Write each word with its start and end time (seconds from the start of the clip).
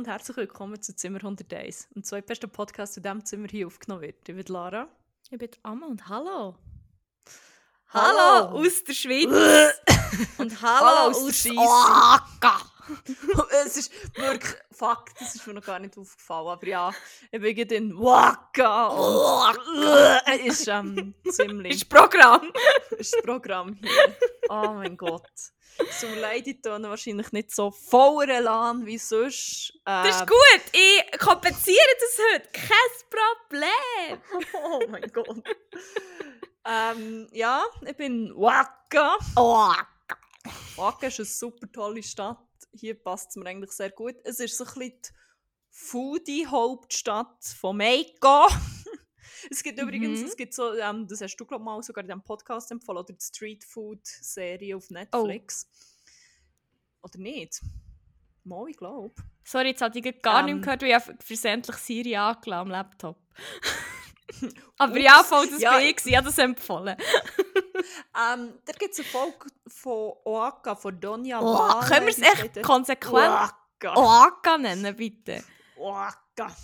Hallo 0.00 0.06
und 0.06 0.12
herzlich 0.14 0.36
willkommen 0.38 0.80
zu 0.80 0.96
Zimmer 0.96 1.18
101, 1.18 1.88
dem 1.94 2.02
zweitbesten 2.02 2.48
Podcast, 2.48 2.96
in 2.96 3.02
diesem 3.02 3.22
Zimmer 3.22 3.48
hier 3.48 3.66
aufgenommen 3.66 4.00
wird. 4.00 4.26
Ich 4.26 4.34
bin 4.34 4.46
Lara. 4.46 4.88
Ich 5.28 5.38
bin 5.38 5.50
Amma 5.62 5.88
und 5.88 6.08
hallo. 6.08 6.56
Hallo, 7.88 8.60
aus 8.60 8.82
der 8.82 8.94
Schweiz. 8.94 9.26
und 10.38 10.62
hallo, 10.62 10.86
Hallo 10.86 11.10
aus, 11.10 11.22
aus 11.22 11.42
der 11.42 11.52
Oaka. 11.52 12.69
Es 13.64 13.76
ist 13.76 13.92
wirklich, 14.16 14.54
fuck, 14.72 15.06
das 15.18 15.34
ist 15.34 15.46
mir 15.46 15.54
noch 15.54 15.64
gar 15.64 15.78
nicht 15.78 15.96
aufgefallen, 15.98 16.48
aber 16.48 16.66
ja, 16.66 16.92
ich 17.30 17.40
bin 17.40 17.54
gerade 17.54 17.74
in 17.74 17.96
Waka 17.98 18.86
und 18.88 20.40
ist 20.46 20.66
ähm, 20.68 21.14
ziemlich, 21.30 21.74
Ist 21.76 21.88
Programm. 21.88 22.52
ist 22.98 23.14
das 23.14 23.22
Programm 23.22 23.74
hier. 23.74 24.16
Oh 24.48 24.72
mein 24.74 24.96
Gott. 24.96 25.22
So 25.98 26.08
leid, 26.20 26.46
ich 26.46 26.60
tue 26.60 26.82
wahrscheinlich 26.82 27.30
nicht 27.32 27.54
so 27.54 27.70
voller 27.70 28.34
Elan 28.38 28.84
wie 28.84 28.98
sonst. 28.98 29.72
Das 29.84 30.08
ist 30.16 30.20
Ähm, 30.22 30.26
gut. 30.26 30.62
Ich 30.72 31.18
kompensiere 31.18 31.78
das 32.00 32.18
heute. 32.34 32.48
Kein 32.52 32.90
Problem. 33.08 34.20
Oh 34.64 34.80
mein 34.90 35.10
Gott. 35.12 35.42
ähm, 36.66 37.28
ja, 37.32 37.62
ich 37.86 37.96
bin 37.96 38.32
Waka. 38.36 39.16
Oaka. 39.36 39.86
Waka 40.76 41.06
ist 41.06 41.20
eine 41.20 41.26
super 41.26 41.70
tolle 41.72 42.02
Stadt. 42.02 42.36
Hier 42.72 42.94
passt 43.02 43.30
es 43.30 43.36
mir 43.36 43.46
eigentlich 43.46 43.72
sehr 43.72 43.90
gut. 43.90 44.14
Es 44.24 44.38
ist 44.40 44.56
so 44.56 44.64
ein 44.64 44.74
bisschen 44.74 45.00
die 45.02 45.08
Foodie-Hauptstadt 45.70 47.44
von 47.58 47.76
Meiko. 47.76 48.46
es 49.50 49.62
gibt 49.62 49.80
übrigens, 49.80 50.20
Mhm. 50.20 50.26
es 50.26 50.36
gibt 50.36 50.54
so, 50.54 50.74
ähm, 50.74 51.06
das 51.08 51.20
hast 51.20 51.36
du 51.36 51.44
glaube 51.46 51.64
mal 51.64 51.82
sogar 51.82 52.02
in 52.04 52.08
diesem 52.08 52.22
Podcast 52.22 52.70
empfohlen, 52.70 52.98
oder 52.98 53.12
die 53.12 53.20
Street 53.24 53.64
Food-Serie 53.64 54.76
auf 54.76 54.88
Netflix. 54.90 55.68
Oder 57.02 57.18
nicht? 57.18 57.60
Mal, 58.44 58.68
ich 58.70 58.76
glaube. 58.76 59.14
Sorry, 59.44 59.68
jetzt 59.68 59.82
hatte 59.82 59.98
ich 59.98 60.22
gar 60.22 60.40
Ähm. 60.40 60.46
nicht 60.46 60.66
mehr 60.66 60.76
gehört, 60.76 60.82
weil 61.04 61.16
ich 61.18 61.26
versehentlich 61.26 61.76
Siri 61.76 62.16
angelassen 62.16 62.52
am 62.60 62.70
Laptop. 62.70 63.18
Aber 64.78 64.92
Ups. 64.92 65.02
ja, 65.02 65.22
voll, 65.24 65.48
das 65.50 65.60
Ja. 65.60 65.76
bin 65.78 65.88
ich. 65.88 66.06
Ich 66.06 66.16
habe 66.16 66.26
das 66.26 66.38
empfohlen. 66.38 66.96
Ähm, 67.80 68.58
da 68.64 68.72
gibt 68.72 68.92
es 68.92 69.00
eine 69.00 69.08
Folge 69.08 69.46
von 69.66 70.12
Oaka, 70.24 70.74
von 70.76 71.00
Donja 71.00 71.40
Oh, 71.40 71.58
Vane, 71.58 71.86
können 71.86 72.06
wir 72.06 72.12
es 72.12 72.18
echt 72.18 72.62
konsequent 72.62 73.14
Oaka. 73.14 73.94
Oaka 73.96 74.58
nennen, 74.58 74.96
bitte? 74.96 75.44
Oaka. 75.76 76.54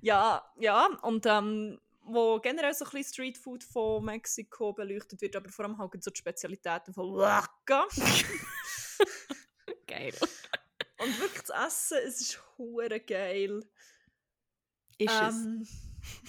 Ja, 0.00 0.44
ja, 0.56 0.88
und 1.02 1.26
ähm, 1.26 1.80
wo 2.02 2.40
generell 2.40 2.74
so 2.74 2.84
ein 2.84 2.90
bisschen 2.90 3.12
Streetfood 3.12 3.62
von 3.62 4.04
Mexiko 4.04 4.72
beleuchtet 4.72 5.20
wird, 5.20 5.36
aber 5.36 5.48
vor 5.50 5.64
allem 5.64 5.78
halt 5.78 6.02
so 6.02 6.10
die 6.10 6.18
Spezialitäten 6.18 6.92
von 6.92 7.06
Oaka. 7.06 7.86
Geil. 9.86 10.14
Und 10.98 11.18
wirklich 11.18 11.42
das 11.42 11.66
Essen, 11.66 11.98
es 12.06 12.20
ist 12.20 12.42
hure 12.58 13.00
geil. 13.00 13.64
Ist 14.98 15.14
Ähm, 15.14 15.66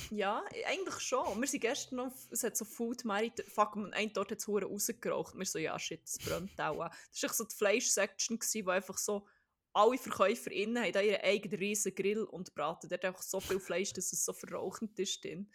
ja, 0.10 0.44
eigentlich 0.66 1.00
schon. 1.00 1.40
Wir 1.42 1.48
sind 1.48 1.62
gestern 1.62 1.96
noch, 1.98 2.12
es 2.30 2.44
hat 2.44 2.58
so 2.58 2.66
Food 2.66 3.06
Merit, 3.06 3.44
fuck, 3.48 3.76
ein 3.76 4.14
dort 4.14 4.32
hat 4.32 4.40
es 4.40 4.48
hure 4.48 4.66
rausgeraucht. 4.66 5.36
Wir 5.38 5.46
so, 5.46 5.60
ja 5.60 5.78
shit, 5.80 6.02
es 6.04 6.18
brennt 6.20 6.60
auch. 6.60 6.90
Das 7.12 7.24
war 7.24 7.34
so 7.34 7.44
die 7.46 7.56
Fleisch-Section, 7.56 8.40
wo 8.66 8.70
einfach 8.72 8.98
so 8.98 9.28
alle 9.74 9.98
VerkäuferInnen 9.98 10.84
haben 10.84 10.92
da 10.92 11.00
ihren 11.02 11.22
eigenen 11.22 11.58
riesen 11.60 11.96
Grill 11.96 12.24
und 12.24 12.54
braten 12.54 12.90
dort 12.90 13.06
einfach 13.06 13.22
so 13.22 13.40
viel 13.40 13.60
Fleisch, 13.60 13.94
dass 13.94 14.12
es 14.12 14.26
so 14.26 14.34
verrauchend 14.34 14.98
ist 15.00 15.24
drin. 15.24 15.50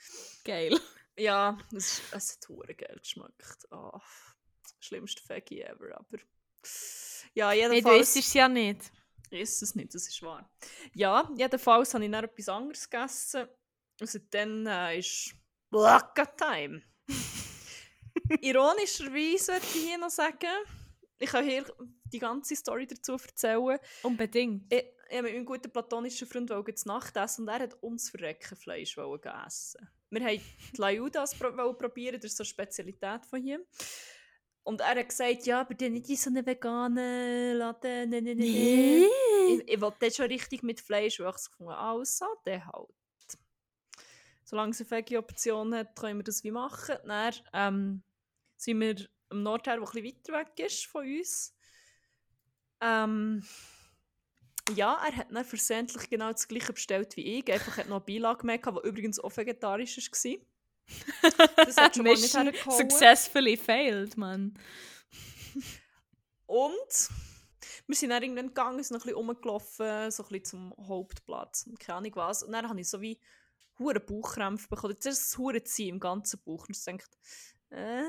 geil. 0.45 0.79
Ja, 1.19 1.57
es, 1.75 1.99
ist- 1.99 2.03
es 2.13 2.33
hat 2.37 2.49
hure 2.49 2.75
geil 2.75 2.97
geschmeckt. 2.99 3.71
Ah, 3.71 4.01
schlimmste 4.81 5.23
Faggy 5.23 5.63
ever, 5.63 5.97
aber... 5.99 6.19
Ja, 7.35 7.51
Nee, 7.51 7.69
du 7.69 7.75
jedenfalls... 7.75 8.17
isst 8.17 8.29
es 8.29 8.35
ja 8.35 8.49
nicht. 8.49 8.91
Ich 9.31 9.41
esse 9.41 9.65
es 9.65 9.75
nicht, 9.75 9.95
das 9.95 10.07
ist 10.09 10.23
wahr. 10.23 10.49
Ja, 10.95 11.31
jedenfalls 11.37 11.93
habe 11.95 12.05
ich 12.05 12.11
dann 12.11 12.25
etwas 12.25 12.49
anderes 12.49 12.89
gegessen. 12.89 13.49
Und 14.01 14.09
seitdem 14.09 14.67
äh, 14.67 14.99
ist 14.99 15.35
Blacka 15.71 16.27
Time. 16.27 16.83
Ironischerweise 18.41 19.53
würde 19.53 19.67
ich 19.67 19.83
hier 19.83 19.99
noch 19.99 20.11
sagen, 20.11 20.49
ich 21.19 21.31
kann 21.31 21.45
hier 21.45 21.65
die 22.13 22.19
ganze 22.19 22.57
Story 22.57 22.87
dazu 22.87 23.13
erzählen. 23.13 23.79
Unbedingt. 24.03 24.73
Ich, 24.73 24.85
ich 25.09 25.17
habe 25.17 25.29
mit 25.29 25.35
meinem 25.35 25.47
guten 25.47 25.71
platonischen 25.71 26.27
Freund 26.27 26.51
wollte 26.51 26.75
zu 26.75 26.89
Nacht 26.89 27.17
essen 27.17 27.43
und 27.43 27.49
er 27.49 27.61
hat 27.61 27.83
uns 27.83 28.11
Verreckenfleisch 28.11 28.97
wollen 28.97 29.21
essen. 29.47 29.89
Wir 30.11 30.21
wollten 30.23 30.43
die 30.77 31.39
pro 31.39 31.57
wollen 31.57 31.79
probieren, 31.79 32.21
das 32.21 32.33
ist 32.33 32.37
so 32.37 32.43
eine 32.43 32.49
Spezialität 32.49 33.25
von 33.27 33.41
hier. 33.41 33.65
Und 34.63 34.81
er 34.81 34.97
hat 34.97 35.09
gesagt, 35.09 35.47
ja, 35.47 35.61
aber 35.61 35.75
die 35.75 35.89
nicht 35.89 36.09
in 36.09 36.17
so 36.17 36.29
einen 36.29 36.45
veganen 36.45 37.57
Laden, 37.57 38.11
ne, 38.11 38.21
ne, 38.21 38.35
ne, 38.35 38.45
ne. 38.45 39.07
Ich, 39.49 39.69
ich 39.69 39.81
wollte 39.81 40.07
das 40.07 40.17
schon 40.17 40.27
richtig 40.27 40.65
mit 40.65 40.81
Fleisch, 40.81 41.21
weil 41.21 41.31
ich 41.31 41.37
es 41.37 41.51
gefunden 41.51 41.73
habe, 41.73 42.01
also, 42.01 42.27
der 42.45 42.67
halt. 42.67 42.89
Solange 44.49 44.71
es 44.71 44.81
eine 44.81 44.91
Veggie-Option 44.93 45.75
hat, 45.75 45.97
können 45.97 46.21
wir 46.21 46.25
das 46.25 46.45
wie 46.45 46.53
machen. 46.53 46.95
Dann 47.05 47.35
ähm, 47.53 48.03
sind 48.57 48.81
wir 48.81 48.95
am 49.29 49.43
Nordteil, 49.43 49.81
der 49.81 49.89
ein 49.89 49.93
bisschen 49.93 50.05
weiter 50.05 50.33
weg 50.39 50.65
ist 50.65 50.87
von 50.87 51.05
uns. 51.05 51.53
Ähm, 52.81 53.45
ja, 54.77 55.05
er 55.05 55.17
hat 55.17 55.33
dann 55.33 55.45
versehentlich 55.45 56.09
genau 56.09 56.31
das 56.31 56.47
gleiche 56.47 56.73
bestellt 56.73 57.17
wie 57.17 57.39
ich. 57.41 57.53
Einfach 57.53 57.77
hat 57.77 57.89
noch 57.89 57.97
eine 57.97 58.05
Beilage 58.05 58.47
mehr 58.47 58.59
gehabt, 58.59 58.85
die 58.85 58.89
übrigens 58.89 59.19
auch 59.19 59.37
vegetarisch 59.37 59.97
war. 59.97 60.37
Das 61.57 61.77
hat 61.77 61.97
schon 61.97 62.05
mal 62.05 62.15
nicht 62.15 62.33
hergehauen. 62.33 62.79
successfully 62.79 63.57
failed, 63.57 64.17
man. 64.17 64.57
Und 66.47 67.11
wir 67.89 67.97
sind 67.97 68.11
dann 68.11 68.23
irgendwann 68.23 68.49
gegangen, 68.49 68.81
sind 68.81 68.97
noch 68.97 69.05
ein 69.05 69.09
bisschen 69.09 69.17
rumgelaufen, 69.17 70.11
so 70.13 70.23
ein 70.23 70.29
bisschen 70.29 70.45
zum 70.45 70.87
Hauptplatz 70.87 71.69
keine 71.81 71.99
Ahnung 71.99 72.13
was. 72.15 72.45
Und 72.45 72.53
dann 72.53 72.69
habe 72.69 72.81
ich 72.81 72.89
so 72.89 73.01
wie 73.01 73.19
hure 73.79 74.01
Bauchkrämpfe 74.01 74.69
bekommen. 74.69 74.97
Zuerst 74.99 75.33
das 75.33 75.39
hure 75.39 75.63
Ziehen 75.63 75.97
im 75.97 76.01
ganzen 76.01 76.43
Bauch. 76.43 76.67
Und 76.67 76.77
ich 76.77 76.85
dachte, 76.85 77.17
äh, 77.71 78.03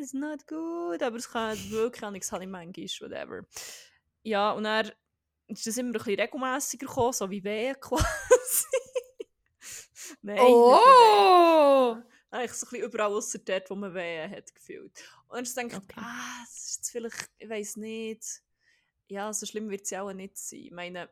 ist 0.00 0.14
not 0.14 0.46
good, 0.46 1.02
aber 1.02 1.16
es 1.16 1.30
kann 1.30 1.56
wirklich 1.70 2.04
auch 2.04 2.10
nichts, 2.10 2.32
habe 2.32 2.44
ich 2.44 2.50
manchmal, 2.50 3.10
whatever. 3.10 3.46
Ja, 4.22 4.52
und 4.52 4.64
dann 4.64 4.92
ist 5.48 5.66
das 5.66 5.76
immer 5.76 5.90
ein 5.90 5.92
bisschen 5.92 6.20
regelmäßiger 6.20 6.86
gekommen, 6.86 7.12
so 7.12 7.30
wie 7.30 7.44
Wehen 7.44 7.76
quasi. 7.80 8.04
Nein. 10.22 10.38
Oh! 10.40 11.96
Eigentlich 12.30 12.52
so 12.52 12.66
ein 12.66 12.70
bisschen 12.70 12.84
überall 12.84 13.12
außer 13.12 13.38
dort, 13.38 13.70
wo 13.70 13.74
man 13.76 13.94
Wehen 13.94 14.30
hat 14.30 14.54
gefühlt. 14.54 14.92
Und 15.28 15.56
dann 15.56 15.68
denke 15.70 15.76
ich, 15.76 15.82
Okay. 15.82 16.00
ah, 16.04 16.42
das 16.44 16.56
ist 16.56 16.76
jetzt 16.76 16.90
vielleicht, 16.90 17.30
ich 17.38 17.48
weiß 17.48 17.76
nicht. 17.76 18.42
Ja, 19.08 19.32
so 19.32 19.46
schlimm 19.46 19.70
wird 19.70 19.82
es 19.82 19.90
ja 19.90 20.02
auch 20.02 20.12
nicht 20.12 20.36
sein. 20.36 20.60
Ich 20.60 20.72
meine, 20.72 21.08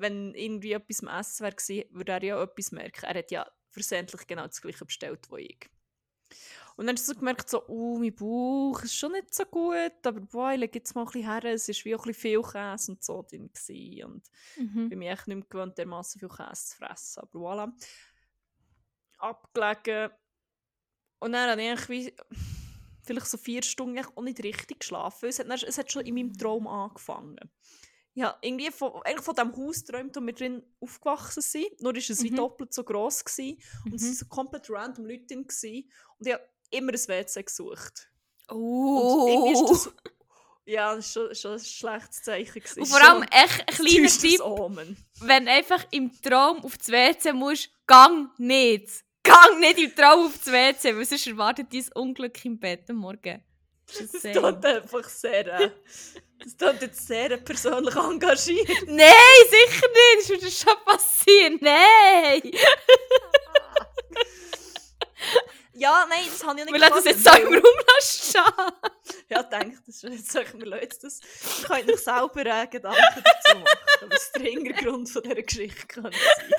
wenn 0.00 0.34
irgendwie 0.34 0.72
etwas 0.72 1.00
im 1.00 1.08
Essen 1.08 1.44
wäre 1.44 1.54
gewesen, 1.54 1.84
würde 1.94 2.12
er 2.12 2.22
ja 2.24 2.42
etwas 2.42 2.72
merken. 2.72 3.04
Er 3.04 3.18
hat 3.18 3.30
ja 3.30 3.50
versehentlich 3.70 4.26
genau 4.26 4.46
das 4.46 4.60
gleiche 4.60 4.84
bestellt, 4.84 5.30
wie 5.30 5.42
ich. 5.42 5.70
Und 6.76 6.86
dann 6.86 6.96
hast 6.96 7.06
du 7.08 7.12
so 7.12 7.18
gemerkt, 7.18 7.50
so, 7.50 7.66
oh, 7.68 7.98
mein 7.98 8.14
Bauch 8.14 8.82
ist 8.82 8.94
schon 8.94 9.12
nicht 9.12 9.34
so 9.34 9.44
gut, 9.44 9.92
aber 10.04 10.20
boah, 10.20 10.52
ich 10.52 10.60
lege 10.60 10.78
jetzt 10.78 10.94
mal 10.94 11.02
ein 11.02 11.06
bisschen 11.06 11.30
her, 11.30 11.44
es 11.52 11.68
war 11.68 11.74
wie 11.84 11.94
auch 11.94 12.04
ein 12.06 12.12
bisschen 12.12 12.20
viel 12.20 12.42
Käse 12.42 12.92
und 12.92 13.04
so 13.04 13.22
drin. 13.22 13.50
Gewesen. 13.52 14.04
Und 14.04 14.30
Mhm. 14.56 14.88
bin 14.88 14.98
mich 15.00 15.08
echt 15.08 15.28
nicht 15.28 15.36
mehr 15.36 15.46
gewöhnt, 15.48 15.76
dermassen 15.76 16.18
viel 16.20 16.28
Käse 16.28 16.64
zu 16.70 16.76
fressen. 16.76 17.20
Aber 17.22 17.38
voilà. 17.38 17.72
Abgelegen. 19.18 20.10
Und 21.18 21.32
dann 21.32 21.50
habe 21.50 21.62
ich 21.62 21.68
eigentlich 21.68 21.88
wie, 21.90 22.16
vielleicht 23.02 23.26
so 23.26 23.36
vier 23.36 23.62
Stunden 23.62 24.02
auch 24.16 24.22
nicht 24.22 24.42
richtig 24.42 24.80
geschlafen. 24.80 25.28
Es 25.28 25.38
hat, 25.38 25.48
dann, 25.50 25.58
es 25.58 25.76
hat 25.76 25.92
schon 25.92 26.06
in 26.06 26.14
meinem 26.14 26.32
Traum 26.32 26.66
angefangen. 26.66 27.38
Ja, 28.14 28.36
irgendwie 28.42 28.70
von, 28.70 28.92
eigentlich 29.04 29.24
von 29.24 29.34
dem 29.36 29.56
Haus 29.56 29.84
geträumt, 29.84 30.16
wo 30.16 30.20
wir 30.20 30.32
drin 30.32 30.62
aufgewachsen 30.80 31.42
sind. 31.42 31.80
Nur 31.80 31.92
war 31.92 31.98
es 31.98 32.22
wie 32.22 32.30
Mhm. 32.30 32.36
doppelt 32.36 32.72
so 32.74 32.82
gross. 32.84 33.24
Gewesen. 33.24 33.58
Und 33.84 33.94
es 33.94 34.02
Mhm. 34.02 34.06
waren 34.06 34.14
so 34.14 34.26
komplett 34.26 34.70
random 34.70 35.06
Leute 35.06 35.26
drin. 35.26 35.46
Gewesen. 35.46 35.90
Und 36.18 36.26
ich 36.26 36.32
habe 36.34 36.48
immer 36.70 36.92
ein 36.92 37.08
WC 37.08 37.42
gesucht. 37.44 38.10
Und 38.48 38.56
Oh! 38.56 39.28
irgendwie 39.28 39.52
ist 39.62 39.70
das... 39.70 39.92
Ja, 40.66 40.94
das 40.94 41.16
war 41.16 41.24
schon, 41.26 41.34
schon 41.34 41.52
ein 41.52 41.58
schlechtes 41.60 42.22
Zeichen. 42.22 42.52
gewesen. 42.62 42.80
Und 42.80 42.86
vor 42.88 43.00
allem 43.02 43.22
echt 43.22 43.60
ein 43.60 43.74
kleiner 43.74 44.08
Tipp, 44.08 44.40
Omen. 44.40 44.96
wenn 45.20 45.44
du 45.46 45.50
einfach 45.52 45.84
im 45.90 46.12
Traum 46.22 46.64
auf 46.64 46.76
das 46.78 46.88
WC 46.88 47.32
musst, 47.32 47.70
gang 47.86 48.28
nicht. 48.38 48.88
Gang 49.22 49.60
nicht 49.60 49.78
im 49.78 49.94
Traum 49.94 50.26
auf 50.26 50.38
das 50.38 50.52
WC, 50.52 50.96
weil 50.96 51.04
sonst 51.04 51.26
erwartet 51.26 51.68
dein 51.72 51.86
Unglück 51.94 52.44
im 52.44 52.58
Bett 52.58 52.88
am 52.90 52.96
Morgen. 52.96 53.42
Das 53.98 54.22
tut 54.22 54.64
einfach 54.64 55.08
sehr. 55.08 55.46
Äh, 55.60 55.70
das 56.42 56.56
tut 56.56 56.80
jetzt 56.80 57.06
sehr 57.06 57.36
persönlich 57.36 57.94
engagiert. 57.94 58.68
Nein, 58.86 59.12
sicher 59.50 59.86
nicht. 59.88 60.18
Das 60.20 60.28
würde 60.28 60.50
schon 60.50 60.84
passieren. 60.84 61.58
Nein! 61.60 62.50
Ja, 65.80 66.04
nein, 66.10 66.24
das 66.30 66.46
habe 66.46 66.60
ich 66.60 66.66
nicht 66.66 66.74
Weil 66.74 66.82
er 66.82 66.90
das 66.90 67.04
gehört, 67.04 67.16
jetzt 67.16 67.24
so 67.24 67.42
im 67.42 67.54
Raum 67.54 67.62
stehen. 68.00 69.22
Ja, 69.30 69.42
denke, 69.42 69.78
das 69.86 70.04
ist 70.04 70.12
jetzt 70.12 70.30
sagen 70.30 70.60
wir 70.60 70.66
Leute, 70.66 70.98
das 71.00 71.20
ihr 71.62 71.68
könnt 71.68 71.90
euch 71.90 72.00
selber 72.00 72.44
äh, 72.44 72.66
Gedanken 72.66 73.24
dazu 73.24 73.58
machen, 73.58 74.10
was 74.10 74.30
der 74.32 74.42
Hintergrund 74.42 75.08
von 75.08 75.22
dieser 75.22 75.42
Geschichte 75.42 75.86
könnte 75.86 76.10
sein. 76.18 76.52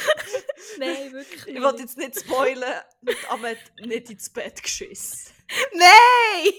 Nein, 0.78 1.12
wirklich 1.12 1.46
Ich 1.46 1.60
wollte 1.60 1.82
jetzt 1.82 1.98
nicht 1.98 2.20
spoilern, 2.20 2.82
aber 3.28 3.50
hat 3.50 3.58
nicht 3.80 4.10
ins 4.10 4.30
Bett 4.30 4.62
geschissen. 4.62 5.32
Nein! 5.72 6.52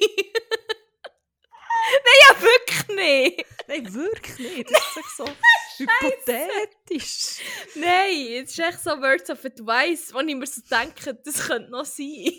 Ja, 2.22 2.42
wirklich 2.42 2.88
nicht. 2.96 3.46
Nein, 3.68 3.94
wirklich 3.94 4.40
nicht. 4.40 4.72
Das 4.72 4.82
ist 4.82 4.98
echt 4.98 5.18
so 5.18 5.26
hypothetisch. 5.78 7.44
Nein, 7.76 8.44
es 8.44 8.52
ist 8.52 8.60
echt 8.60 8.84
so 8.84 8.92
Words 8.92 9.30
of 9.30 9.44
Advice, 9.44 10.14
wo 10.14 10.20
ich 10.20 10.36
mir 10.36 10.48
so 10.48 10.62
denke, 10.70 11.14
das 11.16 11.48
könnte 11.48 11.72
noch 11.72 11.86
sein. 11.86 12.32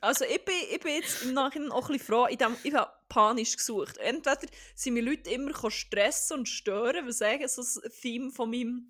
Also 0.00 0.24
ich 0.24 0.42
bin, 0.44 0.54
ich 0.70 0.80
bin 0.80 0.94
jetzt 0.94 1.22
im 1.22 1.34
Nachhinein 1.34 1.72
auch 1.72 1.90
ein 1.90 1.98
bisschen 1.98 2.14
froh, 2.14 2.26
in 2.26 2.38
dem, 2.38 2.56
ich 2.62 2.72
habe 2.72 2.90
panisch 3.08 3.56
gesucht. 3.56 3.98
Entweder 3.98 4.46
sind 4.74 4.94
mir 4.94 5.02
Leute 5.02 5.30
immer 5.30 5.52
stressen 5.70 6.38
und 6.38 6.48
stören, 6.48 7.06
was 7.06 7.18
sagen, 7.18 7.46
so 7.46 7.60
ein 7.62 7.90
Theme 8.00 8.30
von 8.30 8.50
meinem, 8.50 8.88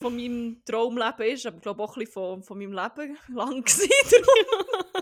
von 0.00 0.14
meinem 0.16 0.62
Traumleben 0.64 1.26
ist, 1.26 1.46
aber 1.46 1.56
ich 1.56 1.62
glaube 1.62 1.82
auch 1.82 1.96
ein 1.96 2.00
bisschen 2.00 2.12
von, 2.12 2.42
von 2.42 2.58
meinem 2.58 2.72
Leben 2.72 3.18
lang 3.34 3.62
gewesen. 3.64 3.90
darum. 4.10 4.94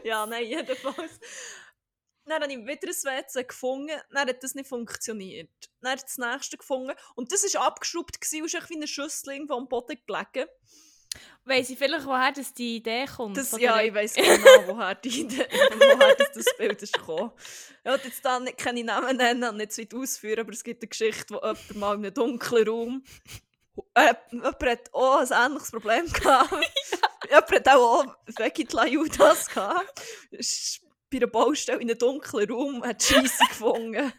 ja, 0.04 0.26
nein, 0.26 0.46
jedenfalls. 0.46 1.20
Dann 2.24 2.42
habe 2.42 2.52
ich 2.52 2.58
wieder 2.58 2.88
ein 2.88 3.24
WC 3.24 3.44
gefunden, 3.44 3.96
dann 4.10 4.28
hat 4.28 4.42
das 4.42 4.54
nicht 4.54 4.68
funktioniert. 4.68 5.50
Dann 5.80 5.96
ich 5.96 6.02
das 6.02 6.18
nächste 6.18 6.58
gefunden 6.58 6.92
und 7.14 7.32
das 7.32 7.42
war 7.54 7.66
abgeschraubt 7.66 8.20
gewesen, 8.20 8.42
und 8.42 8.52
ist 8.54 8.70
wie 8.70 8.76
eine 8.76 8.86
Schüssel 8.86 9.32
irgendwo 9.32 9.54
am 9.54 9.68
Boden 9.68 9.96
gelegen. 10.06 10.48
Weiss 11.44 11.70
ich 11.70 11.78
vielleicht, 11.78 12.04
woher 12.04 12.30
das 12.32 12.52
die 12.52 12.76
Idee 12.76 13.06
kommt? 13.06 13.34
Das, 13.38 13.58
ja, 13.58 13.80
ich 13.80 13.94
weiß 13.94 14.14
genau, 14.14 14.26
woher, 14.66 14.94
die, 14.94 15.22
Idee- 15.22 15.48
woher 15.50 16.14
das, 16.16 16.32
das 16.34 16.56
Bild 16.58 16.82
ist 16.82 16.92
gekommen. 16.92 17.32
Ich 17.82 17.90
will 17.90 18.00
jetzt 18.04 18.22
da 18.22 18.38
nicht, 18.38 18.58
keine 18.58 18.84
Namen 18.84 19.16
nennen 19.16 19.48
und 19.48 19.56
nicht 19.56 19.72
zu 19.72 19.80
weit 19.80 19.94
ausführen, 19.94 20.40
aber 20.40 20.52
es 20.52 20.62
gibt 20.62 20.82
eine 20.82 20.88
Geschichte, 20.88 21.32
wo 21.34 21.36
jemand 21.38 21.74
mal 21.76 21.94
in 21.94 22.04
einem 22.04 22.14
dunklen 22.14 22.68
Raum 22.68 23.04
äh, 23.98 24.14
jemand 24.30 24.62
hat 24.62 24.94
auch 24.94 25.18
ein 25.18 25.50
ähnliches 25.50 25.70
Problem 25.70 26.12
gehabt. 26.12 26.52
jemand 27.28 27.50
hat 27.52 27.68
auch, 27.68 28.04
auch 28.04 28.16
Vegetla-Judas 28.26 29.46
gehabt. 29.48 30.02
Ist 30.30 30.80
bei 31.10 31.18
einer 31.18 31.26
Baustelle 31.26 31.80
in 31.80 31.88
einem 31.88 31.98
dunklen 31.98 32.50
Raum, 32.50 32.84
hat 32.84 33.02
Scheisse 33.02 33.44
gefunden. 33.48 34.12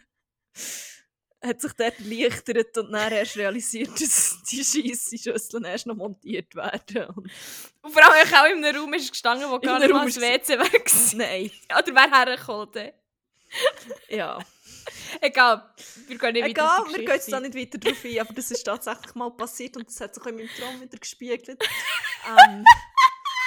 hat 1.42 1.62
sich 1.62 1.74
dort 1.74 2.00
erleichtert 2.00 2.78
und 2.78 2.92
dann 2.92 3.12
erst 3.12 3.38
realisiert, 3.38 4.00
dass 4.02 4.42
die 4.50 4.64
Scheisse-Schüsseln 4.64 5.66
erst 5.66 5.88
noch 5.88 5.96
montiert 5.96 6.56
werden. 6.56 7.06
Und 7.16 7.32
Und 7.82 7.92
vor 7.92 8.04
allem 8.04 8.34
auch 8.34 8.46
in 8.46 8.64
einem 8.64 8.82
Raum 8.82 8.94
ist 8.94 9.12
gestanden, 9.12 9.50
wo 9.50 9.60
gar 9.60 9.80
nicht 9.80 9.92
mal 9.92 10.06
das 10.06 10.20
WC 10.20 10.60
weg 10.60 10.92
war. 10.94 11.18
Nein, 11.18 11.52
Oder 11.78 11.96
wer 11.96 12.12
hergekommen 12.12 12.92
ja. 14.10 14.40
Egal, 15.22 15.74
wir 16.08 16.18
gehen 16.18 16.34
nicht 16.34 16.46
Egal, 16.46 16.80
weiter 16.80 16.90
wir 16.90 16.98
gehen 17.00 17.14
jetzt 17.14 17.32
da 17.32 17.40
nicht 17.40 17.56
weiter 17.56 17.78
drauf 17.78 18.06
ein, 18.06 18.20
aber 18.20 18.34
das 18.34 18.52
ist 18.52 18.64
tatsächlich 18.64 19.16
mal 19.16 19.32
passiert 19.32 19.78
und 19.78 19.88
das 19.88 20.00
hat 20.02 20.14
sich 20.14 20.24
auch 20.24 20.28
in 20.28 20.36
meinem 20.36 20.50
Traum 20.50 20.82
wieder 20.82 20.98
gespiegelt. 20.98 21.50
ähm, 22.28 22.66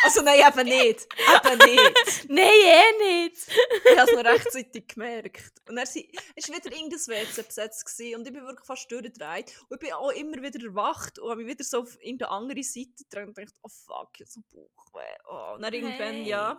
also 0.04 0.20
nein, 0.22 0.40
eben 0.40 0.68
nicht. 0.68 1.06
Eben 1.44 1.58
nicht. 1.58 2.28
Nein, 2.28 2.48
eh 2.48 3.24
nicht! 3.24 3.36
Ich 3.84 3.98
habe 3.98 4.10
es 4.10 4.16
noch 4.16 4.24
rechtzeitig 4.24 4.88
gemerkt. 4.88 5.52
Und 5.68 5.76
dann 5.76 5.86
war 5.86 5.94
wieder 5.94 6.72
irgendein 6.72 6.98
WC 6.98 7.42
besetzt 7.42 8.00
und 8.16 8.26
ich 8.26 8.32
bin 8.32 8.44
wirklich 8.44 8.66
fast 8.66 8.90
durchgedreht. 8.90 9.54
Und 9.68 9.76
ich 9.76 9.88
bin 9.88 9.92
auch 9.92 10.10
immer 10.10 10.42
wieder 10.42 10.64
erwacht 10.64 11.20
und 11.20 11.30
habe 11.30 11.44
mich 11.44 11.54
wieder 11.54 11.64
so 11.64 11.82
auf 11.82 11.96
irgendeine 12.02 12.32
andere 12.32 12.62
Seite 12.64 13.04
gedreht 13.08 13.28
und 13.28 13.38
dachte, 13.38 13.52
oh 13.62 13.68
fuck, 13.68 14.08
ich 14.14 14.22
habe 14.22 14.30
so 14.30 14.40
Bauchweh. 14.50 15.16
Oh. 15.30 15.54
Und 15.54 15.62
dann 15.62 15.72
irgendwann, 15.72 16.14
Hey. 16.14 16.28
ja, 16.28 16.58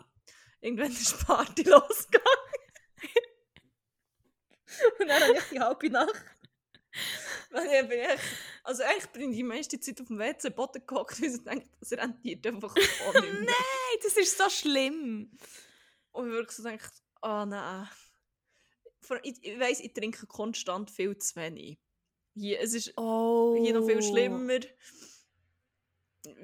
irgendwann 0.61 0.91
ist 0.91 1.11
die 1.11 1.25
Party 1.25 1.63
losgegangen. 1.63 2.62
und 4.99 5.07
dann 5.07 5.21
habe 5.21 5.37
ich 5.37 5.43
die 5.51 5.59
halbe 5.59 5.89
Nacht 5.89 6.25
Weil 7.49 7.83
ich 7.83 7.89
bin 7.89 7.99
also 8.63 8.83
eigentlich 8.83 9.07
bin 9.07 9.31
ich 9.31 9.37
die 9.37 9.43
meiste 9.43 9.79
Zeit 9.79 9.99
auf 10.01 10.07
dem 10.07 10.19
WC-Boden 10.19 10.83
gehockt, 10.85 11.21
weil 11.21 11.29
ich 11.29 11.43
denke, 11.43 11.67
das 11.79 11.91
rentiert 11.91 12.45
einfach 12.47 12.71
auch 12.71 13.13
nicht. 13.21 13.33
Nein, 13.39 13.99
das 14.01 14.17
ist 14.17 14.37
so 14.37 14.49
schlimm. 14.49 15.31
Und 16.11 16.27
ich 16.27 16.33
wirklich 16.33 16.57
so 16.57 16.63
denke, 16.63 16.85
oh 17.21 17.45
nein. 17.45 17.89
Vor, 19.01 19.19
ich 19.23 19.43
ich 19.43 19.59
weiss, 19.59 19.79
ich 19.79 19.93
trinke 19.93 20.27
konstant 20.27 20.91
viel 20.91 21.17
zu 21.17 21.35
wenig. 21.35 21.77
Hier, 22.35 22.61
es 22.61 22.73
ist 22.73 22.93
Oh. 22.97 23.57
hier 23.59 23.73
noch 23.73 23.85
viel 23.85 24.01
schlimmer. 24.01 24.55
Ich 24.55 24.67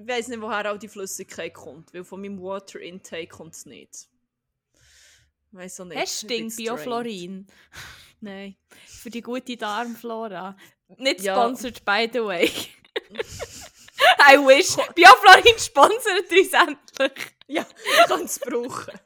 weiss 0.07 0.27
nicht, 0.27 0.41
woher 0.41 0.73
auch 0.73 0.77
die 0.77 0.89
Flüssigkeit 0.89 1.53
kommt, 1.53 1.93
weil 1.93 2.03
von 2.03 2.21
meinem 2.21 2.41
Water 2.41 2.79
Intake 2.79 3.27
kommt 3.27 3.55
es 3.55 3.65
nicht. 3.65 4.09
Ich 5.51 5.57
weiss 5.57 5.79
auch 5.79 5.85
nicht. 5.85 5.99
Hast 5.99 6.23
du. 6.23 6.27
Bioflorin 6.27 7.47
Nein. 8.21 8.55
für 8.85 9.09
die 9.09 9.21
gute 9.21 9.55
Darmflora? 9.57 10.57
Nicht 10.97 11.21
Ja. 11.21 11.35
sponsored, 11.35 11.83
by 11.85 12.09
the 12.11 12.19
way. 12.23 12.51
I 14.31 14.37
wish. 14.37 14.75
Bioflorin 14.95 15.57
sponsert 15.59 16.29
uns 16.31 16.53
endlich. 16.53 17.33
Ja, 17.47 17.65
ich 18.01 18.07
kann 18.07 18.23
es 18.23 18.39
brauchen. 18.39 18.99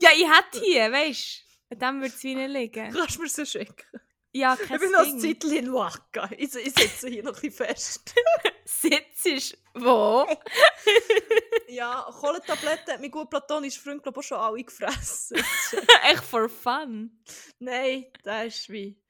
Ja, 0.00 0.10
ich 0.14 0.24
hätte 0.28 0.64
hier, 0.64 0.90
weißt 0.92 1.44
du? 1.70 1.74
An 1.74 1.78
dem 1.80 2.00
würde 2.02 2.14
es 2.14 2.22
wie 2.22 2.34
nicht 2.34 2.50
liegen. 2.50 2.92
Kannst 2.92 3.16
du 3.16 3.22
mir 3.22 3.28
so 3.28 3.44
schicken? 3.44 4.00
Ja, 4.36 4.58
Ich 4.60 4.68
bin 4.68 4.90
noch 4.90 5.06
ein. 5.06 5.20
Zeitchen 5.20 5.52
in 5.52 5.72
Waka. 5.72 6.28
Ich, 6.36 6.52
ich 6.56 6.74
sitze 6.74 7.08
hier 7.08 7.22
noch 7.22 7.36
ein 7.36 7.40
bisschen 7.40 7.66
fest. 7.66 8.12
Sitzt 8.64 9.58
wo? 9.74 10.26
Ja, 11.68 12.06
Kohlentabletten 12.20 12.94
hat 12.94 13.00
mein 13.00 13.10
gut 13.10 13.30
platonischer 13.30 13.80
Freund 13.80 14.02
glaube 14.02 14.20
ich, 14.20 14.26
auch 14.26 14.28
schon 14.28 14.38
alle 14.38 14.62
gefressen. 14.62 15.36
Echt 16.04 16.22
for 16.22 16.48
fun. 16.48 17.20
Nein, 17.58 18.06
das 18.22 18.46
ist 18.46 18.70
wie. 18.70 19.00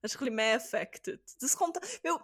Das 0.00 0.12
ist 0.12 0.16
ein 0.16 0.20
bisschen 0.20 0.34
mehr 0.36 0.56
affected. 0.56 1.20
Das 1.40 1.56
kommt. 1.56 1.76
Weil, 1.76 2.18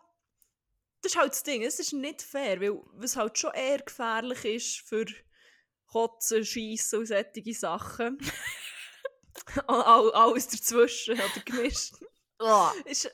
das 1.03 1.13
ist 1.13 1.19
halt 1.19 1.33
das 1.33 1.43
Ding, 1.43 1.65
es 1.65 1.79
ist 1.81 1.93
nicht 1.93 2.23
fair, 2.23 2.61
weil 2.61 2.79
was 2.93 3.17
halt 3.17 3.39
schon 3.39 3.53
eher 3.53 3.79
gefährlich 3.79 4.45
ist 4.45 4.89
für 4.89 5.07
Kotzen, 5.87 6.45
Schiessen 6.45 7.01
und 7.01 7.07
solche 7.07 7.55
Sachen. 7.55 8.19
All, 9.67 10.13
alles 10.13 10.49
dazwischen 10.49 11.15
oder 11.15 11.43
gemischt. 11.45 11.95
Ist, 12.85 13.11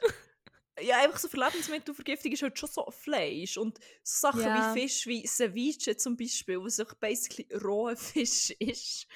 ja, 0.80 0.99
einfach 0.99 1.18
so 1.18 1.28
für 1.28 1.38
Lebensmittelvergiftung 1.38 2.33
ist 2.33 2.42
halt 2.42 2.59
schon 2.59 2.68
so 2.68 2.90
Fleisch. 2.90 3.56
Und 3.56 3.78
so 4.02 4.28
Sachen 4.28 4.42
Ja. 4.42 4.75
wie 4.75 4.80
Fisch, 4.80 5.06
wie 5.06 5.26
Ceviche 5.26 5.97
zum 5.97 6.16
Beispiel, 6.16 6.59
was 6.62 6.80
auch 6.80 6.95
basically 6.95 7.49
roher 7.64 7.97
Fisch 7.97 8.50
ist. 8.59 9.06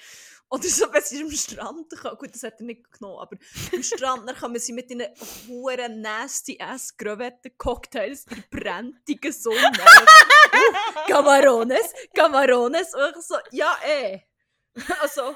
Oder 0.49 0.67
so, 0.67 0.91
wenn 0.91 1.01
sie 1.01 1.21
am 1.23 1.31
Strand 1.31 1.89
kann. 1.91 2.17
Gut, 2.17 2.33
das 2.33 2.43
hat 2.43 2.59
er 2.59 2.65
nicht 2.65 2.91
genommen, 2.91 3.19
aber 3.19 3.37
am 3.73 3.83
Strand 3.83 4.27
dann 4.27 4.35
kann 4.35 4.51
man 4.51 4.59
sie 4.59 4.73
mit 4.73 4.89
den 4.89 5.01
hohen 5.47 6.01
nasty 6.01 6.57
ass 6.59 6.97
Crevetten 6.97 7.57
Cocktails 7.57 8.25
in 8.25 8.43
brenntigen 8.49 9.31
Sonne. 9.31 9.71
uh, 9.71 11.07
Camarones, 11.07 11.93
Camarones. 12.13 12.93
Und 12.93 13.15
ich 13.17 13.25
so, 13.25 13.35
ja, 13.51 13.77
eh. 13.85 14.19
Also, 14.99 15.35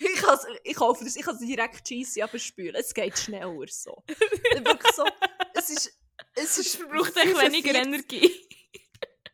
ich, 0.00 0.22
kann's, 0.22 0.46
ich 0.64 0.76
das, 0.76 1.16
ich 1.16 1.22
kann 1.22 1.34
es 1.34 1.40
direkt 1.40 1.84
cheesy 1.84 2.22
abspülen. 2.22 2.74
Es 2.76 2.94
geht 2.94 3.18
schneller 3.18 3.66
so. 3.68 4.02
Wirklich 4.06 4.92
so. 4.94 5.04
Es 5.54 5.70
ist. 5.70 5.92
Es 6.34 6.58
Es 6.58 6.58
ist 6.58 6.76
verbraucht 6.76 7.16
echt 7.16 7.38
weniger 7.40 7.72
45 7.72 7.74
Energie. 7.74 8.48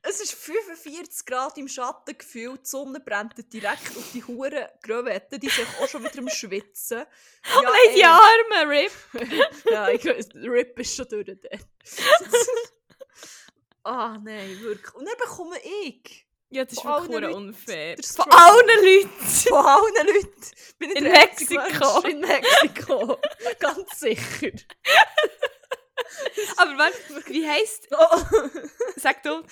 es 0.03 0.21
ist 0.21 0.35
45 0.35 1.27
Grad 1.27 1.59
im 1.59 1.69
Schatten 1.69 2.17
gefühlt, 2.17 2.61
die 2.63 2.69
Sonne 2.69 3.01
brennt 3.01 3.35
direkt 3.53 3.97
auf 3.97 4.11
die 4.13 4.25
Huren 4.25 4.67
Gröwetten, 4.83 5.39
die 5.41 5.49
sind 5.49 5.69
auch 5.81 5.89
schon 5.89 6.05
wieder 6.05 6.19
am 6.19 6.29
Schwitzen. 6.29 7.05
Ja, 7.47 7.63
Nein, 7.63 7.95
die. 7.95 8.05
Arme, 8.05 8.71
Rip. 8.71 8.93
ja, 9.71 9.89
ich 9.89 10.05
Rip 10.05 10.79
ist 10.79 10.97
schon 10.97 11.09
durch 11.09 11.27
den. 11.27 11.39
ah, 13.85 14.19
nein, 14.19 14.61
wirklich. 14.61 14.95
Und 14.95 15.07
dann 15.07 15.17
bekomme 15.19 15.57
ich 15.63 16.26
Ja, 16.51 16.65
das 16.65 16.75
ist 16.75 16.83
Von 16.83 16.91
allen 16.93 17.09
wirklich 17.09 17.21
verdammt 17.21 17.35
Leuten 17.35 17.49
unfair. 17.49 17.97
der 17.97 18.05
Von 18.05 18.13
Struggle. 18.25 18.39
allen 18.39 18.85
Leuten. 18.85 19.27
von 19.49 19.67
allen 19.67 20.07
Leuten 20.07 20.51
bin 20.79 20.91
ich 20.91 20.97
In 20.97 21.05
der 21.05 21.23
einzige 21.23 21.55
Mexiko. 21.59 22.01
Mensch 22.03 22.13
In 22.13 22.21
Mexiko. 22.21 23.19
Ganz 23.59 23.99
sicher. 24.01 24.51
Aber 26.57 26.79
warte, 26.79 26.97
wie 27.27 27.47
heisst... 27.49 27.89
Oh, 27.99 28.19
Sag 28.99 29.23
du. 29.23 29.43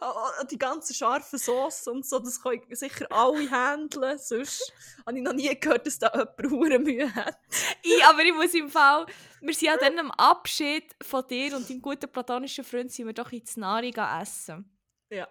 oh, 0.00 0.44
die 0.50 0.58
ganze 0.58 0.92
scharfe 0.92 1.38
Sauce 1.38 1.86
und 1.88 2.04
so, 2.06 2.18
das 2.18 2.42
können 2.42 2.62
sicher 2.70 3.06
alle 3.10 3.50
handeln. 3.50 4.18
Sonst 4.18 4.72
habe 5.06 5.16
ich 5.18 5.22
noch 5.24 5.32
nie 5.32 5.58
gehört, 5.58 5.86
dass 5.86 5.98
da 5.98 6.10
jemand 6.12 6.50
hure 6.50 6.78
Mühe 6.78 7.14
hat. 7.14 7.38
Ich, 7.82 8.04
aber 8.04 8.20
ich 8.22 8.34
muss 8.34 8.52
im 8.54 8.68
Fall... 8.68 9.06
Wir 9.40 9.52
sind 9.54 9.66
ja 9.68 9.76
dann 9.76 9.98
am 9.98 10.10
Abschied 10.10 10.94
von 11.02 11.26
dir 11.28 11.54
und 11.56 11.68
deinem 11.68 11.82
guten 11.82 12.10
platonischen 12.10 12.64
Freund 12.64 12.90
sind 12.90 13.06
wir 13.06 13.12
doch 13.12 13.30
ins 13.30 13.56
Nari 13.58 13.90
gegangen 13.90 14.22
essen. 14.22 14.73
Ja. 15.14 15.28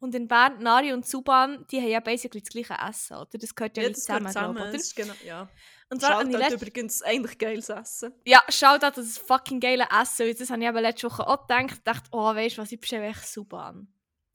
Und 0.00 0.14
in 0.14 0.26
Bern, 0.28 0.58
Nari 0.62 0.92
und 0.92 1.06
Suban, 1.06 1.66
die 1.70 1.80
haben 1.80 1.88
ja 1.88 2.00
basically 2.00 2.40
das 2.40 2.50
gleiche 2.50 2.74
Essen, 2.88 3.16
oder? 3.16 3.38
Das 3.38 3.54
gehört 3.54 3.76
ja, 3.76 3.82
Ja, 3.84 3.88
nicht 3.90 4.00
zusammen, 4.00 4.26
zusammen. 4.28 4.54
glaub, 4.54 4.64
Das 4.66 4.74
oder? 4.74 4.80
ist 4.82 4.96
genau, 4.96 5.14
ja. 5.24 5.48
Und 5.88 6.00
zwar, 6.00 6.18
habe 6.18 6.24
ich 6.28 6.32
Schaut 6.36 6.42
letzt- 6.42 6.54
übrigens 6.62 7.02
eigentlich 7.02 7.38
geiles 7.38 7.68
Essen. 7.68 8.12
Ja, 8.24 8.42
schaut 8.48 8.82
an 8.82 8.92
das 8.96 9.18
fucking 9.18 9.60
geile 9.60 9.86
Essen. 10.02 10.34
Das 10.38 10.50
habe 10.50 10.60
ich 10.62 10.68
eben 10.68 10.78
letzte 10.78 11.06
Woche 11.10 11.26
auch 11.26 11.46
gedacht. 11.46 11.72
Ich 11.74 11.82
dachte, 11.84 12.08
oh, 12.12 12.34
weißt 12.34 12.56
du 12.58 12.62
was, 12.62 12.72
ich 12.72 12.80
bestelle 12.80 13.06
echt 13.06 13.26
Suban. 13.26 13.86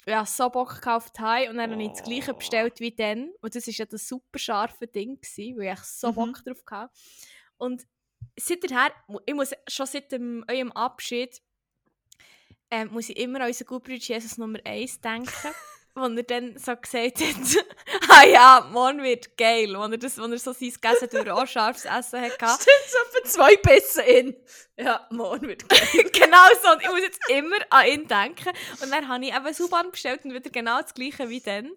Ja, 0.07 0.25
so 0.25 0.49
Bock 0.49 0.75
gekauft 0.75 1.13
Thai 1.13 1.49
und 1.49 1.57
dann 1.57 1.71
habe 1.71 1.83
ich 1.83 1.89
das 1.91 2.03
gleiche 2.03 2.31
Oh. 2.33 2.37
bestellt 2.37 2.79
wie 2.79 2.91
dann. 2.95 3.31
Und 3.41 3.53
das 3.53 3.67
war 3.67 3.73
ja 3.73 3.85
das 3.85 4.07
super 4.07 4.39
scharfe 4.39 4.87
Ding, 4.87 5.19
gewesen, 5.21 5.57
weil 5.57 5.65
ich 5.65 5.71
echt 5.73 5.85
so 5.85 6.09
Mhm. 6.09 6.15
Bock 6.15 6.43
drauf 6.43 6.63
hatte. 6.71 6.93
Und 7.57 7.85
seither, 8.39 8.91
ich 9.25 9.33
muss 9.35 9.51
schon 9.67 9.85
seit 9.85 10.11
dem, 10.11 10.43
eurem 10.49 10.71
Abschied, 10.71 11.41
ähm, 12.71 12.89
muss 12.91 13.09
ich 13.09 13.17
immer 13.17 13.41
an 13.41 13.47
unseren 13.47 13.67
Gutbrüder 13.67 13.99
Jesus 13.99 14.37
Nummer 14.37 14.59
1 14.65 15.01
denken. 15.01 15.29
wo 15.93 16.05
er 16.05 16.23
dann 16.23 16.57
so 16.57 16.75
gesagt 16.75 17.19
hat, 17.19 17.65
ah 18.09 18.25
ja, 18.25 18.69
morgen 18.71 19.03
wird 19.03 19.37
geil. 19.37 19.73
Wenn 19.77 19.91
er, 19.91 19.97
das, 19.97 20.17
wenn 20.17 20.31
er 20.31 20.39
so 20.39 20.53
sein 20.53 20.71
Gegessen 20.71 21.09
durch 21.11 21.29
auch 21.29 21.45
scharfes 21.45 21.85
Essen 21.85 22.21
hatte. 22.21 22.35
Stimmt, 22.37 22.87
so 22.87 23.17
etwa 23.17 23.29
zwei 23.29 23.55
Bissen 23.57 24.03
in. 24.05 24.35
Ja, 24.77 25.05
morgen 25.11 25.47
wird 25.47 25.67
geil. 25.67 26.09
genau 26.13 26.47
so. 26.63 26.71
Und 26.71 26.81
ich 26.81 26.89
muss 26.89 27.01
jetzt 27.01 27.29
immer 27.29 27.57
an 27.69 27.87
ihn 27.87 28.07
denken. 28.07 28.51
Und 28.81 28.91
dann 28.91 29.07
habe 29.07 29.25
ich 29.25 29.35
eben 29.35 29.53
Suban 29.53 29.91
bestellt 29.91 30.23
und 30.23 30.33
wieder 30.33 30.49
genau 30.49 30.81
das 30.81 30.93
gleiche 30.93 31.29
wie 31.29 31.41
dann. 31.41 31.71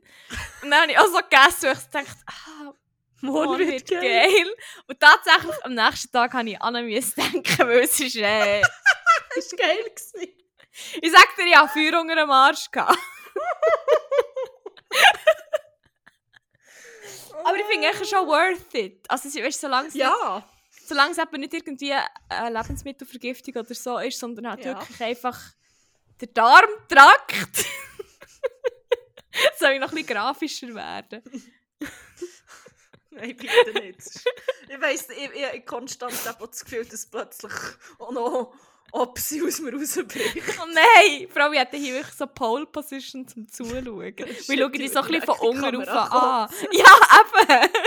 Und 0.62 0.70
dann 0.70 0.82
habe 0.82 0.92
ich 0.92 0.98
auch 0.98 1.06
so 1.06 1.18
gegessen 1.18 1.70
und 1.70 1.78
ich 1.78 1.90
dachte, 1.90 2.20
ah, 2.26 2.72
Morgen, 3.20 3.48
morgen 3.48 3.68
wird, 3.68 3.88
geil. 3.88 4.00
geil. 4.02 4.54
Und 4.86 5.00
tatsächlich 5.00 5.64
am 5.64 5.74
nächsten 5.74 6.12
Tag 6.12 6.34
habe 6.34 6.50
ich 6.50 6.60
an 6.60 6.76
ihn 6.76 6.86
müssen 6.86 7.14
denken, 7.16 7.68
weil 7.68 7.78
es 7.80 7.98
ist, 7.98 8.16
äh, 8.16 8.60
Das 9.34 9.50
war 9.52 9.58
geil. 9.58 9.78
Gewesen. 9.78 10.33
Ich 11.00 11.10
sag 11.12 11.36
dir, 11.36 11.46
ich 11.46 11.56
hatte 11.56 11.72
Feuer 11.72 12.00
unter 12.00 12.16
dem 12.16 12.30
Arsch. 12.30 12.70
Gehabt. 12.70 12.98
Aber 17.44 17.56
ich 17.56 17.64
finde 17.64 17.88
es 17.88 18.08
schon 18.08 18.26
worth 18.26 18.74
it. 18.74 19.04
Also, 19.08 19.28
ist, 19.38 19.60
solange 19.60 19.88
es, 19.88 19.94
nicht, 19.94 20.02
Ja. 20.02 20.46
solange 20.86 21.12
es 21.12 21.18
eben 21.18 21.40
nicht 21.40 21.52
irgendwie 21.52 21.92
eine 22.28 22.58
Lebensmittelvergiftung 22.58 23.54
oder 23.56 23.74
so 23.74 23.98
ist, 23.98 24.18
sondern 24.18 24.48
halt 24.50 24.64
Ja. 24.64 24.78
wirklich 24.78 25.02
einfach 25.02 25.38
der 26.20 26.28
Darmtrakt. 26.28 27.66
Soll 29.58 29.72
ich 29.72 29.80
noch 29.80 29.88
ein 29.90 29.94
bisschen 29.96 30.06
grafischer 30.06 30.74
werden? 30.74 31.22
Nein, 33.10 33.36
bitte 33.36 33.72
nicht. 33.80 34.00
ich 34.68 34.80
weiss, 34.80 35.08
ich, 35.10 35.30
ich 35.34 35.44
habe 35.46 35.60
konstant 35.62 36.14
eben 36.26 36.46
das 36.50 36.64
Gefühl, 36.64 36.84
dass 36.86 37.06
plötzlich 37.06 37.52
auch 37.98 38.54
noch 38.94 39.00
Opsi 39.08 39.42
aus 39.46 39.60
mir 39.60 39.72
rausbricht. 39.74 40.36
Oh 40.60 40.66
nein! 40.72 41.28
Allem, 41.34 41.52
ich 41.52 41.58
hätte 41.58 41.76
hier 41.76 41.94
wirklich 41.94 42.14
so 42.14 42.26
Pole 42.26 42.66
Position 42.66 43.26
zum 43.26 43.48
Zuschauen. 43.48 43.84
Wir 43.86 44.58
schauen 44.58 44.72
die 44.72 44.88
so 44.88 45.00
ein 45.00 45.06
bisschen 45.08 45.22
von 45.22 45.38
unten 45.40 45.64
auf 45.76 45.84
Kamera 45.86 46.44
an. 46.44 46.50
Ja, 46.72 47.58
eben! 47.60 47.70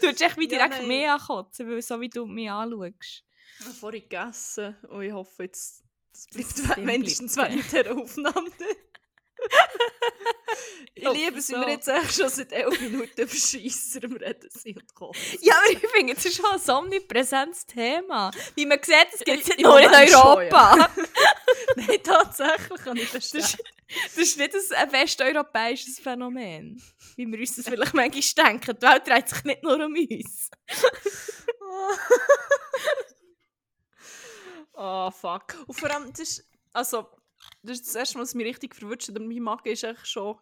Du 0.00 0.08
hättest 0.08 0.22
echt 0.22 0.36
wie 0.38 0.42
Ja, 0.44 0.48
direkt 0.48 0.78
nein. 0.78 0.88
mehr 0.88 1.12
ankotzen, 1.14 1.70
weil 1.70 1.80
so 1.80 2.00
wie 2.00 2.08
du 2.08 2.26
mich 2.26 2.50
anschaust. 2.50 3.22
Ich 3.60 3.64
habe 3.64 3.74
vorhin 3.74 4.02
gegessen 4.02 4.76
und 4.90 5.02
ich 5.02 5.12
hoffe 5.12 5.44
jetzt, 5.44 5.84
das 6.12 6.54
bleibt 6.54 6.78
mindestens 6.78 7.36
während 7.36 7.64
dieser 7.72 7.96
Aufnahme. 7.96 8.50
Ich 10.94 11.08
liebe 11.12 11.38
es, 11.38 11.46
so. 11.48 11.56
wir 11.56 11.68
jetzt 11.70 11.88
echt 11.88 12.14
schon 12.14 12.28
seit 12.28 12.52
11 12.52 12.80
Minuten 12.80 13.20
über 13.20 13.32
am 14.04 14.12
Reden 14.16 14.50
sind 14.50 14.76
und 14.78 14.94
kochen. 14.94 15.20
Ja, 15.40 15.54
aber 15.56 15.72
ich 15.72 15.78
finde, 15.90 16.12
es 16.14 16.24
ist 16.24 16.36
schon 16.36 16.46
ein 16.46 16.70
omnipräsentes 16.70 17.66
Thema. 17.66 18.30
Wie 18.54 18.66
man 18.66 18.82
sieht, 18.82 19.08
es 19.12 19.20
gibt 19.20 19.42
es 19.42 19.48
nicht 19.48 19.60
Im 19.60 19.66
nur 19.66 19.78
in 19.80 19.90
Moment 19.90 20.10
schon, 20.10 20.20
Europa. 20.20 20.88
Nein, 21.76 22.02
tatsächlich 22.02 22.80
kann 22.82 22.96
ich 22.96 23.10
Das, 23.10 23.30
verstehen. 23.30 23.66
das 24.06 24.16
ist 24.16 24.38
nicht 24.38 24.54
ein- 24.54 24.76
ein 24.76 24.92
westeuropäisches 24.92 25.98
Phänomen. 25.98 26.82
Wie 27.16 27.26
wir 27.26 27.38
uns 27.38 27.56
das 27.56 27.66
vielleicht 27.66 27.94
manchmal 27.94 28.46
denken. 28.46 28.76
Die 28.78 28.82
Welt 28.86 29.06
dreht 29.06 29.28
sich 29.28 29.44
nicht 29.44 29.62
nur 29.62 29.76
um 29.84 29.94
uns. 29.94 30.50
oh, 34.74 35.10
fuck. 35.20 35.54
Und 35.66 35.74
vor 35.78 35.90
allem, 35.90 36.10
das 36.12 36.20
ist, 36.20 36.48
also, 36.72 37.06
das 37.62 37.78
ist 37.78 37.86
das 37.88 37.94
erste 37.94 38.16
Mal, 38.18 38.22
was 38.22 38.34
mich 38.34 38.46
richtig 38.46 38.74
verwünscht 38.74 39.08
hat. 39.08 39.18
Mein 39.18 39.38
Magen 39.42 39.68
ist 39.68 39.84
echt 39.84 40.06
schon 40.06 40.38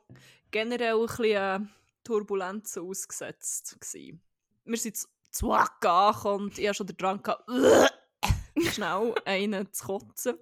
generell 0.50 0.94
ein 1.00 1.06
bisschen 1.06 1.24
äh, 1.34 1.60
Turbulenzen 2.04 2.82
ausgesetzt. 2.88 3.76
Gewesen. 3.80 4.20
Wir 4.64 4.76
sind 4.78 4.96
zu- 4.96 5.08
zu 5.30 5.52
angekommen 5.52 6.44
und 6.44 6.58
ich 6.58 6.66
hatte 6.68 6.76
schon 6.76 6.86
den 6.86 6.96
Drang, 6.96 7.22
gehabt, 7.22 7.48
schnell 8.72 9.14
einen 9.24 9.72
zu 9.72 9.84
kotzen. 9.86 10.38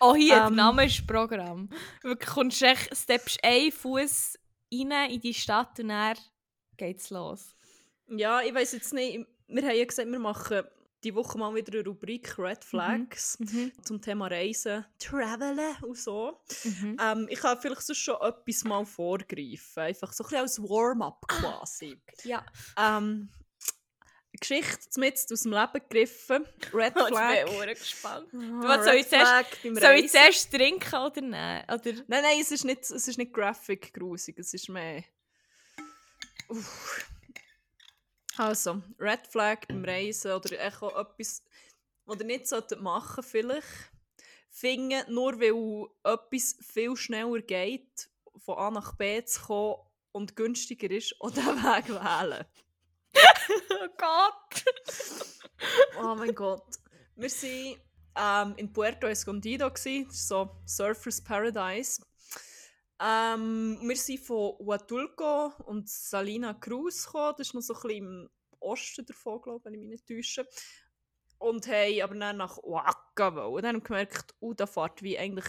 Oh, 0.00 0.14
hier, 0.14 0.34
der 0.36 0.46
Ähm. 0.48 0.54
Name 0.54 0.84
ist 0.86 1.06
Programm. 1.06 1.68
Wirklich, 2.02 2.28
kommst 2.28 2.60
du 2.60 2.66
echt, 2.66 2.94
steppst 2.96 3.42
einen 3.42 3.72
Fuß 3.72 4.38
rein 4.72 5.10
in 5.10 5.20
die 5.20 5.32
Stadt 5.34 5.78
und 5.80 5.88
dann 5.88 6.18
geht's 6.76 7.10
los. 7.10 7.54
Ja, 8.08 8.42
ich 8.42 8.52
weiß 8.54 8.72
jetzt 8.72 8.92
nicht, 8.92 9.26
wir 9.46 9.62
haben 9.62 9.76
ja 9.76 9.84
gesagt, 9.84 10.10
wir 10.10 10.18
machen 10.18 10.62
die 11.04 11.14
Woche 11.14 11.38
mal 11.38 11.54
wieder 11.54 11.72
eine 11.78 11.84
Rubrik 11.88 12.38
Red 12.38 12.64
Flags 12.64 13.38
zum 13.82 14.00
Thema 14.00 14.26
Reisen, 14.28 14.84
Travelen 14.98 15.76
und 15.82 15.98
so. 15.98 16.40
Mhm. 16.64 16.96
Ähm, 17.00 17.26
ich 17.30 17.38
kann 17.40 17.58
vielleicht 17.60 17.82
sonst 17.82 17.98
schon 18.00 18.16
etwas 18.20 18.64
mal 18.64 18.84
vorgreifen, 18.86 19.82
einfach 19.82 20.12
so 20.12 20.24
ein 20.24 20.28
bisschen 20.28 20.40
als 20.42 20.62
Warm-up 20.62 21.26
quasi. 21.28 22.00
Ja. 22.24 22.44
Ähm, 22.78 23.28
Geschichte 24.40 24.98
mit 24.98 25.14
aus 25.14 25.42
dem 25.42 25.52
Leben 25.52 25.72
gegriffen, 25.74 26.44
Red 26.72 26.94
Ich 26.96 27.06
Flag. 27.06 27.44
bin 27.46 27.54
auch 27.54 27.66
gespannt. 27.66 28.28
Ah, 28.34 28.60
was 28.62 28.84
soll 28.84 28.94
ich 28.94 29.08
zuerst- 29.08 29.62
Soll 29.62 29.92
ich 29.94 30.10
zuerst 30.10 30.50
trinken 30.50 30.94
oder 30.96 31.20
nein? 31.20 31.64
Oder? 31.64 31.92
Nein, 32.08 32.22
nein, 32.22 32.38
es 32.40 32.50
ist 32.50 32.64
nicht, 32.64 32.80
es 32.82 32.90
ist 33.06 33.16
nicht 33.18 33.32
graphic 33.32 33.92
grusig, 33.94 34.36
es 34.38 34.52
ist 34.54 34.68
mehr... 34.68 35.04
Uff. 36.48 37.06
Also, 38.36 38.82
Red 38.98 39.26
Flag 39.26 39.66
beim 39.68 39.84
Reisen 39.84 40.32
oder 40.32 40.56
auch 40.66 40.96
etwas, 40.98 41.42
was 42.04 42.18
ihr 42.18 42.24
nicht 42.24 42.48
solltet 42.48 42.80
machen 42.80 43.22
vielleicht. 43.22 43.92
Finden, 44.50 45.12
nur 45.12 45.40
weil 45.40 45.88
etwas 46.04 46.56
viel 46.60 46.96
schneller 46.96 47.40
geht, 47.40 48.08
von 48.36 48.58
A 48.58 48.70
nach 48.70 48.94
B 48.96 49.24
zu 49.24 49.40
kommen 49.42 49.76
und 50.12 50.36
günstiger 50.36 50.90
ist, 50.90 51.14
oder 51.20 51.34
den 51.34 51.62
Weg 51.62 51.88
wählen. 51.88 52.44
Oh 53.70 53.88
Gott! 53.98 54.64
Oh 56.00 56.14
mein 56.14 56.34
Gott. 56.34 56.78
Wir 57.16 57.30
waren 57.30 58.50
ähm, 58.50 58.56
in 58.56 58.72
Puerto 58.72 59.06
Escondido, 59.06 59.68
ist 59.68 60.28
so 60.28 60.50
Surfers 60.64 61.22
Paradise. 61.22 62.02
Ähm, 63.00 63.78
wir 63.82 63.96
sind 63.96 64.20
von 64.20 64.56
Huatulco 64.58 65.52
und 65.64 65.88
Salina 65.88 66.54
Cruz 66.54 67.06
gekommen. 67.06 67.34
Das 67.38 67.48
ist 67.48 67.54
noch 67.54 67.62
so 67.62 67.74
ein 67.74 67.80
bisschen 67.82 67.96
im 67.96 68.30
Osten 68.60 69.04
davon, 69.04 69.42
glaube 69.42 69.58
ich, 69.58 69.64
wenn 69.64 69.74
ich 69.74 69.80
mich 69.80 69.88
nicht 69.88 70.06
täusche. 70.06 70.48
Und 71.38 71.66
haben 71.66 72.00
aber 72.02 72.14
dann 72.14 72.36
nach 72.36 72.58
Oaxaca 72.58 73.34
wollen. 73.34 73.54
Und 73.54 73.62
dann 73.62 73.76
haben 73.76 73.82
wir 73.82 73.86
gemerkt, 73.86 74.34
oh, 74.40 74.54
da 74.54 74.66
fährt 74.66 75.02
wie 75.02 75.18
eigentlich 75.18 75.46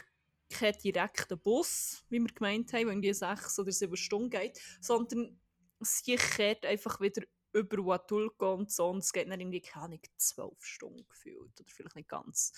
kein 0.49 0.73
direkter 0.83 1.37
Bus, 1.37 2.03
wie 2.09 2.19
wir 2.19 2.33
gemeint 2.33 2.73
haben, 2.73 2.85
der 2.85 2.91
irgendwie 2.91 3.13
sechs 3.13 3.57
oder 3.59 3.71
sieben 3.71 3.97
Stunden 3.97 4.29
geht, 4.29 4.59
sondern 4.81 5.39
sie 5.79 6.15
kehrt 6.15 6.65
einfach 6.65 6.99
wieder 6.99 7.23
über 7.53 7.83
Huatulco 7.83 8.53
und 8.53 8.71
so 8.71 8.89
und 8.89 8.99
es 8.99 9.13
geht 9.13 9.29
dann 9.29 9.39
irgendwie, 9.39 9.61
keine 9.61 9.85
Ahnung, 9.85 10.01
zwölf 10.17 10.63
Stunden 10.63 11.07
gefühlt 11.07 11.59
oder 11.59 11.69
vielleicht 11.69 11.95
nicht 11.95 12.09
ganz. 12.09 12.51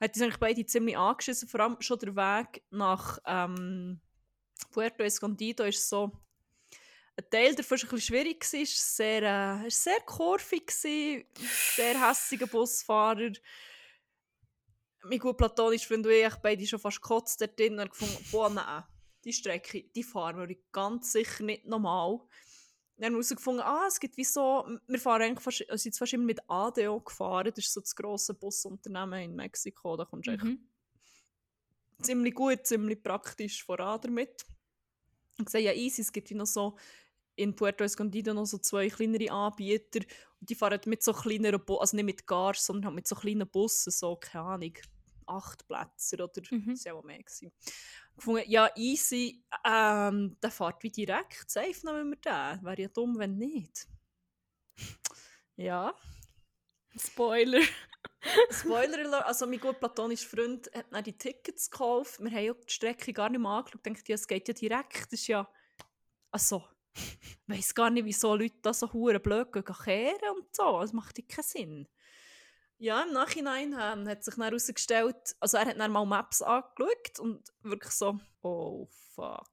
Hat 0.00 0.14
uns 0.14 0.22
eigentlich 0.22 0.40
beide 0.40 0.66
ziemlich 0.66 0.98
angeschissen, 0.98 1.48
vor 1.48 1.60
allem 1.60 1.80
schon 1.80 1.98
der 2.00 2.16
Weg 2.16 2.64
nach 2.70 3.18
ähm, 3.24 4.00
Puerto 4.70 5.02
Escondido 5.02 5.64
ist 5.64 5.88
so 5.88 6.12
ein 7.16 7.24
Teil 7.30 7.54
davon 7.54 7.78
war 7.78 7.84
ein 7.84 7.90
bisschen 7.90 8.00
schwierig, 8.00 8.42
es 8.42 8.52
war 8.52 8.66
sehr, 8.66 9.64
äh, 9.64 9.70
sehr 9.70 10.00
kurvig, 10.00 10.70
sehr 10.70 11.24
hässiger 12.08 12.46
Busfahrer. 12.46 13.32
Mein 15.04 15.18
gut 15.18 15.36
platonisch 15.36 15.86
Freund 15.86 16.06
und 16.06 16.12
ich, 16.12 16.34
beide 16.36 16.66
schon 16.66 16.78
fast 16.78 17.02
gekotzt 17.02 17.40
dort 17.40 17.58
drin 17.58 17.78
und 17.78 17.90
gefunden, 17.90 18.24
boah, 18.30 18.48
nein, 18.48 18.84
die 19.24 19.32
Strecke, 19.32 19.84
die 19.94 20.02
fahren 20.02 20.48
wir 20.48 20.56
ganz 20.70 21.12
sicher 21.12 21.44
nicht 21.44 21.66
normal. 21.66 22.20
Dann 22.96 23.06
haben 23.06 23.12
wir 23.14 23.18
herausgefunden, 23.18 23.62
ah, 23.62 23.86
es 23.88 23.98
gibt 23.98 24.16
wie 24.16 24.24
so, 24.24 24.64
wir 24.86 25.00
fahren 25.00 25.22
eigentlich 25.22 25.40
fast, 25.40 25.68
also 25.68 25.82
sind 25.82 25.96
fast 25.96 26.12
immer 26.12 26.24
mit 26.24 26.38
ADO 26.48 27.00
gefahren, 27.00 27.52
das 27.54 27.64
ist 27.64 27.72
so 27.72 27.80
das 27.80 27.96
grosse 27.96 28.32
Busunternehmen 28.32 29.20
in 29.20 29.34
Mexiko, 29.34 29.96
da 29.96 30.04
kommst 30.04 30.28
du 30.28 30.32
echt 30.32 30.44
Mhm. 30.44 30.68
Ziemlich 32.02 32.34
gut, 32.34 32.66
ziemlich 32.66 33.02
praktisch 33.02 33.64
voran 33.64 34.00
damit. 34.02 34.44
Und 35.38 35.46
gesagt, 35.46 35.64
ja, 35.64 35.72
easy, 35.72 36.02
es 36.02 36.12
gibt 36.12 36.30
wie 36.30 36.34
noch 36.34 36.46
so 36.46 36.76
in 37.36 37.56
Puerto 37.56 37.84
Escondido 37.84 38.34
noch 38.34 38.44
so 38.44 38.58
zwei 38.58 38.88
kleinere 38.88 39.30
Anbieter 39.30 40.00
und 40.40 40.50
die 40.50 40.54
fahren 40.54 40.80
mit 40.86 41.02
so 41.02 41.12
kleineren 41.12 41.64
Bussen, 41.64 41.80
also 41.80 41.96
nicht 41.96 42.04
mit 42.04 42.26
Cars, 42.26 42.66
sondern 42.66 42.86
halt 42.86 42.96
mit 42.96 43.08
so 43.08 43.14
kleinen 43.16 43.48
Bussen, 43.48 43.90
so, 43.90 44.16
keine 44.16 44.44
Ahnung, 44.44 44.74
acht 45.26 45.66
Plätze 45.66 46.16
oder 46.16 46.28
Mhm. 46.50 46.70
das 46.74 46.84
war 46.84 46.94
ja 46.94 47.02
mehr. 47.02 47.22
Gewesen. 47.22 47.52
Gefunden, 48.16 48.50
ja, 48.50 48.70
easy, 48.76 49.42
ähm, 49.64 50.36
der 50.42 50.50
fährt 50.50 50.82
wie 50.82 50.90
direkt, 50.90 51.50
safe 51.50 51.86
nehmen 51.86 52.10
wir 52.10 52.16
den. 52.16 52.64
Wäre 52.64 52.82
ja 52.82 52.88
dumm, 52.88 53.18
wenn 53.18 53.38
nicht. 53.38 53.88
Ja. 55.56 55.94
Spoiler. 56.96 57.62
Spoiler 58.50 58.98
alert, 58.98 59.26
also 59.26 59.46
mein 59.46 59.60
gut 59.60 59.80
platonischer 59.80 60.28
Freund 60.28 60.70
hat 60.74 60.86
dann 60.90 61.04
die 61.04 61.16
Tickets 61.16 61.70
gekauft. 61.70 62.20
Wir 62.20 62.30
haben 62.30 62.44
ja 62.44 62.52
die 62.54 62.72
Strecke 62.72 63.12
gar 63.12 63.28
nicht 63.28 63.40
mehr 63.40 63.50
angeschaut. 63.50 63.86
Ich 63.86 63.94
dachte, 63.94 64.12
es 64.12 64.26
geht 64.26 64.48
ja 64.48 64.54
direkt. 64.54 65.04
Das 65.12 65.20
ist 65.20 65.26
ja... 65.26 65.48
Also, 66.30 66.64
ich 66.94 67.38
weiss 67.46 67.74
gar 67.74 67.90
nicht, 67.90 68.04
wieso 68.04 68.34
Leute 68.34 68.56
da 68.62 68.72
so 68.72 68.92
hure 68.92 69.20
blöd 69.20 69.52
gehen 69.52 69.64
kehren 69.64 70.36
und 70.36 70.54
so. 70.54 70.80
Das 70.80 70.92
macht 70.92 71.18
ja 71.18 71.24
keinen 71.26 71.44
Sinn. 71.44 71.88
Ja, 72.78 73.02
im 73.02 73.12
Nachhinein 73.12 73.76
ähm, 73.78 74.08
hat 74.08 74.24
sich 74.24 74.34
dann 74.34 74.44
herausgestellt, 74.44 75.36
also 75.38 75.56
er 75.56 75.66
hat 75.66 75.78
dann 75.78 75.92
mal 75.92 76.04
Maps 76.04 76.42
angeschaut 76.42 77.20
und 77.20 77.52
wirklich 77.62 77.92
so, 77.92 78.18
oh 78.42 78.88
fuck. 79.14 79.46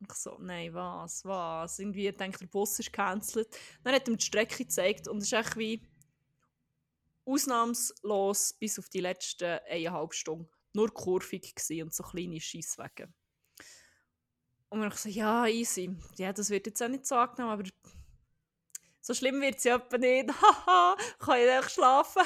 Und 0.00 0.10
ich 0.10 0.16
so, 0.16 0.36
nein, 0.40 0.74
was, 0.74 1.24
was? 1.24 1.78
Irgendwie 1.78 2.10
denkt 2.10 2.40
der 2.40 2.46
Bus 2.46 2.78
ist 2.80 2.92
gecancelt. 2.92 3.48
Dann 3.84 3.94
hat 3.94 4.08
er 4.08 4.12
ihm 4.12 4.16
die 4.16 4.24
Strecke 4.24 4.64
gezeigt 4.64 5.06
und 5.06 5.18
es 5.18 5.24
ist 5.26 5.32
echt 5.34 5.56
wie 5.56 5.88
ausnahmslos 7.26 8.54
bis 8.54 8.78
auf 8.78 8.88
die 8.88 9.00
letzten 9.00 9.58
eineinhalb 9.68 10.14
Stunden 10.14 10.48
nur 10.74 10.92
kurvig 10.92 11.54
und 11.82 11.94
so 11.94 12.02
kleine 12.02 12.40
Scheisswege. 12.40 13.12
Und 14.68 14.82
haben 14.82 14.90
gesagt, 14.90 15.14
ja, 15.14 15.46
easy. 15.46 15.96
Ja, 16.16 16.32
das 16.32 16.50
wird 16.50 16.66
jetzt 16.66 16.82
auch 16.82 16.88
nicht 16.88 17.06
so 17.06 17.14
angenommen, 17.14 17.52
aber 17.52 17.70
so 19.00 19.14
schlimm 19.14 19.40
wird 19.40 19.58
es 19.58 19.64
ja 19.64 19.76
etwa 19.76 19.98
nicht. 19.98 20.30
Haha, 20.42 20.96
kann 21.18 21.38
ich 21.38 21.46
nicht 21.46 21.70
schlafen? 21.70 22.22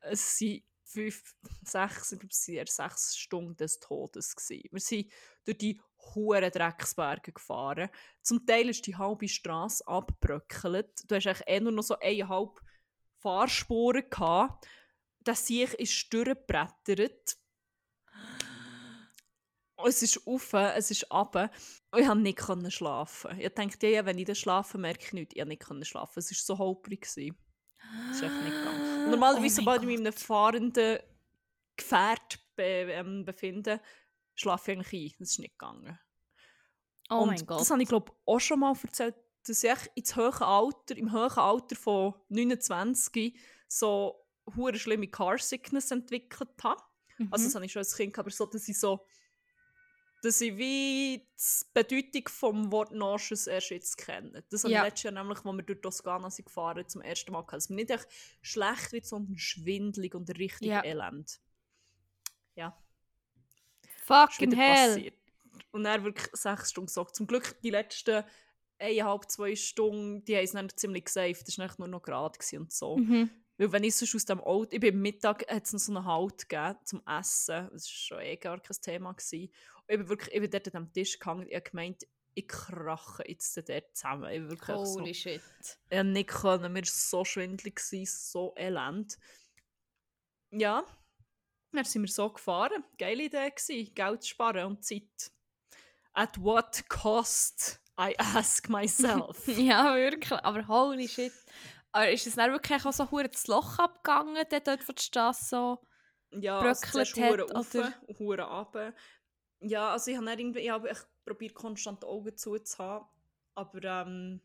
Es 0.00 0.38
sind 0.38 0.64
fünf, 0.84 1.34
sechs, 1.62 2.12
ich 2.12 2.18
glaube, 2.20 2.32
es 2.32 2.48
waren 2.48 2.66
sechs 2.66 3.16
Stunden 3.18 3.56
des 3.56 3.80
Todes. 3.80 4.34
Wir 4.48 4.80
sind 4.80 5.12
durch 5.44 5.58
die 5.58 5.80
hohen 6.14 6.50
Drecksberge 6.50 7.32
gefahren. 7.32 7.90
Zum 8.22 8.46
Teil 8.46 8.68
ist 8.70 8.86
die 8.86 8.96
halbe 8.96 9.28
Straße 9.28 9.86
abgebröckelt. 9.86 11.10
Du 11.10 11.16
hast 11.16 11.26
eigentlich 11.26 11.48
eh 11.48 11.60
nur 11.60 11.72
noch 11.72 11.82
so 11.82 11.98
eineinhalb 11.98 12.60
Fahrspuren 13.20 14.08
gehabt. 14.08 14.66
Das 15.20 15.46
Sieg 15.46 15.74
ist 15.74 16.12
durchgebrettert. 16.12 17.36
Es 19.84 20.02
ist 20.02 20.26
auf, 20.26 20.52
es 20.52 20.90
ist 20.90 21.10
runter. 21.10 21.50
Und 21.90 22.26
ich 22.26 22.36
konnte 22.36 22.64
nicht 22.64 22.76
schlafen. 22.76 23.38
Ich 23.38 23.52
dachte, 23.52 23.86
ja, 23.88 24.04
wenn 24.04 24.18
ich 24.18 24.24
dann 24.24 24.34
schlafe, 24.34 24.78
merke 24.78 25.04
ich 25.04 25.12
nichts. 25.12 25.34
Ich 25.36 25.60
konnte 25.60 25.80
nicht 25.80 25.88
schlafen. 25.88 26.18
Es 26.18 26.30
war 26.30 26.56
so 26.56 26.58
holprig. 26.58 27.00
Das 27.02 27.16
ist 27.16 28.22
echt 28.22 28.42
nicht 28.42 28.56
gegangen. 28.56 29.04
Und 29.04 29.10
normalerweise, 29.10 29.60
Oh 29.60 29.60
sobald 29.60 29.82
ich 29.82 29.86
mich 29.86 29.98
in 29.98 30.06
einem 30.06 30.16
fahrenden 30.16 30.98
Gefährt 31.76 32.38
be 32.56 32.62
ähm, 32.62 33.24
befinde, 33.24 33.80
schlafe 34.34 34.72
ich 34.72 34.78
eigentlich 34.78 35.12
ein. 35.12 35.16
Das 35.18 35.30
ist 35.32 35.38
nicht 35.38 35.58
gegangen. 35.58 35.98
Oh 37.10 37.18
Und 37.18 37.28
mein 37.28 37.46
Gott. 37.46 37.60
Das 37.60 37.70
habe 37.70 37.82
ich 37.82 37.88
glaube 37.88 38.12
auch 38.24 38.40
schon 38.40 38.60
mal 38.60 38.74
erzählt, 38.82 39.14
dass 39.48 39.62
ich 39.64 39.90
ins 39.94 40.16
hohe 40.16 40.40
Alter, 40.40 40.96
im 40.96 41.12
hohen 41.12 41.30
Alter 41.38 41.76
von 41.76 42.14
29 42.28 43.38
so 43.68 44.24
hure 44.56 44.78
schlimme 44.78 45.08
Car 45.08 45.38
Sickness 45.38 45.90
entwickelt 45.90 46.50
habe. 46.62 46.82
Also 47.30 47.44
das 47.44 47.52
Mhm. 47.52 47.54
habe 47.56 47.64
ich 47.66 47.72
schon 47.72 47.80
als 47.80 47.96
Kind, 47.96 48.12
gehabt, 48.12 48.26
aber 48.26 48.34
so, 48.34 48.46
dass 48.46 48.68
ich 48.68 48.78
so 48.78 49.06
dass 50.22 50.40
ich 50.40 50.56
wie 50.56 51.18
die 51.18 51.64
Bedeutung 51.74 52.26
vom 52.28 52.72
Wort 52.72 52.90
Nauseous 52.90 53.46
erst 53.46 53.70
jetzt 53.70 53.96
kenne. 53.98 54.42
Das 54.50 54.64
habe 54.64 54.72
Ja. 54.72 54.80
ich 54.80 54.86
letztes 54.90 55.02
Jahr 55.04 55.12
nämlich, 55.12 55.38
als 55.44 55.56
wir 55.56 55.62
durch 55.62 55.80
Toskana 55.80 56.30
sind 56.30 56.46
gefahren 56.46 56.88
zum 56.88 57.02
ersten 57.02 57.30
Mal 57.32 57.42
gehabt. 57.42 57.52
Dass 57.52 57.68
mir 57.68 57.76
nicht 57.76 57.90
echt 57.90 58.08
schlecht 58.40 58.92
wird, 58.92 59.06
sondern 59.06 59.36
schwindelig 59.38 60.14
und 60.14 60.28
richtig 60.30 60.68
Ja. 60.68 60.82
elend. 60.82 61.38
Ja, 62.56 62.76
Fucking 64.04 64.52
hell. 64.52 64.94
passiert. 64.94 65.14
Und 65.70 65.84
dann 65.84 66.02
wirklich 66.02 66.28
sechs 66.32 66.70
Stunden 66.70 66.86
gesagt. 66.86 67.14
Zum 67.14 67.26
Glück 67.26 67.60
die 67.62 67.70
letzten 67.70 68.24
eineinhalb, 68.78 69.30
zwei 69.30 69.56
Stunden, 69.56 70.24
die 70.24 70.36
haben 70.36 70.44
es 70.44 70.52
dann 70.52 70.68
ziemlich 70.76 71.04
gesaved. 71.06 71.46
Das 71.46 71.58
war 71.58 71.70
nur 71.78 71.88
noch 71.88 72.02
gerade 72.02 72.38
und 72.58 72.72
so. 72.72 72.96
Mhm. 72.96 73.30
Weil 73.58 73.72
wenn 73.72 73.84
ich 73.84 73.96
sonst 73.96 74.14
aus 74.14 74.24
dem 74.26 74.40
Auto, 74.40 74.68
ich 74.72 74.80
bin 74.80 74.94
am 74.94 75.00
Mittag, 75.00 75.50
hat 75.50 75.64
es 75.64 75.72
noch 75.72 75.80
so 75.80 75.92
einen 75.92 76.04
Halt 76.04 76.48
gegeben 76.48 76.78
zum 76.84 77.02
Essen. 77.06 77.68
Das 77.72 77.72
war 77.72 77.80
schon 77.80 78.20
eh 78.20 78.36
gar 78.36 78.60
kein 78.60 78.76
Thema. 78.82 79.12
Gewesen. 79.12 79.50
Und 79.76 79.84
ich 79.88 79.98
bin 79.98 80.08
wirklich, 80.08 80.34
ich 80.34 80.40
bin 80.40 80.50
dort 80.50 80.74
an 80.74 80.84
dem 80.84 80.92
Tisch 80.92 81.18
gehangen, 81.18 81.46
ich 81.48 81.54
habe 81.54 81.70
gemeint, 81.70 82.06
ich 82.34 82.48
krache 82.48 83.24
jetzt 83.26 83.56
dort 83.56 83.96
zusammen. 83.96 84.30
Ich 84.30 84.42
wirklich 84.42 84.76
so, 84.86 85.00
Holy 85.00 85.14
shit. 85.14 85.40
ich 85.60 85.90
konnte 85.90 86.04
nicht 86.04 86.28
können, 86.28 86.72
mir 86.72 86.80
war 86.80 86.86
so 86.86 87.24
schwindelig, 87.24 87.80
so 87.80 88.54
elend. 88.58 89.16
Ja, 90.50 90.84
dann 91.72 91.84
sind 91.84 92.02
wir 92.02 92.08
so 92.08 92.30
gefahren. 92.30 92.84
Geile 92.98 93.24
Idee 93.24 93.50
gewesen, 93.50 93.94
Geld 93.94 94.26
sparen 94.26 94.66
und 94.66 94.84
Zeit. 94.84 95.32
At 96.12 96.40
what 96.42 96.88
cost, 96.88 97.80
I 97.98 98.14
ask 98.18 98.68
myself. 98.68 99.46
Ja, 99.46 99.94
wirklich. 99.94 100.32
Aber 100.44 100.66
holy 100.68 101.08
shit. 101.08 101.32
Aber 101.92 102.10
ist 102.10 102.26
es 102.26 102.34
dann 102.34 102.52
wirklich 102.52 102.84
auch 102.84 102.92
so 102.92 103.06
das 103.22 103.46
Loch 103.46 103.78
abgegangen, 103.78 104.44
der 104.50 104.60
dort 104.60 104.82
von 104.82 104.94
der 104.94 105.02
Straße 105.02 105.44
so? 105.46 105.78
Ja, 106.32 106.60
bröckelt 106.60 106.96
also 106.96 107.22
hat, 107.22 107.54
rauf 107.54 107.74
oder? 107.74 107.92
hure 108.18 108.42
runter. 108.42 108.94
Ja, 109.60 109.92
also 109.92 110.10
ich 110.10 110.16
habe 110.18 110.30
irgendwie, 110.30 110.60
ich 110.60 110.70
habe 110.70 110.90
echt 110.90 111.06
probiert, 111.24 111.54
konstant 111.54 112.02
die 112.02 112.06
Augen 112.06 112.36
zuzuhaben. 112.36 113.08
Aber 113.54 113.82
ähm, 113.82 114.42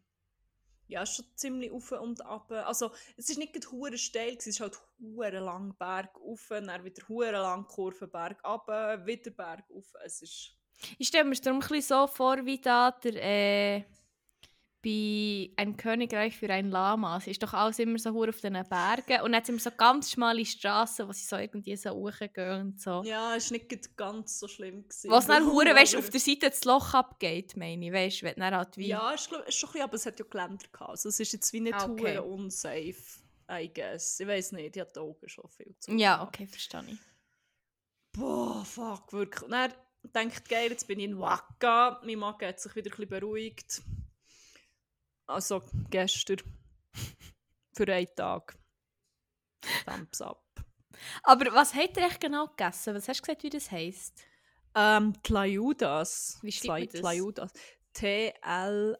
ja, 0.87 1.03
es 1.03 1.09
ist 1.09 1.15
schon 1.17 1.25
ziemlich 1.35 1.71
auf 1.71 1.91
und 1.91 2.25
ab. 2.25 2.49
Also 2.51 2.91
es 3.17 3.29
ist 3.29 3.37
nicht 3.37 3.71
hure 3.71 3.97
steil, 3.97 4.35
es 4.37 4.47
ist 4.47 4.61
halt 4.61 4.79
hure 4.99 5.39
lang 5.39 5.75
Berg 5.77 6.15
auf, 6.21 6.47
dann 6.49 6.85
wieder 6.85 7.07
hure 7.09 7.31
lang 7.31 7.65
Kurve 7.65 8.07
Berg 8.07 8.39
ab, 8.43 8.67
wieder 9.05 9.31
Berg 9.31 9.65
auf. 9.71 9.93
Es 10.05 10.21
ist 10.21 10.57
Ich 10.97 11.07
stelle 11.07 11.25
mir 11.25 11.31
es 11.33 11.41
darum 11.41 11.59
ein 11.61 11.67
bisschen 11.67 11.81
so 11.81 12.07
vor, 12.07 12.45
wie 12.45 12.59
da 12.59 12.91
der, 12.91 13.15
äh, 13.23 13.83
bei 14.83 15.51
«Ein 15.57 15.77
Königreich 15.77 16.35
für 16.35 16.49
ein 16.49 16.71
Lama». 16.71 17.17
Es 17.17 17.27
ist 17.27 17.43
doch 17.43 17.53
alles 17.53 17.77
immer 17.77 17.99
so 17.99 18.11
hure 18.13 18.29
auf 18.29 18.41
diesen 18.41 18.53
Bergen. 18.67 19.21
Und 19.21 19.31
dann 19.33 19.43
sind 19.45 19.53
immer 19.53 19.59
so 19.59 19.69
ganz 19.77 20.09
schmale 20.11 20.43
Straßen, 20.43 21.07
wo 21.07 21.11
sie 21.13 21.23
so 21.23 21.35
irgendwie 21.37 21.75
so 21.75 21.91
hochgehen 21.91 22.61
und 22.61 22.81
so. 22.81 23.03
ja, 23.03 23.35
es 23.35 23.45
ist 23.45 23.51
nicht 23.51 23.95
ganz 23.95 24.39
so 24.39 24.47
schlimm 24.47 24.81
gewesen. 24.81 25.11
Was 25.11 25.27
dann 25.27 25.45
hure, 25.45 25.75
weißt 25.75 25.97
auf 25.97 26.09
der 26.09 26.19
Seite 26.19 26.49
das 26.49 26.63
Loch 26.63 26.95
abgeht, 26.95 27.55
meine 27.55 27.85
ich, 27.85 27.93
weißt 27.93 28.21
du, 28.21 28.25
wenn 28.25 28.35
dann 28.37 28.55
halt 28.55 28.75
wie... 28.75 28.87
Ja, 28.87 29.13
es 29.13 29.21
ist, 29.21 29.29
glaub, 29.29 29.47
ist 29.47 29.53
schon 29.55 29.69
ein 29.69 29.73
bisschen, 29.73 29.83
aber 29.83 29.95
es 29.95 30.05
hat 30.07 30.19
ja 30.19 30.25
Geländer 30.27 30.65
gehabt. 30.71 30.89
Also 30.89 31.09
es 31.09 31.19
ist 31.19 31.33
jetzt 31.33 31.53
wie 31.53 31.61
nicht 31.61 31.75
Ah, 31.75 31.85
okay. 31.85 32.17
unsafe, 32.17 32.95
I 33.51 33.71
guess. 33.71 34.19
Ich 34.19 34.27
weiß 34.27 34.53
nicht, 34.53 34.75
ich 34.75 34.81
habe 34.81 34.91
die 34.91 34.99
Augen 34.99 35.29
schon 35.29 35.47
viel 35.47 35.75
zu. 35.77 35.91
Ja, 35.91 36.23
okay, 36.23 36.47
verstehe 36.47 36.83
ich. 36.87 36.97
Boah, 38.13 38.65
fuck, 38.65 39.13
wirklich. 39.13 39.43
Und 39.43 39.51
dann 39.51 39.71
denkt 40.09 40.47
geil, 40.49 40.71
jetzt 40.71 40.87
bin 40.87 40.99
ich 40.99 41.05
in 41.05 41.19
Waka. 41.19 42.01
Mein 42.03 42.19
Magen 42.19 42.47
hat 42.47 42.59
sich 42.59 42.75
wieder 42.75 42.89
ein 42.89 42.97
bisschen 42.97 43.09
beruhigt. 43.09 43.81
Also 45.27 45.61
gestern. 45.89 46.37
Für 47.73 47.93
einen 47.93 48.07
Tag. 48.15 48.57
Thumbs 49.85 50.21
up. 50.21 50.43
Aber 51.23 51.53
was 51.53 51.73
habt 51.73 51.97
ihr 51.97 52.05
echt 52.05 52.19
genau 52.19 52.47
gegessen? 52.47 52.93
Was 52.95 53.07
hast 53.07 53.19
du 53.19 53.23
gesagt, 53.23 53.43
wie 53.43 53.49
das 53.49 53.71
heisst? 53.71 54.23
Ähm, 54.75 55.13
Tlayudas. 55.23 56.37
Wie 56.41 56.51
schreibt 56.51 56.93
man 56.93 57.01
das? 57.01 57.01
Tlayudas. 57.01 57.51
T-L-A-Y-U-D-A-S. 57.93 58.99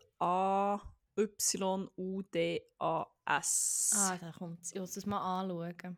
Ah, 3.96 4.18
da 4.18 4.32
kommt 4.32 4.62
es. 4.62 4.72
Ich 4.74 4.80
muss 4.80 4.94
das 4.94 5.06
mal 5.06 5.42
anschauen. 5.42 5.98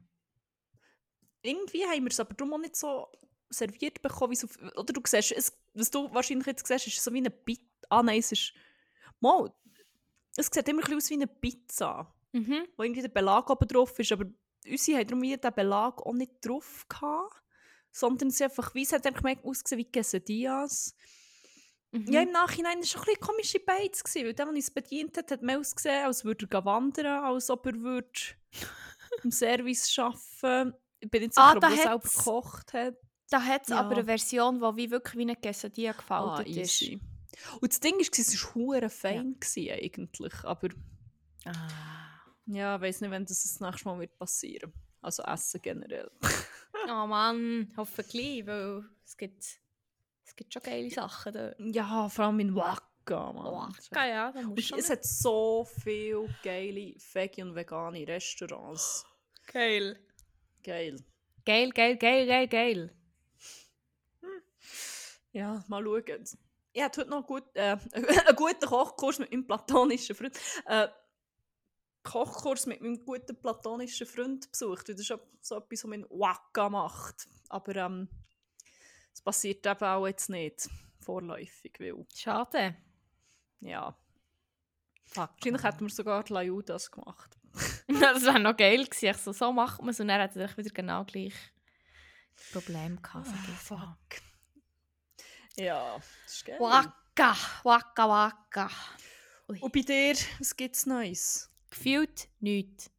irgendwie 1.42 1.86
haben 1.86 2.04
wir 2.04 2.12
es 2.12 2.20
aber 2.20 2.34
darum 2.34 2.54
auch 2.54 2.60
nicht 2.60 2.76
so 2.76 3.08
serviert 3.54 4.02
bekommen, 4.02 4.34
wie 4.34 4.44
auf, 4.44 4.58
oder 4.76 4.94
du 4.94 5.02
siehst, 5.06 5.32
es, 5.32 5.58
was 5.74 5.92
du 5.92 6.14
wahrscheinlich 6.14 6.48
jetzt 6.48 6.68
siehst, 6.68 6.88
ist 6.88 7.04
so 7.04 7.14
wie 7.14 7.20
eine 7.20 7.30
Pizza. 7.30 7.64
Ah 7.90 8.04
nein, 8.04 8.20
es 8.20 8.32
ist, 8.32 8.54
mal, 9.20 9.54
es 10.36 10.50
sieht 10.52 10.68
immer 10.68 10.86
ein 10.88 10.96
aus 10.98 11.10
wie 11.10 11.16
eine 11.16 11.28
Pizza, 11.28 12.14
Mhm. 12.32 12.66
wo 12.78 12.84
irgendwie 12.84 13.02
der 13.04 13.10
Belag 13.10 13.50
oben 13.50 13.68
drauf 13.68 13.98
ist, 14.00 14.12
aber 14.12 14.26
unsere 14.68 14.98
haben 15.00 15.08
darum 15.08 15.22
wieder 15.22 15.38
den 15.38 15.54
Belag 15.54 16.02
auch 16.02 16.14
nicht 16.14 16.32
drauf 16.42 16.86
gehabt, 16.90 17.44
sondern 17.92 18.32
sie 18.32 18.46
einfach, 18.46 18.74
wie 18.74 18.82
es 18.82 18.92
hat 18.92 19.06
einfach 19.06 19.22
mehr 19.22 19.38
ausgesehen 19.44 19.80
wie 19.80 19.92
Quesadillas. 19.92 20.96
Mhm. 21.92 22.12
Ja, 22.12 22.22
im 22.24 22.32
Nachhinein 22.32 22.78
war 22.78 22.82
es 22.82 22.90
schon 22.90 23.02
ein 23.02 23.06
bisschen 23.06 23.22
komische 23.22 23.60
Beiz, 23.60 24.02
weil 24.16 24.24
der, 24.34 24.34
der 24.34 24.48
uns 24.48 24.72
bedient 24.72 25.16
hat, 25.18 25.30
hat 25.30 25.44
mehr 25.44 25.60
ausgesehen, 25.60 26.06
als 26.06 26.26
würde 26.26 26.48
er 26.50 26.66
wandern, 26.66 27.24
als 27.24 27.52
ob 27.52 27.68
er 27.68 27.76
würde 27.76 28.10
im 29.24 29.30
Service 29.32 29.96
arbeiten 30.00 30.74
Ich 31.02 31.12
bin 31.12 31.22
nicht 31.22 31.36
sicher, 31.36 31.46
Ah, 31.46 31.56
ob 31.56 31.64
er 31.64 31.70
selber 31.78 32.00
gekocht 32.00 32.74
hat. 32.74 32.96
Da 33.30 33.42
hat 33.42 33.64
es 33.64 33.70
Ja. 33.70 33.80
aber 33.80 33.96
eine 33.96 34.06
Version, 34.06 34.56
die 34.60 34.78
wie 34.78 34.92
wirklich 34.92 35.16
wie 35.18 35.22
eine 35.24 35.36
Quesadilla 35.36 35.92
Ah, 35.92 35.94
gefaltet 35.94 36.48
ist. 36.58 36.82
easy. 36.82 37.00
Und 37.62 37.72
das 37.72 37.80
Ding 37.80 37.94
war, 37.96 38.00
es 38.02 38.44
war 38.46 38.56
hure 38.56 38.90
fein 38.90 39.36
gewesen, 39.40 39.72
eigentlich, 39.72 40.44
aber 40.44 40.70
Ah. 41.46 41.52
ja, 42.46 42.76
ich 42.76 42.82
weiß 42.82 43.02
nicht, 43.02 43.12
wenn 43.12 43.26
das 43.26 43.44
das 43.44 43.60
nächste 43.60 43.86
Mal 43.86 44.00
wird 44.00 44.18
passieren. 44.18 44.72
Also 45.02 45.24
Essen 45.24 45.62
generell. 45.62 46.12
Oh 46.86 47.08
Mann, 47.08 47.72
hoffentlich, 47.78 48.46
weil 48.46 48.84
es 49.06 49.16
gibt, 49.16 49.42
es 50.26 50.36
gibt 50.36 50.52
schon 50.54 50.64
geile 50.64 50.90
Sachen 50.90 51.32
da. 51.32 51.54
Ja, 51.60 52.10
vor 52.10 52.26
allem 52.26 52.40
in 52.42 52.56
Waka, 52.56 53.32
Mann. 53.32 53.46
Oh, 53.46 53.68
ja, 53.96 54.32
da 54.34 54.42
musst 54.42 54.72
du 54.72 54.76
es 54.76 54.90
hat 54.90 55.06
so 55.06 55.66
viele 55.82 56.28
geile 56.44 56.94
Veggie- 57.14 57.42
und 57.44 57.56
vegane 57.56 58.06
Restaurants. 58.06 59.06
Geil. 59.48 59.98
Geil. 60.62 60.98
Geil, 61.46 61.70
geil, 61.70 61.96
geil, 61.98 62.26
geil, 62.28 62.48
geil. 62.50 62.96
Ja, 65.34 65.64
mal 65.68 65.84
schauen. 65.84 66.24
Ich 66.76 66.82
hatte 66.82 67.02
heute 67.02 67.10
noch 67.12 67.26
gut, 67.28 67.44
äh, 67.56 67.78
einen 67.94 68.36
guten 68.36 68.66
Kochkurs 68.66 69.20
mit 69.20 69.32
meinem 69.32 69.46
platonischen 69.46 70.16
Freund. 70.16 70.38
Äh, 70.66 70.88
Kochkurs 72.04 72.66
mit 72.66 72.82
meinem 72.82 73.04
guten 73.06 73.40
platonischen 73.40 74.08
Freund 74.08 74.52
besucht. 74.52 74.90
Das 74.90 75.00
ist 75.00 75.08
so- 75.08 75.20
so 75.42 75.58
etwas, 75.58 75.84
was 75.84 75.90
man 75.90 76.02
in 76.02 76.10
Waka 76.10 76.70
macht. 76.70 77.28
Aber 77.50 77.76
ähm, 77.76 78.10
es 79.14 79.22
passiert 79.22 79.66
eben 79.66 79.84
auch 79.84 80.08
jetzt 80.08 80.30
nicht 80.30 80.70
vorläufig, 81.00 81.74
weil, 81.80 82.06
Schade. 82.16 82.76
ja, 83.60 83.96
Fuck. 85.06 85.30
wahrscheinlich 85.36 85.64
hätten 85.64 85.82
wir 85.86 85.90
sogar 85.94 86.24
die 86.24 86.34
Lajudas 86.34 86.90
gemacht. 86.92 87.38
das 87.88 88.24
wäre 88.24 88.40
noch 88.40 88.58
geil 88.58 88.86
gewesen. 88.86 89.06
Ich 89.12 89.18
so, 89.18 89.32
so 89.32 89.52
macht 89.54 89.80
man 89.82 89.90
es 89.90 90.00
und 90.00 90.08
dann 90.08 90.22
hat 90.22 90.36
er 90.36 90.58
wieder 90.58 90.70
genau 90.72 91.04
gleich 91.06 91.36
Problem 92.52 93.02
gehabt. 93.02 93.28
ich 93.28 93.60
so. 93.68 93.80
Ja, 95.56 95.96
das 96.24 96.34
ist 96.34 96.46
geil. 96.46 96.60
Waka, 96.60 97.36
waka, 97.64 98.10
waka. 98.10 98.70
Und 99.48 99.74
bei 99.74 99.82
dir, 99.82 100.16
was 100.40 100.56
gibt 100.56 100.76
es 100.76 100.86
Neues? 100.86 101.50
Gefühlt 101.70 102.28
nichts. 102.40 102.90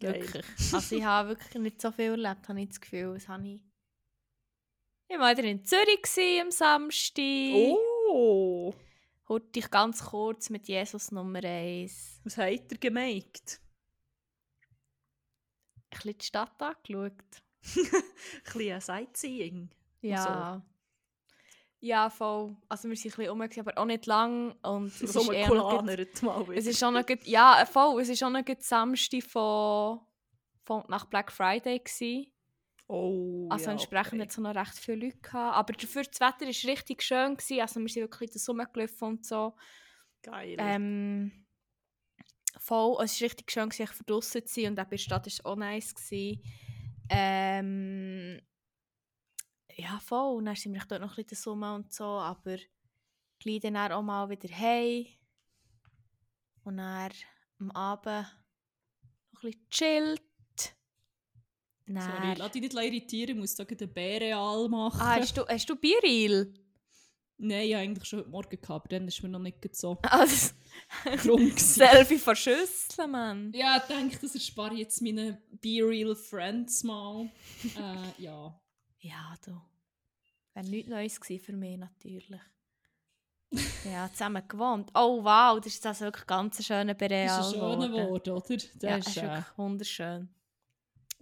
Wirklich. 0.00 0.46
Also 0.72 0.96
ich 0.96 1.04
habe 1.04 1.30
wirklich 1.30 1.54
nicht 1.62 1.80
so 1.80 1.90
viel 1.90 2.10
erlebt, 2.10 2.48
habe 2.48 2.60
ich 2.60 2.68
das 2.68 2.80
Gefühl. 2.80 3.14
Das 3.14 3.28
habe 3.28 3.48
ich... 3.48 3.60
Ich 5.08 5.18
war 5.18 5.36
wieder 5.36 5.48
in 5.48 5.64
Zürich 5.64 6.02
gewesen 6.02 6.42
am 6.42 6.50
Samstag. 6.50 7.76
Oh! 8.12 8.74
Heute 9.28 9.58
ich 9.58 9.70
ganz 9.70 10.04
kurz 10.04 10.50
mit 10.50 10.68
Jesus 10.68 11.10
Nummer 11.10 11.42
1. 11.42 12.20
Was 12.24 12.36
habt 12.36 12.72
ihr 12.72 12.78
gemeint? 12.78 13.60
Ein 15.90 15.90
bisschen 15.90 16.18
die 16.18 16.24
Stadt 16.24 16.62
angeschaut. 16.62 17.12
Ein 17.76 18.42
bisschen 18.44 18.72
ein 18.72 18.80
Sightseeing. 18.80 19.70
Ja. 20.00 20.62
Ja, 21.80 22.10
voll. 22.10 22.56
Also 22.68 22.88
wir 22.88 22.96
sind 22.96 23.12
ein 23.12 23.16
bisschen 23.18 23.30
rum, 23.30 23.66
aber 23.66 23.78
auch 23.78 23.84
nicht 23.84 24.06
lang. 24.06 24.52
Und 24.62 24.86
es 24.86 25.12
So 25.12 25.20
ist 25.20 25.30
eher 25.30 25.48
noch 25.48 25.70
Kulanert 25.70 26.22
mal 26.22 26.46
wieder. 26.48 26.58
Es 26.58 26.66
ist 26.66 26.82
auch 26.82 26.90
noch 26.90 27.06
gut, 27.06 27.24
ja, 27.24 27.64
voll. 27.66 28.00
Es 28.00 28.08
ist 28.08 28.22
auch 28.22 28.30
noch 28.30 28.42
Samstag 28.58 29.22
von, 29.22 30.00
von 30.64 30.84
nach 30.88 31.04
Black 31.04 31.30
Friday 31.30 31.78
gewesen. 31.78 32.32
oh, 32.88 33.46
Also 33.48 33.66
ja, 33.66 33.72
entsprechend 33.72 34.14
okay. 34.14 34.22
hat 34.22 34.30
es 34.30 34.38
noch 34.38 34.54
recht 34.54 34.74
viele 34.74 35.06
Leute 35.06 35.18
gehabt. 35.18 35.56
Aber 35.56 35.72
dafür 35.72 36.02
das 36.02 36.20
Wetter 36.20 36.46
war 36.46 36.70
richtig 36.72 37.02
schön. 37.02 37.36
Gewesen. 37.36 37.60
Also 37.60 37.80
wir 37.80 37.88
sind 37.88 38.02
wirklich 38.02 38.30
in 38.30 38.32
der 38.32 38.40
Sonne 38.40 38.66
gelaufen 38.72 39.04
und 39.04 39.24
so. 39.24 39.54
Geil. 40.22 40.56
Ähm, 40.58 41.46
voll, 42.58 43.04
es 43.04 43.20
war 43.20 43.26
richtig 43.26 43.52
schön, 43.52 43.68
gewesen, 43.68 44.04
draussen 44.04 44.44
zu 44.44 44.60
sein 44.60 44.72
und 44.72 44.80
auch 44.80 44.84
bei 44.84 44.90
der 44.90 44.98
Stadt 44.98 45.26
war 45.26 45.28
es 45.28 45.44
auch 45.44 45.56
nice. 45.56 45.94
Gewesen. 45.94 46.42
Ähm, 47.08 48.40
ja, 49.78 49.98
voll. 50.00 50.36
Und 50.38 50.46
dann 50.46 50.56
sind 50.56 50.74
wir 50.74 50.82
dort 50.88 51.00
noch 51.00 51.16
ein 51.16 51.24
bisschen 51.24 51.42
Sonne 51.42 51.74
und 51.74 51.92
so, 51.92 52.04
aber 52.04 52.56
gleich 53.38 53.60
dann 53.60 53.76
auch 53.76 54.02
mal 54.02 54.28
wieder 54.28 54.48
heim. 54.54 55.06
Und 56.64 56.76
dann 56.78 57.12
am 57.60 57.70
Abend 57.70 58.26
noch 59.32 59.42
ein 59.42 59.50
bisschen 59.50 59.68
chillt. 59.70 60.22
Sorry, 61.86 61.96
Dann- 61.96 62.36
lass 62.36 62.50
dich 62.52 62.60
nicht 62.62 62.74
irritieren, 62.74 63.30
ich 63.30 63.36
muss 63.40 63.54
da 63.54 63.64
gerade 63.64 63.84
einen 63.84 63.94
Bärenal 63.94 64.68
machen. 64.68 65.00
Ah, 65.00 65.16
hast 65.16 65.34
du, 65.36 65.46
hast 65.46 65.70
du 65.70 65.74
Bieril? 65.76 66.52
Nein, 67.38 67.62
ich 67.68 67.74
hatte 67.74 67.82
eigentlich 67.84 68.04
schon 68.08 68.18
heute 68.18 68.28
Morgen, 68.28 68.50
gehabt, 68.60 68.70
aber 68.70 68.88
dann 68.88 69.08
ist 69.08 69.22
mir 69.22 69.28
noch 69.30 69.38
nicht 69.38 69.74
so 69.74 69.96
Also. 70.02 70.52
Selfie 71.56 72.18
von 72.18 72.36
Schüsseln, 72.36 73.10
Mann. 73.10 73.52
Ja, 73.54 73.76
ich 73.78 73.84
denke, 73.84 74.18
das 74.20 74.34
erspare 74.34 74.74
ich 74.74 74.80
jetzt 74.80 75.00
meinen 75.00 75.38
Be 75.62 75.80
Real 75.82 76.14
Friends 76.14 76.82
mal. 76.82 77.30
äh, 77.76 78.22
ja. 78.22 78.60
Ja, 79.08 79.34
du. 79.44 79.60
Wäre 80.54 80.66
nichts 80.66 80.90
Neues 80.90 81.20
gewesen 81.20 81.44
für 81.44 81.52
mich, 81.52 81.78
natürlich. 81.78 82.40
ja, 83.84 84.10
zusammen 84.12 84.46
gewohnt. 84.46 84.90
Oh, 84.94 85.22
wow, 85.24 85.58
das 85.58 85.74
ist 85.74 85.86
also 85.86 86.06
wirklich 86.06 86.26
ganz 86.26 86.58
ein 86.58 86.64
schöner 86.64 86.94
Bereal 86.94 87.26
Das 87.38 87.46
ist 87.48 87.54
ein 87.54 87.60
schöner. 87.60 87.92
Wort, 87.92 88.28
oder? 88.28 88.56
Der 88.74 88.90
Ja, 88.90 88.96
ist, 88.96 89.08
ist 89.08 89.16
äh, 89.16 89.22
wirklich 89.22 89.58
wunderschön. 89.58 90.28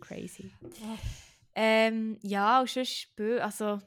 Crazy. 0.01 0.53
ah, 0.83 0.99
Ähm, 1.55 2.19
ja, 2.23 2.61
und 2.61 2.69
sonst, 2.69 3.09
also, 3.41 3.81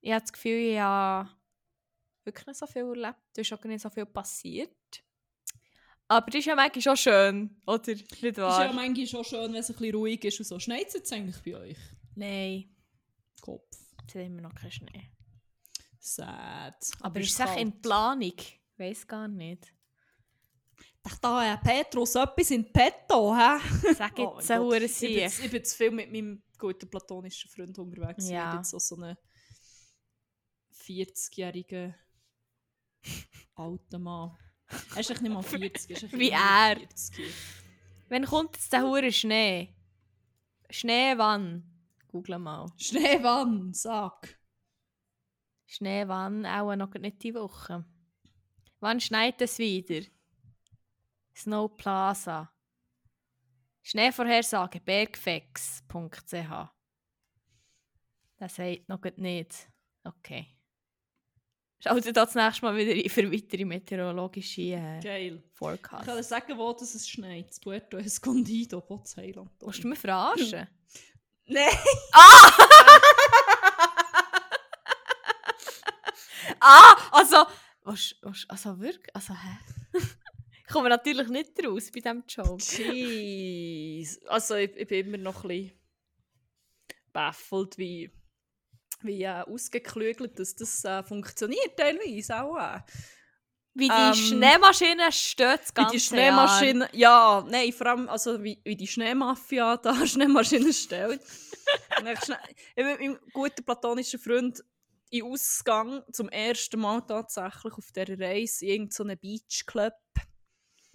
ich 0.00 0.12
habe 0.12 0.20
das 0.22 0.32
Gefühl, 0.32 0.72
ich 0.72 0.78
habe 0.78 1.28
wirklich 2.24 2.46
nicht 2.46 2.58
so 2.58 2.66
viel 2.66 2.82
erlebt. 2.82 3.18
Da 3.34 3.42
ist 3.42 3.52
auch 3.52 3.64
nicht 3.64 3.80
so 3.82 3.90
viel 3.90 4.06
passiert. 4.06 4.70
Aber 6.08 6.26
das 6.26 6.38
ist 6.38 6.44
ja 6.46 6.54
manchmal 6.54 6.82
schon 6.82 6.96
schön, 6.96 7.60
oder? 7.66 7.92
Nicht 7.92 8.12
ist 8.22 8.36
wahr? 8.38 8.66
ja 8.66 8.72
manchmal 8.72 9.06
schon 9.08 9.24
schön, 9.24 9.52
wenn 9.52 9.60
es 9.60 9.68
ein 9.70 9.76
bisschen 9.76 9.94
ruhig 9.96 10.24
ist 10.24 10.38
und 10.38 10.46
so. 10.46 10.58
Schneit 10.60 10.86
es 10.86 10.94
jetzt 10.94 11.12
eigentlich 11.12 11.42
bei 11.42 11.56
euch? 11.60 11.78
Nein, 12.14 12.75
Kopf. 13.46 13.76
jetzt 14.02 14.14
haben 14.14 14.34
wir 14.34 14.42
noch 14.42 14.54
keinen 14.54 14.72
Schnee. 14.72 15.10
Sad. 16.00 16.74
Aber 17.00 17.20
es 17.20 17.26
ist 17.28 17.40
es 17.40 17.40
echt 17.40 17.60
in 17.60 17.80
Planung? 17.80 18.32
Ich 18.36 18.60
weiß 18.76 19.06
gar 19.06 19.28
nicht. 19.28 19.72
Dachte 21.02 21.18
da, 21.22 21.54
äh, 21.54 21.58
Petrus, 21.58 22.16
etwas 22.16 22.50
in 22.50 22.72
petto, 22.72 23.34
hä? 23.34 23.58
Sag 23.94 24.18
jetzt 24.18 24.50
oh, 24.50 24.72
eine 24.72 24.84
Ich 24.84 25.02
ich 25.02 25.50
bin 25.50 25.64
zu 25.64 25.76
viel 25.76 25.90
mit 25.92 26.10
meinem 26.10 26.42
guten 26.58 26.90
platonischen 26.90 27.48
Freund 27.48 27.78
unterwegs. 27.78 28.28
Ja. 28.28 28.46
Ich 28.46 28.50
bin 28.50 28.58
jetzt 28.58 28.70
so, 28.70 28.78
so 28.78 28.96
einen 28.96 29.16
40-jährigen 30.72 31.94
alten 33.54 34.02
Mann. 34.02 34.36
Er 34.94 35.00
ist 35.00 35.10
echt 35.10 35.22
nicht 35.22 35.32
mal 35.32 35.42
40, 35.44 35.90
er 35.90 35.96
ist 35.96 36.02
echt 36.02 36.12
Wie 36.12 36.28
immer 36.28 36.38
er. 36.38 36.76
40. 36.76 37.34
Wenn 38.08 38.24
kommt 38.24 38.56
jetzt 38.56 38.72
der 38.72 38.82
hure 38.82 39.12
Schnee? 39.12 39.74
Schnee 40.70 41.14
wann? 41.16 41.75
Google 42.16 42.38
mal. 42.38 42.66
Schneewann, 42.78 43.74
sag. 43.74 44.38
Schnee 45.66 46.08
wann? 46.08 46.46
Auch 46.46 46.74
noch 46.74 46.94
nicht 46.94 47.22
die 47.22 47.34
Woche. 47.34 47.84
Wann 48.80 49.00
schneit 49.00 49.42
es 49.42 49.58
wieder? 49.58 50.06
Snow 51.36 51.68
Plaza. 51.76 52.50
Schneevorhersage 53.82 54.80
bergfex.ch 54.80 56.70
Das 58.38 58.56
sagt 58.56 58.88
noch 58.88 59.04
nicht. 59.16 59.68
Okay. 60.04 60.46
Schaut 61.80 62.06
ihr 62.06 62.12
das 62.14 62.34
nächste 62.34 62.64
Mal 62.64 62.76
wieder 62.76 62.92
ein 62.92 63.10
für 63.10 63.30
weitere 63.30 63.66
meteorologische 63.66 64.62
äh, 64.62 65.00
Geil. 65.02 65.42
Ich 65.46 65.58
Forecasts. 65.58 66.06
kann 66.06 66.16
dir 66.16 66.22
sagen, 66.22 66.56
wo 66.56 66.72
das 66.72 66.94
es 66.94 67.06
schneit. 67.06 67.50
Das 67.50 67.60
Puerto 67.60 67.98
Escondido, 67.98 68.80
Botseiland. 68.80 69.50
Willst 69.60 69.84
du 69.84 69.88
mich 69.88 69.98
verarschen? 69.98 70.66
Nein! 71.46 71.68
ah, 76.60 76.96
also, 77.12 77.46
was, 77.84 78.14
was, 78.22 78.46
also 78.48 78.80
wirklich, 78.80 79.14
also 79.14 79.32
hä? 79.34 79.58
ich 80.60 80.66
komme 80.72 80.88
natürlich 80.88 81.28
nicht 81.28 81.52
raus 81.64 81.90
bei 81.92 82.00
diesem 82.00 82.24
Joke. 82.28 82.62
Jeez. 82.62 84.18
Also 84.26 84.56
ich, 84.56 84.74
ich 84.76 84.88
bin 84.88 85.06
immer 85.06 85.18
noch 85.18 85.44
ein 85.44 85.48
bisschen 85.48 85.78
baffelt, 87.12 87.78
wie, 87.78 88.10
wie 89.02 89.22
äh, 89.22 89.42
ausgeklügelt 89.42 90.38
dass 90.38 90.56
das 90.56 90.84
äh, 90.84 91.04
funktioniert 91.04 91.76
teilweise 91.76 92.42
auch. 92.42 92.56
Äh. 92.56 92.80
Wie 93.78 93.88
die 93.88 93.94
Ähm, 93.94 94.14
Schneemaschine 94.14 95.12
steht 95.12 95.60
das 95.60 95.68
Wie 95.68 95.74
ganze 95.74 95.92
die 95.92 96.00
Schneemaschine, 96.00 96.88
ja, 96.92 97.44
nein, 97.46 97.70
vor 97.74 97.88
allem 97.88 98.08
also 98.08 98.42
wie, 98.42 98.58
wie 98.64 98.74
die 98.74 98.86
Schneemafia 98.86 99.76
da 99.82 100.06
Schneemaschine 100.06 100.72
stellt. 100.72 101.20
Ich, 101.20 102.74
bin 102.74 102.86
mit 102.86 103.00
meinem 103.00 103.18
guten 103.34 103.62
platonischen 103.64 104.18
Freund 104.18 104.64
in 105.10 105.24
Ausgang 105.24 106.02
zum 106.10 106.30
ersten 106.30 106.80
Mal 106.80 107.02
tatsächlich 107.02 107.74
auf 107.74 107.92
dieser 107.92 108.18
Reise 108.18 108.64
in 108.64 108.72
irgendeinem 108.88 109.18
Beachclub. 109.18 109.92
Jahr. 110.16 110.26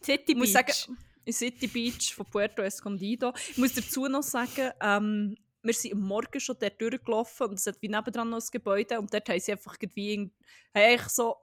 City 0.04 0.34
muss 0.34 0.52
Beach. 0.52 0.74
sagen, 0.74 0.98
in 1.26 1.34
City 1.34 1.68
Beach 1.68 2.16
von 2.16 2.26
Puerto 2.26 2.64
Escondido. 2.64 3.32
Ich 3.52 3.58
muss 3.58 3.74
dazu 3.74 4.08
noch 4.08 4.24
sagen, 4.24 4.72
ähm, 4.82 5.38
wir 5.62 5.74
sind 5.76 5.94
am 5.94 6.02
Morgen 6.02 6.40
schon 6.40 6.58
dort 6.60 6.82
durchgelaufen 6.82 7.48
und 7.48 7.60
es 7.60 7.68
hat 7.68 7.80
wie 7.82 7.90
nebendran 7.90 8.30
noch 8.30 8.42
ein 8.42 8.48
Gebäude 8.52 9.00
und 9.00 9.14
dort 9.14 9.30
haben 9.30 9.40
sie 9.40 9.52
einfach 9.52 9.76
irgendwie 9.80 10.14
irgend- 10.14 10.34
haben 10.74 11.10
so 11.10 11.36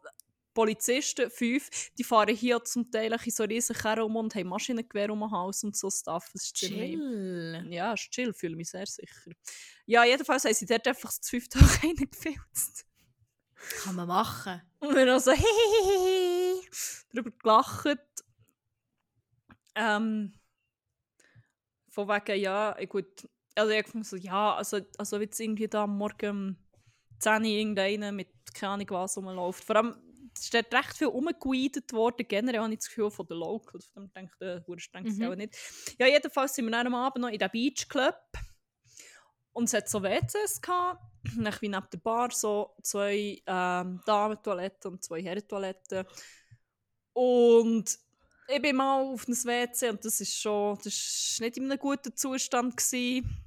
Polizisten, 0.58 1.30
fünf, 1.30 1.70
die 1.96 2.02
fahren 2.02 2.34
hier 2.34 2.64
zum 2.64 2.90
Teil 2.90 3.12
in 3.12 3.30
so 3.30 3.44
riesen 3.44 3.76
Kerren 3.76 4.02
um 4.02 4.16
und 4.16 4.34
haben 4.34 4.48
Maschinengewehr 4.48 5.08
um 5.08 5.20
den 5.20 5.30
Hals 5.30 5.62
und 5.62 5.76
so 5.76 5.88
Stuff. 5.88 6.30
Das 6.32 6.46
ist 6.46 6.56
ziemlich... 6.56 6.94
Chill. 6.94 7.68
Ja, 7.70 7.92
ist 7.92 8.10
chill, 8.10 8.34
fühle 8.34 8.56
mich 8.56 8.68
sehr 8.68 8.84
sicher. 8.84 9.30
Ja, 9.86 10.02
jedenfalls 10.02 10.44
haben 10.44 10.54
sie 10.54 10.66
dort 10.66 10.88
einfach 10.88 11.12
zu 11.12 11.30
fünf 11.30 11.48
Tage 11.48 11.64
reingefilzt. 11.84 12.86
Kann 13.84 13.94
man 13.94 14.08
machen. 14.08 14.60
Und 14.80 14.96
wir 14.96 15.12
haben 15.12 15.20
so 15.20 15.30
hehehehe 15.30 16.60
darüber 17.12 17.30
gelacht. 17.30 18.24
Ähm, 19.76 20.32
von 21.88 22.08
wegen, 22.08 22.40
ja, 22.40 22.76
gut. 22.86 23.28
Also 23.54 23.70
ich 23.70 23.86
fand 23.86 24.04
so, 24.04 24.16
ja, 24.16 24.56
also, 24.56 24.80
also 24.98 25.20
jetzt 25.20 25.38
irgendwie 25.38 25.68
da 25.68 25.84
am 25.84 25.96
Morgen 25.96 26.30
um 26.30 26.56
10 27.20 27.42
Uhr 27.42 27.48
irgendeiner 27.48 28.10
mit 28.10 28.28
keine 28.52 28.72
Ahnung 28.72 28.86
was 28.90 29.16
rumläuft. 29.16 29.62
Vor 29.62 29.76
allem, 29.76 30.07
es 30.38 30.44
ist 30.44 30.54
recht 30.54 30.96
viel 30.96 31.08
rumgeweedet 31.08 31.92
worden. 31.92 32.26
Generell 32.28 32.60
habe 32.60 32.72
ich 32.72 32.78
das 32.80 32.88
Gefühl 32.88 33.10
von 33.10 33.26
den 33.26 33.38
Locals. 33.38 33.86
Von 33.86 34.04
dem 34.04 34.12
denke 34.12 34.32
ich, 34.32 34.38
der 34.38 34.64
Hure 34.66 34.78
denkt 34.94 35.18
Mhm. 35.18 35.24
auch 35.26 35.34
nicht. 35.34 35.56
Ja, 35.98 36.06
jedenfalls 36.06 36.54
sind 36.54 36.66
wir 36.66 36.72
dann 36.72 36.86
am 36.86 36.94
Abend 36.94 37.22
noch 37.22 37.28
in 37.30 37.38
diesem 37.38 37.50
Beachclub. 37.52 38.14
Und 39.52 39.64
es 39.64 39.74
hat 39.74 39.88
so 39.88 40.02
WCs 40.02 40.60
gehabt. 40.60 41.02
Dann 41.36 41.54
wie 41.60 41.68
neben 41.68 41.86
der 41.92 41.98
Bar 41.98 42.30
so 42.30 42.74
zwei 42.82 43.42
ähm, 43.46 44.00
Damen-Toiletten 44.06 44.92
und 44.92 45.04
zwei 45.04 45.22
Herren-Toiletten. 45.22 46.06
Und 47.12 47.98
ich 48.48 48.62
bin 48.62 48.76
mal 48.76 49.02
auf 49.02 49.26
ein 49.26 49.34
WC 49.34 49.90
und 49.90 50.04
das 50.04 50.20
ist 50.20 50.40
schon, 50.40 50.76
das 50.76 50.86
ist 50.86 51.40
nicht 51.40 51.56
in 51.56 51.64
einem 51.64 51.78
guten 51.78 52.16
Zustand 52.16 52.76
gewesen. 52.76 53.44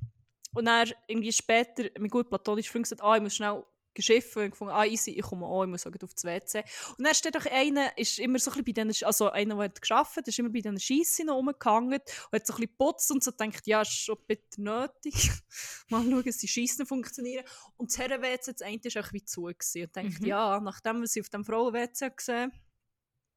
Und 0.53 0.65
dann 0.65 0.91
irgendwie 1.07 1.31
später, 1.31 1.85
mein 1.97 2.09
gut 2.09 2.29
platonischer 2.29 2.71
Freund 2.73 2.83
gesagt, 2.83 3.01
ah, 3.01 3.15
ich 3.15 3.21
muss 3.21 3.35
schnell 3.35 3.63
geschiffen. 3.93 4.43
Und 4.43 4.51
gefunden, 4.51 4.73
ah, 4.73 4.85
easy, 4.85 5.11
ich 5.11 5.21
komme 5.21 5.45
auch, 5.45 5.63
ich 5.63 5.69
muss 5.69 5.83
gleich 5.83 6.03
auf 6.03 6.13
das 6.13 6.23
WC. 6.23 6.63
Und 6.97 7.05
dann 7.05 7.13
steht 7.15 7.35
doch 7.35 7.45
einer, 7.45 7.97
ist 7.97 8.19
immer 8.19 8.39
so 8.39 8.51
ein 8.51 8.63
bisschen 8.63 8.65
bei 8.65 8.71
denen, 8.71 8.95
also 9.03 9.29
einer, 9.31 9.55
der 9.55 9.63
hat 9.65 9.81
gearbeitet, 9.81 10.27
ist 10.27 10.39
immer 10.39 10.49
bei 10.49 10.61
diesen 10.61 10.79
Scheissen 10.79 11.29
rumgehangen 11.29 11.99
und 11.99 12.01
hat 12.01 12.47
so 12.47 12.53
ein 12.53 12.57
bisschen 12.57 12.57
geputzt 12.61 13.11
und 13.11 13.23
so 13.23 13.31
denkt, 13.31 13.67
ja, 13.67 13.81
ist 13.81 13.91
schon 13.93 14.17
bitte 14.27 14.61
nötig. 14.61 15.31
Mal 15.89 16.03
schauen, 16.03 16.23
dass 16.23 16.37
die 16.37 16.47
Scheissen 16.47 16.85
funktionieren. 16.85 17.45
Und 17.77 17.91
das 17.91 17.97
Herren-WC, 17.97 18.53
das 18.53 18.61
eine 18.61 18.79
ist 18.83 18.97
auch 18.97 19.13
wie 19.13 19.23
zu 19.23 19.43
gewesen. 19.43 19.83
Und 19.83 19.95
denkt, 19.95 20.21
Mhm. 20.21 20.27
ja, 20.27 20.59
nachdem 20.59 21.01
was 21.01 21.15
ich 21.15 21.21
auf 21.21 21.29
dem 21.29 21.45
Frauen-WC 21.45 22.09
gesehen 22.15 22.51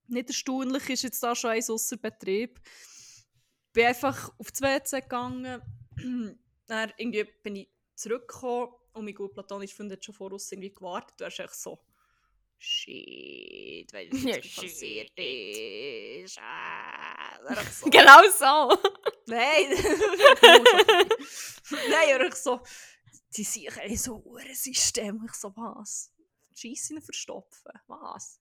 nicht 0.06 0.28
erstaunlich 0.28 0.88
ist 0.90 1.02
jetzt 1.02 1.22
da 1.22 1.34
schon 1.34 1.50
eins 1.50 1.70
ausser 1.70 1.96
Betrieb. 1.96 2.60
Bin 3.72 3.86
einfach 3.86 4.30
auf 4.38 4.50
das 4.50 4.60
WC 4.60 5.00
gegangen. 5.00 5.62
dann 6.66 6.92
irgendwie 6.96 7.24
bin 7.42 7.56
ich 7.56 7.70
zurückgekommen 7.94 8.72
Und 8.94 9.04
mein 9.04 9.14
gut 9.14 9.34
platonischer 9.34 9.76
Freund 9.76 9.92
hat 9.92 10.04
schon 10.04 10.14
vor 10.14 10.32
uns 10.32 10.50
irgendwie 10.50 10.72
gewartet. 10.72 11.20
Du 11.20 11.24
hast 11.24 11.40
echt 11.40 11.54
so, 11.54 11.80
shit, 12.58 13.92
weil 13.92 14.08
Ja, 14.14 14.36
jetzt 14.36 14.56
passiert 14.56 15.10
ist. 15.16 16.38
Echt 17.50 17.74
so, 17.80 17.90
Genau 17.90 18.22
so. 18.30 18.78
Nein! 19.26 19.70
Nein, 21.90 22.14
aber 22.14 22.26
ich 22.26 22.34
so, 22.34 22.60
die 23.36 23.44
sind 23.44 23.76
ein 23.78 23.96
so 23.96 24.36
ein 24.36 24.54
System. 24.54 25.24
Ich 25.26 25.34
so, 25.34 25.52
was? 25.56 26.12
Scheissen 26.54 27.02
verstopfen. 27.02 27.72
Was? 27.88 28.40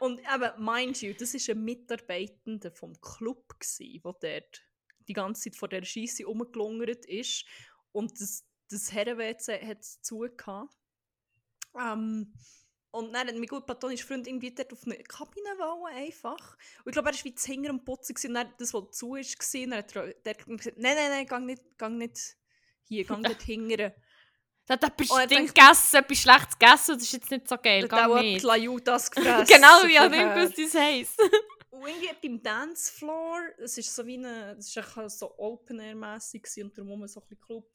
Und 0.00 0.20
eben, 0.20 0.64
mind 0.64 1.00
you, 1.00 1.14
das 1.14 1.32
war 1.32 1.54
ein 1.54 1.64
Mitarbeitender 1.64 2.70
vom 2.72 3.00
Club, 3.00 3.54
der 3.80 4.00
dort 4.02 4.62
die 5.08 5.12
ganze 5.14 5.44
Zeit 5.44 5.56
vor 5.56 5.68
der 5.68 5.84
Scheisse 5.84 6.24
rumgelungert 6.24 7.06
ist. 7.06 7.46
Und 7.92 8.20
das, 8.20 8.44
das 8.70 8.92
Herren-WC 8.92 9.66
hat 9.66 9.80
es 9.80 10.00
zugehört. 10.02 10.70
Ähm, 11.78 12.32
und 12.90 13.12
dann 13.12 13.28
hat 13.28 13.34
mein 13.34 13.46
gut 13.46 13.66
platonischer 13.66 14.06
Freund 14.06 14.26
irgendwie 14.26 14.54
dort 14.54 14.72
auf 14.72 14.84
eine 14.86 14.96
Kabine 14.96 15.50
wollen, 15.58 15.94
einfach. 15.94 16.56
Und 16.78 16.86
ich 16.86 16.92
glaube, 16.92 17.10
er 17.10 17.14
war 17.14 17.24
wie 17.24 17.34
zu 17.34 17.52
hinter 17.52 17.70
am 17.70 17.84
Putzen 17.84 18.14
gewesen, 18.14 18.28
und 18.28 18.34
dann 18.34 18.54
das, 18.58 18.72
was 18.72 18.90
zu 18.92 19.10
war, 19.10 19.18
war, 19.18 19.66
dann 19.66 19.78
hat 19.78 19.96
er 20.24 20.34
gesagt, 20.56 20.78
nein, 20.78 20.96
nein, 20.96 21.10
nein, 21.10 21.26
gang 21.26 21.44
nicht, 21.44 21.62
gang 21.76 21.98
nicht 21.98 22.36
hier, 22.84 23.04
gang 23.04 23.22
dort 23.22 23.42
hinten. 23.42 23.92
Da 24.66 24.74
hat 24.74 24.82
er 24.82 25.26
Ding 25.28 25.46
gegessen, 25.46 25.96
etwas 25.96 26.18
Schlechtes 26.18 26.58
gegessen 26.58 26.94
das 26.94 27.02
ist 27.02 27.12
jetzt 27.12 27.30
nicht 27.30 27.48
so 27.48 27.56
geil. 27.56 27.86
Gang 27.86 28.14
hat 28.14 28.22
nicht. 28.22 28.44
auch 28.44 28.48
Lajutas 28.48 29.10
gefressen. 29.12 29.46
Genau, 29.46 29.82
wie 29.82 29.88
nicht 29.88 29.98
vorher. 29.98 30.34
gewusst, 30.34 30.56
wie 30.56 30.64
es 30.64 30.74
heisst. 30.74 31.20
Und 31.70 31.86
irgendwie 31.86 32.28
beim 32.28 32.42
Dancefloor, 32.42 33.40
es 33.58 33.76
ist 33.76 33.94
so 33.94 34.06
wie 34.06 34.16
eine, 34.16 34.56
es 34.58 34.74
ist 34.74 35.18
so 35.18 35.38
Open-Air-mässig 35.38 36.42
gewesen 36.42 36.64
und 36.64 36.78
darum 36.78 37.06
so 37.06 37.20
ein 37.20 37.28
bisschen 37.28 37.40
Club. 37.44 37.70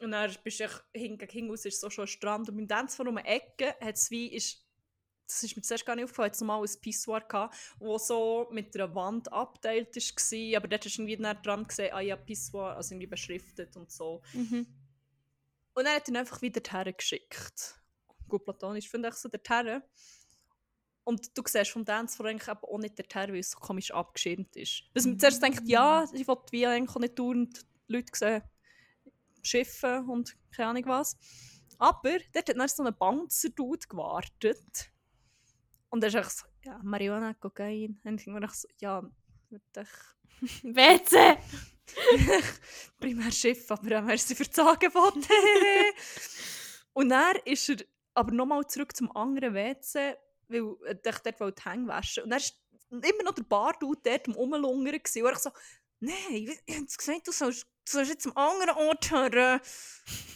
Und 0.00 0.12
dann 0.12 0.34
bist 0.42 0.60
du 0.60 0.64
echt 0.64 0.84
hin 0.94 1.18
gegen 1.18 1.30
hinten 1.30 1.54
ist 1.54 1.80
so 1.80 1.90
schon 1.90 2.04
ein 2.04 2.08
Strand 2.08 2.48
und 2.48 2.56
beim 2.56 2.66
Dancefloor 2.66 3.08
um 3.08 3.16
die 3.16 3.24
Ecke 3.24 3.74
hat 3.80 3.96
es 3.96 4.10
wie, 4.10 4.28
ist, 4.34 4.66
das 5.26 5.42
ist 5.42 5.56
mir 5.56 5.62
zuerst 5.62 5.84
gar 5.84 5.94
nicht 5.94 6.04
aufgefallen, 6.04 6.26
hat 6.26 6.34
es 6.34 6.40
normal 6.40 6.62
ein 6.62 6.80
Pissoir 6.80 7.20
gehabt, 7.20 7.54
wo 7.78 7.98
so 7.98 8.48
mit 8.50 8.74
einer 8.74 8.94
Wand 8.94 9.32
abgeteilt 9.32 9.94
war, 9.94 10.56
aber 10.56 10.68
dort 10.68 10.84
hast 10.84 10.96
du 10.96 11.02
irgendwie 11.02 11.40
dran 11.42 11.66
gesehen, 11.66 11.92
ah 11.92 12.00
ja, 12.00 12.16
Pissoir, 12.16 12.76
also 12.76 12.94
irgendwie 12.94 13.06
beschriftet 13.06 13.76
und 13.76 13.90
so. 13.90 14.22
Mhm. 14.32 14.66
Und 15.74 15.84
dann 15.84 15.94
hat 15.94 16.08
er 16.08 16.08
ihn 16.08 16.16
einfach 16.16 16.42
wieder 16.42 16.60
dorthin 16.60 16.94
geschickt. 16.96 17.80
Gut 18.28 18.44
platonisch 18.44 18.88
finde 18.88 19.08
ich 19.08 19.14
so 19.14 19.28
dorthin. 19.28 19.82
Und 21.04 21.36
du 21.36 21.42
siehst 21.46 21.70
vom 21.70 21.84
Dancefloor 21.84 22.30
eigentlich 22.30 22.48
eben 22.48 22.60
auch 22.62 22.78
nicht 22.78 22.98
dorthin, 22.98 23.32
weil 23.32 23.40
es 23.40 23.50
so 23.50 23.58
komisch 23.58 23.90
abgeschirmt 23.90 24.56
ist. 24.56 24.84
Bis 24.92 25.06
man 25.06 25.18
zuerst 25.18 25.42
denkt, 25.42 25.62
ja, 25.66 26.04
ich 26.12 26.26
will 26.26 26.36
wie 26.50 26.66
eigentlich 26.66 26.96
auch 26.96 27.00
nicht 27.00 27.18
dauernd 27.18 27.66
Leute 27.86 28.12
sehen, 28.14 28.42
Schiffe 29.42 30.04
und 30.06 30.36
keine 30.50 30.70
Ahnung 30.70 30.86
was. 30.86 31.16
Aber 31.78 32.18
dort 32.32 32.48
hat 32.48 32.56
dann 32.56 32.68
so 32.68 32.82
ein 32.82 32.94
Bouncer-Dude 32.94 33.86
gewartet. 33.88 34.92
Und 35.88 36.04
er 36.04 36.08
ist 36.08 36.14
echt 36.14 36.30
so, 36.30 36.46
ja, 36.64 36.78
Marihuana, 36.82 37.34
Kokain. 37.34 38.00
Und 38.04 38.20
ich 38.20 38.26
echt 38.26 38.54
so, 38.54 38.68
ja, 38.80 39.02
wird 39.48 39.62
ich 39.76 40.62
WC! 40.62 41.38
primär 43.00 43.32
Schiff, 43.32 43.70
aber 43.70 43.90
äh, 43.90 44.02
merci 44.02 44.34
für 44.34 44.44
das 44.44 44.58
Angebot. 44.58 45.14
und 46.92 47.08
dann 47.08 47.36
ist 47.44 47.68
er 47.68 47.76
aber 48.14 48.32
nochmal 48.32 48.66
zurück 48.66 48.94
zum 48.96 49.14
anderen 49.16 49.54
WC, 49.54 50.16
weil 50.48 50.76
er 50.86 50.94
dort 50.94 51.26
dort 51.26 51.40
wollte 51.40 51.62
die 51.62 51.68
Hänge 51.68 51.88
waschen. 51.88 52.24
Und 52.24 52.30
dann 52.30 52.40
war 52.90 53.10
immer 53.10 53.22
noch 53.24 53.34
der 53.34 53.42
Bardude 53.42 54.00
dort 54.04 54.28
am 54.28 54.34
Rumlungern. 54.34 54.94
Und 54.94 55.06
ich 55.06 55.38
so, 55.38 55.50
nein, 56.00 56.48
ich 56.66 56.74
habe 56.76 56.86
gesagt, 56.86 57.26
du 57.28 57.32
sollst, 57.32 57.64
du 57.64 57.92
sollst 57.92 58.10
jetzt 58.10 58.26
am 58.26 58.36
anderen 58.36 58.76
Ort 58.76 59.10
hören. 59.10 59.60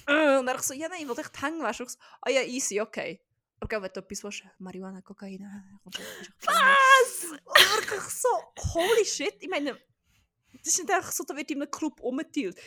Äh, 0.07 0.39
und 0.39 0.49
er 0.49 0.63
so, 0.63 0.75
ja 0.75 0.89
nein, 0.89 1.03
ich 1.03 1.09
will 1.09 1.19
echt 1.19 1.37
die 1.37 1.41
Hänge 1.43 1.63
waschen. 1.63 1.83
Und 1.87 1.89
ich 1.93 1.93
so, 1.95 1.99
ah 2.23 2.31
ja, 2.31 2.43
easy, 2.43 2.81
okay. 2.81 3.21
Gell, 3.67 3.81
wenn 3.81 3.91
du 3.95 4.01
etwas 4.01 4.23
willst, 4.23 4.43
Marihuana, 4.59 5.01
Kokain, 5.01 5.41
äh, 5.41 5.91
du- 5.91 6.03
Was? 6.43 7.25
Und 7.31 7.81
wirklich 7.89 8.01
so, 8.11 8.29
holy 8.75 9.05
shit, 9.07 9.35
ich 9.41 9.49
meine, 9.49 9.71
das 10.53 10.67
ist 10.75 10.79
nicht 10.81 10.91
einfach 10.93 11.13
so, 11.13 11.25
da 11.25 11.35
wird 11.35 11.51
in 11.51 11.63
einem 11.63 11.71
Club 11.71 11.99
umgeteilt. 12.01 12.59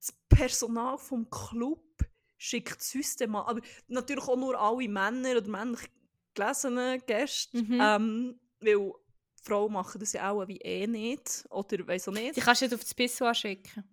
Das 0.00 0.14
Personal 0.30 0.96
vom 0.96 1.28
Club 1.28 1.84
schickt 2.38 2.82
systematisch, 2.82 3.50
aber 3.50 3.60
natürlich 3.88 4.24
auch 4.26 4.36
nur 4.36 4.58
alle 4.58 4.88
Männer 4.88 5.36
oder 5.36 5.48
männlich 5.48 5.80
gelesene 6.34 6.98
Gäste, 7.00 7.58
Mhm. 7.58 7.80
ähm, 7.82 8.40
weil 8.60 8.92
Frauen 9.48 9.72
machen 9.72 9.98
das 9.98 10.12
ja 10.12 10.30
auch 10.30 10.46
wie 10.46 10.58
eh 10.58 10.86
nicht, 10.86 11.44
oder 11.50 11.86
weiss 11.86 12.06
auch 12.08 12.12
nicht. 12.12 12.36
Die 12.36 12.40
kannst 12.40 12.60
du 12.62 12.66
nicht 12.66 12.74
auf 12.74 12.80
das 12.82 12.94
Pissoir 12.94 13.34
schicken. 13.34 13.84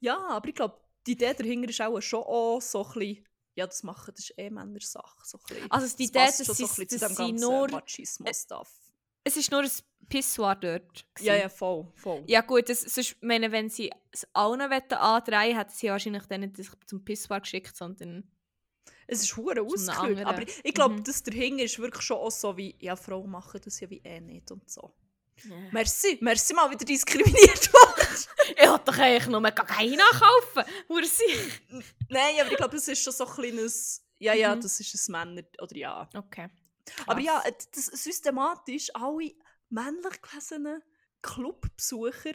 Ja, 0.00 0.18
aber 0.28 0.48
ich 0.48 0.54
glaube, 0.54 0.78
die 1.06 1.12
Idee 1.12 1.34
dahinter 1.34 1.68
ist 1.70 1.80
auch 1.80 2.00
schon 2.00 2.22
auch 2.22 2.60
so 2.60 2.84
ein 2.84 2.92
bisschen, 2.92 3.24
ja, 3.54 3.66
das 3.66 3.82
machen, 3.82 4.12
das 4.14 4.24
ist 4.30 4.38
eh 4.38 4.50
Männersache. 4.50 5.16
So. 5.24 5.38
Also 5.68 5.96
die 5.96 6.10
Das 6.10 6.38
Idee, 6.40 6.44
dass 6.44 6.56
schon 6.56 6.66
so 6.66 6.66
dem 6.84 6.88
sie 6.88 6.98
ganzen 6.98 7.34
nur- 7.36 7.68
Machismo-Stuff. 7.70 8.70
Es 9.24 9.36
ist 9.36 9.50
nur 9.50 9.60
ein 9.62 9.70
Pissoir 10.08 10.56
dort. 10.56 11.06
Ja, 11.20 11.34
gewesen. 11.34 11.42
ja, 11.42 11.48
voll, 11.48 11.92
voll. 11.94 12.24
Ja 12.26 12.40
gut, 12.40 12.68
das, 12.68 12.80
sonst, 12.80 13.16
meine, 13.22 13.52
wenn 13.52 13.68
sie 13.68 13.90
es 14.10 14.26
allen 14.32 14.58
wollen 14.60 14.92
andrehen 14.92 15.56
hätten 15.56 15.70
sie 15.72 15.88
wahrscheinlich 15.88 16.24
dann 16.26 16.40
nicht 16.40 16.56
zum 16.86 17.04
Pissoir 17.04 17.40
geschickt, 17.40 17.76
sondern... 17.76 18.28
Es 19.12 19.22
ist 19.22 19.36
hure 19.36 19.60
anderen. 19.60 20.24
Aber 20.26 20.42
ich, 20.42 20.60
ich 20.64 20.74
glaube, 20.74 20.94
Mhm. 20.96 21.04
das 21.04 21.22
dahinter 21.22 21.64
ist 21.64 21.78
wirklich 21.78 22.02
schon 22.04 22.16
auch 22.18 22.30
so 22.30 22.56
wie, 22.56 22.74
ja, 22.80 22.96
Frauen 22.96 23.30
machen 23.30 23.60
das 23.64 23.80
ja 23.80 23.88
wie 23.90 24.00
eh 24.04 24.20
nicht 24.20 24.50
und 24.50 24.68
so. 24.70 24.92
Ja. 25.44 25.56
Merci, 25.72 26.18
merci 26.20 26.54
mal 26.54 26.70
wieder 26.70 26.84
diskriminiert 26.84 27.72
worden. 27.72 27.98
Ich 28.56 28.68
wollte 28.68 28.84
doch 28.84 28.98
eigentlich 28.98 29.26
nur 29.28 29.40
Kokain 29.50 29.98
kaufen. 29.98 30.70
Sich. 31.04 31.62
Nein, 32.08 32.34
aber 32.40 32.50
ich 32.50 32.56
glaube, 32.56 32.74
das 32.76 32.86
ist 32.88 33.02
schon 33.02 33.12
so 33.12 33.24
ein 33.26 33.32
kleines, 33.32 34.04
ja, 34.18 34.34
ja, 34.34 34.54
Mhm. 34.54 34.60
das 34.60 34.78
ist 34.80 35.08
ein 35.08 35.12
Männer, 35.12 35.42
oder 35.60 35.76
ja. 35.76 36.08
Okay. 36.14 36.48
Aber 37.06 37.20
ja, 37.20 37.42
das 37.74 37.86
systematisch 37.86 38.90
alle 38.94 39.32
männlich 39.70 40.20
gelesenen 40.20 40.82
Clubbesucher 41.22 42.34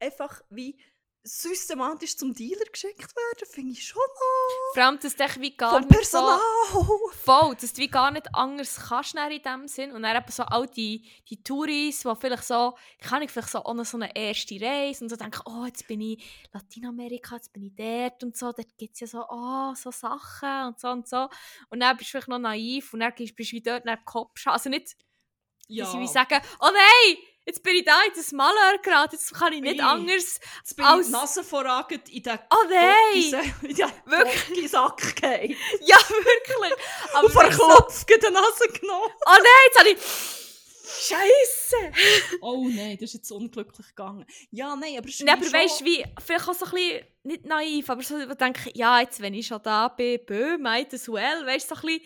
einfach 0.00 0.42
wie 0.50 0.78
systematisch 1.26 2.16
zum 2.16 2.32
Dealer 2.32 2.64
geschickt 2.70 3.14
werden, 3.16 3.48
finde 3.50 3.72
ich 3.72 3.84
schon 3.84 4.00
noch. 4.00 4.74
Vor 4.74 4.82
allem, 4.82 4.98
dass 5.00 5.16
du 5.16 5.40
wie 5.40 5.56
gar 5.56 5.72
Vom 5.72 5.80
nicht 5.80 5.90
Personal. 5.90 6.38
so... 6.72 7.00
Voll, 7.24 7.56
dass 7.60 7.72
du 7.72 7.82
wie 7.82 7.88
gar 7.88 8.10
nicht 8.12 8.32
anders 8.32 8.76
kannst 8.88 9.14
in 9.14 9.42
dem 9.42 9.68
Sinn. 9.68 9.92
Und 9.92 10.02
dann 10.02 10.16
eben 10.16 10.30
so 10.30 10.44
all 10.44 10.66
die, 10.68 11.10
die 11.28 11.42
Touris, 11.42 12.00
die 12.02 12.16
vielleicht 12.16 12.44
so... 12.44 12.76
Kann 13.00 13.22
ich 13.22 13.30
vielleicht 13.30 13.50
so 13.50 13.58
noch 13.58 13.84
so 13.84 13.96
eine 13.96 14.14
erste 14.14 14.60
Reise 14.60 15.04
und 15.04 15.10
so 15.10 15.16
denken, 15.16 15.40
oh, 15.46 15.64
jetzt 15.66 15.86
bin 15.88 16.00
ich 16.00 16.24
Lateinamerika, 16.52 17.36
jetzt 17.36 17.52
bin 17.52 17.64
ich 17.64 17.74
dort 17.74 18.22
und 18.22 18.36
so. 18.36 18.52
Dort 18.52 18.76
gibt 18.78 18.94
es 18.94 19.00
ja 19.00 19.06
so, 19.06 19.24
oh, 19.28 19.74
so 19.74 19.90
Sachen 19.90 20.68
und 20.68 20.78
so 20.78 20.88
und 20.88 21.08
so. 21.08 21.28
Und 21.70 21.80
dann 21.80 21.96
bist 21.96 22.08
du 22.08 22.12
vielleicht 22.12 22.28
noch 22.28 22.38
naiv 22.38 22.92
und 22.94 23.00
dann 23.00 23.12
bist 23.14 23.36
du 23.38 23.56
wie 23.56 23.62
dort 23.62 23.84
neben 23.84 24.04
Kopf. 24.04 24.46
Also 24.46 24.70
nicht, 24.70 24.96
dass 25.68 25.92
sie 25.92 25.98
wie 25.98 26.06
sagen, 26.06 26.40
oh 26.60 26.70
nein, 26.72 27.16
jetzt 27.46 27.62
bin 27.62 27.76
ich 27.76 27.84
da 27.84 28.02
in 28.02 28.12
das 28.14 28.32
Malheur 28.32 28.78
gerade, 28.82 29.16
jetzt 29.16 29.32
kann 29.32 29.52
ich 29.52 29.60
nicht 29.62 29.80
Ui. 29.80 29.80
anders. 29.80 30.40
Jetzt 30.58 30.76
bin 30.76 30.84
Als- 30.84 31.06
ich 31.06 31.12
Nase 31.12 31.42
vorragend 31.44 32.08
in 32.10 32.22
den 32.22 32.38
Oh 32.50 32.64
nein! 32.68 33.14
Gocki- 33.14 33.68
in 33.68 33.76
den 33.76 33.92
Wirklich? 34.04 34.46
Gocki-Sack 34.48 34.96
gefallen. 35.16 35.56
Ja, 35.80 35.96
wirklich. 35.96 36.78
Aber 37.14 37.24
Und 37.24 37.48
ich 37.50 37.56
so- 37.56 38.04
die 38.06 38.32
Nase 38.32 38.68
genommen. 38.80 39.12
Oh 39.26 39.30
nein, 39.30 39.62
jetzt 39.68 39.78
habe 39.78 39.88
ich... 39.90 39.98
Scheiße! 40.88 41.76
Oh 42.40 42.68
nein, 42.68 42.96
das 43.00 43.10
ist 43.10 43.14
jetzt 43.14 43.30
unglücklich 43.32 43.86
gegangen. 43.88 44.24
Ja, 44.50 44.74
nein, 44.76 44.96
aber 44.98 45.08
es 45.08 45.14
ist 45.16 45.22
Nee, 45.24 45.30
aber 45.32 45.40
weißt 45.52 45.80
du, 45.80 45.84
wie, 45.84 46.04
vielleicht 46.24 46.48
auch 46.48 46.54
so 46.54 46.64
ein 46.66 46.70
bisschen, 46.70 47.04
nicht 47.24 47.44
naiv, 47.44 47.90
aber 47.90 48.02
so, 48.02 48.16
ich 48.18 48.34
denke, 48.34 48.70
ja, 48.74 49.00
jetzt, 49.00 49.20
wenn 49.20 49.34
ich 49.34 49.46
schon 49.48 49.60
da 49.62 49.88
bin, 49.88 50.20
bö, 50.24 50.56
might 50.58 50.94
as 50.94 51.08
well, 51.08 51.44
weißt 51.44 51.70
du, 51.70 51.74
so 51.74 51.80
ein 51.80 51.86
bisschen, 51.98 52.02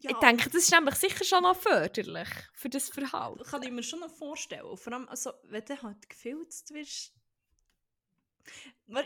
ja, 0.00 0.10
ich 0.10 0.16
denke, 0.18 0.50
das 0.50 0.62
ist 0.62 0.72
nämlich 0.72 0.94
sicher 0.96 1.24
schon 1.24 1.42
noch 1.42 1.56
förderlich 1.56 2.28
für 2.52 2.68
das 2.68 2.88
Verhalten. 2.88 3.42
kann 3.44 3.62
ich 3.62 3.70
mir 3.70 3.82
schon 3.82 4.00
noch 4.00 4.10
vorstellen. 4.10 4.76
Vor 4.76 4.92
allem, 4.92 5.08
also, 5.08 5.32
wenn 5.44 5.64
du 5.64 5.82
halt 5.82 6.08
gefilzt 6.08 6.72
wirst. 6.74 7.12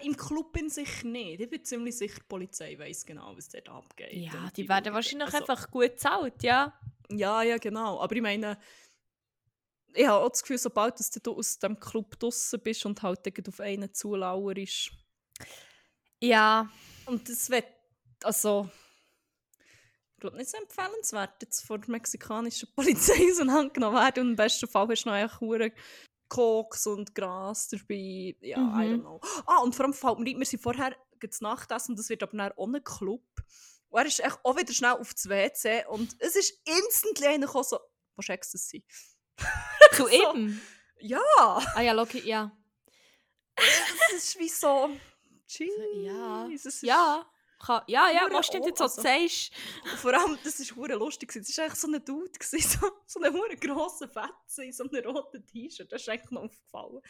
Im 0.03 0.17
Club 0.17 0.53
bin 0.53 0.71
ich 0.75 1.05
nicht. 1.05 1.41
Ich 1.41 1.49
bin 1.49 1.65
ziemlich 1.65 1.97
sicher, 1.97 2.19
die 2.21 2.27
Polizei 2.29 2.79
weiß 2.79 3.07
genau, 3.07 3.35
was 3.35 3.49
dort 3.49 3.69
abgeht. 3.69 4.13
Ja, 4.13 4.33
Und 4.33 4.57
die 4.57 4.69
werden 4.69 4.93
wahrscheinlich 4.93 5.33
also, 5.33 5.39
einfach 5.39 5.71
gut 5.71 5.83
gezahlt, 5.85 6.43
ja. 6.43 6.79
Ja, 7.09 7.43
ja, 7.43 7.57
genau. 7.57 8.01
Aber 8.01 8.15
ich 8.15 8.21
meine, 8.21 8.59
ich 9.95 10.07
habe 10.07 10.25
auch 10.25 10.29
das 10.29 10.43
Gefühl, 10.43 10.59
sobald 10.59 10.99
du 11.25 11.33
aus 11.33 11.59
dem 11.59 11.81
Club 11.81 12.19
draußen 12.19 12.61
bist 12.61 12.85
und 12.85 13.03
halt 13.03 13.49
auf 13.49 13.61
einen 13.61 13.93
zulauerst. 13.95 14.91
Ja, 16.21 16.71
Und 17.07 17.29
das 17.29 17.49
wird, 17.49 17.67
also, 18.23 18.69
ich 20.21 20.23
glaube 20.23 20.37
nicht 20.37 20.51
so 20.51 20.59
empfehlenswert, 20.59 21.41
jetzt 21.41 21.67
von 21.67 21.81
der 21.81 21.91
mexikanischen 21.93 22.69
Polizei 22.77 23.27
auseinandergenommen 23.31 23.99
werden. 23.99 24.25
Und 24.25 24.31
im 24.33 24.37
besten 24.37 24.69
Fall 24.69 24.87
hast 24.89 25.05
du 25.05 25.09
noch 25.11 25.41
hure 25.41 25.73
Koks 26.29 26.87
und 26.87 27.15
Gras 27.15 27.69
dabei. 27.69 28.37
Ja, 28.43 28.59
I 28.59 28.89
Mhm. 28.89 28.95
don't 28.95 29.01
know. 29.01 29.21
Ah, 29.47 29.61
und 29.63 29.75
vor 29.75 29.87
allem 29.87 29.95
fällt 29.95 30.19
mir 30.19 30.31
ein, 30.31 30.39
wir 30.39 30.45
sind 30.45 30.63
vorher 30.63 30.95
zu 31.31 31.43
Nachtessen 31.43 31.93
und 31.93 31.99
das 31.99 32.11
wird 32.11 32.23
aber 32.23 32.37
dann 32.37 32.53
auch 32.53 32.67
ein 32.69 32.85
Club. 32.85 33.23
Und 33.89 33.99
er 33.99 34.05
ist 34.07 34.21
echt 34.21 34.39
auch 34.45 34.57
wieder 34.59 34.73
schnell 34.75 34.93
auf 34.93 35.15
das 35.15 35.27
WC 35.29 35.87
und 35.89 36.15
es 36.19 36.37
ist 36.37 36.53
instantly 36.67 37.27
einer 37.27 37.47
gekommen, 37.47 37.65
so, 37.65 37.81
was 38.17 38.27
checkst 38.27 38.53
du 38.53 38.59
das 38.59 38.69
sein? 38.69 38.83
zu 39.95 40.03
So. 40.03 40.09
eben. 40.11 40.61
Ja! 40.99 41.19
Ah 41.75 41.81
ja, 41.81 41.93
Loki, 41.93 42.19
ja. 42.29 42.53
Es 44.15 44.25
ist 44.25 44.39
wie 44.39 44.49
so, 44.51 44.91
Jeez, 45.49 45.71
Ja. 46.03 46.47
Ja, 46.83 47.31
kann, 47.61 47.83
ja, 47.87 48.11
ja, 48.11 48.27
was 48.31 48.47
stimmt 48.47 48.67
jetzt, 48.67 48.81
was 48.81 48.99
also- 48.99 49.03
du 49.03 49.09
sagst. 49.09 49.53
Und 49.85 49.99
Vor 49.99 50.15
allem, 50.15 50.39
das 50.43 50.59
war 50.59 50.77
hure 50.77 50.95
lustig. 50.95 51.33
Das 51.33 51.57
war 51.57 51.65
eigentlich 51.65 51.81
so 51.81 51.89
ein 51.89 52.05
Dude, 52.05 52.31
gewesen, 52.31 52.79
so, 52.81 52.91
so 53.07 53.21
ein 53.21 53.33
hure 53.33 53.57
grosser 53.57 54.09
Fetzen 54.09 54.65
in 54.65 54.73
so 54.73 54.85
einem 54.85 55.05
roten 55.05 55.47
T-Shirt. 55.47 55.93
Das 55.93 56.03
ist 56.03 56.09
eigentlich 56.09 56.31
noch 56.31 56.45
aufgefallen. 56.45 57.03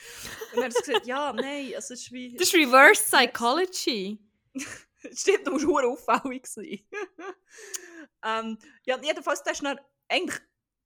Und 0.52 0.58
er 0.58 0.64
hat 0.64 0.74
gesagt, 0.74 1.06
ja, 1.06 1.32
nein, 1.32 1.72
es 1.76 1.90
ist 1.90 2.10
wie... 2.12 2.36
Das 2.36 2.48
ist 2.48 2.54
Reverse 2.54 3.02
Psychology. 3.04 4.18
Stimmt, 5.14 5.46
du 5.46 5.52
musst 5.52 5.66
hure 5.66 5.86
auffällig 5.86 6.46
sein. 6.46 6.80
ähm, 8.24 8.58
ja, 8.84 9.00
jedenfalls, 9.02 9.42
der 9.42 9.52
ist 9.52 9.62
dann 9.62 9.80
eigentlich 10.08 10.40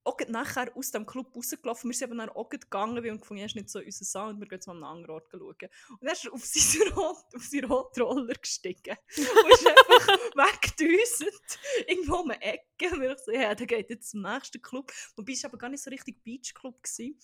auch 0.05 0.19
nachher 0.29 0.71
aus 0.77 0.91
dem 0.91 1.07
Club 1.07 1.35
rausgelaufen. 1.35 1.91
Wir 1.91 1.95
sind 1.95 2.11
eben 2.11 2.19
dann 2.19 2.29
auch 2.29 2.49
gegangen, 2.49 2.97
weil 2.97 3.05
wir 3.05 3.17
gefunden, 3.17 3.41
er 3.41 3.47
ist 3.47 3.57
nicht 3.57 3.71
so 3.71 3.79
unser 3.79 4.05
Sound, 4.05 4.39
wir 4.39 4.47
gehen 4.47 4.57
jetzt 4.57 4.67
mal 4.67 4.75
an 4.75 4.85
einen 4.85 4.97
anderen 4.97 5.17
Ort 5.17 5.29
schauen. 5.31 5.71
Und 5.91 6.03
dann 6.03 6.13
ist 6.13 6.25
er 6.25 6.33
auf 6.33 6.45
seinen 6.45 6.93
roten, 6.93 7.37
auf 7.37 7.45
seinen 7.45 8.27
gestiegen 8.41 8.97
und 9.17 9.51
ist 9.51 9.67
einfach 9.67 10.09
weggedüset, 10.37 11.59
irgendwo 11.87 12.17
um 12.17 12.31
eine 12.31 12.43
Ecke. 12.43 12.95
Und 12.95 13.03
ich 13.03 13.19
so, 13.19 13.33
ja, 13.33 13.55
der 13.55 13.67
geht 13.67 13.91
jetzt 13.91 14.11
zum 14.11 14.23
nächsten 14.23 14.61
Club. 14.61 14.93
Wobei 15.17 15.33
es 15.33 15.45
aber 15.45 15.59
gar 15.59 15.71
nicht 15.71 15.83
so 15.83 15.91
richtig 15.91 16.23
Beachclub 16.23 16.83
gewesen. 16.83 17.19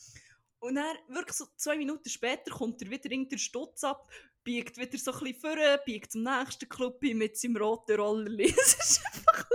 Und 0.61 0.75
dann, 0.75 0.97
wirklich 1.09 1.37
so 1.37 1.47
zwei 1.57 1.77
Minuten 1.77 2.09
später, 2.09 2.51
kommt 2.51 2.83
er 2.83 2.91
wieder 2.91 3.11
in 3.11 3.29
den 3.29 3.39
Stutz 3.39 3.83
ab, 3.83 4.11
biegt 4.45 4.77
wieder 4.77 4.99
so 4.99 5.13
ein 5.13 5.21
bisschen 5.21 5.41
vor, 5.41 5.79
biegt 5.85 6.13
zum 6.13 6.23
nächsten 6.23 6.69
Club 6.69 7.03
mit 7.03 7.37
seinem 7.37 7.57
roten 7.57 7.99
Roller. 7.99 8.31
Es 8.39 8.75
ist 8.75 9.07
einfach 9.07 9.49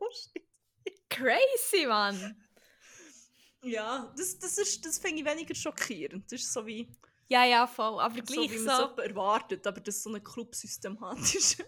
lustig. 0.00 0.44
Crazy, 1.08 1.86
Mann. 1.86 2.36
Ja, 3.62 4.12
das, 4.16 4.38
das, 4.38 4.58
ist- 4.58 4.84
das 4.84 4.98
finde 4.98 5.20
ich 5.22 5.24
weniger 5.24 5.54
schockierend. 5.54 6.30
Das 6.30 6.40
ist 6.40 6.52
so 6.52 6.66
wie, 6.66 6.88
Ja, 7.28 7.44
ja, 7.44 7.66
voll. 7.66 8.00
Aber 8.00 8.14
so, 8.16 8.22
gleich 8.34 8.50
wie 8.50 8.58
so. 8.58 8.64
man 8.64 8.90
es 8.98 9.04
erwartet, 9.04 9.66
aber 9.66 9.80
das 9.80 10.02
so 10.02 10.12
ein 10.12 10.22
Club 10.22 10.54
systematisch. 10.54 11.56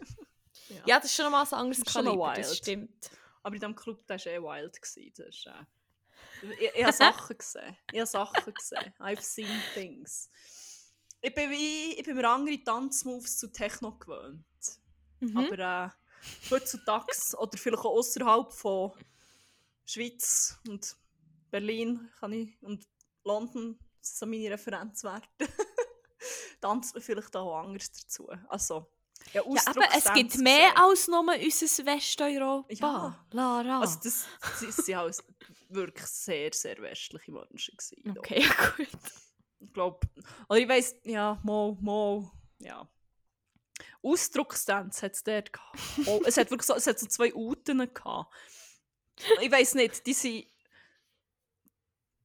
Ja, 0.87 0.97
das 0.97 1.07
ist 1.11 1.15
schon 1.17 1.27
nochmal 1.27 1.45
ein 1.47 1.53
anderes 1.53 1.85
Das 1.85 1.93
Kaliber, 1.93 2.33
das 2.35 2.49
wild. 2.49 2.57
stimmt. 2.59 3.11
Aber 3.43 3.55
in 3.55 3.61
diesem 3.61 3.77
Club, 3.77 4.09
war 4.09 4.17
eh 4.27 4.41
wild. 4.43 4.81
Gewesen. 4.81 5.13
Das 5.15 5.27
ist, 5.29 5.47
äh, 5.47 6.53
ich, 6.59 6.71
ich 6.75 6.83
habe 6.85 6.93
Sachen 6.93 7.37
gesehen. 7.39 7.77
Ich 7.93 7.99
habe 8.01 8.07
Sachen 8.07 8.55
gesehen. 8.55 8.95
I've 8.99 9.21
seen 9.21 9.47
things. 9.75 10.31
Ich 11.21 11.35
bin, 11.35 11.51
wie, 11.51 11.93
ich 11.99 12.03
bin 12.05 12.17
mir 12.17 12.29
andere 12.29 12.63
Tanzmoves 12.65 13.37
zu 13.39 13.49
Techno 13.53 13.93
gewöhnt. 13.99 14.45
Mhm. 15.21 15.37
Aber 15.37 15.59
äh, 15.59 15.91
heutzutage 16.51 17.13
oder 17.37 17.59
vielleicht 17.59 17.85
auch 17.85 17.97
außerhalb 17.99 18.51
von 18.53 18.93
Schweiz 19.85 20.59
und 20.67 20.97
Berlin 21.55 22.11
kann 22.19 22.33
ich, 22.33 22.61
und 22.63 22.85
London 23.23 23.79
sind 24.01 24.17
so 24.17 24.27
meine 24.27 24.51
Referenzwerte. 24.51 25.29
Tanzt 26.61 26.95
man 26.95 27.01
vielleicht 27.01 27.37
auch 27.37 27.61
anders 27.61 27.93
dazu. 27.93 28.29
Also, 28.49 28.91
ja, 29.33 29.41
ja, 29.47 29.63
aber 29.67 29.87
es 29.97 30.13
gibt 30.15 30.37
mehr 30.39 30.73
gesehen. 30.73 30.77
als 30.77 31.07
nur 31.07 31.21
unser 31.21 31.87
Westeuropa. 31.87 32.67
Ja. 32.71 33.27
Lara. 33.31 33.81
Also 33.83 34.01
das, 34.03 34.27
das 34.41 34.77
sind 34.79 34.97
auch 34.97 35.09
wirklich 35.69 36.07
sehr, 36.07 36.53
sehr 36.53 36.77
westliche 36.79 37.31
Menschen 37.31 37.77
gewesen. 37.77 38.19
okay, 38.19 38.43
ja, 38.43 38.71
gut. 38.77 38.89
Ich 39.61 39.73
glaube, 39.73 40.09
oder 40.49 40.59
ich 40.59 40.69
weiss, 40.69 40.97
ja, 41.05 41.39
mal, 41.45 41.79
mal, 41.81 42.33
ja. 42.59 42.89
Ausdruckstanz 44.03 45.05
hat 45.05 45.13
es 45.13 45.23
dort 45.23 45.53
gehabt. 45.53 45.79
Oh, 46.07 46.21
es 46.27 46.37
hat 46.37 46.51
wirklich 46.51 46.67
so, 46.67 46.75
es 46.75 46.89
hat 46.89 46.99
so 46.99 47.07
zwei 47.07 47.33
Uten 47.33 47.79
gehabt. 47.95 48.35
Ich 49.41 49.53
weiss 49.53 49.75
nicht, 49.75 50.05
die 50.05 50.15
sind, 50.15 50.47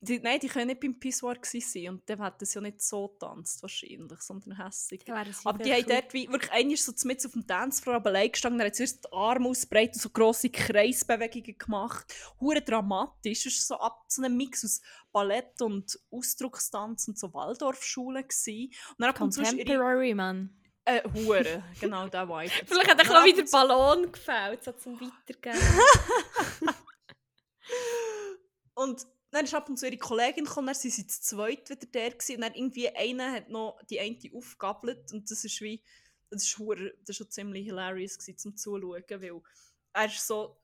die, 0.01 0.19
nein, 0.19 0.39
die 0.39 0.47
können 0.47 0.67
nicht 0.67 0.79
beim 0.79 0.97
Pissoir 0.97 1.35
gewesen 1.35 1.61
sein 1.61 1.89
und 1.89 2.09
dann 2.09 2.23
hätten 2.23 2.45
sie 2.45 2.55
ja 2.55 2.61
nicht 2.61 2.81
so 2.81 3.09
getanzt 3.09 3.61
wahrscheinlich, 3.61 4.21
sondern 4.21 4.57
hässig. 4.57 5.03
Aber 5.43 5.61
die 5.61 5.73
haben 5.73 5.85
dort 5.87 6.13
wie, 6.13 6.29
wirklich, 6.29 6.51
einer 6.51 6.71
ist 6.71 6.85
so 6.85 7.07
mit 7.07 7.25
auf 7.25 7.33
dem 7.33 7.45
Dancefloor 7.45 7.95
aber 7.95 8.09
allein 8.09 8.31
gestanden, 8.31 8.59
dann 8.59 8.67
hat 8.67 8.75
zuerst 8.75 9.03
die 9.03 9.11
Arme 9.11 9.49
ausbreitet 9.49 9.95
und 9.95 10.01
so 10.01 10.09
grosse 10.09 10.49
Kreisbewegungen 10.49 11.57
gemacht. 11.57 12.13
Hure 12.39 12.61
dramatisch. 12.61 13.45
Es 13.45 13.69
war 13.69 13.77
so, 13.77 13.83
ab, 13.83 14.05
so 14.07 14.23
ein 14.23 14.37
Mix 14.37 14.63
aus 14.63 14.81
Ballett 15.11 15.61
und 15.61 15.99
Ausdruckstanz 16.11 17.09
und 17.09 17.19
so 17.19 17.33
Waldorfschule 17.33 18.23
gsi. 18.23 18.71
Und 18.91 18.99
dann. 18.99 19.13
Contemporary, 19.13 20.13
man. 20.13 20.55
Äh, 20.85 21.01
Hure, 21.13 21.61
genau, 21.79 22.07
der 22.07 22.27
Vibe. 22.27 22.49
Vielleicht 22.65 22.89
hat 22.89 22.99
er 22.99 23.13
noch 23.13 23.25
wieder 23.25 23.43
Ballon 23.43 24.11
gefällt, 24.11 24.63
so 24.63 24.71
zum 24.71 24.99
Weitergehen. 24.99 25.59
Und 28.73 29.05
dann 29.31 29.45
ist 29.45 29.53
ab 29.53 29.69
und 29.69 29.77
zu 29.77 29.85
ihre 29.87 29.97
Kollegin 29.97 30.45
gekommen, 30.45 30.67
dann 30.67 30.75
sind 30.75 30.93
sie 30.93 31.07
zu 31.07 31.21
zweit 31.21 31.69
wieder 31.69 31.85
der 31.87 32.11
gewesen, 32.11 32.35
und 32.35 32.41
dann 32.41 32.55
irgendwie 32.55 32.89
einer 32.89 33.31
hat 33.31 33.49
noch 33.49 33.79
die 33.89 33.99
eine 33.99 34.17
aufgabelt 34.33 35.11
und 35.13 35.29
das 35.29 35.43
ist 35.43 35.61
wie, 35.61 35.81
das 36.29 36.43
ist, 36.43 36.57
hure- 36.57 36.93
das 37.01 37.09
ist 37.09 37.17
schon 37.17 37.29
ziemlich 37.29 37.65
hilarious 37.65 38.17
gewesen, 38.17 38.37
zum 38.37 38.55
Zuschauen, 38.57 39.03
weil 39.09 39.41
er 39.93 40.05
ist 40.05 40.25
so, 40.25 40.57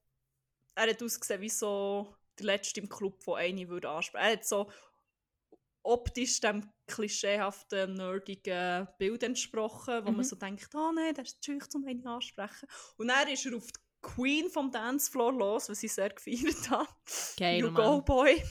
er 0.75 0.89
hat 0.89 1.01
ausgesehen 1.01 1.41
wie 1.41 1.49
so 1.49 2.15
der 2.37 2.45
Letzte 2.47 2.81
im 2.81 2.89
Club, 2.89 3.23
der 3.25 3.35
eine 3.35 3.69
würde 3.69 3.89
ansprechen. 3.89 4.25
Er 4.25 4.31
hat 4.33 4.45
so 4.45 4.69
optisch 5.83 6.39
dem 6.41 6.69
klischeehaften, 6.87 7.93
nerdigen 7.93 8.87
Bild 8.97 9.23
entsprochen, 9.23 10.03
wo 10.05 10.09
Mhm. 10.11 10.15
man 10.17 10.25
so 10.25 10.35
denkt, 10.35 10.73
ah 10.75 10.91
nein, 10.93 11.13
der 11.13 11.23
ist 11.23 11.43
schüch, 11.45 11.63
um 11.75 11.85
einen 11.85 12.05
ansprechen. 12.07 12.67
Und 12.97 13.07
dann 13.07 13.27
ist 13.29 13.45
er 13.45 13.55
auf 13.55 13.67
die 13.71 13.79
Queen 14.05 14.49
vom 14.49 14.71
Dancefloor 14.71 15.33
los, 15.33 15.67
was 15.69 15.81
ich 15.81 15.91
sehr 15.93 16.09
gefeiert 16.09 16.69
habe. 16.69 16.87
Geil, 17.37 17.59
you 17.59 17.73
go, 17.73 18.01
boy. 18.01 18.41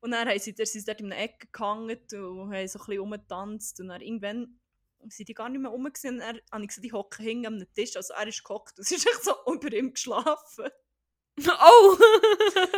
Und 0.00 0.12
dann 0.12 0.28
haben 0.28 0.38
sie, 0.38 0.54
dann 0.54 0.66
sind 0.66 0.82
sie 0.82 0.86
dort 0.86 1.00
in 1.00 1.12
einer 1.12 1.20
Ecke 1.22 1.48
gehangen 1.50 1.98
und 2.12 2.52
haben 2.54 2.68
so 2.68 2.78
ein 2.78 2.86
bisschen 2.86 2.98
rumgetanzt. 3.00 3.80
Und 3.80 3.88
dann 3.88 4.00
irgendwann 4.00 4.60
sind 5.08 5.28
die 5.28 5.34
gar 5.34 5.48
nicht 5.48 5.60
mehr 5.60 5.70
rum. 5.70 5.84
gewesen. 5.84 6.14
Und 6.14 6.18
dann 6.18 6.40
habe 6.52 6.62
ich 6.62 6.68
gesehen, 6.68 6.82
die 6.82 6.92
hocken 6.92 7.24
hinten 7.24 7.46
am 7.46 7.74
Tisch. 7.74 7.96
Also 7.96 8.14
er 8.14 8.28
ist 8.28 8.44
gehockt 8.44 8.78
und 8.78 8.86
sie 8.86 8.94
ist 8.96 9.06
echt 9.06 9.24
so 9.24 9.34
über 9.52 9.72
ihm 9.72 9.92
geschlafen. 9.92 10.68
Oh! 11.38 11.98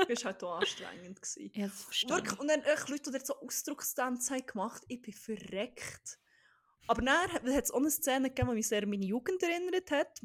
Das 0.09 0.25
war 0.25 0.33
halt 0.33 0.42
auch 0.42 0.59
anstrengend. 0.59 1.23
Gewesen. 1.23 1.53
ja, 1.55 1.68
verstehe 1.68 2.11
Wirklich, 2.11 2.33
ich. 2.33 2.40
und 2.40 2.49
dann 2.49 2.62
echt 2.62 2.88
Leute, 2.88 3.12
die 3.12 3.25
so 3.25 3.37
Ausdruckstanz 3.38 4.33
haben 4.33 4.44
gemacht 4.44 4.83
ich 4.88 5.01
bin 5.01 5.14
verreckt. 5.14 6.18
Aber 6.88 7.01
dann 7.01 7.33
hat 7.33 7.44
es 7.47 7.71
auch 7.71 7.77
eine 7.77 7.88
Szene 7.88 8.31
gegeben, 8.31 8.49
die 8.49 8.55
mich 8.57 8.66
sehr 8.66 8.83
an 8.83 8.90
meine 8.90 9.05
Jugend 9.05 9.40
erinnert 9.44 9.92
hat. 9.92 10.23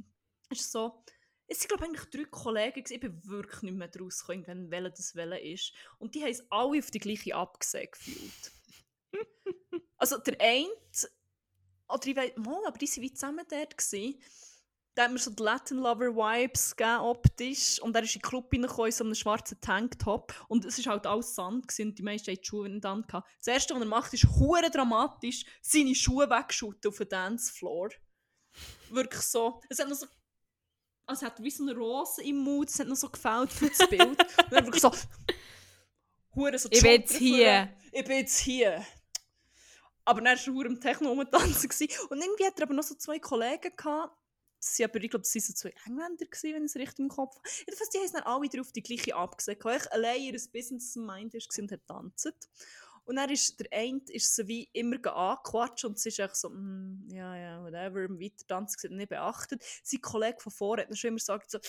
Es 0.50 0.62
ist 0.62 0.72
so, 0.72 1.04
es 1.54 1.60
sind 1.60 1.70
glaube 1.70 1.86
ich 1.86 1.90
eigentlich 1.90 2.10
drei 2.10 2.26
Kollegen, 2.30 2.84
ich 2.90 3.00
bin 3.00 3.30
wirklich 3.30 3.62
nicht 3.62 3.76
mehr 3.76 3.88
daraus 3.88 4.20
gekommen, 4.20 4.44
irgendwann, 4.46 4.72
welcher 4.72 4.90
das 4.90 5.16
welcher 5.16 5.42
ist. 5.42 5.74
Und 6.00 6.16
die 6.16 6.24
haben 6.24 6.32
es 6.32 6.44
alle 6.50 6.80
auf 6.80 6.90
die 6.90 7.00
gleiche 7.00 7.36
abgesehen 7.36 7.90
gefühlt. 7.92 8.52
also 9.98 10.18
der 10.18 10.42
eine, 10.42 10.68
oder 11.88 12.08
ich 12.08 12.16
weiß, 12.16 12.32
mal, 12.38 12.66
aber 12.66 12.78
die 12.78 12.88
waren 12.88 13.02
wie 13.04 13.14
zusammen 13.14 13.46
dort. 13.48 13.78
Gewesen. 13.78 14.20
Da 14.96 15.04
hat 15.04 15.12
mir 15.12 15.20
so 15.20 15.32
die 15.32 15.42
Latin 15.42 15.78
Lover 15.78 16.16
Vibes 16.16 16.76
gegeben, 16.76 17.00
optisch. 17.00 17.80
Und 17.82 17.96
er 17.96 18.04
ist 18.04 18.16
in 18.16 18.22
den 18.22 18.30
Club 18.30 18.52
reingekommen, 18.52 18.86
in 18.88 18.92
so 18.92 19.04
einem 19.04 19.16
schwarzen 19.16 19.60
Tanktop. 19.60 20.34
Und 20.48 20.66
es 20.66 20.84
war 20.86 20.94
halt 20.94 21.08
alles 21.08 21.36
Sand 21.36 21.68
gewesen, 21.68 21.90
und 21.90 22.00
die 22.00 22.04
meisten 22.04 22.32
hatten 22.32 22.42
die 22.42 22.48
Schuhe 22.48 22.70
nicht 22.70 22.86
an. 22.86 23.06
Das 23.10 23.48
erste, 23.48 23.74
was 23.74 23.82
er 23.82 23.88
macht, 23.88 24.14
ist 24.14 24.28
hure 24.40 24.70
dramatisch 24.70 25.46
seine 25.62 25.96
Schuhe 25.96 26.30
wegschütten 26.30 26.90
auf 26.90 26.98
den 26.98 27.10
Dancefloor. 27.10 27.90
Wirklich 28.90 29.22
so. 29.22 29.62
Es 29.70 29.80
hat 29.80 29.90
noch 29.90 29.96
so. 29.96 30.08
Also 31.06 31.26
es 31.26 31.32
hat 31.32 31.44
wie 31.44 31.52
so 31.52 31.64
eine 31.64 31.74
Rose 31.76 32.24
im 32.24 32.38
Mund, 32.38 32.70
es 32.70 32.80
hat 32.80 32.88
noch 32.88 32.96
so 32.96 33.10
gefällt 33.10 33.52
für 33.52 33.70
das 33.70 33.90
Bild. 33.90 34.02
und 34.10 34.52
dann 34.52 34.66
wirklich 34.66 34.82
so. 34.82 34.92
Hure 36.36 36.58
so 36.58 36.70
Ich 36.72 36.82
bin 36.82 36.92
jetzt 36.92 37.18
hier. 37.18 37.70
Ich 37.92 38.06
bin 38.06 38.18
jetzt 38.18 38.40
hier. 38.40 38.86
Aber 40.06 40.22
dann 40.22 40.38
war 40.38 40.64
er 40.64 40.66
im 40.66 40.82
Techno 40.82 41.12
rumtanzen. 41.12 41.70
Und 42.10 42.22
irgendwie 42.22 42.46
hat 42.46 42.60
er 42.60 42.64
aber 42.64 42.74
noch 42.74 42.84
so 42.84 42.96
zwei 42.96 43.20
Kollegen 43.20 43.76
gehabt. 43.76 44.18
Sind 44.60 44.90
aber, 44.90 45.04
ich 45.04 45.10
glaube, 45.10 45.24
das 45.24 45.36
waren 45.36 45.42
so 45.42 45.54
zwei 45.54 45.74
Engländer, 45.86 46.26
gewesen, 46.26 46.54
wenn 46.56 46.66
ich 46.66 46.72
es 46.72 46.76
richtig 46.78 47.00
im 47.00 47.10
Kopf 47.10 47.36
habe. 47.36 47.50
Jedenfalls, 47.60 47.90
die 47.90 47.98
haben 47.98 48.06
es 48.06 48.12
dann 48.14 48.24
alle 48.24 48.42
wieder 48.42 48.62
auf 48.62 48.72
die 48.72 48.82
gleiche 48.82 49.16
abgesehen. 49.16 49.58
Weil 49.62 49.78
ich 49.78 49.92
allein 49.92 50.22
ihr 50.22 50.40
Business 50.54 50.96
Mind 50.96 51.34
war 51.34 51.42
und 51.60 51.72
hat 51.72 51.80
getanzt. 51.82 52.50
Und 53.06 53.18
dann 53.18 53.30
ist 53.30 53.60
der 53.60 53.68
eine 53.72 54.02
ist 54.10 54.36
so 54.36 54.48
wie 54.48 54.70
immer 54.74 54.96
angequatscht 55.14 55.86
und 55.86 56.00
sie 56.00 56.10
ist 56.10 56.20
echt 56.20 56.36
so, 56.36 56.50
mm, 56.50 57.10
ja, 57.10 57.36
ja, 57.36 57.64
whatever, 57.64 58.04
im 58.04 58.20
Weitertanzen 58.20 58.78
gewesen, 58.78 58.98
nicht 58.98 59.10
beachtet. 59.10 59.64
Sein 59.84 60.02
Kollege 60.02 60.40
von 60.40 60.52
vorne 60.52 60.84
hat 60.84 60.90
dann 60.90 60.96
schon 60.96 61.10
immer 61.10 61.18
gesagt 61.18 61.52
so, 61.52 61.60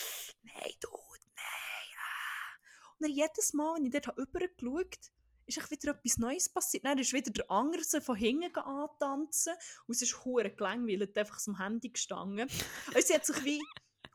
nein, 0.43 0.73
du, 0.81 0.89
nein, 0.89 1.97
ah. 1.97 2.93
Und 2.99 3.07
dann 3.07 3.11
jedes 3.11 3.53
Mal, 3.53 3.77
wenn 3.77 3.87
ich 3.87 3.93
dort 3.93 4.17
rübergeschaut 4.17 4.63
habe, 4.63 5.15
ist 5.47 5.71
wieder 5.71 5.93
etwas 5.93 6.19
Neues 6.19 6.49
passiert. 6.49 6.85
Dann 6.85 6.99
ist 6.99 7.13
wieder 7.13 7.31
der 7.31 7.51
andere 7.51 7.83
so 7.83 8.01
von 8.01 8.17
hinten 8.17 8.57
antanzen 8.57 9.55
und 9.87 9.95
es 9.95 10.03
ist 10.03 10.25
hure 10.25 10.51
gelangweilt, 10.51 11.17
einfach 11.19 11.39
am 11.47 11.59
Handy 11.59 11.91
gestanden. 11.91 12.49
Und 12.95 13.03
sie 13.05 13.15
hat 13.15 13.27
sich 13.27 13.45
wie 13.45 13.63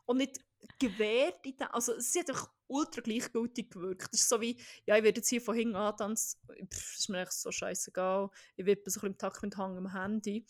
auch 0.06 0.14
nicht 0.14 0.40
gewehrt, 0.78 1.44
in 1.44 1.56
der, 1.56 1.74
also 1.74 1.98
sie 2.00 2.20
hat 2.20 2.30
einfach 2.30 2.50
ultra 2.70 3.00
gleichgültig 3.02 3.70
gewirkt. 3.70 4.12
Das 4.12 4.20
ist 4.20 4.28
so 4.28 4.40
wie, 4.40 4.58
ja, 4.86 4.96
ich 4.96 5.02
werde 5.02 5.18
jetzt 5.20 5.28
hier 5.28 5.40
von 5.42 5.54
hinten 5.56 5.76
antanzen, 5.76 6.40
pff, 6.72 6.98
ist 6.98 7.08
mir 7.08 7.22
echt 7.22 7.32
so 7.32 7.50
scheißegal, 7.50 8.30
ich 8.56 8.64
wippe 8.66 8.90
so 8.90 9.00
ein 9.00 9.02
bisschen 9.02 9.12
im 9.12 9.18
Takt 9.18 9.42
mit 9.42 9.56
Hang 9.56 9.76
am 9.76 9.92
Handy. 9.92 10.46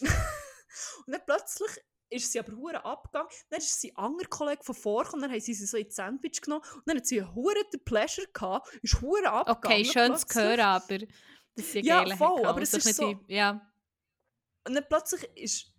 und 0.00 1.12
dann 1.12 1.22
plötzlich 1.26 1.70
ist 2.12 2.32
sie 2.32 2.40
aber 2.40 2.52
hure 2.56 2.84
abgegangen. 2.84 3.28
Dann 3.50 3.58
ist 3.60 3.80
sie 3.80 3.94
andere 3.96 4.28
Kollege 4.28 4.64
von 4.64 4.74
vorgekommen, 4.74 5.22
dann 5.22 5.30
haben 5.30 5.40
sie 5.40 5.54
sie 5.54 5.66
so 5.66 5.76
ins 5.76 5.94
Sandwich 5.94 6.40
genommen 6.40 6.64
und 6.74 6.82
dann 6.86 6.96
hat 6.96 7.06
sie 7.06 7.22
hure 7.22 7.54
den 7.72 7.84
Pleasure 7.84 8.26
gehabt, 8.32 8.68
ist 8.82 9.00
hure 9.00 9.30
abgegangen. 9.30 9.80
Okay, 9.80 9.84
schön 9.84 10.16
zu 10.16 10.26
hören, 10.40 10.60
aber 10.60 10.98
das 11.54 11.66
ist 11.66 11.74
Ja, 11.84 12.02
geil. 12.04 12.16
voll, 12.16 12.44
aber 12.46 12.62
es 12.62 12.74
ist 12.74 12.84
nicht 12.84 12.96
so- 12.96 13.14
die- 13.14 13.34
Ja. 13.34 13.66
Und 14.66 14.74
dann 14.74 14.84
plötzlich 14.88 15.22
ist 15.36 15.69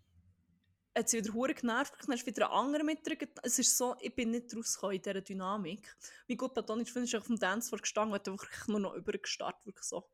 hat 0.95 1.09
sie 1.09 1.17
wieder 1.19 1.33
hure 1.33 1.53
genervt, 1.53 1.93
dann 2.05 2.15
ist 2.15 2.25
wieder 2.25 2.47
ein 2.51 2.57
anderer 2.65 2.83
mit 2.83 3.07
ihr 3.07 3.15
get- 3.15 3.39
Es 3.43 3.57
ist 3.59 3.77
so, 3.77 3.95
ich 4.01 4.13
bin 4.13 4.31
nicht 4.31 4.55
rausgekommen 4.55 4.95
in 4.97 5.01
dieser 5.01 5.21
Dynamik. 5.21 5.95
Mein 6.27 6.37
gut 6.37 6.53
platonisch 6.53 6.91
Freund 6.91 7.05
ist 7.05 7.15
auf 7.15 7.27
dem 7.27 7.39
Dancefloor 7.39 7.79
gestanden 7.81 8.13
hat 8.15 8.27
einfach 8.27 8.67
nur 8.67 8.79
noch 8.79 8.93
übergestartet, 8.95 9.65
wirklich 9.65 9.85
so. 9.85 10.09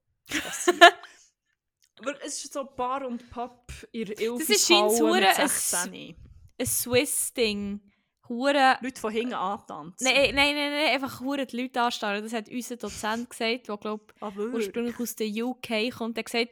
Aber 1.99 2.21
es 2.25 2.43
ist 2.43 2.53
so 2.53 2.63
Bar 2.65 3.05
und 3.07 3.29
Pub 3.29 3.71
in 3.91 4.05
der 4.05 4.19
ist 4.19 4.67
scheint 4.67 4.91
ein 4.91 5.47
16. 5.49 6.15
Ein 6.59 6.65
Swiss-Ding. 6.65 7.81
Hure. 8.29 8.77
Leute 8.81 8.99
von 8.99 9.11
hinten 9.13 9.35
antanzen. 9.35 10.05
Nein, 10.05 10.35
nein, 10.35 10.53
nein, 10.53 10.71
nein, 10.71 10.89
einfach 10.93 11.21
hure 11.21 11.45
die 11.45 11.61
Leute 11.61 11.79
anstarren. 11.81 12.21
Das 12.23 12.33
hat 12.33 12.49
unser 12.49 12.75
Dozent 12.75 13.29
gesagt, 13.29 13.67
der, 13.69 13.77
glaube 13.77 14.05
Ah, 14.19 14.27
ich, 14.29 14.35
wirklich? 14.35 14.65
ursprünglich 14.65 14.99
aus 14.99 15.15
der 15.15 15.27
UK 15.29 15.91
kommt. 15.97 16.17
Er 16.17 16.21
hat 16.21 16.25
gesagt, 16.25 16.49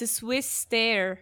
der 0.00 0.06
Swiss 0.06 0.62
Stare. 0.66 1.18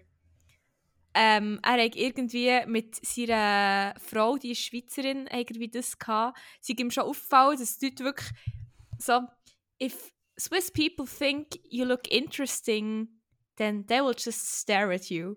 Ähm, 1.13 1.59
er 1.63 1.85
hat 1.85 1.97
irgendwie 1.97 2.61
mit 2.67 3.05
seiner 3.05 3.95
Frau, 3.99 4.37
die 4.37 4.53
ist 4.53 4.61
Schweizerin, 4.61 5.27
irgendwie 5.27 5.69
das 5.69 5.99
gehabt. 5.99 6.39
Sie 6.61 6.75
ihm 6.75 6.91
schon 6.91 7.05
aufgefallen, 7.05 7.59
dass 7.59 7.79
die 7.79 7.87
Leute 7.87 8.05
wirklich 8.05 8.31
so, 8.99 9.21
if 9.83 10.13
Swiss 10.39 10.71
people 10.71 11.07
think 11.07 11.59
you 11.69 11.85
look 11.85 12.09
interesting, 12.11 13.09
then 13.57 13.87
they 13.87 14.01
will 14.01 14.15
just 14.17 14.61
stare 14.61 14.95
at 14.95 15.11
you. 15.11 15.37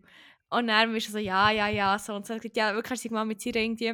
Und 0.50 0.68
dann 0.68 0.96
ist 0.96 1.08
er 1.08 1.12
so, 1.14 1.18
ja, 1.18 1.50
ja, 1.50 1.68
ja, 1.68 1.98
so. 1.98 2.14
Und 2.14 2.28
so, 2.28 2.36
ja, 2.36 2.76
wirklich, 2.76 3.02
du 3.02 3.10
mal 3.10 3.26
mit 3.26 3.44
ihrer 3.46 3.58
irgendwie, 3.58 3.94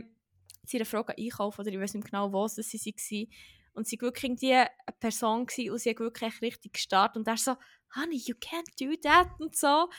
seiner 0.65 0.85
Frau 0.85 1.05
einkaufen 1.05 1.61
oder 1.61 1.71
ich 1.71 1.79
weiß 1.79 1.93
nicht 1.93 2.11
genau, 2.11 2.31
wo 2.33 2.47
sie 2.47 2.61
war. 2.61 3.27
Und 3.73 3.87
sie 3.87 3.97
war 3.97 4.07
wirklich 4.07 4.23
irgendwie 4.25 4.53
eine 4.53 4.69
Person 4.99 5.45
gewesen, 5.45 5.71
und 5.71 5.79
sie 5.79 5.91
hat 5.91 5.99
wirklich 5.99 6.41
richtig 6.41 6.73
gestartet. 6.73 7.17
Und 7.17 7.27
er 7.27 7.37
so, 7.37 7.55
honey, 7.95 8.21
you 8.25 8.35
can't 8.35 8.67
do 8.77 8.95
that 9.01 9.29
und 9.39 9.55
so. 9.55 9.89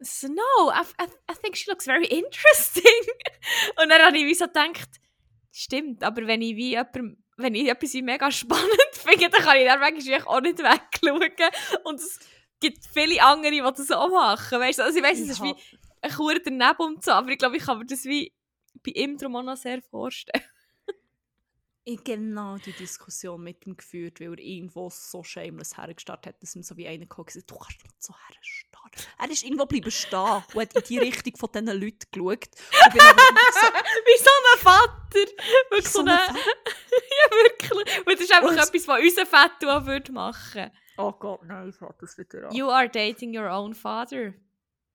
So, 0.00 0.28
no, 0.28 0.70
I, 0.70 0.82
I, 1.00 1.06
I 1.30 1.34
think 1.34 1.56
she 1.56 1.70
looks 1.70 1.86
very 1.86 2.06
interesting. 2.10 2.84
und 3.82 3.88
dann 3.88 4.02
habe 4.02 4.16
ich 4.16 4.26
wie 4.26 4.34
so 4.34 4.46
gedacht, 4.46 4.88
stimmt, 5.50 6.04
aber 6.04 6.26
wenn 6.26 6.40
ich 6.40 6.54
wie 6.56 6.70
jemand, 6.70 7.18
wenn 7.36 7.54
ich 7.54 7.68
etwas 7.68 7.94
mega 7.94 8.30
spannend 8.30 8.92
finde, 8.92 9.30
dann 9.30 9.42
kann 9.42 9.56
ich 9.56 9.66
dann 9.66 9.80
manchmal 9.80 10.22
auch 10.22 10.40
nicht 10.40 10.58
wegschauen. 10.58 11.50
Und 11.84 12.00
es 12.00 12.18
gibt 12.60 12.84
viele 12.92 13.22
andere, 13.22 13.50
die 13.52 13.60
das 13.60 13.90
auch 13.90 14.10
machen. 14.10 14.60
Weißt 14.60 14.78
du? 14.78 14.84
Also 14.84 14.98
ich 14.98 15.04
weiss, 15.04 15.20
es 15.20 15.30
ist 15.30 15.42
wie 15.42 15.54
ein 16.00 16.10
Kur 16.12 16.38
daneben 16.44 16.78
und 16.78 17.04
so, 17.04 17.12
aber 17.12 17.30
ich 17.30 17.38
glaube, 17.38 17.56
ich 17.56 17.64
kann 17.64 17.78
mir 17.78 17.86
das 17.86 18.04
wie 18.04 18.32
bei 18.84 18.92
ihm 18.92 19.16
darum 19.16 19.36
auch 19.36 19.42
noch 19.42 19.56
sehr 19.56 19.82
vorstellen. 19.82 20.44
Ich 21.90 22.04
genau 22.04 22.58
die 22.58 22.72
Diskussion 22.72 23.42
mit 23.42 23.66
ihm 23.66 23.74
geführt, 23.74 24.20
weil 24.20 24.34
er 24.34 24.38
irgendwo 24.40 24.90
so 24.90 25.22
shameless 25.22 25.78
hergestartet 25.78 26.34
hat, 26.34 26.42
dass 26.42 26.54
ihm 26.54 26.62
so 26.62 26.76
wie 26.76 26.86
einer 26.86 27.06
gekommen 27.06 27.28
ist, 27.28 27.50
du 27.50 27.56
kannst 27.56 27.82
nicht 27.82 28.02
so 28.02 28.12
herstarren. 28.26 28.67
Er 29.18 29.30
ist 29.30 29.44
irgendwo 29.44 29.66
bleiben 29.66 29.90
stehen 29.90 30.42
und 30.54 30.60
hat 30.60 30.74
in 30.76 30.82
die 30.86 30.98
Richtung 30.98 31.36
von 31.36 31.50
diesen 31.52 31.66
Leuten 31.80 32.06
geschaut. 32.10 32.48
Und 32.84 32.92
bin 32.92 33.00
so, 33.00 33.66
Wie 34.06 34.22
so 34.22 34.30
ein 34.30 34.58
Vater! 34.60 35.32
Wirklich 35.70 35.88
so 35.88 36.00
eine... 36.00 36.12
ein 36.28 36.34
ja, 36.36 37.30
wirklich. 37.30 37.98
Und 37.98 38.08
das 38.14 38.20
ist 38.20 38.32
einfach 38.32 38.48
Und- 38.50 38.58
etwas, 38.58 38.88
was 38.88 39.00
unser 39.00 39.26
Vater 39.26 39.76
auch 39.78 39.86
würde 39.86 40.12
machen 40.12 40.70
oh 41.00 41.12
Gott, 41.12 41.44
nein, 41.44 41.68
ich 41.68 41.80
hatte 41.80 41.94
das 42.00 42.18
wieder 42.18 42.48
an. 42.48 42.54
You 42.54 42.68
are 42.70 42.88
dating 42.88 43.36
your 43.38 43.48
own 43.48 43.72
father. 43.72 44.34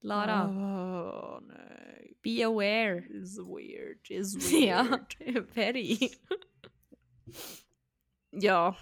Lara, 0.01 0.49
Oh 0.49 1.39
nein. 1.47 2.15
be 2.21 2.43
aware. 2.43 3.03
Is 3.09 3.37
weird, 3.37 3.99
Ja, 4.09 4.85
weird. 4.89 5.49
very. 5.53 6.11
Ja. 8.31 8.75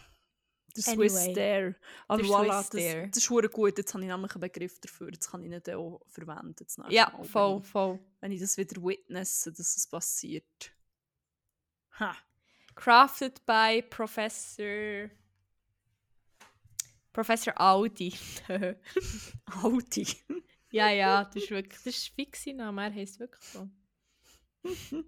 Der 0.74 0.84
Swiss 0.84 1.16
Anyway, 1.16 1.34
Dare. 1.34 1.76
Aber 2.08 2.22
der 2.22 2.32
voilà, 2.32 2.64
Swiss 2.64 2.94
das, 3.12 3.30
das 3.30 3.42
ist 3.42 3.52
gut. 3.52 3.78
Jetzt 3.78 3.94
habe 3.94 4.04
ich 4.04 4.10
nämlich 4.10 4.32
einen 4.32 4.42
Begriff 4.42 4.80
dafür. 4.80 5.12
Jetzt 5.12 5.30
kann 5.30 5.44
ich 5.44 5.52
ihn 5.52 5.76
auch 5.76 6.02
verwenden. 6.08 6.66
Ja, 6.90 7.10
Mal, 7.10 7.24
voll, 7.24 7.56
Wenn 7.56 7.62
ich, 7.62 7.68
voll. 7.68 8.00
wenn 8.20 8.32
ich 8.32 8.40
das 8.42 8.58
wieder 8.58 8.82
witnesse, 8.82 9.52
dass 9.52 9.78
es 9.78 9.88
passiert. 9.88 10.72
Ha. 12.00 12.16
Crafted 12.76 13.46
by 13.46 13.84
Professor... 13.90 15.10
Professor 17.14 17.54
Audi. 17.60 18.14
Audi. 19.64 20.08
ja, 20.72 20.90
ja, 20.90 21.26
das 21.26 21.44
ist 21.44 21.52
wirklich... 21.52 21.84
Das 21.84 21.94
ist 21.94 22.08
fix 22.08 22.46
Name, 22.46 22.84
er 22.84 22.94
heisst 22.94 23.20
wirklich 23.20 23.44
so. 23.44 23.70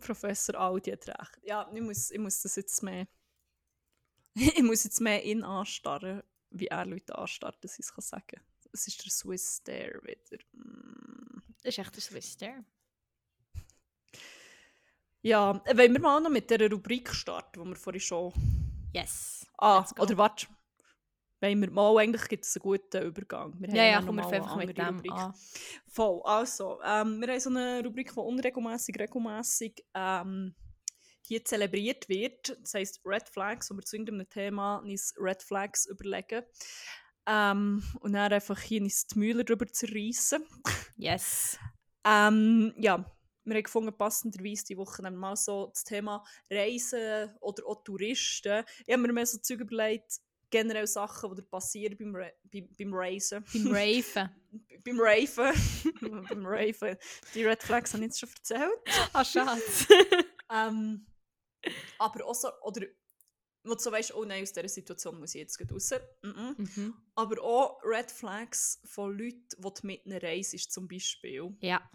Professor 0.00 0.60
Audi 0.60 0.90
hat 0.90 1.08
recht. 1.08 1.38
Ja, 1.42 1.70
ich 1.72 1.80
muss, 1.80 2.10
ich 2.10 2.18
muss 2.18 2.42
das 2.42 2.56
jetzt 2.56 2.82
mehr. 2.82 3.06
ich 4.34 4.62
muss 4.62 4.84
jetzt 4.84 5.00
mehr 5.00 5.24
ihn 5.24 5.42
anstarren, 5.42 6.22
wie 6.50 6.66
er 6.66 6.86
Leute 6.86 7.16
anstarrt, 7.16 7.62
dass 7.62 7.78
ich 7.78 7.86
es 7.86 7.92
kann 7.92 8.02
sagen 8.02 8.40
Es 8.72 8.86
ist 8.86 9.04
der 9.04 9.10
Swiss 9.10 9.62
Dare 9.62 10.00
wieder. 10.02 10.42
Mm. 10.52 11.42
Das 11.62 11.76
ist 11.76 11.78
echt 11.78 11.94
der 11.94 12.02
Swiss 12.02 12.36
Dare. 12.36 12.64
Ja, 15.22 15.60
wollen 15.66 15.92
wir 15.92 16.00
mal 16.00 16.20
noch 16.20 16.30
mit 16.30 16.48
dieser 16.48 16.70
Rubrik 16.70 17.12
starten, 17.12 17.62
die 17.62 17.68
wir 17.68 17.76
vorhin 17.76 18.00
schon. 18.00 18.32
Yes. 18.94 19.46
Ah, 19.58 19.84
oder 19.98 20.16
warte. 20.16 20.46
Wollen 21.40 21.60
wir 21.60 21.70
mal, 21.70 21.96
eigentlich 21.98 22.28
gibt 22.28 22.44
es 22.44 22.56
einen 22.56 22.62
guten 22.62 23.02
Übergang. 23.02 23.54
Wir 23.58 23.68
Ja, 23.68 23.84
ja, 23.84 24.00
noch 24.00 24.06
komm, 24.06 24.16
wir 24.16 24.26
einfach 24.26 24.56
mit 24.56 24.76
dem 24.76 24.96
Rubrik. 24.96 25.12
an. 25.12 25.34
Voll, 25.86 26.20
also, 26.24 26.80
ähm, 26.84 27.20
wir 27.20 27.28
haben 27.28 27.40
so 27.40 27.50
eine 27.50 27.82
Rubrik, 27.84 28.12
die 28.12 28.18
unregelmäßig, 28.18 28.98
regelmäßig 28.98 29.84
ähm, 29.94 30.54
hier 31.28 31.44
zelebriert 31.44 32.08
wird. 32.08 32.58
Das 32.60 32.74
heisst 32.74 33.00
Red 33.04 33.28
Flags, 33.28 33.70
wo 33.70 33.76
wir 33.76 33.82
zu 33.82 33.96
irgendeinem 33.96 34.28
Thema 34.28 34.78
uns 34.78 35.14
Red 35.18 35.42
Flags 35.42 35.86
überlegen. 35.86 36.42
Ähm, 37.26 37.82
und 38.00 38.14
dann 38.14 38.32
einfach 38.32 38.58
hier 38.58 38.82
uns 38.82 39.06
die 39.06 39.18
Mühle 39.18 39.44
darüber 39.44 39.66
zerreißen. 39.66 40.42
Yes. 40.96 41.58
Ähm, 42.04 42.72
ja, 42.78 43.04
wir 43.44 43.54
haben 43.54 43.62
gefunden, 43.62 43.96
passenderweise 43.96 44.64
die 44.64 44.78
Woche 44.78 45.02
wir 45.02 45.10
mal 45.10 45.36
so 45.36 45.66
das 45.66 45.84
Thema 45.84 46.24
Reisen 46.50 47.30
oder 47.40 47.66
auch 47.66 47.84
Touristen. 47.84 48.64
Ich 48.86 48.92
habe 48.92 49.02
mir 49.02 49.12
mehr 49.12 49.26
so 49.26 49.38
Zeug 49.38 49.60
überlegt, 49.60 50.20
generell 50.48 50.86
Sachen, 50.86 51.36
die 51.36 51.42
passieren 51.42 51.98
beim, 51.98 52.14
Re 52.14 52.32
beim, 52.44 52.68
beim 52.78 52.94
Reisen. 52.94 53.44
Beim 53.52 53.66
Raven. 53.66 54.30
beim 54.84 54.98
Raven. 54.98 55.52
beim 56.28 56.46
Raven. 56.46 56.96
Die 57.34 57.44
Red 57.44 57.62
Flags 57.62 57.92
habe 57.92 58.04
ich 58.04 58.08
jetzt 58.08 58.20
schon 58.20 58.30
erzählt. 58.30 58.80
ah, 59.12 59.24
Schatz. 59.24 59.86
Ähm, 60.50 61.06
aber 61.98 62.24
auch 62.26 62.34
so, 62.34 62.48
oder 62.62 62.86
wo 63.64 63.74
du 63.74 63.80
so 63.80 63.92
weißt, 63.92 64.14
oh 64.14 64.24
nein, 64.24 64.42
aus 64.42 64.52
dieser 64.52 64.68
Situation 64.68 65.18
muss 65.18 65.34
ich 65.34 65.40
jetzt 65.40 65.60
raus. 65.70 65.92
Mhm. 66.22 66.54
mhm. 66.56 66.94
Aber 67.14 67.42
auch 67.42 67.80
Red 67.84 68.10
Flags 68.10 68.80
von 68.84 69.16
Leuten, 69.16 69.48
die 69.56 69.62
du 69.62 69.86
mit 69.86 70.06
einer 70.06 70.22
Reise 70.22 70.56
ist, 70.56 70.72
zum 70.72 70.88
Beispiel. 70.88 71.56
Ja. 71.60 71.88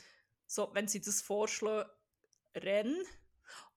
So, 0.46 0.70
wenn 0.74 0.88
sie 0.88 1.02
das 1.02 1.22
vorschlagen, 1.22 1.90
rennen. 2.56 3.04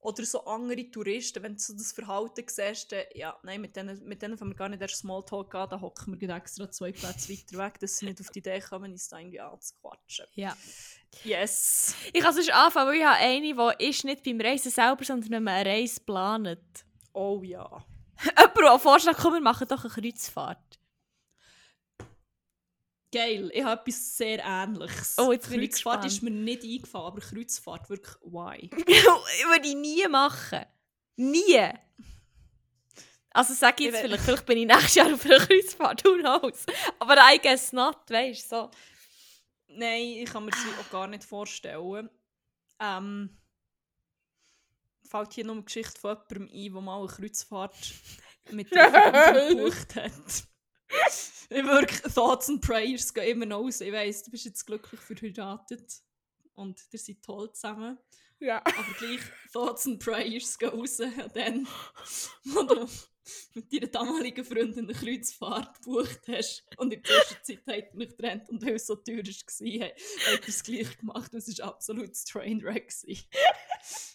Oder 0.00 0.24
so 0.24 0.44
andere 0.44 0.88
Touristen, 0.90 1.42
wenn 1.42 1.54
du 1.54 1.58
so 1.58 1.72
das 1.74 1.92
Verhalten 1.92 2.44
siehst, 2.46 2.92
dann, 2.92 3.04
ja, 3.14 3.36
nein, 3.42 3.60
mit 3.60 3.74
denen, 3.74 4.06
mit 4.06 4.22
denen 4.22 4.38
fangen 4.38 4.52
wir 4.52 4.56
gar 4.56 4.68
nicht 4.68 4.80
erst 4.80 4.98
Smalltalk 4.98 5.54
an, 5.54 5.68
da 5.68 5.80
hocken 5.80 6.20
wir 6.20 6.30
extra 6.30 6.70
zwei 6.70 6.92
Plätze 6.92 7.32
weiter 7.32 7.58
weg, 7.58 7.80
dass 7.80 7.96
sie 7.96 8.06
nicht 8.06 8.20
auf 8.20 8.30
die 8.30 8.38
Idee 8.38 8.60
kommen, 8.60 8.92
uns 8.92 9.08
da 9.08 9.18
irgendwie 9.18 9.40
anzuquatschen. 9.40 10.26
Ja. 10.34 10.56
Yes! 11.24 11.94
Ich 12.12 12.20
kann 12.22 12.34
sonst 12.34 12.52
anfangen, 12.52 12.88
weil 12.88 12.96
ich 12.96 13.04
habe 13.04 13.16
eine, 13.16 13.76
die 13.78 13.84
ist 13.84 14.04
nicht 14.04 14.22
beim 14.22 14.40
Reisen 14.40 14.70
selber, 14.70 15.04
sondern 15.04 15.30
wenn 15.30 15.48
eine 15.48 15.68
Reise 15.68 16.00
planet. 16.00 16.84
Oh 17.12 17.42
ja. 17.42 17.84
Jemand, 18.24 18.56
der 18.56 18.70
einen 18.70 18.80
Vorschlag 18.80 19.16
kommt, 19.16 19.34
wir 19.34 19.40
machen 19.40 19.66
doch 19.68 19.84
eine 19.84 19.92
Kreuzfahrt. 19.92 20.78
Geil, 23.12 23.50
ich 23.54 23.62
habe 23.64 23.80
etwas 23.82 24.16
sehr 24.16 24.42
Ähnliches. 24.44 25.14
Oh, 25.18 25.32
jetzt 25.32 25.50
ich 25.50 25.58
Kreuzfahrt 25.58 26.04
ist 26.04 26.22
mir 26.22 26.30
nicht 26.30 26.62
eingefallen, 26.64 27.06
aber 27.06 27.20
Kreuzfahrt 27.20 27.88
wirklich, 27.88 28.16
why? 28.22 28.68
Würde 28.72 29.68
ich 29.68 29.74
nie 29.76 30.06
machen. 30.08 30.64
Nie. 31.16 31.70
Also 33.30 33.54
sag 33.54 33.78
ich 33.80 33.86
Ich 33.86 33.92
jetzt 33.92 34.02
we- 34.02 34.06
vielleicht, 34.08 34.24
vielleicht 34.24 34.46
bin 34.46 34.58
ich 34.58 34.66
nächstes 34.66 34.94
Jahr 34.96 35.12
auf 35.14 35.24
einer 35.24 35.38
Kreuzfahrt, 35.38 36.04
who 36.04 36.16
knows. 36.18 36.66
Aber 36.98 37.16
I 37.32 37.38
guess 37.40 37.72
not, 37.72 37.98
weißt 38.10 38.50
du, 38.52 38.56
so. 38.56 38.70
Nein, 39.68 40.02
ich 40.22 40.24
kann 40.30 40.44
mir 40.44 40.50
das 40.50 40.60
auch 40.80 40.90
gar 40.90 41.06
nicht 41.06 41.22
vorstellen. 41.24 42.08
Ähm, 42.80 43.36
fällt 45.08 45.32
hier 45.34 45.44
noch 45.44 45.54
eine 45.54 45.62
Geschichte 45.64 45.98
von 46.00 46.16
jemandem 46.16 46.48
ein, 46.52 46.72
der 46.72 46.82
mal 46.82 46.98
eine 46.98 47.08
Kreuzfahrt 47.08 47.94
mit 48.50 48.68
Freundin 48.70 49.58
gebucht 49.58 49.94
hat. 49.96 50.12
Ich 51.48 51.64
wirklich, 51.64 52.00
Thoughts 52.12 52.48
and 52.48 52.60
Prayers 52.60 53.14
gehen 53.14 53.28
immer 53.28 53.46
noch 53.46 53.60
raus. 53.60 53.80
Ich 53.80 53.92
weiss, 53.92 54.22
du 54.24 54.30
bist 54.30 54.46
jetzt 54.46 54.66
glücklich 54.66 55.00
verheiratet 55.00 56.02
und 56.54 56.80
ihr 56.90 56.98
seid 56.98 57.22
toll 57.22 57.52
zusammen. 57.52 57.98
Ja. 58.40 58.58
Aber 58.58 58.92
gleich 58.98 59.20
Thoughts 59.52 59.86
and 59.86 60.02
Prayers 60.02 60.58
gehen 60.58 60.70
raus 60.70 61.00
an 61.00 61.30
dann, 61.34 61.68
wo 62.44 62.62
du 62.62 62.88
mit 63.54 63.72
deiner 63.72 63.86
damaligen 63.88 64.44
Freundin 64.44 64.88
eine 64.88 64.92
Kreuzfahrt 64.92 65.82
gebucht 65.82 66.20
hast 66.28 66.64
und 66.76 66.92
in 66.92 67.02
der 67.02 67.24
Zwischenzeit 67.24 67.68
ihr 67.68 67.96
mich 67.96 68.08
getrennt 68.10 68.48
und 68.50 68.64
weil 68.64 68.74
es 68.74 68.86
so 68.86 68.96
teuer 68.96 69.18
war, 69.18 69.86
hat 69.86 70.42
er 70.42 70.48
es 70.48 70.62
gleich 70.62 70.98
gemacht 70.98 71.32
und 71.32 71.38
es 71.38 71.58
war 71.58 71.68
absolut 71.68 72.12
Trainwreck. 72.24 72.88
gewesen. 72.88 73.24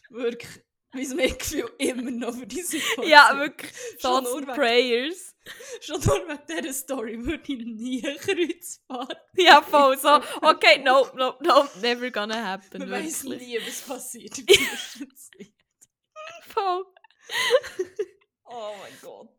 Wirklich, 0.10 0.64
mein 0.94 1.10
Mitgefühl 1.16 1.72
immer 1.78 2.12
noch 2.12 2.36
für 2.36 2.48
die 2.48 2.62
Situation. 2.62 3.08
Ja, 3.08 3.38
wirklich. 3.38 3.72
Thoughts 4.02 4.34
and 4.34 4.48
Prayers. 4.48 5.36
Schon 5.82 6.02
nur 6.02 6.28
wegen 6.28 6.40
dieser 6.48 6.74
Story 6.74 7.26
würde 7.26 7.44
ich 7.52 7.66
nie 7.66 8.02
Kreuz 8.02 8.80
fahren. 8.88 9.16
Ja, 9.36 9.62
voll 9.62 9.98
so. 9.98 10.22
Okay, 10.42 10.82
nope, 10.84 11.14
nope, 11.16 11.44
nope, 11.44 11.70
never 11.82 12.12
gonna 12.12 12.46
happen. 12.52 12.80
Man 12.80 12.92
weiß 12.92 13.24
nie, 13.24 13.58
was 13.66 13.82
passiert. 13.82 14.36
Voll. 16.48 16.86
Oh 18.54 18.74
mein 18.82 18.92
Gott. 19.02 19.30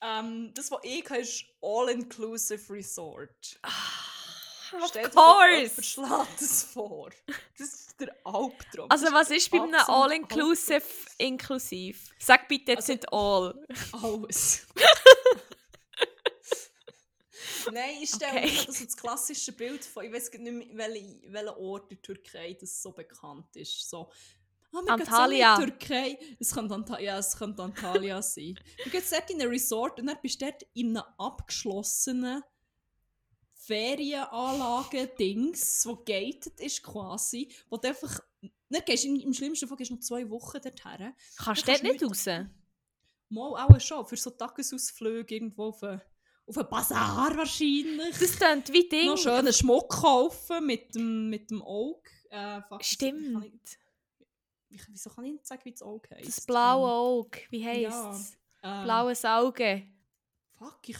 Ähm, 0.00 0.50
das, 0.54 0.70
was 0.70 0.80
ich 0.82 1.04
habe, 1.10 1.20
ist 1.20 1.44
All-Inclusive 1.60 2.72
Resort. 2.72 3.60
Of 4.72 4.88
Stell 4.88 5.10
course. 5.10 5.82
schlägt 5.82 6.40
das 6.40 6.62
vor. 6.64 7.10
Das 7.58 7.68
ist 7.68 8.00
der 8.00 8.14
Albtraum. 8.24 8.90
Also 8.90 9.06
was 9.12 9.30
ist 9.30 9.50
bei 9.50 9.60
einem 9.60 9.74
All-Inclusive 9.74 10.82
inklusiv? 11.18 12.10
Sag 12.18 12.48
bitte 12.48 12.72
jetzt 12.72 12.90
Also- 12.90 12.92
nicht 12.92 13.12
All. 13.12 13.66
Alles. 14.02 14.66
Nein, 17.72 17.96
ich 18.00 18.10
stelle 18.10 18.32
Okay. 18.32 18.46
mir 18.52 18.64
das, 18.64 18.84
das 18.84 18.96
klassische 18.96 19.52
Bild 19.52 19.84
von, 19.84 20.04
ich 20.04 20.12
weiß 20.12 20.30
nicht 20.32 20.40
mehr, 20.52 20.66
welche, 20.88 21.20
welcher 21.32 21.58
Ort 21.58 21.90
in 21.90 21.96
der 21.96 22.02
Türkei 22.02 22.56
das 22.60 22.80
so 22.80 22.92
bekannt 22.92 23.56
ist. 23.56 23.88
So, 23.90 24.10
zusammen 24.70 24.88
Antalya. 24.88 25.56
Türkei. 25.56 26.18
Es 26.38 26.54
könnte, 26.54 26.74
Anta 26.74 27.00
ja, 27.00 27.18
es 27.18 27.36
könnte 27.36 27.62
Antalya 27.62 28.22
sein. 28.22 28.58
Du 28.84 28.90
gehst 28.90 29.12
dort 29.12 29.30
in 29.30 29.42
ein 29.42 29.48
Resort 29.48 29.98
und 29.98 30.06
dann 30.06 30.18
bist 30.22 30.40
du 30.40 30.44
dort 30.46 30.64
in 30.74 30.96
einem 30.96 31.06
abgeschlossenen 31.18 32.42
Ferienanlagen-Dings, 33.66 35.86
wo 35.86 35.96
gated 35.96 36.60
ist 36.60 36.82
quasi, 36.82 37.48
wo 37.68 37.76
du 37.76 37.88
einfach, 37.88 38.20
dann 38.68 38.82
gehst 38.84 39.04
im, 39.04 39.16
im 39.16 39.32
schlimmsten 39.32 39.68
Fall 39.68 39.76
gehst 39.76 39.90
du 39.90 39.94
noch 39.94 40.02
zwei 40.02 40.28
Wochen 40.30 40.60
dorthin. 40.62 41.14
Kannst 41.36 41.62
du 41.62 41.72
dort 41.72 41.82
nicht 41.82 42.00
raus? 42.02 42.26
Mal 43.28 43.64
auch 43.64 43.80
schon, 43.80 44.06
für 44.06 44.16
so 44.16 44.30
Tagesausflüge 44.30 45.34
irgendwo 45.34 45.64
auf 45.64 45.82
einen, 45.82 46.00
auf 46.46 46.56
einen 46.56 46.68
Bazar 46.68 47.36
wahrscheinlich. 47.36 48.16
Das 48.20 48.36
klingt 48.36 48.72
wie 48.72 48.88
Ding. 48.88 49.06
Noch 49.06 49.18
schönen 49.18 49.52
Schmuck 49.52 49.90
kaufen 49.90 50.64
mit 50.64 50.94
dem, 50.94 51.28
mit 51.28 51.50
dem 51.50 51.60
Auge. 51.60 52.08
Äh, 52.30 52.60
Stimmt. 52.80 53.46
Ich, 53.46 53.52
wie, 54.68 54.80
wieso 54.90 55.10
kann 55.10 55.24
ich 55.24 55.32
nicht 55.32 55.46
sagen, 55.46 55.64
wie 55.64 55.72
das 55.72 55.82
Auge 55.82 56.08
heisst? 56.14 56.28
Das 56.28 56.40
blaue 56.46 56.88
Auge. 56.88 57.40
Wie 57.50 57.64
heisst 57.64 57.82
ja, 57.82 58.12
es? 58.12 58.36
Ähm, 58.62 58.84
Blaues 58.84 59.24
Auge. 59.24 59.88
Fuck, 60.56 60.88
ich... 60.88 60.98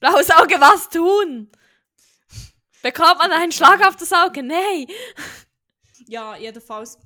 Blaues 0.00 0.30
Auge, 0.30 0.58
was 0.58 0.88
tun? 0.88 1.50
Bekommt 2.86 3.18
man 3.18 3.32
einen 3.32 3.50
Schlag 3.50 3.84
auf 3.84 3.96
das 3.96 4.12
Auge? 4.12 4.44
Nein. 4.44 4.86
Ja, 6.06 6.36
jedenfalls... 6.36 6.96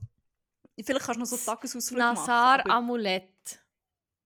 Vielleicht 0.76 1.06
kannst 1.06 1.16
du 1.16 1.20
noch 1.20 1.26
so 1.26 1.36
Tagesausflüge 1.38 2.02
machen. 2.02 2.16
Nazar 2.16 2.60
aber- 2.60 2.70
Amulett. 2.70 3.62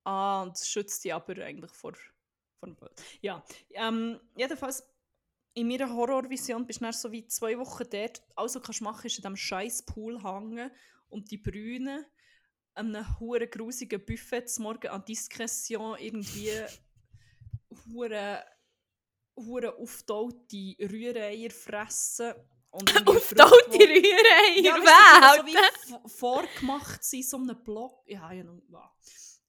Ah, 0.03 0.43
und 0.43 0.51
das 0.53 0.69
schützt 0.69 1.05
dich 1.05 1.15
aber 1.15 1.41
eigentlich 1.45 1.71
vor, 1.71 1.93
vor 2.59 2.69
dem 2.69 2.75
Böse. 2.75 2.93
Ja, 3.21 3.45
ähm, 3.71 4.21
jedenfalls 4.37 4.83
in 5.55 5.69
meiner 5.69 5.89
Horrorvision 5.95 6.67
bist 6.67 6.81
du 6.83 6.93
so 6.93 7.13
wie 7.13 7.25
zwei 7.29 7.57
Wochen 7.57 7.85
dort. 7.89 8.21
Alles, 8.35 8.37
was 8.37 8.53
du 8.55 8.61
kannst 8.61 8.81
machen 8.83 9.07
ist 9.07 9.17
in 9.19 9.23
diesem 9.23 9.37
scheiß 9.37 9.85
Pool 9.85 10.21
hängen 10.25 10.73
und 11.09 11.31
die 11.31 11.39
Brünen 11.39 12.05
an 12.75 12.95
einem 12.97 13.21
huren 13.21 13.49
grusigen 13.49 14.05
Buffet 14.05 14.47
zum 14.47 14.65
Morgen 14.65 14.89
an 14.89 15.05
Diskretion 15.05 15.97
irgendwie 15.99 16.51
hure 17.93 18.45
hure 19.37 19.77
auftaute 19.79 20.77
Rühreier 20.81 21.51
fressen 21.51 22.33
und 22.71 22.91
irgendwie 22.95 23.17
Auf 23.17 23.29
die 23.29 23.35
Früchte, 23.37 23.79
die- 23.79 23.85
Rührei 23.85 24.61
ja, 24.61 24.75
weißt 24.75 25.39
so 25.39 25.47
wie 25.47 26.09
vorgemacht 26.09 27.05
sind, 27.05 27.25
so 27.27 27.37
einem 27.37 27.63
Block. 27.63 28.03
Ja, 28.07 28.33
ja, 28.33 28.45
ja. 28.69 28.93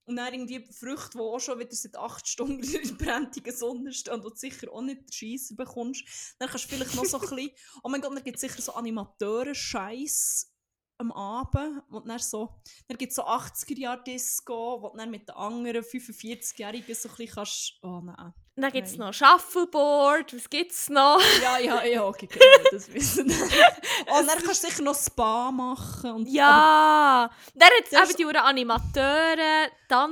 Und 0.07 0.17
dann 0.17 0.31
irgendwie 0.33 0.63
Früchte, 0.71 1.11
die 1.17 1.19
auch 1.19 1.39
schon 1.39 1.57
wieder 1.57 1.73
seit 1.75 1.97
acht 1.97 2.27
Stunden 2.27 2.63
in 2.63 2.95
brennenden 2.97 3.51
Sonne 3.55 3.91
stehen, 3.91 4.13
und 4.13 4.23
du 4.23 4.29
sicher 4.35 4.71
auch 4.71 4.81
nicht 4.83 5.11
Scheiße 5.11 5.55
bekommst. 5.55 6.35
Dann 6.37 6.47
kannst 6.47 6.65
du 6.65 6.75
vielleicht 6.75 6.93
noch 6.93 7.05
so 7.05 7.17
ein 7.19 7.27
bisschen, 7.27 7.49
oh 7.83 7.89
mein 7.89 8.01
Gott, 8.01 8.15
dann 8.15 8.23
gibt 8.23 8.35
es 8.35 8.41
sicher 8.41 8.61
so 8.61 8.73
Animateuren-Scheiß 8.73 10.51
am 10.97 11.11
Abend, 11.11 11.81
wo 11.89 11.99
dann 12.01 12.19
so, 12.19 12.61
dann 12.87 12.97
gibt 12.97 13.11
es 13.11 13.15
so 13.15 13.23
80er-Jahre-Disco, 13.23 14.81
wo 14.81 14.89
du 14.89 14.97
dann 14.97 15.09
mit 15.11 15.27
den 15.27 15.35
anderen 15.35 15.83
45-Jährigen 15.83 16.95
so 16.95 17.09
ein 17.09 17.15
bisschen 17.15 17.35
kannst, 17.35 17.79
oh 17.81 18.01
nein. 18.03 18.33
Dann 18.57 18.71
gibt 18.71 18.87
es 18.87 18.95
noch 18.95 19.13
Shuffleboard. 19.13 20.33
Was 20.33 20.49
gibt 20.49 20.71
es 20.71 20.89
noch? 20.89 21.21
Ja, 21.41 21.57
ja, 21.57 21.83
ja, 21.83 22.05
okay, 22.05 22.27
genau, 22.27 22.69
das 22.71 22.91
wissen 22.93 23.27
wir. 23.29 23.35
Oh, 24.07 24.19
und 24.19 24.27
dann 24.27 24.39
kannst 24.39 24.63
du 24.63 24.67
sicher 24.67 24.83
noch 24.83 24.95
Spa 24.95 25.51
machen. 25.51 26.11
Und, 26.11 26.27
Ja. 26.27 27.29
Dann 27.53 27.69
hat 27.69 28.07
es 28.09 28.17
eben 28.17 28.31
die 28.31 28.37
Animateure, 28.37 29.35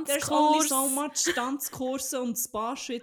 There's 0.04 0.30
only 0.30 0.68
Tanzkurs. 0.68 0.68
so 0.68 0.88
much 0.88 1.34
Tanzkurse 1.34 2.20
und 2.20 2.36
Spa-Shit 2.36 3.02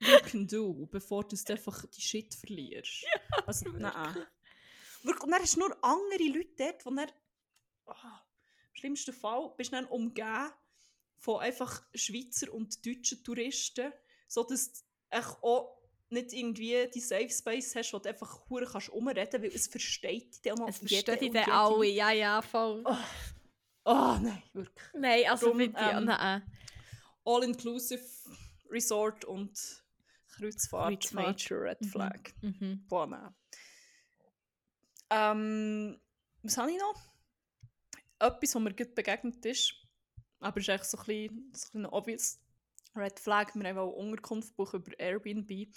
you 0.00 0.18
can 0.30 0.46
do, 0.46 0.86
bevor 0.90 1.24
du 1.24 1.36
einfach 1.48 1.84
die 1.86 2.00
Shit 2.00 2.34
verlierst. 2.34 3.04
also, 3.46 3.68
nein. 3.70 4.26
Und 5.04 5.32
dann 5.32 5.40
hast 5.42 5.56
du 5.56 5.60
nur 5.60 5.76
andere 5.82 6.24
Leute 6.28 6.50
dort, 6.56 6.84
die 6.84 6.96
dann... 6.96 7.12
Oh, 7.86 7.92
Im 7.92 8.74
schlimmsten 8.76 9.12
Fall 9.14 9.52
bist 9.56 9.72
du 9.72 9.76
dann 9.76 9.86
umgeben 9.86 10.50
von 11.18 11.40
einfach 11.40 11.82
Schweizer 11.94 12.52
und 12.52 12.84
deutschen 12.86 13.24
Touristen, 13.24 13.92
so 14.28 14.44
dass 14.44 14.72
du 14.72 14.80
auch 15.42 15.76
nicht 16.10 16.32
irgendwie 16.32 16.88
die 16.94 17.00
Safe 17.00 17.28
Space 17.28 17.74
hast, 17.74 17.92
wo 17.92 17.98
du 17.98 18.08
einfach 18.08 18.48
hure 18.48 18.64
kannst 18.66 18.88
umreden, 18.90 19.42
weil 19.42 19.50
es 19.54 19.66
versteht 19.66 20.32
dich 20.34 20.42
dann 20.42 20.54
noch 20.58 20.68
Es 20.68 20.78
versteht 20.78 21.20
die 21.20 21.26
jede. 21.26 21.46
alle. 21.52 21.86
Ja, 21.86 22.10
ja, 22.12 22.40
voll. 22.40 22.82
Oh, 22.86 22.96
oh 23.84 24.16
nein, 24.22 24.42
wirklich. 24.52 24.86
Nein, 24.94 25.24
also 25.28 25.48
Drum, 25.48 25.58
bitte. 25.58 25.74
ähm, 25.78 26.04
nein. 26.04 26.50
All-inclusive 27.24 28.02
Resort 28.70 29.24
und 29.26 29.50
Kreuzfahrt, 30.28 31.00
Kreuzfahrt. 31.00 31.12
Major 31.26 31.60
Red 31.62 31.80
Mhm. 31.82 31.88
Flag. 31.88 32.20
Mhm. 32.40 32.86
Boah, 32.88 33.06
nein. 33.06 33.34
Ähm, 35.10 36.00
was 36.42 36.56
habe 36.56 36.70
ich 36.70 36.78
noch? 36.78 36.94
Etwas, 38.18 38.54
was 38.54 38.62
mir 38.62 38.74
gut 38.74 38.94
begegnet 38.94 39.44
ist, 39.46 39.74
aber 40.40 40.58
ist 40.60 40.68
echt 40.68 40.84
so 40.86 40.98
ein 40.98 41.04
bisschen, 41.04 41.52
so 41.54 41.66
ein 41.66 41.70
bisschen 41.72 41.86
obvious. 41.86 42.38
Red 42.98 43.18
Flag, 43.20 43.54
wir 43.54 43.68
haben 43.68 43.78
auch 43.78 43.92
Unterkunft 43.92 44.54
buchen 44.56 44.80
über 44.80 44.98
Airbnb. 44.98 45.48
Die, 45.48 45.72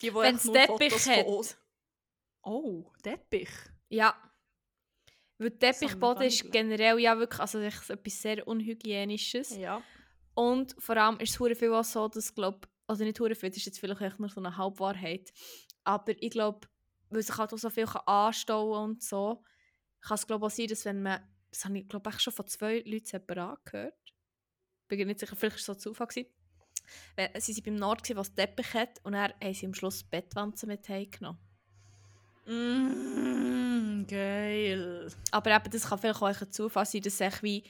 die 0.00 0.14
Wenn 0.14 0.36
es 0.36 0.42
Teppich 0.44 0.92
Fotos 0.92 1.06
hat. 1.08 1.26
uns- 1.26 1.58
Oh, 2.42 2.90
Teppich? 3.02 3.50
Ja. 3.88 4.16
Weil 5.38 5.50
Teppichboden 5.58 6.24
ist 6.24 6.50
generell 6.50 6.98
ja 6.98 7.18
wirklich 7.18 7.40
also 7.40 7.58
etwas 7.60 8.22
sehr 8.22 8.46
Unhygienisches. 8.46 9.56
Ja. 9.56 9.82
Und 10.34 10.74
vor 10.78 10.96
allem 10.96 11.18
ist 11.20 11.40
es 11.40 11.58
viel 11.58 11.72
auch 11.72 11.84
so, 11.84 12.08
dass 12.08 12.34
glaub, 12.34 12.68
also 12.86 13.04
nicht 13.04 13.18
viel, 13.18 13.28
das 13.28 13.42
ist 13.42 13.66
jetzt 13.66 13.78
vielleicht 13.80 14.18
nur 14.18 14.28
so 14.28 14.40
eine 14.40 14.56
Halbwahrheit, 14.56 15.32
aber 15.84 16.14
ich 16.20 16.30
glaube, 16.30 16.66
weil 17.10 17.22
sich 17.22 17.36
halt 17.36 17.52
auch 17.52 17.58
so 17.58 17.68
viel 17.70 17.84
kann 17.86 18.02
anstauen 18.06 18.90
und 18.92 19.02
so, 19.02 19.44
kann 20.00 20.14
es 20.14 20.26
glaube 20.26 20.46
auch 20.46 20.50
sein, 20.50 20.68
dass 20.68 20.84
wenn 20.84 21.02
man, 21.02 21.20
das 21.50 21.64
habe 21.64 21.78
ich 21.78 21.88
glaube 21.88 22.08
ich 22.10 22.20
schon 22.20 22.32
von 22.32 22.46
zwei 22.46 22.78
Leuten 22.86 23.04
separat 23.04 23.64
gehört, 23.66 24.14
bin 24.88 25.00
ich 25.00 25.06
nicht 25.06 25.20
sicher, 25.20 25.36
vielleicht 25.36 25.56
war 25.56 25.58
es 25.60 25.66
so 25.66 25.74
Zufall 25.74 26.06
gewesen, 26.06 26.32
sie 27.38 27.54
waren 27.54 27.64
beim 27.64 27.76
Nord, 27.76 28.02
gewesen, 28.02 28.18
was 28.18 28.34
Teppich 28.34 28.74
hat 28.74 29.00
und 29.02 29.12
dann 29.12 29.32
haben 29.32 29.54
sie 29.54 29.66
am 29.66 29.74
Schluss 29.74 30.02
Bettwanzen 30.02 30.68
mit 30.68 30.88
heimgenommen. 30.88 31.38
Mm, 32.46 34.04
geil. 34.06 35.08
Aber 35.30 35.54
eben, 35.54 35.70
das 35.70 35.88
kann 35.88 35.98
vielleicht 35.98 36.22
auch 36.22 36.40
ein 36.40 36.52
Zufall 36.52 36.86
sein, 36.86 37.02
dass 37.02 37.20
es 37.20 37.42
wie 37.42 37.62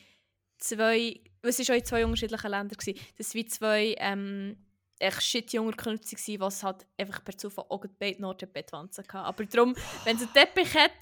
zwei, 0.58 1.20
es 1.42 1.58
war 1.58 1.74
auch 1.74 1.78
in 1.78 1.84
zwei 1.84 2.04
unterschiedlichen 2.04 2.50
Ländern, 2.50 2.78
gewesen, 2.78 2.98
dass 3.18 3.34
wie 3.34 3.46
zwei 3.46 3.94
ähm, 3.98 4.56
echt 4.98 5.22
shitty 5.22 5.58
Unterkünfte 5.58 6.16
waren, 6.16 6.40
was 6.40 6.62
halt 6.62 6.86
einfach 6.96 7.24
per 7.24 7.36
Zufall 7.36 7.66
auch 7.68 7.84
beide 7.98 8.22
Norden 8.22 8.50
Bettwanzen 8.50 9.04
hatten. 9.04 9.16
Aber 9.16 9.44
darum, 9.44 9.74
wenn 10.04 10.16
es 10.16 10.22
einen 10.22 10.32
Teppich 10.32 10.74
hat, 10.74 10.92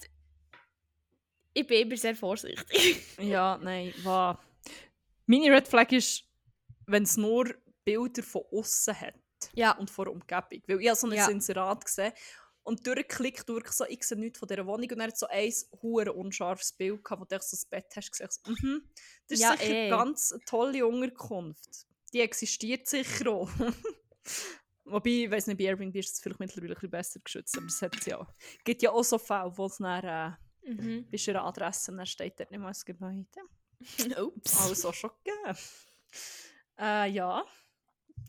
ich 1.52 1.66
bin 1.66 1.82
immer 1.82 1.96
sehr 1.96 2.16
vorsichtig. 2.16 3.18
Ja, 3.18 3.58
nein, 3.62 3.92
war. 4.02 4.42
Meine 5.26 5.52
Red 5.52 5.68
Flag 5.68 5.92
ist, 5.92 6.24
wenn 6.86 7.02
es 7.02 7.16
nur 7.16 7.54
Bilder 7.84 8.22
von 8.22 8.42
außen 8.52 8.98
hat 9.00 9.14
ja, 9.54 9.72
und 9.72 9.90
von 9.90 10.04
der 10.04 10.12
Umgebung. 10.12 10.62
Weil 10.66 10.80
ich 10.80 10.88
habe 10.88 10.98
so 10.98 11.06
ein 11.06 11.12
Ja. 11.14 11.28
Inserat 11.28 11.84
gesehen 11.84 12.12
und 12.62 12.86
durchgeklickt 12.86 13.48
durch 13.48 13.68
so, 13.72 13.84
ich 13.86 14.02
sehe 14.04 14.18
nichts 14.18 14.38
von 14.38 14.48
dieser 14.48 14.66
Wohnung 14.66 14.82
und 14.90 14.98
dann 14.98 15.08
hat 15.08 15.18
so 15.18 15.26
ein 15.26 15.52
hure 15.82 16.12
unscharfes 16.12 16.72
Bild 16.72 17.02
gehabt, 17.02 17.20
wo 17.20 17.24
du 17.24 17.36
so 17.40 17.56
das 17.56 17.64
Bett 17.64 17.86
hast 17.96 18.10
gesehen. 18.10 18.28
Ich 18.28 18.32
so, 18.32 18.66
mhm, 18.66 18.82
das 19.28 19.38
ist 19.38 19.42
Ja, 19.42 19.56
sicher 19.56 19.74
eh. 19.74 19.88
ganz 19.88 20.32
eine 20.32 20.42
tolle 20.44 20.86
Unterkunft. 20.86 21.86
Die 22.12 22.20
existiert 22.20 22.86
sicher 22.86 23.30
auch. 23.30 23.50
Wobei, 24.84 25.10
ich 25.10 25.30
weiß 25.30 25.46
nicht, 25.46 25.58
bei 25.58 25.64
Airbnb 25.64 25.94
ist 25.96 26.14
es 26.14 26.20
vielleicht 26.20 26.40
mittlerweile 26.40 26.72
ein 26.72 26.74
bisschen 26.74 26.90
besser 26.90 27.20
geschützt, 27.20 27.56
aber 27.56 27.66
es 27.66 27.80
hat 27.80 28.06
ja, 28.06 28.26
gibt 28.64 28.82
ja 28.82 28.90
auch 28.90 29.04
so 29.04 29.18
Fälle, 29.18 29.52
wo 29.56 29.66
es 29.66 29.76
dann 29.78 30.04
äh, 30.04 30.70
mhm. 30.70 31.08
bist 31.08 31.26
du 31.28 31.30
eine 31.30 31.42
Adresse 31.42 31.92
und 31.92 31.98
dann 31.98 32.06
steht 32.06 32.38
dort 32.40 32.50
nicht 32.50 32.60
mal 32.60 32.68
das 32.68 32.84
Gebäude. 32.84 33.26
Ups. 34.22 34.60
Also 34.60 34.92
schon 34.92 35.10
gegeben. 35.24 35.56
Äh, 36.78 37.10
ja. 37.10 37.44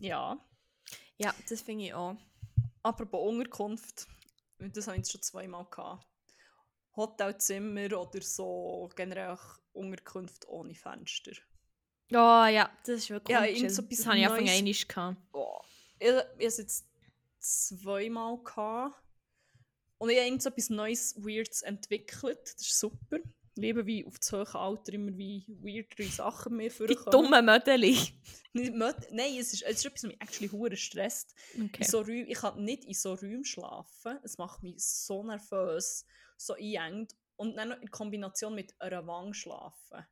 Ja. 0.01 0.37
Ja, 1.17 1.33
das 1.47 1.61
finde 1.61 1.85
ich 1.85 1.93
auch. 1.93 2.15
Apropos 2.83 3.29
Unterkunft, 3.29 4.07
das 4.57 4.87
habe 4.87 4.97
ich 4.97 5.01
jetzt 5.01 5.11
schon 5.11 5.21
zweimal 5.21 5.65
gehabt. 5.69 6.05
Hotelzimmer 6.95 7.85
oder 7.97 8.21
so 8.21 8.89
generell 8.95 9.37
Unterkünfte 9.73 10.49
ohne 10.49 10.73
Fenster. 10.75 11.31
Oh 12.11 12.45
ja, 12.45 12.69
das 12.83 12.95
ist 12.97 13.09
wirklich 13.11 13.37
Ja, 13.37 13.45
chill. 13.45 13.69
so 13.69 13.81
Das 13.83 14.05
habe 14.05 14.17
ich 14.17 14.27
Neues. 14.27 14.49
einmal 14.49 14.73
gehabt. 14.73 15.17
Oh. 15.33 15.61
Ich, 15.99 16.07
ich 16.07 16.15
hatte 16.15 16.45
es 16.45 16.57
jetzt 16.57 16.85
zweimal. 17.39 18.37
Gehabt. 18.43 19.01
Und 19.99 20.09
ich 20.09 20.17
habe 20.17 20.25
irgend 20.25 20.41
so 20.41 20.49
etwas 20.49 20.69
Neues, 20.71 21.15
Weirds 21.23 21.61
entwickelt. 21.61 22.39
Das 22.55 22.61
ist 22.67 22.79
super. 22.79 23.19
Ich 23.55 23.61
liebe, 23.61 23.85
wie 23.85 24.05
auf 24.05 24.17
das 24.17 24.31
hohe 24.31 24.55
Alter 24.55 24.93
immer 24.93 25.15
wie 25.17 25.45
weirdere 25.61 26.07
Sachen 26.09 26.55
mehr 26.55 26.69
Die 26.69 26.75
vorkommen. 26.95 27.11
dummen 27.11 27.45
Mödeli. 27.45 27.97
Nicht 28.53 28.73
Möd- 28.73 29.07
Nein, 29.11 29.35
es 29.39 29.53
ist, 29.53 29.63
es 29.63 29.77
ist 29.79 29.85
etwas, 29.85 30.03
was 30.03 30.09
mich 30.09 30.21
actually 30.21 30.49
hure 30.49 30.75
stresst. 30.77 31.35
Okay. 31.61 31.83
So 31.83 31.99
Räumen, 31.99 32.27
ich 32.27 32.37
kann 32.37 32.63
nicht 32.63 32.85
in 32.85 32.93
so 32.93 33.13
Räumen 33.13 33.43
schlafen. 33.45 34.19
Es 34.23 34.37
macht 34.37 34.61
mich 34.63 34.75
so 34.83 35.23
nervös, 35.23 36.05
so 36.37 36.53
eingeengt. 36.53 37.15
Und 37.35 37.55
dann 37.57 37.69
noch 37.69 37.81
in 37.81 37.89
Kombination 37.91 38.55
mit 38.55 38.73
einer 38.81 39.05
Wange 39.07 39.33
schlafen. 39.33 40.05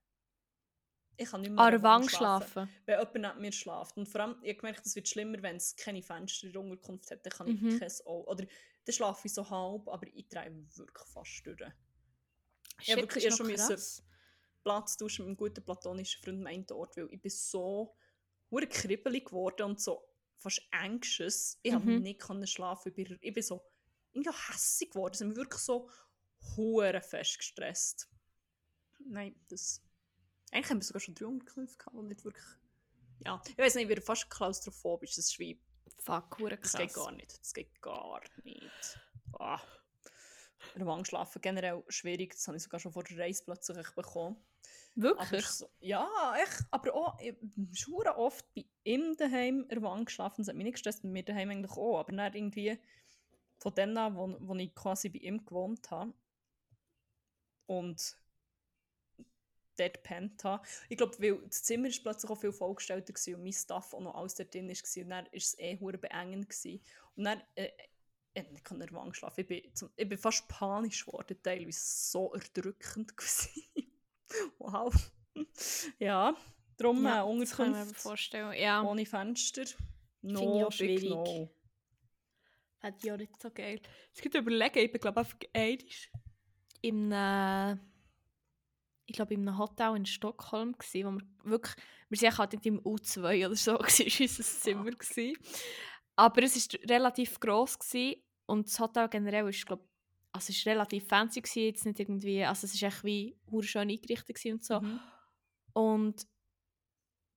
Ich 1.17 1.29
kann 1.29 1.41
nicht 1.41 1.51
mehr 1.51 1.59
An 1.63 1.81
Wange 1.83 2.09
schlafen. 2.09 2.69
wenn 2.85 2.97
jemand 2.99 3.13
neben 3.15 3.41
mir 3.41 3.51
schläft. 3.51 3.97
Und 3.97 4.07
vor 4.07 4.21
allem, 4.21 4.35
ich 4.41 4.49
habe 4.51 4.59
gemerkt, 4.61 4.85
es 4.85 4.95
wird 4.95 5.07
schlimmer, 5.07 5.41
wenn 5.41 5.57
es 5.57 5.75
keine 5.75 6.01
Fenster 6.01 6.47
in 6.47 6.53
der 6.53 6.61
Unterkunft 6.61 7.11
hat. 7.11 7.25
Dann 7.25 7.33
kann 7.33 7.47
ich 7.47 7.59
Mhm. 7.61 7.79
kein 7.79 7.91
Auge. 8.05 8.27
Oder 8.29 8.45
dann 8.85 8.93
schlafe 8.93 9.27
ich 9.27 9.33
so 9.33 9.49
halb, 9.49 9.87
aber 9.89 10.07
ich 10.07 10.27
drehe 10.29 10.49
wirklich 10.75 11.07
fast 11.09 11.45
durch. 11.45 11.59
Wirklich 12.87 13.23
das 13.25 13.33
ist 13.33 13.39
erst 13.39 13.39
noch 13.39 13.45
schon 13.57 13.69
müssen-. 13.75 14.03
Platz 14.63 14.97
tauschen 14.97 15.21
mit 15.23 15.27
einem 15.29 15.37
guten 15.37 15.63
platonischen 15.63 16.21
Freund 16.23 16.39
am 16.41 16.47
einen 16.47 16.65
Ort, 16.71 16.97
weil 16.97 17.07
ich 17.11 17.21
bin 17.21 17.31
so 17.31 17.95
hure 18.51 18.67
kribbelig 18.67 19.25
geworden 19.25 19.63
und 19.63 19.81
so 19.81 20.03
fast 20.37 20.61
anxious. 20.71 21.57
Ich 21.63 21.71
Mhm. 21.71 21.77
konnte 21.77 21.99
nicht 22.01 22.19
können 22.21 22.47
schlafen. 22.47 22.89
Ich 22.89 22.95
bin, 22.95 23.17
ich 23.21 23.33
bin 23.33 23.43
so 23.43 23.61
irgendwie 24.11 24.31
hässig 24.49 24.91
geworden. 24.91 25.13
Es 25.13 25.21
hat 25.21 25.27
mich 25.27 25.37
wirklich 25.37 25.61
so 25.61 25.89
hure 26.55 27.01
fest 27.01 27.37
gestresst. 27.37 28.09
Nein, 28.99 29.35
das... 29.49 29.81
Eigentlich 30.51 30.69
haben 30.69 30.79
wir 30.79 30.83
sogar 30.85 30.99
schon 30.99 31.15
drei 31.15 31.25
Unterkünfte 31.27 31.77
gehabt, 31.77 31.95
und 31.95 32.07
nicht 32.07 32.23
wirklich... 32.25 32.45
Ja, 33.25 33.41
ich 33.47 33.57
weiß 33.57 33.75
nicht, 33.75 33.83
ich 33.83 33.89
werde 33.89 34.01
fast 34.01 34.29
klaustrophobisch. 34.29 35.15
Das 35.15 35.25
ist 35.29 35.39
wie... 35.39 35.61
Fuck, 35.99 36.39
hure 36.39 36.57
Das 36.57 36.71
krass. 36.71 36.81
geht 36.81 36.93
gar 36.93 37.11
nicht. 37.11 37.39
Das 37.39 37.53
geht 37.53 37.81
gar 37.81 38.21
nicht. 38.43 38.99
Ah. 39.33 39.61
Wange 40.75 41.05
schlafen 41.05 41.41
generell 41.41 41.83
schwierig. 41.87 42.33
Das 42.33 42.47
habe 42.47 42.57
ich 42.57 42.63
sogar 42.63 42.79
schon 42.79 42.91
vor 42.91 43.03
der 43.03 43.17
Reise 43.17 43.43
plötzlich 43.43 43.89
bekommen. 43.91 44.37
Wirklich? 44.95 45.45
so, 45.45 45.69
ja, 45.79 46.07
echt. 46.41 46.65
Aber 46.71 46.93
auch, 46.93 47.19
ich 47.19 47.87
habe 47.87 48.17
oft 48.17 48.45
bei 48.53 48.65
ihm 48.83 49.15
daheim 49.17 49.65
Wange 49.69 50.05
geschlafen. 50.05 50.41
Das 50.41 50.49
hat 50.49 50.55
mich 50.55 50.65
nicht 50.65 50.73
gestresst, 50.73 51.03
bei 51.03 51.09
mir 51.09 51.23
daheim 51.23 51.49
eigentlich 51.49 51.71
auch. 51.71 51.99
Aber 51.99 52.11
dann 52.11 52.33
irgendwie 52.33 52.79
von 53.59 53.73
dann 53.75 53.97
an, 53.97 54.15
wo, 54.15 54.35
wo 54.39 54.55
ich 54.55 54.73
quasi 54.73 55.09
bei 55.09 55.19
ihm 55.19 55.45
gewohnt 55.45 55.89
habe 55.91 56.13
und 57.67 58.17
dort 59.77 59.93
gepennt 59.95 60.43
habe. 60.43 60.65
Ich 60.89 60.97
glaube, 60.97 61.17
weil 61.19 61.39
das 61.47 61.63
Zimmer 61.63 61.87
ist 61.87 62.03
plötzlich 62.03 62.29
auch 62.29 62.39
viel 62.39 62.51
vollgestellter 62.51 63.13
gewesen 63.13 63.35
und 63.35 63.43
mein 63.43 63.53
Stuff 63.53 63.93
auch 63.93 64.01
noch 64.01 64.15
alles 64.15 64.35
dort 64.35 64.53
drin 64.53 64.67
war. 64.67 65.03
Und 65.03 65.09
dann 65.09 65.25
war 65.25 65.33
es 65.33 65.57
eh 65.59 65.79
hure 65.79 65.97
beengend. 65.97 66.49
Gewesen. 66.49 66.81
Und 67.15 67.23
dann 67.25 67.41
äh, 67.55 67.69
ich 68.33 68.63
konnte 68.63 68.83
nicht 68.83 68.93
Wange 68.93 69.13
schlafen. 69.13 69.41
Ich 69.41 69.47
bin, 69.47 69.75
zum, 69.75 69.89
ich 69.95 70.07
bin 70.07 70.17
fast 70.17 70.47
panisch 70.47 71.05
geworden, 71.05 71.37
teilweise 71.41 71.79
so 71.81 72.33
erdrückend. 72.33 73.15
gewesen. 73.17 73.63
wow. 74.57 74.93
ja, 75.99 76.35
darum 76.77 77.03
Ja, 77.03 77.25
äh, 77.25 77.43
ich 77.43 77.57
mir 77.57 77.65
Unterkunft 77.65 77.97
vorstellen. 77.97 78.53
Ja, 78.53 78.81
ohne 78.83 79.05
Fenster. 79.05 79.65
No, 80.21 80.39
Finde 80.39 80.57
ich 80.57 80.65
auch 80.65 80.71
schwierig. 80.71 81.09
no. 81.09 81.49
hätte 82.79 82.97
ich 83.03 83.11
auch 83.11 83.17
nicht 83.17 83.41
so 83.41 83.49
geil. 83.51 83.81
Es 84.13 84.21
gibt 84.21 84.35
überlegen, 84.35 84.79
ich 84.79 84.91
bin 84.91 85.01
glaube 85.01 85.19
einfach 85.19 85.37
einig. 85.53 86.11
In 86.81 87.11
einem, 87.11 87.79
ich 89.05 89.15
glaube 89.15 89.33
in 89.33 89.47
einem 89.47 89.57
Hotel 89.57 89.95
in 89.95 90.05
Stockholm 90.05 90.77
gsi, 90.77 91.05
wo 91.05 91.11
wir 91.11 91.21
wirklich, 91.43 91.75
wir 92.09 92.17
sind 92.17 92.37
halt 92.37 92.65
im 92.65 92.79
U2 92.81 93.45
oder 93.45 93.55
so, 93.55 93.77
ist 93.79 93.99
unser 94.19 94.43
Zimmer 94.43 94.91
gsi. 94.91 95.37
Aber 96.19 96.43
es 96.43 96.57
ist 96.57 96.77
relativ 96.89 97.39
gross 97.39 97.77
und 98.45 98.67
das 98.67 98.79
Hotel 98.79 99.07
generell 99.07 99.47
ist 99.47 99.65
glaube 99.65 99.87
also 100.31 100.51
es 100.51 100.57
ist 100.57 100.67
relativ 100.67 101.07
fancy 101.07 101.41
gsi, 101.41 101.61
jetzt 101.61 101.85
nicht 101.85 101.99
irgendwie, 101.99 102.43
also 102.43 102.65
es 102.65 102.73
ist 102.73 102.83
echt 102.83 103.03
wie 103.03 103.35
schön 103.61 103.89
eingerichtet 103.89 104.35
gsi 104.35 104.51
und 104.51 104.63
so. 104.63 104.81
Mhm. 104.81 104.99
Und 105.73 106.27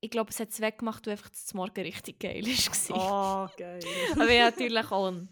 ich 0.00 0.10
glaube, 0.10 0.30
es 0.30 0.40
hat 0.40 0.50
es 0.50 0.60
weggemacht, 0.60 1.06
weil 1.06 1.12
einfach 1.12 1.30
das 1.30 1.54
Morgen 1.54 1.80
richtig 1.80 2.18
geil 2.18 2.44
war. 2.44 2.96
Ah, 2.98 3.52
geil. 3.56 3.80
Aber 4.12 4.32
ja, 4.32 4.50
natürlich 4.50 4.90
auch 4.90 5.06
ein 5.06 5.28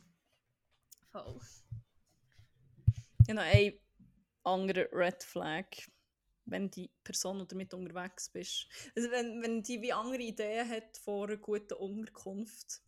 Voll. 1.10 1.40
Ja, 3.26 3.34
noch 3.34 3.42
ein 3.42 3.72
anderer 4.44 4.86
Red 4.92 5.24
Flag, 5.24 5.66
wenn 6.44 6.70
die 6.70 6.88
Person, 7.02 7.40
die 7.40 7.48
damit 7.48 7.74
unterwegs 7.74 8.28
bist. 8.28 8.68
Also 8.94 9.10
wenn, 9.10 9.42
wenn 9.42 9.62
die 9.62 9.82
wie 9.82 9.92
andere 9.92 10.22
Ideen 10.22 10.68
hat 10.68 10.96
vor 10.98 11.26
einer 11.26 11.36
guten 11.36 11.74
Unterkunft. 11.74 12.80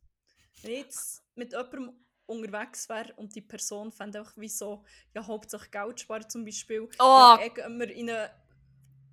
Wenn 0.62 0.70
ich 0.72 0.78
jetzt 0.80 1.22
mit 1.34 1.53
jemandem 1.53 1.92
unterwegs 2.26 2.88
wäre 2.88 3.12
und 3.14 3.34
die 3.34 3.40
Person 3.40 3.90
fände 3.90 4.20
auch 4.22 4.30
wie 4.36 4.48
so, 4.48 4.84
ja, 5.14 5.26
hauptsächlich 5.26 5.70
Geld 5.70 6.00
sparen 6.00 6.28
zum 6.28 6.44
Beispiel. 6.44 6.88
Oh, 6.98 7.36
eh, 7.40 7.48
gehen 7.50 7.78
wir 7.78 7.90
in 7.90 8.11
einen 8.11 8.30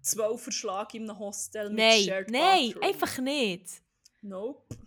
Zwölferschlag 0.02 0.94
in 0.94 1.10
einem 1.10 1.20
Hostel 1.20 1.70
mit 1.70 1.80
nein, 1.80 2.04
Shared 2.04 2.30
nein, 2.30 2.68
Bathroom. 2.72 2.84
einfach 2.84 3.18
nicht. 3.20 3.82
Nope. 4.22 4.78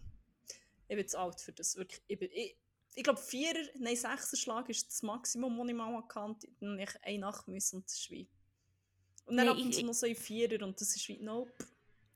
Ich 0.89 0.97
bin 0.97 1.09
zu 1.09 1.19
alt 1.19 1.41
für 1.41 1.53
das. 1.53 1.77
Wirklich. 1.77 2.03
Ich, 2.07 2.19
bin- 2.19 2.31
ich, 2.33 2.57
ich 2.95 3.03
glaube, 3.05 3.21
Vierer, 3.21 3.61
nein, 3.79 3.97
Sechser 3.97 4.37
Schlag 4.37 4.69
ist 4.69 4.87
das 4.89 5.03
Maximum, 5.03 5.57
das 5.59 5.69
ich 5.69 5.75
mal 5.75 5.95
erkannt 5.95 6.43
habe. 6.45 6.53
Dann 6.61 6.79
ich 6.79 6.91
eine 7.03 7.19
Nacht 7.19 7.49
müssen 7.49 7.77
und 7.77 7.87
das 7.87 7.95
ist 7.99 8.11
wie. 8.11 8.29
Und 9.25 9.37
dann 9.37 9.47
Nee, 9.47 9.53
ab 9.53 9.59
und 9.59 9.73
zu 9.75 9.85
noch 9.85 9.95
so 9.95 10.07
ein 10.07 10.17
Vierer 10.17 10.65
und 10.65 10.81
das 10.81 10.95
ist 10.97 11.09
wie, 11.09 11.19
nope. 11.19 11.53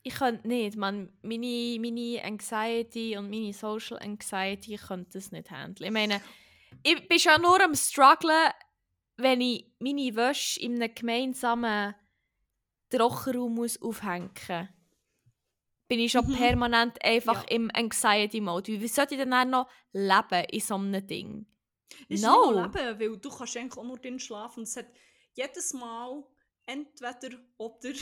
Ich 0.06 0.14
könnte 0.14 0.46
nicht, 0.46 0.76
man, 0.76 1.12
meine, 1.22 1.78
meine 1.80 2.22
Anxiety 2.22 3.16
und 3.16 3.28
meine 3.28 3.52
Social 3.52 3.98
Anxiety 3.98 4.74
ich 4.74 4.82
könnte 4.82 5.10
das 5.14 5.32
nicht 5.32 5.50
handeln. 5.50 5.88
Ich 5.88 5.92
meine, 5.92 6.22
ich 6.84 7.08
bin 7.08 7.18
schon 7.18 7.42
nur 7.42 7.60
am 7.60 7.74
strugglen, 7.74 8.52
wenn 9.16 9.40
ich 9.40 9.66
meine 9.80 10.14
Wäsche 10.14 10.60
in 10.60 10.80
einem 10.80 10.94
gemeinsamen 10.94 11.92
Trockenraum 12.88 13.52
muss 13.56 13.82
aufhängen 13.82 14.30
muss. 14.32 14.68
Bin 15.88 15.98
ich 15.98 16.12
schon 16.12 16.28
Mhm. 16.28 16.36
permanent 16.36 17.04
einfach 17.04 17.42
Ja. 17.42 17.56
im 17.56 17.70
Anxiety-Mode. 17.74 18.80
Wie 18.80 18.86
sollte 18.86 19.14
ich 19.16 19.20
denn 19.20 19.32
dann 19.32 19.50
noch 19.50 19.68
leben 19.92 20.44
in 20.52 20.60
so 20.60 20.74
einem 20.76 21.04
Ding? 21.04 21.46
Ist 22.08 22.22
No. 22.22 22.52
no. 22.52 22.62
Leben, 22.62 23.00
weil 23.00 23.16
du 23.18 23.28
kannst 23.28 23.56
eigentlich 23.56 23.76
auch 23.76 23.82
nur 23.84 23.98
drin 23.98 24.20
schlafen. 24.20 24.60
Und 24.60 24.68
es 24.68 24.76
hat 24.76 24.86
jedes 25.34 25.72
Mal 25.74 26.22
entweder 26.64 27.38
oder 27.56 27.92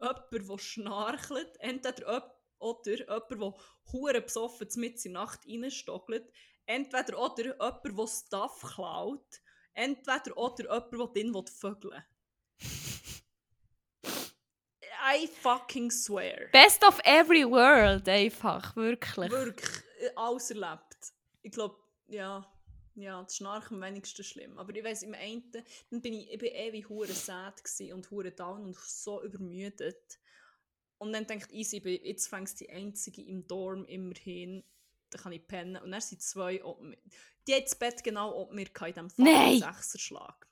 jemand, 0.00 0.50
der 0.50 0.58
schnarchelt, 0.58 1.60
entweder 1.60 2.12
jemand- 2.12 2.32
oder 2.58 2.98
jemand, 2.98 3.30
der 3.30 3.54
hure 3.92 4.20
besoffen 4.20 4.68
mit 4.76 5.04
in 5.04 5.12
Nacht 5.12 5.40
reinstockelt, 5.46 6.32
entweder 6.66 7.18
oder 7.18 7.44
jemand, 7.44 7.84
der 7.84 8.06
Stuff 8.06 8.62
klaut, 8.74 9.40
entweder 9.74 10.36
oder 10.36 10.64
jemand, 10.64 10.92
der 10.92 11.22
drin 11.22 11.46
vögeln 11.46 12.04
I 15.04 15.26
fucking 15.26 15.90
swear. 15.90 16.48
Best 16.52 16.84
of 16.84 17.00
every 17.04 17.44
world, 17.44 18.08
einfach, 18.08 18.76
wirklich. 18.76 19.30
Wirklich, 19.30 19.82
äh, 20.00 20.10
alles 20.14 20.50
erlebt. 20.50 21.12
Ich 21.42 21.50
glaube, 21.50 21.76
ja, 22.06 22.46
ja, 22.94 23.22
das 23.22 23.36
Schnarchen 23.36 23.76
am 23.76 23.82
wenigsten 23.82 24.24
schlimm. 24.24 24.58
Aber 24.58 24.74
ich 24.74 24.84
weiss, 24.84 25.02
im 25.02 25.14
einen, 25.14 25.50
dann 25.90 26.00
bin 26.00 26.14
ich, 26.14 26.30
ich 26.30 26.38
bin 26.38 26.54
ewig 26.54 26.88
hure 26.88 27.12
sad 27.12 27.62
und 27.92 28.10
hure 28.10 28.30
down 28.30 28.64
und 28.64 28.76
so 28.76 29.22
übermüdet. 29.22 30.18
Und 30.98 31.12
dann 31.12 31.26
denkt 31.26 31.50
easy, 31.52 31.78
jetzt 31.78 32.28
fängst 32.28 32.60
die 32.60 32.70
einzige 32.70 33.22
im 33.22 33.46
Dorm 33.46 33.84
immerhin, 33.86 34.62
dann 35.10 35.20
kann 35.20 35.32
ich 35.32 35.46
pennen. 35.46 35.82
Und 35.82 35.90
dann 35.90 36.00
sind 36.00 36.22
zwei, 36.22 36.62
ob 36.64 36.80
mir, 36.80 36.96
die 37.46 37.54
hat 37.54 37.64
das 37.64 37.74
Bett 37.74 38.04
genau 38.04 38.36
ob 38.36 38.52
mir 38.52 38.66
in 38.66 38.94
diesem 38.94 39.08
Nein! 39.16 39.58
Sechserschlag. 39.58 40.46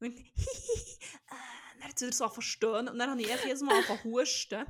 Und 0.00 0.14
dann, 0.14 0.18
äh, 0.18 0.24
dann 1.78 1.88
hat 1.88 1.98
sie 1.98 2.06
wieder 2.06 2.16
so 2.16 2.28
verstehen 2.28 2.88
und 2.88 2.98
dann 2.98 3.10
habe 3.10 3.20
ich 3.20 3.28
jedes 3.28 3.62
Mal 3.62 3.76
angefangen 3.76 4.04
husten. 4.04 4.66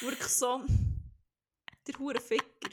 Wirklich 0.00 0.28
so, 0.28 0.64
der 1.86 1.98
hure 1.98 2.20
Ficker. 2.20 2.70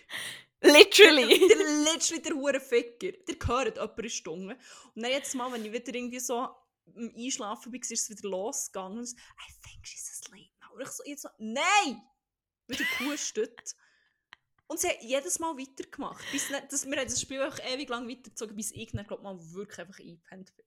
Literally. 0.62 1.40
der 1.50 1.94
literally 1.94 2.22
der 2.22 2.36
hure 2.36 2.60
Ficker. 2.60 3.12
Der 3.28 3.36
gehört 3.36 3.76
jemand 3.76 4.00
in 4.00 4.10
Stunden. 4.10 4.52
Und 4.96 5.04
dann 5.04 5.12
jetzt 5.12 5.36
mal, 5.36 5.52
wenn 5.52 5.66
ich 5.66 5.72
wieder 5.72 5.94
irgendwie 5.94 6.20
so 6.20 6.38
am 6.40 7.12
Einschlafen 7.16 7.72
war, 7.72 7.80
ist 7.80 7.92
es 7.92 8.10
wieder 8.10 8.30
losgegangen. 8.30 9.00
Und 9.00 9.10
I 9.10 9.54
think 9.64 9.86
she's 9.86 10.10
asleep 10.10 10.52
now. 10.62 10.74
Und 10.74 10.82
ich 10.82 10.90
so, 10.90 11.04
jetzt 11.06 11.22
so, 11.24 11.30
nein! 11.38 12.02
Wieder 12.68 12.86
gehustet. 12.98 13.76
Und 14.68 14.80
sie 14.80 14.90
hat 14.90 15.02
jedes 15.02 15.38
Mal 15.40 15.56
weitergemacht. 15.58 16.24
Bis 16.32 16.50
nicht, 16.50 16.72
das, 16.72 16.86
wir 16.86 16.98
haben 16.98 17.08
das 17.08 17.22
Spiel 17.22 17.42
auch 17.42 17.60
ewig 17.60 17.88
lang 17.90 18.10
weitergezogen, 18.10 18.56
bis 18.56 18.72
ich 18.72 18.92
dann, 18.92 19.06
glaub 19.06 19.22
mal 19.22 19.38
wirklich 19.54 19.80
einfach 19.80 20.00
eingepennt 20.00 20.56
bin. 20.56 20.66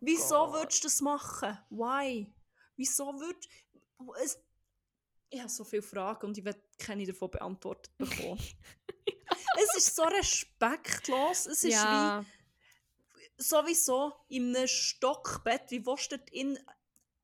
Wieso 0.00 0.46
Gott. 0.46 0.52
würdest 0.54 0.84
du 0.84 0.86
das 0.86 1.00
machen? 1.00 1.58
Why? 1.70 2.32
Wieso 2.76 3.06
würdest 3.18 3.48
es 4.22 4.42
Ich 5.28 5.40
habe 5.40 5.48
so 5.48 5.64
viele 5.64 5.82
Fragen 5.82 6.26
und 6.26 6.38
ich 6.38 6.44
will 6.44 6.54
keine 6.80 7.06
davon 7.06 7.30
beantwortet 7.30 7.96
bekommen. 7.98 8.40
es 9.62 9.76
ist 9.76 9.96
so 9.96 10.02
respektlos. 10.02 11.46
Es 11.46 11.64
ist 11.64 11.72
ja. 11.72 12.20
wie 12.22 13.42
sowieso 13.42 14.12
in 14.28 14.54
einem 14.54 14.68
Stockbett, 14.68 15.70
wie 15.70 15.84
willst 15.86 16.12
du 16.12 16.16
in 16.32 16.58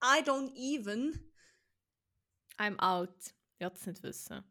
I 0.03 0.23
don't 0.23 0.53
even? 0.55 1.33
I'm 2.59 2.79
out. 2.79 3.15
Ich 3.59 3.69
das 3.69 3.87
nicht 3.87 4.03
wissen. 4.03 4.45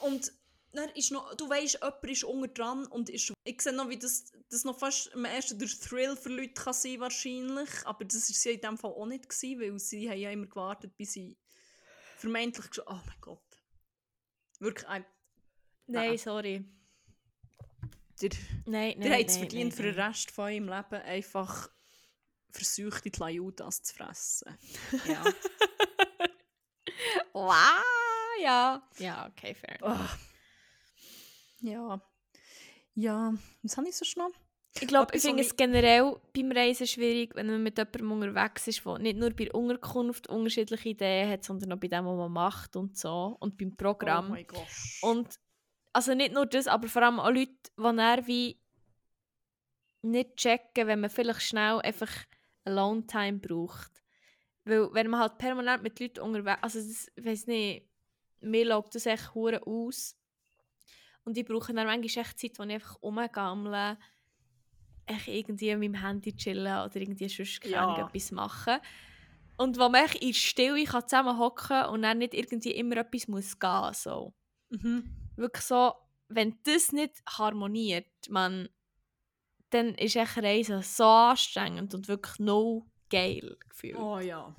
Und 0.00 0.32
dann 0.72 0.90
ist 0.90 1.10
noch, 1.10 1.34
du 1.34 1.48
weißt, 1.48 1.74
jemand 1.82 2.04
ist 2.04 2.24
unter 2.24 2.48
dran 2.48 2.86
und 2.86 3.08
ist, 3.10 3.32
ich 3.44 3.60
sehe 3.60 3.72
noch, 3.72 3.88
wie 3.88 3.98
das, 3.98 4.32
das 4.50 4.64
noch 4.64 4.78
fast 4.78 5.12
am 5.14 5.24
ersten 5.24 5.58
der 5.58 5.68
Thrill 5.68 6.14
für 6.14 6.28
Leute 6.28 6.52
kann 6.52 6.74
sein 6.74 7.00
wahrscheinlich, 7.00 7.70
aber 7.84 8.04
das 8.04 8.28
war 8.28 8.34
sie 8.34 8.50
in 8.50 8.60
dem 8.60 8.78
Fall 8.78 8.90
auch 8.92 9.06
nicht, 9.06 9.28
gewesen, 9.28 9.60
weil 9.60 9.78
sie 9.78 10.08
haben 10.08 10.18
ja 10.18 10.30
immer 10.30 10.46
gewartet, 10.46 10.96
bis 10.96 11.12
sie 11.12 11.38
vermeintlich 12.16 12.66
gesch- 12.66 12.82
oh 12.86 13.00
mein 13.06 13.20
Gott. 13.20 13.47
Wirklich, 14.58 14.88
ein, 14.88 15.04
Nein, 15.86 16.14
Ah. 16.14 16.18
sorry. 16.18 16.64
der, 18.20 18.30
Nein, 18.66 18.94
nein, 18.98 19.00
der 19.00 19.12
hat 19.18 19.26
es 19.26 19.32
nein, 19.34 19.38
verdient, 19.40 19.70
nein, 19.70 19.76
für 19.76 19.82
den 19.84 19.96
nein. 19.96 20.08
Rest 20.08 20.30
von 20.30 20.50
ihrem 20.52 20.68
Leben 20.68 21.02
einfach 21.02 21.70
versuchte 22.50 23.10
Tlajudas 23.10 23.82
zu 23.82 23.94
fressen. 23.94 24.58
Ja. 25.06 25.24
Wow, 27.32 27.84
ja. 28.42 28.82
Ja, 28.98 29.28
okay, 29.28 29.54
fair. 29.54 29.78
Ah. 29.82 30.08
Ja. 31.60 32.00
Ja, 32.94 33.32
was 33.62 33.76
habe 33.76 33.88
ich 33.88 33.96
so 33.96 34.04
schnell? 34.04 34.30
Ich 34.80 34.86
glaube, 34.86 35.16
ich 35.16 35.22
finde 35.22 35.42
es 35.42 35.56
generell 35.56 36.16
beim 36.32 36.52
Reisen 36.52 36.86
schwierig, 36.86 37.34
wenn 37.34 37.46
man 37.46 37.62
mit 37.62 37.78
jemandem 37.78 38.12
unterwegs 38.12 38.68
ist, 38.68 38.84
der 38.84 38.98
nicht 38.98 39.18
nur 39.18 39.30
bei 39.30 39.46
der 39.46 39.54
Unterkunft 39.54 40.28
unterschiedliche 40.28 40.90
Ideen 40.90 41.30
hat, 41.30 41.44
sondern 41.44 41.72
auch 41.72 41.78
bei 41.78 41.88
dem, 41.88 42.04
was 42.04 42.16
man 42.16 42.32
macht 42.32 42.76
und 42.76 42.96
so. 42.96 43.36
Und 43.40 43.58
beim 43.58 43.72
Oh 43.72 43.76
Programm. 43.76 44.36
Gott. 44.46 44.66
und 45.02 45.40
also 45.92 46.14
nicht 46.14 46.32
nur 46.32 46.46
das, 46.46 46.68
aber 46.68 46.86
vor 46.86 47.02
allem 47.02 47.18
auch 47.18 47.30
Leute, 47.30 47.52
die 47.76 47.82
dann 47.82 48.26
wie 48.26 48.60
nicht 50.02 50.36
checken, 50.36 50.86
wenn 50.86 51.00
man 51.00 51.10
vielleicht 51.10 51.42
schnell 51.42 51.80
einfach 51.80 52.12
Alone 52.64 53.06
Time 53.06 53.38
braucht. 53.38 54.02
Weil 54.64 54.92
wenn 54.92 55.08
man 55.08 55.20
halt 55.20 55.38
permanent 55.38 55.82
mit 55.82 55.98
Leuten 55.98 56.20
unterwegs 56.20 56.62
also 56.62 56.78
das, 56.78 57.10
ich 57.16 57.24
weiss 57.24 57.46
nicht, 57.46 57.88
mir 58.40 58.66
schaut 58.66 58.94
das 58.94 59.06
echt 59.06 59.34
hure 59.34 59.66
aus. 59.66 60.16
Und 61.24 61.36
ich 61.36 61.44
brauche 61.44 61.74
dann 61.74 61.86
manchmal 61.86 62.24
echt 62.24 62.38
Zeit, 62.38 62.58
wo 62.58 62.62
ich 62.62 62.70
einfach 62.70 63.02
rumgammle, 63.02 63.98
echt 65.08 65.28
irgendwie 65.28 65.74
mit 65.76 65.92
meinem 65.92 66.02
Handy 66.02 66.36
chillen 66.36 66.84
oder 66.84 66.96
irgendwie 66.96 67.28
sonst 67.28 67.64
Ja. 67.64 68.06
Etwas 68.06 68.30
machen. 68.30 68.78
Und 69.56 69.76
wo 69.78 69.88
man 69.88 70.04
echt 70.04 70.16
in 70.16 70.34
Stille 70.34 70.84
kann 70.84 71.02
zusammen 71.08 71.38
hocken 71.38 71.86
und 71.86 72.02
dann 72.02 72.18
nicht 72.18 72.34
irgendwie 72.34 72.72
immer 72.72 72.98
etwas 72.98 73.26
muss 73.26 73.58
gehen 73.58 73.92
so. 73.94 74.32
Mhm. 74.70 75.10
Wirklich 75.36 75.64
so, 75.64 75.94
wenn 76.28 76.56
das 76.62 76.92
nicht 76.92 77.22
harmoniert, 77.28 78.06
man, 78.28 78.68
dann 79.70 79.94
ist 79.94 80.16
echt 80.16 80.38
Reisen 80.38 80.82
so 80.82 81.04
anstrengend 81.04 81.94
und 81.94 82.06
wirklich 82.06 82.38
no 82.38 82.86
geil 83.10 83.56
gefühlt. 83.68 83.96
Oh 83.96 84.18
ja. 84.18 84.54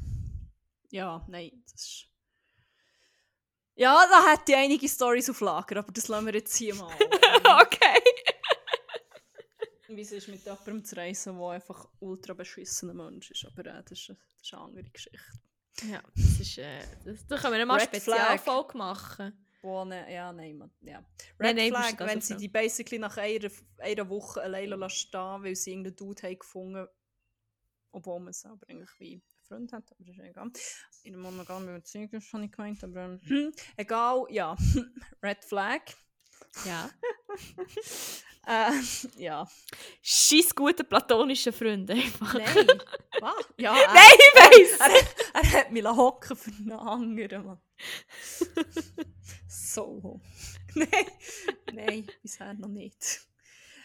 Ja, 0.91 1.23
nein, 1.27 1.61
das 1.63 1.73
ist... 1.75 2.05
Ja, 3.75 4.05
da 4.09 4.31
hätte 4.31 4.51
ich 4.51 4.57
einige 4.57 4.89
Stories 4.89 5.29
auf 5.29 5.39
Lager, 5.39 5.77
aber 5.77 5.91
das 5.93 6.09
lassen 6.09 6.25
wir 6.25 6.33
jetzt 6.33 6.57
hier 6.57 6.75
mal. 6.75 6.93
okay. 7.61 8.01
Wie 9.89 10.01
es 10.01 10.11
ist 10.11 10.27
mit 10.27 10.43
jemandem 10.45 10.85
zu 10.85 10.95
reisen, 10.95 11.37
der 11.37 11.47
einfach 11.47 11.87
ultra 11.99 12.33
beschissener 12.33 12.93
Mensch 12.93 13.31
ist. 13.31 13.45
Aber 13.45 13.65
äh, 13.65 13.83
das, 13.83 13.91
ist, 13.91 14.09
das 14.09 14.17
ist 14.41 14.53
eine 14.53 14.63
andere 14.63 14.89
Geschichte. 14.89 15.19
Ja, 15.89 16.01
das 16.15 16.39
ist, 16.39 16.57
äh, 16.57 16.81
das, 17.05 17.25
da 17.27 17.37
können 17.37 17.57
wir 17.57 17.65
mal 17.65 17.75
eine 17.79 17.85
Spezialfolge 17.85 18.77
machen. 18.77 19.45
Wo 19.61 19.83
ne, 19.83 20.11
ja, 20.13 20.31
nein, 20.31 20.57
man, 20.57 20.71
ja. 20.81 21.03
Nein, 21.37 21.57
Red 21.57 21.57
nein, 21.57 21.69
Flag, 21.69 21.97
du 21.97 22.05
wenn 22.05 22.21
sie 22.21 22.37
die 22.37 22.47
basically 22.47 22.99
nach 22.99 23.17
einer, 23.17 23.49
einer 23.79 24.09
Woche 24.09 24.41
alleine 24.41 24.89
stehen, 24.89 25.43
weil 25.43 25.55
sie 25.55 25.71
irgendeinen 25.71 25.95
Dude 25.97 26.21
haben 26.23 26.39
gefunden 26.39 26.87
obwohl 27.91 28.19
man 28.19 28.29
es 28.29 28.41
selber 28.41 28.67
eigentlich 28.67 28.89
wie 28.99 29.13
einen 29.13 29.21
Freund 29.47 29.73
hat, 29.73 29.91
aber 29.91 30.03
das 30.05 30.15
ist 30.15 30.23
egal. 30.23 30.51
In 31.03 31.13
einem 31.13 31.23
monogamen 31.23 31.73
Beziehung 31.73 32.09
ist 32.09 32.25
schon 32.25 32.41
nicht 32.41 32.55
gemeint, 32.55 32.83
aber 32.83 33.19
hm, 33.23 33.51
egal, 33.77 34.25
ja. 34.29 34.55
Red 35.23 35.43
Flag. 35.43 35.81
Ja. 36.65 36.89
Äh, 38.49 38.71
ja. 39.17 39.47
Scheiß 40.01 40.55
gute 40.55 40.83
platonische 40.83 41.51
Freunde 41.53 41.93
einfach. 41.93 42.33
Nein. 42.33 42.81
Was? 43.19 43.45
Ja, 43.57 43.77
er, 43.77 43.93
Nein, 43.93 44.17
ich 44.17 44.79
weiss! 44.79 44.79
er, 44.79 45.41
er 45.41 45.51
hat 45.51 45.71
mich 45.71 45.85
hocken 45.85 46.35
für 46.35 46.49
einen 46.51 46.71
anderen, 46.71 47.45
Mann. 47.45 47.61
so. 49.47 50.19
Nein, 50.73 51.05
nein, 51.73 52.07
bisher 52.23 52.53
noch 52.55 52.69
nicht. 52.69 53.21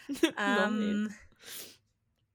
Noch 0.07 0.33
Ähm, 0.37 1.13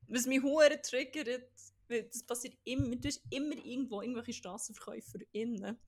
Was 0.06 0.26
mich 0.26 0.42
hure 0.42 0.80
triggert, 0.82 1.48
weil 1.88 2.04
das 2.04 2.22
passiert 2.24 2.56
immer, 2.64 2.94
du 2.94 3.08
hast 3.08 3.22
immer 3.30 3.56
irgendwo 3.64 4.02
irgendwelche 4.02 4.34
StrassenverkäuferInnen. 4.34 5.78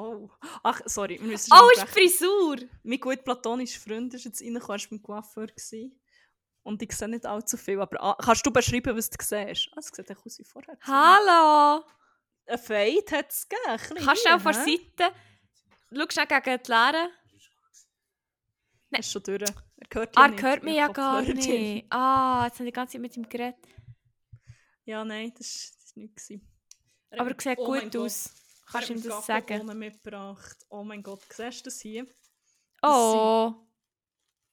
Oh, 0.00 0.30
ach, 0.62 0.80
sorry, 0.86 1.18
wir 1.20 1.26
müssen 1.26 1.52
Oh, 1.52 1.68
ist 1.74 1.82
die. 1.82 1.86
Frisur! 1.88 2.56
Mein 2.84 3.00
gut 3.00 3.24
platonischer 3.24 3.80
Freund 3.80 4.14
ist 4.14 4.24
jetzt 4.26 4.40
reingekommen, 4.40 4.78
er 4.78 4.84
war 4.84 4.88
beim 4.90 5.02
Coiffeur. 5.02 5.48
Und 6.62 6.82
ich 6.82 6.92
sehe 6.92 7.08
nicht 7.08 7.26
allzu 7.26 7.56
viel, 7.56 7.80
aber 7.80 8.00
ah, 8.02 8.16
kannst 8.22 8.46
du 8.46 8.50
beschreiben, 8.52 8.96
was 8.96 9.10
du 9.10 9.16
siehst? 9.20 9.68
Ah, 9.72 9.78
es 9.78 9.86
sieht 9.88 10.08
echt 10.08 10.24
aus 10.24 10.38
wie 10.38 10.44
vorher. 10.44 10.78
Hallo! 10.82 11.84
Ein 12.46 12.58
Fade 12.58 13.04
hat 13.10 13.30
es 13.30 13.48
gegeben. 13.48 14.04
Kannst 14.04 14.24
du 14.24 14.30
auch 14.34 14.40
von 14.40 14.52
der? 14.52 14.64
Seite... 14.64 15.14
Schau 15.92 16.06
schnell 16.10 16.26
gegen 16.26 16.62
die 16.62 16.70
Leere. 16.70 17.10
Er 18.90 18.98
ist 19.00 19.10
schon 19.12 19.22
durch. 19.22 19.42
Er 19.42 19.54
hört 19.94 20.16
Ah, 20.16 20.22
er 20.24 20.28
nicht. 20.30 20.42
hört 20.42 20.62
mich 20.62 20.76
ja 20.76 20.88
gar 20.88 21.16
hört 21.24 21.28
ihn. 21.28 21.74
nicht. 21.74 21.86
Ah, 21.92 22.44
jetzt 22.46 22.54
habe 22.58 22.64
ich 22.68 22.72
die 22.72 22.76
ganze 22.76 22.92
Zeit 22.92 23.00
mit 23.02 23.16
ihm 23.16 23.28
geredet. 23.28 23.56
Ja, 24.84 25.04
nein, 25.04 25.32
das 25.36 25.72
war 25.94 26.02
nichts. 26.02 26.30
Er 26.30 27.20
Aber 27.20 27.30
er 27.30 27.40
sieht 27.40 27.58
oh 27.58 27.66
gut 27.66 27.82
Gott, 27.92 27.96
aus. 27.96 28.26
er 28.26 28.47
Kannst 28.70 28.88
du 28.90 28.94
ihm 28.94 29.02
das 29.02 29.26
sagen? 29.26 29.46
Gabelbohnen 29.46 29.78
mitgebracht. 29.78 30.66
Oh 30.68 30.84
mein 30.84 31.02
Gott, 31.02 31.20
siehst 31.30 31.60
du 31.60 31.64
das 31.64 31.80
hier? 31.80 32.06
Oh, 32.82 33.54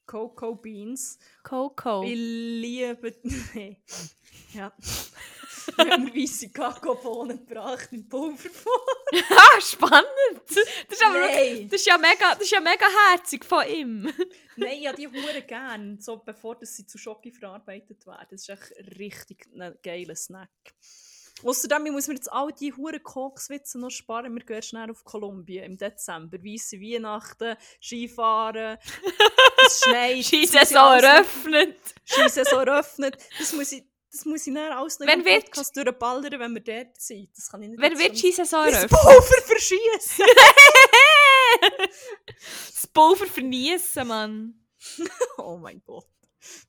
Cocoa 0.05 0.53
Beans. 0.53 1.17
Coco. 1.43 2.03
Ich 2.03 2.15
liebe... 2.15 3.15
Nee. 3.53 3.81
ja. 4.53 4.71
Wir 5.77 5.89
haben 5.89 6.05
mir 6.05 6.15
weisse 6.15 6.49
Kakaobohnen 6.49 7.45
gebracht 7.45 7.89
im 7.91 8.07
Pulverform. 8.07 8.81
Ah, 9.29 9.61
spannend! 9.61 10.05
Das 10.47 10.57
ist, 10.57 11.05
aber 11.05 11.15
wirklich, 11.15 11.69
das 11.69 11.81
ist, 11.81 11.87
ja 11.87 11.97
mega, 11.97 12.33
das 12.33 12.41
ist 12.41 12.51
ja 12.51 12.59
mega 12.59 12.85
herzig 13.11 13.45
von 13.45 13.67
ihm. 13.67 14.11
Nein, 14.57 14.81
ja, 14.81 14.93
die 14.93 15.07
hure 15.07 15.41
gern, 15.41 15.99
so 15.99 16.17
bevor 16.17 16.55
dass 16.55 16.75
sie 16.75 16.85
zu 16.85 16.97
Schoki 16.97 17.31
verarbeitet 17.31 18.05
werden. 18.05 18.27
Das 18.31 18.41
ist 18.41 18.49
echt 18.49 18.99
richtig 18.99 19.47
ein 19.53 19.75
geiler 19.81 20.15
Snack. 20.15 20.49
Außerdem 21.43 21.85
ich 21.87 21.91
muss 21.91 22.07
mir 22.07 22.15
jetzt 22.15 22.31
all 22.31 22.51
die 22.53 22.73
hure 22.73 22.99
Kokswitze 22.99 23.77
noch 23.79 23.89
sparen. 23.91 24.33
Wir 24.33 24.43
gehen 24.45 24.61
schnell 24.63 24.89
auf 24.89 25.03
Kolumbien 25.03 25.63
im 25.65 25.77
Dezember. 25.77 26.37
Weisse 26.43 26.79
Weihnachten, 26.79 27.55
Skifahren, 27.81 28.77
es 29.65 29.81
schneit. 29.83 30.17
das 30.19 30.27
Skisaison 30.27 30.99
eröffnet. 31.03 31.77
Skisaison 32.05 32.67
eröffnet. 32.67 33.17
Das 33.37 33.51
muss 33.53 33.71
ich, 33.73 33.83
das 34.11 34.23
muss 34.25 34.47
ich 34.47 34.53
dann 34.53 34.71
alles 34.71 34.97
noch 34.99 35.07
Wenn 35.07 35.19
im 35.19 35.25
wird- 35.25 35.45
Podcast 35.45 35.75
durchballern, 35.75 36.39
wenn 36.39 36.53
wir 36.53 36.61
dort 36.61 36.99
sind. 37.01 37.29
Das 37.35 37.49
kann 37.51 37.61
ich 37.63 37.69
nicht 37.69 37.81
Wer 37.81 37.89
jetzt 37.89 37.99
wird 38.01 38.17
Skisaison 38.17 38.65
Das 38.65 38.73
eröffnet? 38.75 39.01
Pulver 39.01 39.41
verschießen! 39.45 40.25
das 42.73 42.87
Pulver 42.87 43.25
verniessen, 43.27 44.07
Mann. 44.07 44.61
Oh 45.37 45.57
mein 45.57 45.81
Gott. 45.83 46.05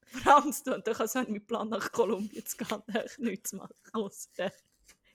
Vor 0.06 0.36
allem, 0.36 0.48
es 0.48 0.62
tut 0.62 0.86
doch, 0.86 1.00
als 1.00 1.14
wenn 1.14 1.30
mein 1.30 1.44
Plan 1.46 1.68
nach 1.68 1.90
Kolumbien 1.92 2.44
zu 2.46 2.56
gehen, 2.56 2.82
echt 2.94 3.18
nichts 3.18 3.52
machen. 3.52 3.74
Ausser- 3.92 4.52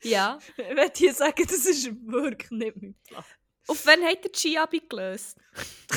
Ja. 0.03 0.39
Ich 0.57 0.67
würde 0.69 0.91
hier 0.95 1.13
sagen, 1.13 1.43
das 1.47 1.65
ist 1.65 1.85
wirklich 2.05 2.51
nicht 2.51 2.75
mein 2.81 2.95
Plan. 3.07 3.23
Auf 3.67 3.85
wen 3.85 4.03
hat 4.05 4.23
der 4.23 4.31
Ski 4.35 4.57
abgelöst? 4.57 5.37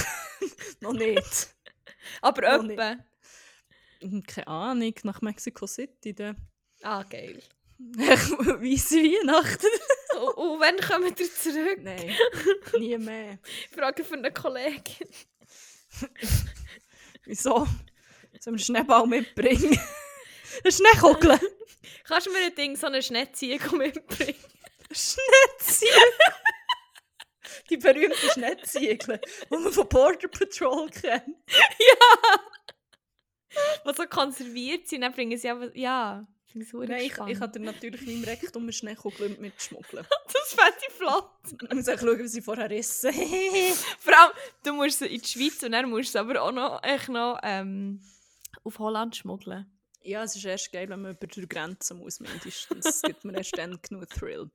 Noch 0.81 0.93
nicht. 0.93 1.55
Aber 2.23 2.59
Noch 2.59 2.65
öppe. 2.71 3.05
Hm, 4.01 4.23
Keine 4.25 4.47
Ahnung, 4.49 4.95
nach 5.05 5.21
Mexico 5.23 5.67
City. 5.67 6.15
Dann. 6.15 6.37
Ah, 6.83 7.03
geil. 7.03 7.43
Weisse 7.79 8.97
Weihnachten. 8.97 9.67
Und, 10.21 10.35
und 10.37 10.61
wann 10.61 10.77
kommen 10.79 11.17
wir 11.19 11.29
zurück? 11.29 11.79
Nein, 11.83 12.15
nie 12.79 12.97
mehr. 12.99 13.39
Frage 13.75 14.05
für 14.05 14.15
eine 14.15 14.33
Kollegin. 14.33 15.09
Wieso? 17.25 17.67
Einen 18.47 18.59
Schneeball 18.59 19.07
mitbringen? 19.07 19.79
Eine 20.65 20.73
Schneekugel? 20.73 21.39
Kannst 22.05 22.27
du 22.27 22.33
mir 22.33 22.47
ein 22.47 22.55
Ding, 22.55 22.77
so 22.77 22.87
eine 22.87 23.03
Schneeziege 23.03 23.75
mitbringen? 23.77 24.39
Schneeziegel? 24.91 25.95
Die 27.71 27.77
berühmten 27.77 28.31
Schneeziegel, 28.31 29.21
die 29.51 29.57
man 29.57 29.73
von 29.73 29.89
Border 29.89 30.29
Patrol 30.29 30.91
kennt. 30.91 31.37
Die 33.87 33.95
so 33.95 34.07
konserviert 34.07 34.89
sind, 34.89 35.01
dann 35.01 35.13
bringen 35.13 35.39
sie 35.39 35.49
aber... 35.49 35.77
Ja, 35.77 36.27
finde 36.45 36.67
ich 36.67 36.73
Nein, 36.73 37.01
ich, 37.01 37.19
ich 37.35 37.41
hatte 37.41 37.59
natürlich 37.61 38.03
in 38.03 38.21
meinem 38.21 38.25
Rektum 38.25 38.65
eine 38.65 38.73
Schneekugel 38.73 39.31
mitschmuggeln. 39.41 40.07
Das 40.33 40.53
fände 40.53 40.79
ich 40.87 40.95
flott. 40.95 41.31
Ich 41.63 41.75
muss 41.75 41.89
auch 41.89 41.99
schauen, 41.99 42.19
wie 42.19 42.29
sie 42.29 42.43
vorher 42.43 42.69
rissen. 42.69 43.13
Vor 43.99 44.19
allem, 44.19 44.33
du 44.63 44.73
musst 44.75 44.99
sie 44.99 45.07
in 45.07 45.21
die 45.21 45.27
Schweiz 45.27 45.63
und 45.63 45.73
dann 45.73 45.89
musst 45.89 46.09
du 46.09 46.13
sie 46.13 46.19
aber 46.19 46.43
auch 46.43 46.53
noch, 46.53 46.83
echt 46.83 47.09
noch 47.09 47.39
ähm, 47.43 48.01
auf 48.63 48.79
Holland 48.79 49.17
schmuggeln. 49.17 49.67
Ja, 50.03 50.23
es 50.23 50.37
ist 50.37 50.45
erst 50.45 50.71
geil, 50.71 50.89
wenn 50.91 51.01
man 51.01 51.13
über 51.13 51.27
die 51.27 51.49
Grenzen 51.49 51.99
muss, 51.99 52.21
mindestens. 52.21 52.87
Es 52.87 53.03
gibt 53.03 53.25
mir 53.25 53.37
erst 53.37 53.57
dann 53.57 53.81
genug 53.81 54.09
Thrill. 54.11 54.51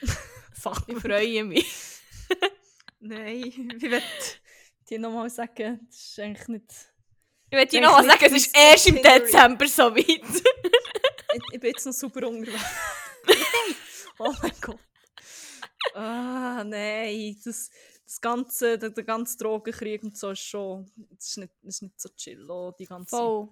Fuck, 0.54 0.84
ich 0.86 0.96
freue 0.96 1.44
mich. 1.44 2.00
Nein, 3.00 3.44
ich 3.76 3.82
will 3.82 4.02
dir 4.88 4.98
nochmal 4.98 5.28
sagen, 5.30 5.80
das 5.86 5.98
ist 5.98 6.18
eigentlich 6.18 6.48
nicht... 6.48 6.72
Ich 7.50 7.56
will 7.56 7.66
dir 7.66 7.80
Denk 7.80 7.84
noch 7.84 7.92
mal 7.92 8.06
nicht 8.06 8.20
sagen, 8.20 8.34
es 8.34 8.46
ist 8.46 8.56
erst 8.56 8.88
im. 8.88 9.02
Dezember 9.02 9.68
so 9.68 9.94
weit. 9.94 10.42
Ich, 11.34 11.42
ich 11.52 11.60
bin 11.60 11.70
jetzt 11.70 11.86
noch 11.86 11.92
super 11.92 12.26
unterwegs. 12.26 12.60
oh 14.18 14.34
mein 14.42 14.52
Gott. 14.60 14.80
Ah, 15.94 16.62
nein, 16.64 17.36
das, 17.44 17.70
das 18.08 18.22
ganze, 18.22 18.78
der, 18.78 18.88
der 18.88 19.04
ganze 19.04 19.36
Drogenkrieg 19.36 20.02
und 20.02 20.16
so 20.16 20.30
ist 20.30 20.40
schon, 20.40 20.90
das 21.10 21.28
ist 21.28 21.36
nicht, 21.36 21.52
das 21.62 21.74
ist 21.74 21.82
nicht 21.82 22.00
so 22.00 22.08
chill, 22.16 22.50
oh, 22.50 22.72
die 22.78 22.86
ganze 22.86 23.14
Voll. 23.14 23.48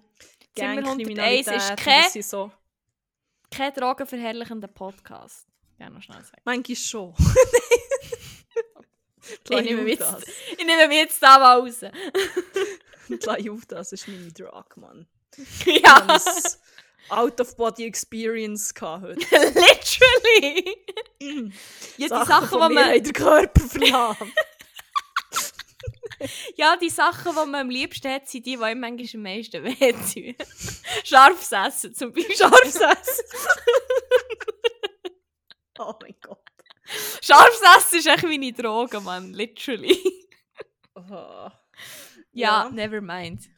Zimmer 0.55 0.69
101 0.69 0.85
Gangkriminalität. 0.87 1.55
ist 1.55 1.77
kein, 1.77 2.05
das 2.11 2.29
so, 2.29 2.51
kein 3.51 3.71
drogenverherrlichender 3.71 4.67
Podcast. 4.67 5.45
Ja, 5.77 5.91
noch 5.91 6.01
schnell 6.01 6.23
sagen. 6.23 6.41
manchmal 6.43 6.75
schon. 6.75 7.13
Ich 9.49 9.61
nehme, 9.61 9.81
mich 9.81 9.99
jetzt, 9.99 10.25
ich 10.57 10.65
nehme 10.65 10.87
mich 10.87 10.99
jetzt 10.99 11.21
da 11.21 11.37
mal 11.37 11.59
raus. 11.59 11.81
Die 13.09 13.43
Judas 13.43 13.91
ist 13.91 14.07
meine 14.07 14.31
Drug, 14.31 14.77
Mann. 14.77 15.05
ja, 15.65 15.73
Ich 15.75 15.85
habe 15.85 16.13
ein 16.13 16.19
Out-of-Body-Experience 17.09 18.73
gehabt 18.73 19.03
heute. 19.03 19.19
literally. 19.29 20.77
Mm. 21.19 21.51
Ja, 21.97 22.19
die 22.19 22.25
Sachen, 22.27 22.49
die 22.51 22.75
man, 22.75 22.77
haben 22.77 23.03
den 23.03 23.13
Körper 23.13 23.59
verlassen. 23.59 24.31
ja, 26.55 26.77
die 26.77 26.91
Sachen, 26.91 27.31
die 27.31 27.49
man 27.49 27.55
am 27.55 27.69
liebsten 27.71 28.11
hat, 28.11 28.27
sind 28.27 28.45
die, 28.45 28.55
die 28.55 28.63
einem 28.63 28.81
manchmal 28.81 29.09
am 29.15 29.21
meisten 29.23 29.63
wehtun. 29.63 30.35
Scharfes 31.03 31.51
Essen 31.51 31.95
zum 31.95 32.13
Beispiel. 32.13 32.35
Scharfes 32.35 32.75
Essen. 32.75 33.25
oh 35.79 35.93
mein 35.99 36.15
Gott. 36.21 36.37
Scharfes 37.21 37.61
Essen 37.77 37.97
ist 37.97 38.07
echt 38.07 38.23
meine 38.23 38.53
Droge, 38.53 39.01
Mann. 39.01 39.33
Literally. 39.33 39.99
Oh. 40.93 41.49
ja, 42.31 42.69
never 42.69 43.01
mind. 43.01 43.49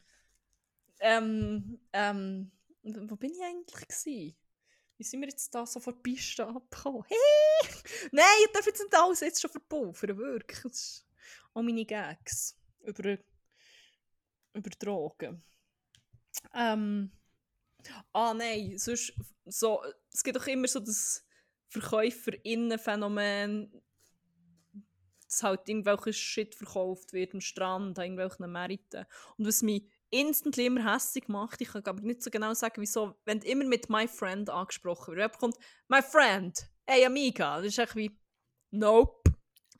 Ähm, 1.00 1.78
ähm, 1.92 2.50
wo 2.82 3.16
bin 3.16 3.32
ich 3.32 3.42
eigentlich 3.42 3.88
gsi? 3.88 4.36
Wie 4.96 5.04
sind 5.04 5.20
wir 5.20 5.28
jetzt 5.28 5.54
da 5.54 5.66
so 5.66 5.80
von 5.80 5.94
der 5.94 6.02
Piste 6.02 6.46
abgekommen? 6.46 7.04
Hey! 7.08 7.18
Nein, 8.12 8.26
ich 8.44 8.52
darf 8.52 8.66
jetzt 8.66 8.80
nicht 8.80 8.94
alles 8.94 9.20
jetzt 9.20 9.40
schon 9.40 9.50
verpulvern, 9.50 10.18
wirklich. 10.18 10.60
Das 10.62 10.72
ist 10.72 11.06
auch 11.54 11.62
meine 11.62 11.86
Gags 11.86 12.58
über, 12.80 13.16
über 14.52 14.70
Drogen. 14.78 15.42
Ähm, 16.54 17.10
ah 18.12 18.34
nein, 18.34 18.78
sonst 18.78 19.12
so, 19.46 19.82
es 20.12 20.22
gibt 20.22 20.36
doch 20.36 20.46
immer 20.46 20.68
so 20.68 20.80
das 20.80 21.26
Verkäuferinnenphänomen, 21.68 23.82
dass 25.24 25.42
halt 25.42 25.68
irgendwelcher 25.68 26.12
Shit 26.12 26.54
verkauft 26.54 27.12
wird 27.12 27.34
am 27.34 27.40
Strand, 27.40 27.98
an 27.98 28.04
irgendwelchen 28.04 28.50
Märkten. 28.50 29.06
Und 29.38 29.46
was 29.46 29.62
mich 29.62 29.84
instantly 30.10 30.66
immer 30.66 30.92
hässlich 30.92 31.28
macht, 31.28 31.60
ich 31.60 31.68
kann 31.68 31.84
aber 31.84 32.02
nicht 32.02 32.22
so 32.22 32.30
genau 32.30 32.52
sagen, 32.54 32.80
wieso, 32.80 33.14
wenn 33.24 33.40
immer 33.40 33.64
mit 33.64 33.88
«my 33.88 34.08
friend» 34.08 34.50
angesprochen 34.50 35.16
wird, 35.16 35.38
kommt 35.38 35.56
«my 35.88 36.02
friend», 36.02 36.68
«hey 36.86 37.04
amiga», 37.04 37.58
das 37.58 37.66
ist 37.66 37.78
echt 37.78 37.96
wie 37.96 38.18
«nope», 38.70 39.22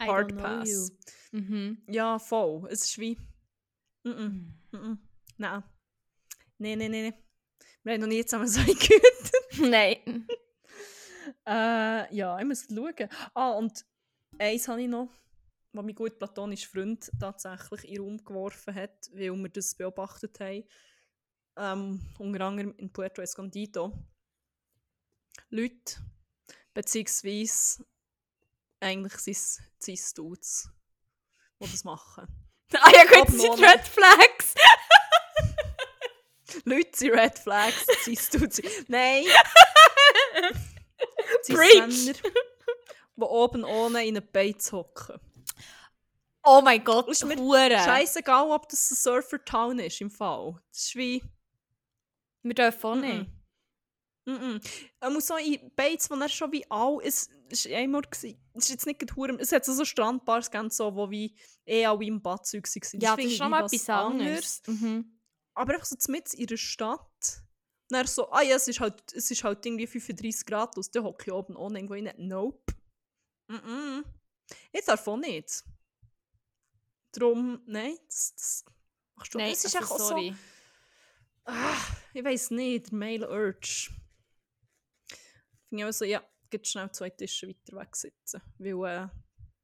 I 0.00 0.06
«hard 0.06 0.36
pass». 0.36 0.92
Mhm. 1.32 1.82
Ja, 1.88 2.18
voll. 2.18 2.68
Es 2.70 2.84
ist 2.84 2.98
wie 2.98 3.18
«mm-mm, 4.04 4.52
mm-mm, 4.72 4.98
nein, 5.36 5.62
nein, 6.58 6.78
nein, 6.78 6.90
nein, 6.90 7.14
wir 7.82 7.94
haben 7.94 8.00
noch 8.00 8.08
nie 8.08 8.24
zusammen 8.24 8.48
so 8.48 8.60
gehört. 8.64 9.32
Nein. 9.58 10.26
Äh, 11.46 12.14
ja, 12.14 12.38
ich 12.38 12.44
muss 12.44 12.66
schauen. 12.68 13.08
Ah, 13.34 13.50
und 13.52 13.84
eins 14.38 14.68
habe 14.68 14.82
ich 14.82 14.88
noch, 14.88 15.08
was 15.72 15.84
mein 15.84 15.94
gut 15.94 16.18
platonischer 16.18 16.68
Freund 16.68 17.10
tatsächlich 17.20 17.84
in 17.84 17.94
den 17.94 18.02
Raum 18.02 18.24
geworfen 18.24 18.74
hat, 18.74 19.08
weil 19.12 19.36
wir 19.36 19.48
das 19.48 19.74
beobachtet 19.74 20.40
haben. 20.40 20.64
Ähm, 21.56 22.00
unter 22.18 22.44
anderem 22.44 22.74
in 22.76 22.92
Puerto 22.92 23.22
Escondido. 23.22 23.92
Leute, 25.50 25.96
beziehungsweise 26.74 27.84
eigentlich 28.80 29.14
sind 29.14 29.36
es 29.36 29.62
Cis-Dudes, 29.82 30.70
die 31.60 31.70
das 31.70 31.84
machen. 31.84 32.26
Ah 32.72 32.88
ja, 32.94 33.02
gut, 33.02 33.26
das 33.26 33.40
sind. 33.40 33.60
Red 33.60 33.80
Flags. 33.80 34.54
Leute 36.64 36.96
sind 36.96 37.10
Red 37.10 37.36
Flags, 37.36 37.84
Cis-Dudes. 38.04 38.62
Nein! 38.86 39.24
Preach. 41.48 42.12
Die 43.16 43.22
oben 43.22 43.64
ohne 43.64 44.06
in 44.06 44.16
einen 44.16 44.32
Beiz 44.32 44.70
hocken. 44.70 45.18
Oh 46.42 46.60
mein 46.62 46.82
Gott, 46.82 47.08
Ist 47.08 47.24
mir 47.24 47.36
Hure. 47.36 47.70
Scheißegal, 47.70 48.50
ob 48.50 48.68
das 48.68 48.90
ein 48.90 48.96
Surfer-Town 48.96 49.78
ist 49.78 50.00
im 50.00 50.10
Fall. 50.10 50.60
Das 50.72 50.84
ist 50.86 50.96
wie. 50.96 51.22
Wir 52.42 52.54
dürfen 52.54 52.86
auch 52.86 52.94
nicht. 52.96 53.30
Mhm. 54.26 54.60
Er 55.00 55.10
muss 55.10 55.26
so 55.26 55.36
in 55.36 55.70
Beiz, 55.74 56.08
wo 56.10 56.14
er 56.14 56.28
schon 56.28 56.52
wie 56.52 56.64
all. 56.70 56.98
Es 57.02 57.28
war 57.30 57.76
einmal. 57.76 58.02
Es 58.10 58.24
ist 58.24 58.68
jetzt 58.70 58.86
nicht 58.86 59.16
hure- 59.16 59.38
Es 59.40 59.52
hat 59.52 59.64
so, 59.64 59.72
so 59.74 59.84
Strandbars 59.84 60.50
gegeben, 60.50 60.70
so, 60.70 60.94
wo 60.94 61.10
wie 61.10 61.36
eh 61.66 61.84
alle 61.84 62.04
im 62.06 62.22
Badzug 62.22 62.64
waren. 62.64 63.00
Ja, 63.00 63.10
das 63.10 63.16
finde 63.16 63.22
ist 63.26 63.32
ich 63.32 63.36
schon 63.38 63.50
mal 63.50 63.64
was 63.64 63.72
etwas 63.72 63.88
anderes. 63.90 64.62
Mhm. 64.66 65.20
Aber 65.54 65.74
einfach 65.74 65.86
so 65.86 65.96
mitten 66.12 66.36
in 66.38 66.46
der 66.46 66.56
Stadt. 66.56 67.42
Und 67.90 67.96
dann 67.96 68.06
so, 68.06 68.30
ah 68.30 68.42
ja, 68.42 68.54
es 68.56 68.68
ist 68.68 68.78
halt, 68.80 69.12
es 69.12 69.30
ist 69.30 69.42
halt 69.42 69.66
irgendwie 69.66 69.86
35 69.86 70.46
Grad 70.46 70.78
aus, 70.78 70.90
dann 70.90 71.02
hocke 71.02 71.24
ich 71.26 71.32
oben 71.32 71.56
ohne 71.56 71.78
irgendwo 71.80 71.94
rein. 71.94 72.12
Nope. 72.18 72.72
Mhm. 73.48 74.04
Ich 74.72 74.84
darf 74.84 75.06
auch 75.08 75.16
nicht. 75.16 75.64
Darum, 77.12 77.62
nein, 77.66 77.96
das, 78.06 78.34
das 78.36 78.64
machst 79.16 79.34
du 79.34 79.38
Nein, 79.38 79.52
Es 79.52 79.64
ist 79.64 79.76
also, 79.76 79.94
auch 79.94 79.98
sorry. 79.98 80.30
so, 80.30 81.52
ah, 81.52 81.76
ich 82.14 82.24
weiß 82.24 82.50
nicht, 82.52 82.90
der 82.90 82.98
Male 82.98 83.28
Urge. 83.28 83.90
Finde 85.68 85.82
ich 85.82 85.84
auch 85.84 85.92
so, 85.92 86.04
ja, 86.04 86.22
geht 86.50 86.66
schnell 86.66 86.90
zwei 86.92 87.10
Tische 87.10 87.48
weiter 87.48 87.76
weg 87.76 87.94
sitzen. 87.96 88.42
Weil 88.58 88.84
äh, 88.84 89.08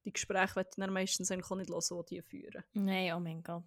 die 0.05 0.13
Gespräche 0.13 0.57
werden 0.57 0.71
dann 0.77 0.93
meistens 0.93 1.31
eigentlich 1.31 1.51
auch 1.51 1.57
nicht 1.57 1.71
hören, 1.71 2.05
die 2.09 2.17
die 2.17 2.23
führen. 2.23 2.65
Nein, 2.75 3.13
oh 3.13 3.21
mein 3.21 3.43
Gott. 3.43 3.65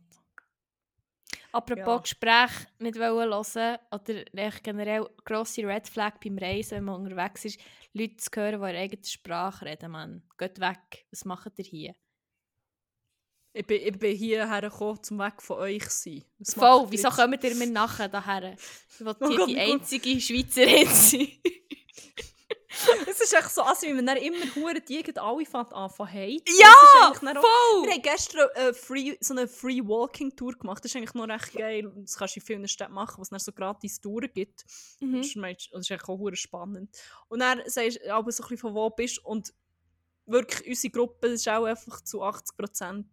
Apropos 1.51 1.85
Ja. 1.85 1.97
Gespräch 1.97 2.51
nicht 2.77 2.99
wollen 2.99 3.31
hören 3.31 3.79
oder 3.91 4.51
generell 4.61 5.09
grosse 5.25 5.63
Red 5.67 5.87
Flag 5.87 6.19
beim 6.23 6.37
Reisen, 6.37 6.77
wenn 6.77 6.83
man 6.83 7.01
unterwegs 7.01 7.45
ist, 7.45 7.59
Leute 7.93 8.17
zu 8.17 8.29
hören, 8.35 8.51
die 8.61 8.67
in 8.67 8.73
ihrer 8.73 8.83
eigenen 8.83 9.03
Sprache 9.03 9.65
reden, 9.65 9.91
Mann. 9.91 10.23
Geht 10.37 10.59
weg. 10.59 11.07
Was 11.09 11.25
macht 11.25 11.57
ihr 11.57 11.65
hier? 11.65 11.95
Ich 13.51 13.65
bin, 13.65 13.81
ich 13.81 13.97
bin 13.97 14.15
hierher 14.15 14.61
gekommen, 14.61 15.01
zum 15.03 15.19
weg 15.19 15.41
von 15.41 15.57
euch 15.57 15.89
zu 15.89 16.09
sein. 16.09 16.23
Was 16.39 16.53
Voll, 16.53 16.87
wieso 16.89 17.09
kommt 17.09 17.43
ihr 17.43 17.55
mir 17.55 17.67
nachher 17.67 18.07
daher? 18.07 18.53
Ich 18.53 18.99
will 18.99 19.15
Oh 19.19 19.27
hier 19.27 19.37
Gott, 19.37 19.49
die 19.49 19.59
einzige 19.59 20.21
Schweizerin 20.21 20.87
sein. 20.87 21.27
Es 23.07 23.19
ist 23.19 23.33
echt 23.33 23.49
so, 23.49 23.61
als 23.61 23.81
wenn 23.81 24.05
dann 24.05 24.17
immer 24.17 24.37
hure 24.55 24.79
die 24.79 25.03
alle 25.17 25.45
fängt 25.45 25.73
an 25.73 25.89
zu 25.89 26.05
haten. 26.05 26.43
Ja, 26.59 26.73
Das 27.11 27.17
auch- 27.17 27.19
voll! 27.19 27.83
Wir 27.83 27.93
haben 27.93 28.01
gestern 28.01 28.49
äh, 28.55 28.73
free, 28.73 29.17
so 29.19 29.33
eine 29.33 29.47
Free 29.47 29.81
Walking 29.83 30.33
Tour 30.35 30.53
gemacht. 30.53 30.83
Das 30.85 30.91
ist 30.91 30.95
eigentlich 30.95 31.13
noch 31.13 31.27
recht 31.27 31.53
geil. 31.53 31.91
Das 31.97 32.15
kannst 32.15 32.35
du 32.35 32.39
in 32.39 32.45
vielen 32.45 32.67
Städten 32.67 32.93
machen, 32.93 33.17
wo 33.17 33.35
es 33.35 33.43
so 33.43 33.51
gratis 33.51 33.99
Touren 33.99 34.29
gibt. 34.33 34.65
Mhm. 35.01 35.17
Das, 35.17 35.25
ist, 35.27 35.35
das 35.35 35.81
ist 35.81 35.91
eigentlich 35.91 36.03
auch 36.03 36.17
hure 36.19 36.35
spannend. 36.35 36.95
Und 37.27 37.39
dann 37.39 37.61
sagst 37.65 37.99
du 38.01 38.13
aber 38.13 38.31
so 38.31 38.43
ein 38.43 38.49
bisschen, 38.49 38.57
von 38.59 38.73
wo 38.75 38.89
bist. 38.91 39.25
Und 39.25 39.53
wirklich, 40.25 40.67
unsere 40.69 40.91
Gruppe 40.91 41.31
das 41.31 41.41
ist 41.41 41.49
auch 41.49 41.65
einfach 41.65 42.01
zu 42.01 42.23
80% 42.23 43.03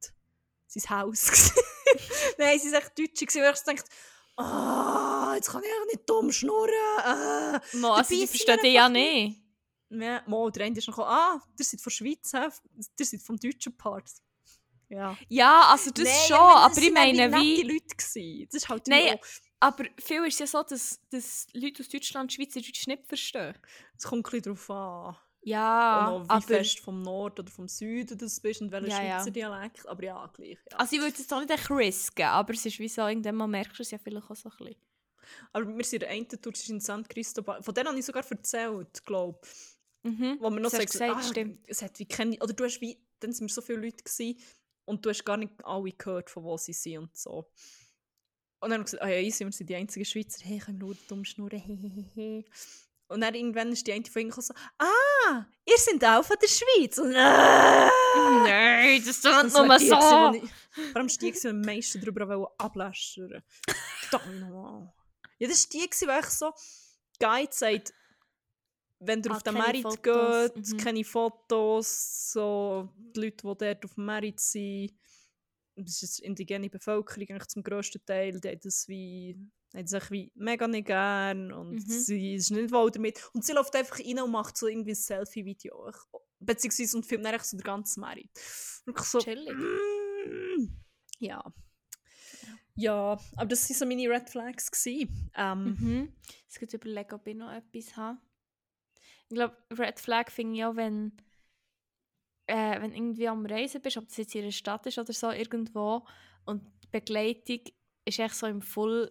sein 0.66 0.98
Haus. 0.98 1.52
Nein, 2.38 2.58
sie 2.58 2.68
sind 2.68 2.78
echt 2.78 2.98
Deutsche. 2.98 3.26
wo 3.40 3.50
ich 3.52 3.60
dachte, 3.60 3.90
ah, 4.36 5.32
jetzt 5.34 5.50
kann 5.50 5.62
ich 5.62 5.70
auch 5.70 5.86
nicht 5.86 6.08
dumm 6.08 6.32
schnurren. 6.32 6.70
Ah. 6.98 7.60
Mo, 7.74 7.92
also, 7.92 8.14
die 8.14 8.26
verstehen 8.26 8.58
dich 8.62 8.74
ja 8.74 8.88
nicht. 8.88 9.40
Ja, 9.88 10.22
mal, 10.26 10.50
der 10.50 10.66
eine 10.66 10.76
ist 10.76 10.88
noch 10.88 10.98
ah, 10.98 11.40
der 11.58 11.64
seid 11.64 11.80
von 11.80 11.90
der 11.90 11.94
Schweiz, 11.96 12.32
hä? 12.32 12.48
der 12.98 13.06
seid 13.06 13.22
vom 13.22 13.38
deutschen 13.38 13.76
Part. 13.76 14.10
Ja. 14.88 15.16
Ja, 15.28 15.68
also 15.70 15.90
das 15.90 16.04
Nein, 16.04 16.14
schon, 16.28 16.38
meine, 16.38 16.56
aber 16.60 16.78
ich 16.78 16.92
meine, 16.92 17.32
wie... 17.32 17.56
nette 17.56 17.72
Leute 17.72 17.96
gewesen. 17.96 18.48
Das 18.50 18.62
ist 18.62 18.68
halt 18.68 18.86
Nein, 18.88 19.14
auch- 19.14 19.26
Aber 19.60 19.84
viel 19.98 20.24
ist 20.26 20.38
ja 20.40 20.46
so, 20.46 20.62
dass, 20.62 21.00
dass 21.10 21.46
Leute 21.52 21.82
aus 21.82 21.88
Deutschland 21.88 22.32
Schweizerdeutsch 22.32 22.86
nicht 22.86 23.06
verstehen. 23.06 23.56
es 23.96 24.04
kommt 24.04 24.26
ein 24.26 24.30
bisschen 24.30 24.42
darauf 24.42 24.70
an. 24.70 25.16
Ja, 25.46 26.08
und 26.08 26.24
wie 26.24 26.30
aber... 26.30 26.42
fest 26.42 26.80
vom 26.80 27.02
Nord 27.02 27.38
oder 27.38 27.50
vom 27.50 27.68
Süden 27.68 28.18
du 28.18 28.26
bist 28.42 28.60
und 28.60 28.72
welcher 28.72 28.88
Ja, 28.88 29.02
ja. 29.02 29.16
Schweizer 29.18 29.30
Dialekt. 29.30 29.86
Aber 29.86 30.02
ja, 30.02 30.26
gleich. 30.34 30.58
Ja. 30.70 30.78
Also 30.78 30.96
ich 30.96 31.02
würde 31.02 31.16
es 31.16 31.32
auch 31.32 31.38
nicht 31.38 31.50
echt 31.50 31.70
risken, 31.70 32.24
aber 32.24 32.52
es 32.52 32.66
ist 32.66 32.78
wie 32.80 32.88
so, 32.88 33.06
irgendwann 33.06 33.36
mal 33.36 33.46
merkst 33.46 33.78
du 33.78 33.82
es 33.82 33.92
ja 33.92 33.98
vielleicht 33.98 34.28
auch 34.28 34.34
so 34.34 34.48
ein 34.48 34.56
bisschen. 34.58 34.76
Aber 35.52 35.66
wir 35.76 35.84
sind 35.84 36.02
in 36.02 36.08
der 36.08 36.10
einen 36.10 36.28
Tour 36.28 36.52
das 36.52 36.68
in 36.68 36.80
St. 36.80 37.08
Cristobal. 37.08 37.62
Von 37.62 37.74
denen 37.74 37.88
habe 37.88 37.98
ich 37.98 38.04
sogar 38.04 38.24
erzählt, 38.28 39.04
glaube 39.04 39.38
ich. 39.44 40.10
Mhm. 40.10 40.38
Wo 40.40 40.50
wir 40.50 40.60
noch 40.60 40.70
Das 40.70 40.80
du 40.80 40.86
gesagt, 40.86 41.14
ah, 41.16 41.22
stimmt. 41.22 41.60
es 41.68 41.80
hat 41.80 41.98
wie 41.98 42.06
keine, 42.06 42.36
oder 42.38 42.52
du 42.52 42.64
hast 42.64 42.80
wie, 42.80 43.00
dann 43.20 43.32
sind 43.32 43.48
wir 43.48 43.54
so 43.54 43.60
viele 43.60 43.78
Leute 43.78 44.02
gewesen, 44.02 44.40
und 44.86 45.04
du 45.04 45.10
hast 45.10 45.24
gar 45.24 45.36
nicht 45.36 45.52
alle 45.64 45.92
gehört, 45.92 46.30
von 46.30 46.44
wo 46.44 46.56
sie 46.56 46.72
sind 46.72 46.98
und 46.98 47.16
so. 47.16 47.50
Und 48.60 48.70
dann 48.70 48.72
haben 48.72 48.80
wir 48.80 48.84
gesagt, 48.84 49.02
ah 49.02 49.08
ja, 49.08 49.20
easy, 49.20 49.44
wir 49.44 49.52
sind 49.52 49.68
die 49.68 49.74
einzigen 49.74 50.04
Schweizer, 50.04 50.44
hey, 50.44 50.58
können 50.58 50.80
wir 50.80 50.86
nur 50.86 50.96
dumm 51.08 51.24
schnurren, 51.24 51.60
hehehe. 52.14 52.44
Und 53.08 53.20
dann 53.20 53.34
irgendwann 53.34 53.70
ist 53.72 53.86
die 53.86 53.92
eine 53.92 54.04
von 54.04 54.22
ihnen 54.22 54.32
so, 54.32 54.52
ah, 54.78 55.44
ihr 55.64 55.78
seid 55.78 56.04
auch 56.04 56.24
von 56.24 56.36
der 56.42 56.48
Schweiz. 56.48 56.98
Und, 56.98 57.12
äh, 57.12 57.88
Nein, 58.48 59.02
das 59.06 59.22
war 59.24 59.42
nur 59.44 59.78
die, 59.78 59.86
so. 59.88 59.94
gewesen, 59.94 60.32
die 60.32 60.38
ich- 60.46 60.52
Vor 60.90 60.96
allem 60.96 61.08
war 61.08 61.16
die, 61.18 61.32
die 61.32 61.48
am 61.48 61.60
meisten 61.60 62.00
darüber 62.00 62.54
ablästern 62.58 63.42
nochmal. 64.10 64.92
Ja, 65.38 65.48
das 65.48 65.64
war 65.64 65.70
die, 65.72 66.06
wo 66.06 66.18
ich 66.18 66.26
so, 66.30 66.52
Guide 67.20 67.52
sagt, 67.52 67.94
wenn 68.98 69.22
ihr 69.22 69.30
Ah, 69.30 69.36
auf 69.36 69.42
den 69.42 69.54
Merit 69.54 69.82
Fotos, 69.82 70.52
geht, 70.54 70.66
mhm. 70.72 70.76
keine 70.78 71.04
Fotos, 71.04 72.32
so 72.32 72.88
die 72.96 73.20
Leute, 73.20 73.36
die 73.36 73.42
dort 73.58 73.84
auf 73.84 73.94
dem 73.94 74.04
Merit 74.06 74.40
sind, 74.40 74.92
das 75.76 76.02
ist 76.02 76.18
die 76.18 76.24
indigene 76.24 76.70
Bevölkerung 76.70 77.28
eigentlich 77.28 77.48
zum 77.48 77.62
grössten 77.62 78.04
Teil, 78.06 78.40
die 78.40 78.58
das 78.58 78.88
wie, 78.88 79.38
haben 79.76 79.86
sich 79.86 80.10
wie 80.10 80.32
mega 80.34 80.66
nicht 80.66 80.86
gern 80.86 81.52
und 81.52 81.74
Mhm. 81.74 81.80
sie 81.80 82.34
ist 82.34 82.50
nicht 82.50 82.72
wohl 82.72 82.90
damit. 82.90 83.20
Und 83.34 83.44
sie 83.44 83.52
läuft 83.52 83.74
einfach 83.76 83.98
rein 84.00 84.20
und 84.20 84.30
macht 84.30 84.56
so 84.56 84.66
irgendwie 84.66 84.92
ein 84.92 84.96
Selfie-Video. 84.96 85.90
Beziehungsweise 86.40 86.96
und 86.96 87.06
filmt 87.06 87.24
dann 87.24 87.38
so 87.40 87.56
den 87.56 87.62
ganzen 87.64 88.00
Merit. 88.00 88.30
Und 88.86 88.98
ich 88.98 89.04
so, 89.06 89.18
Chillig. 89.20 89.54
mm, 89.56 90.68
ja. 91.20 91.42
Ja, 92.74 93.18
aber 93.36 93.46
das 93.46 93.68
waren 93.70 93.76
so 93.76 93.86
meine 93.86 94.08
Red 94.10 94.28
Flags. 94.28 94.70
Gewesen. 94.70 95.30
Ähm, 95.34 95.76
Mhm. 95.80 96.12
Es 96.48 96.58
gibt 96.58 96.74
überlegen, 96.74 97.14
ob 97.14 97.26
ich 97.26 97.34
noch 97.34 97.50
etwas 97.52 97.96
habe. 97.96 98.18
Ich 99.28 99.34
glaube, 99.34 99.56
Red 99.76 99.98
Flag 99.98 100.30
finde 100.30 100.56
ich 100.58 100.64
auch, 100.64 100.76
wenn, 100.76 101.12
äh, 102.46 102.80
wenn 102.80 102.92
irgendwie 102.94 103.28
am 103.28 103.46
Reisen 103.46 103.80
bist, 103.80 103.96
ob 103.96 104.06
das 104.08 104.18
jetzt 104.18 104.34
in 104.34 104.42
einer 104.42 104.52
Stadt 104.52 104.86
ist 104.86 104.98
oder 104.98 105.12
so, 105.12 105.30
irgendwo, 105.30 106.06
und 106.44 106.62
die 106.84 106.88
Begleitung 106.92 107.60
ist 108.04 108.18
echt 108.18 108.34
so 108.34 108.46
im 108.46 108.60
Full 108.62 109.10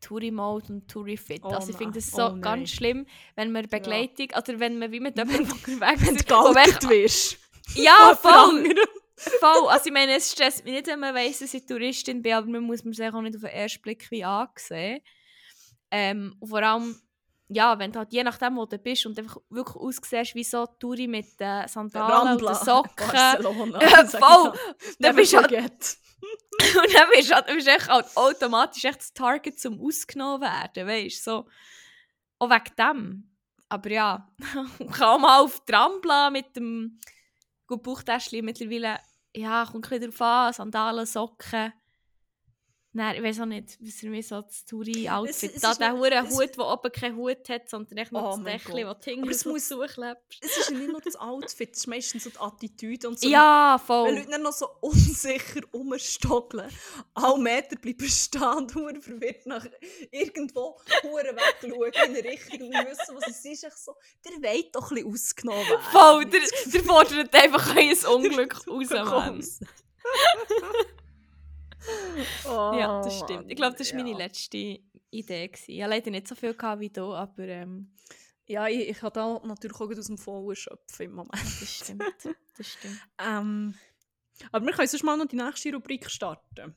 Touri-Mode 0.00 0.72
und 0.72 0.88
Touri-Fit. 0.88 1.40
Oh 1.42 1.48
also 1.48 1.70
ich 1.70 1.76
finde 1.76 1.94
das 1.94 2.10
so 2.10 2.26
oh 2.26 2.40
ganz 2.40 2.70
schlimm, 2.70 3.06
wenn 3.34 3.52
man 3.52 3.66
Begleitung, 3.68 4.28
oder 4.36 4.60
wenn 4.60 4.78
man 4.78 4.92
wie 4.92 5.00
mit 5.00 5.16
jemandem 5.18 5.50
unterwegs 5.50 6.06
wenn 6.06 6.14
du 6.14 6.20
ist, 6.20 6.28
gealtert 6.28 6.66
echt- 6.66 6.88
wirst. 6.88 7.38
Ja, 7.74 8.16
voll! 8.20 8.74
Voll, 9.16 9.68
also 9.68 9.86
ich 9.86 9.92
meine, 9.92 10.14
es 10.14 10.30
stresst 10.30 10.64
mich 10.64 10.74
nicht, 10.74 10.86
wenn 10.86 11.00
man 11.00 11.12
weiss, 11.14 11.40
dass 11.40 11.52
ich 11.52 11.66
Touristin 11.66 12.22
bin, 12.22 12.34
aber 12.34 12.46
man 12.46 12.62
muss 12.62 12.84
mir 12.84 12.94
sich 12.94 13.12
auch 13.12 13.20
nicht 13.20 13.34
auf 13.34 13.42
den 13.42 13.50
ersten 13.50 13.82
Blick 13.82 14.08
wie 14.12 14.24
ansehen. 14.24 15.00
Ähm, 15.90 16.36
und 16.38 16.48
vor 16.48 16.62
allem, 16.62 16.94
ja, 17.48 17.76
wenn 17.78 17.90
du 17.90 17.98
halt 17.98 18.12
je 18.12 18.22
nachdem, 18.22 18.56
wo 18.56 18.66
du 18.66 18.78
bist 18.78 19.06
und 19.06 19.18
einfach 19.18 19.38
wirklich 19.50 19.76
aussiehst 19.76 20.34
wie 20.36 20.44
so 20.44 20.66
Touri 20.78 21.08
mit 21.08 21.40
den 21.40 21.66
Sandalen 21.66 22.34
und 22.34 22.42
den 22.46 22.54
Socken. 22.54 23.08
Barcelona. 23.10 23.82
Ja, 23.82 24.04
voll! 24.06 24.52
da. 24.52 24.54
Dann 25.00 25.16
bist 25.16 25.32
du 25.32 25.38
halt. 25.38 25.98
und 26.82 26.94
dann 26.94 27.08
bist 27.14 27.30
du 27.30 27.34
halt, 27.34 27.46
bist 27.46 27.66
du 27.66 27.70
echt 27.70 27.88
halt 27.88 28.16
automatisch 28.16 28.84
echt 28.84 29.00
das 29.00 29.12
Target 29.12 29.58
zum 29.58 29.80
ausgenommen 29.80 30.42
werden, 30.42 30.86
weißt 30.86 31.26
du, 31.26 31.30
so. 31.30 31.48
Auch 32.40 32.50
wegen 32.50 32.76
dem. 32.78 33.36
Aber 33.68 33.90
ja, 33.90 34.28
ich 34.78 34.86
kann 34.92 35.08
auch 35.08 35.18
mal 35.18 35.40
auf 35.40 35.64
Tram 35.64 36.00
bleiben 36.00 36.32
mit 36.32 36.56
dem 36.56 36.98
gut 37.66 37.82
Bauchtäschchen 37.82 38.44
mittlerweile, 38.44 38.98
ja, 39.34 39.66
kommt 39.66 39.86
ein 39.86 40.00
bisschen 40.00 40.10
drauf 40.10 40.20
an, 40.22 40.52
Sandalen, 40.52 41.06
Socken. 41.06 41.72
Nein, 42.98 43.14
ich 43.14 43.22
weiß 43.22 43.40
auch 43.42 43.46
nicht, 43.46 43.78
was 43.80 44.02
er 44.02 44.10
mir 44.10 44.22
so 44.24 44.40
das 44.42 44.64
Touri-Outfit... 44.64 45.62
Da 45.62 45.70
ist 45.70 45.80
der 45.80 45.92
hure 45.92 46.14
es- 46.16 46.34
Hut, 46.36 46.56
der 46.56 46.66
oben 46.66 46.90
keinen 46.90 47.16
Hut 47.16 47.48
hat, 47.48 47.68
sondern 47.70 47.96
echt 47.98 48.10
nur 48.10 48.24
Oh 48.24 48.34
das 48.36 48.44
Dächli, 48.44 48.82
das 48.82 48.98
du 48.98 49.10
hinten 49.12 49.32
so 49.34 49.50
muss- 49.50 49.68
zuklebst. 49.68 50.38
Es 50.40 50.56
ist 50.58 50.70
ja 50.70 50.76
nicht 50.76 50.90
nur 50.90 51.00
das 51.00 51.14
Outfit, 51.14 51.70
es 51.74 51.78
ist 51.78 51.86
meistens 51.86 52.24
so 52.24 52.30
die 52.30 52.38
Attitüde 52.40 53.06
und 53.06 53.20
so. 53.20 53.28
Ja, 53.28 53.76
Wenn 53.78 53.86
voll. 53.86 54.14
Leute 54.16 54.30
dann 54.30 54.42
noch 54.42 54.52
so 54.52 54.66
unsicher 54.80 55.60
rumstockeln, 55.72 56.68
alle 57.14 57.38
Meter 57.40 57.76
bleiben 57.76 58.08
stehen 58.08 58.42
und 58.42 58.74
hure 58.74 59.00
verwirrt 59.00 59.46
nach 59.46 59.64
irgendwo 60.10 60.80
hure 61.04 61.36
wegschauen 61.36 61.92
in 61.92 62.16
eine 62.16 62.24
Richtung 62.24 62.62
und 62.62 62.72
wissen, 62.74 63.14
was 63.14 63.28
es 63.28 63.44
ist. 63.44 63.62
Ich 63.62 63.74
so, 63.74 63.94
der 64.24 64.32
wollt 64.50 64.74
doch 64.74 64.90
ein 64.90 64.96
bisschen 64.96 65.12
ausgenommen 65.12 65.68
werden. 65.68 65.82
Voll, 65.92 66.24
der, 66.24 66.40
der 66.72 66.82
fordert 66.82 67.32
einfach 67.36 67.76
ein 67.76 67.96
Unglück 68.12 68.66
raus, 68.66 68.90
Mann. 68.90 69.44
Oh, 72.44 72.72
Ja, 72.74 73.00
das 73.02 73.18
stimmt. 73.18 73.50
Ich 73.50 73.56
glaube, 73.56 73.76
das 73.76 73.90
war 73.92 73.98
meine 73.98 74.10
ja. 74.12 74.18
letzte 74.18 74.80
Idee. 75.10 75.48
Gewesen. 75.48 75.70
Ich 75.70 75.82
hatte 75.82 75.90
leider 75.90 76.10
nicht 76.10 76.28
so 76.28 76.34
viel 76.34 76.54
wie 76.78 76.90
du, 76.90 77.14
aber 77.14 77.44
ähm, 77.44 77.90
Ja, 78.46 78.66
ich, 78.66 78.88
ich 78.88 79.02
habe 79.02 79.12
da 79.12 79.40
natürlich 79.44 79.76
auch 79.80 79.90
aus 79.90 80.06
dem 80.06 80.18
Vollen 80.18 80.56
schöpfen 80.56 81.06
im 81.06 81.12
Moment. 81.12 81.34
das 81.34 81.74
stimmt. 81.74 82.02
Das 82.56 82.66
stimmt. 82.66 82.98
Ähm, 83.18 83.74
aber 84.52 84.66
wir 84.66 84.72
können 84.72 84.88
sonst 84.88 85.02
mal 85.02 85.16
noch 85.16 85.26
die 85.26 85.36
nächste 85.36 85.72
Rubrik 85.72 86.08
starten. 86.10 86.74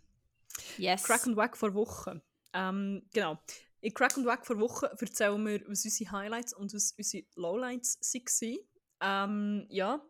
Yes. 0.77 1.03
Crack 1.03 1.25
und 1.27 1.35
Wack 1.37 1.55
vor 1.57 1.73
Wochen. 1.73 2.21
Ähm, 2.53 3.03
genau. 3.13 3.39
In 3.81 3.93
Crack 3.93 4.17
und 4.17 4.25
Wack 4.25 4.45
vor 4.45 4.59
Wochen 4.59 4.85
erzählen 4.85 5.43
wir, 5.45 5.61
was 5.67 5.85
unsere 5.85 6.11
Highlights 6.11 6.53
und 6.53 6.73
was 6.73 6.93
unsere 6.97 7.25
Lowlights 7.35 7.99
waren. 8.41 8.57
Ähm, 9.01 9.65
ja. 9.69 10.01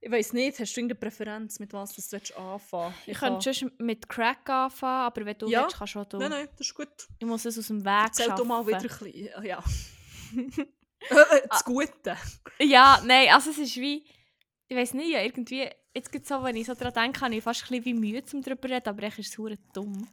Ich 0.00 0.10
weiß 0.10 0.32
nicht, 0.32 0.58
hast 0.60 0.74
du 0.76 0.80
irgendeine 0.80 1.00
Präferenz, 1.00 1.58
mit 1.58 1.72
was 1.72 1.92
du 1.94 2.02
willst 2.12 2.36
anfangen 2.36 2.94
ich 3.04 3.18
könnte 3.18 3.52
schon 3.52 3.72
mit 3.78 4.08
Crack 4.08 4.48
anfangen, 4.48 5.06
aber 5.06 5.24
wenn 5.26 5.38
du 5.38 5.48
Ja. 5.48 5.62
willst, 5.62 5.76
kannst 5.76 5.94
du 5.96 6.00
auch 6.00 6.04
du. 6.06 6.18
Nein, 6.18 6.30
nein, 6.30 6.48
das 6.56 6.68
ist 6.68 6.74
gut. 6.74 6.88
Ich 7.18 7.26
muss 7.26 7.44
es 7.44 7.58
aus 7.58 7.66
dem 7.66 7.84
Weg 7.84 8.04
Erzähl 8.06 8.28
doch 8.28 8.44
mal 8.44 8.64
wieder 8.66 8.80
schaffen. 8.80 9.06
ein 9.08 9.12
bisschen. 9.12 9.44
Ja. 9.44 9.64
Äh, 11.10 11.14
äh, 11.14 11.46
das 11.48 11.64
Gute. 11.64 12.16
Ja, 12.58 13.00
nein, 13.06 13.28
also 13.30 13.50
es 13.50 13.58
ist 13.58 13.76
wie... 13.76 14.04
Ich 14.66 14.76
weiß 14.76 14.94
nicht, 14.94 15.10
ja, 15.12 15.22
irgendwie... 15.22 15.68
Jetzt 15.94 16.10
gibt's 16.10 16.28
so, 16.28 16.42
wenn 16.42 16.56
ich 16.56 16.66
so 16.66 16.74
daran 16.74 16.92
denke, 16.92 17.20
habe 17.20 17.36
ich 17.36 17.42
fast 17.42 17.62
ein 17.62 17.68
bisschen 17.68 17.84
wie 17.84 17.94
Mühe, 17.94 18.22
um 18.32 18.42
darüber 18.42 18.68
zu 18.68 18.74
reden, 18.74 18.88
aber 18.88 19.02
echt 19.04 19.20
ist 19.20 19.38
es 19.38 19.58
dumm. 19.72 20.08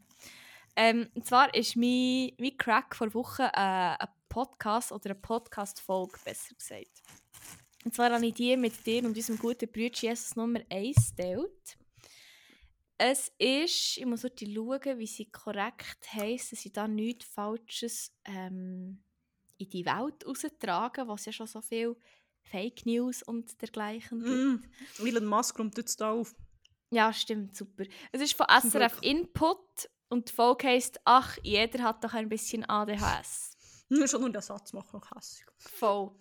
Ähm, 0.76 1.10
und 1.16 1.26
zwar 1.26 1.54
ist 1.56 1.76
mein, 1.76 2.32
mein 2.38 2.56
Crack 2.56 2.96
vor 2.96 3.12
Wochen 3.16 3.42
äh, 3.42 3.50
ein 3.56 4.08
Podcast 4.30 4.92
oder 4.92 5.06
eine 5.10 5.16
Podcast-Folge, 5.16 6.20
besser 6.24 6.54
gesagt. 6.54 7.02
Und 7.86 7.94
zwar 7.94 8.12
habe 8.12 8.26
ich 8.26 8.34
die 8.34 8.58
mit 8.58 8.86
dir 8.86 9.04
und 9.04 9.16
unserem 9.16 9.38
guten 9.38 9.72
Bruder 9.72 9.94
Jesus 9.94 10.36
Nummer 10.36 10.60
1 10.72 11.16
geteilt. 11.16 11.78
Es 12.98 13.32
ist, 13.38 13.98
ich 13.98 14.06
muss 14.06 14.24
heute 14.24 14.52
schauen, 14.52 14.98
wie 14.98 15.06
sie 15.06 15.30
korrekt 15.30 16.12
heisst, 16.14 16.52
dass 16.52 16.66
ich 16.66 16.74
da 16.74 16.88
nichts 16.88 17.26
Falsches 17.26 18.12
ähm, 18.24 19.04
in 19.58 19.70
die 19.70 19.86
Welt 19.86 20.26
raustragen, 20.26 21.08
was 21.08 21.26
ja 21.26 21.32
schon 21.32 21.46
so 21.46 21.62
viel 21.62 21.96
Fake 22.42 22.88
News 22.88 23.22
und 23.22 23.62
dergleichen 23.62 24.24
gibt. 24.24 25.00
Mm. 25.00 25.06
Elon 25.06 25.26
Musk 25.26 25.60
räumt 25.60 25.78
jetzt 25.78 26.02
da 26.02 26.12
auf. 26.12 26.34
Ja, 26.90 27.14
stimmt, 27.14 27.56
super. 27.56 27.84
Es 28.12 28.22
ist 28.22 28.34
von 28.34 28.48
SRF. 28.48 28.98
Input 29.04 29.90
und 30.10 30.30
die 30.30 30.34
Folge 30.34 30.68
heisst 30.70 31.00
«Ach, 31.06 31.38
jeder 31.44 31.84
hat 31.84 32.04
doch 32.04 32.14
ein 32.14 32.30
bisschen 32.30 32.68
ADHS». 32.68 33.58
Nur 33.90 34.08
schon 34.08 34.22
nur 34.22 34.32
den 34.32 34.42
Satz 34.42 34.74
macht 34.74 34.92
noch 34.94 35.12
hässlich. 35.12 35.46
Voll. 35.58 36.12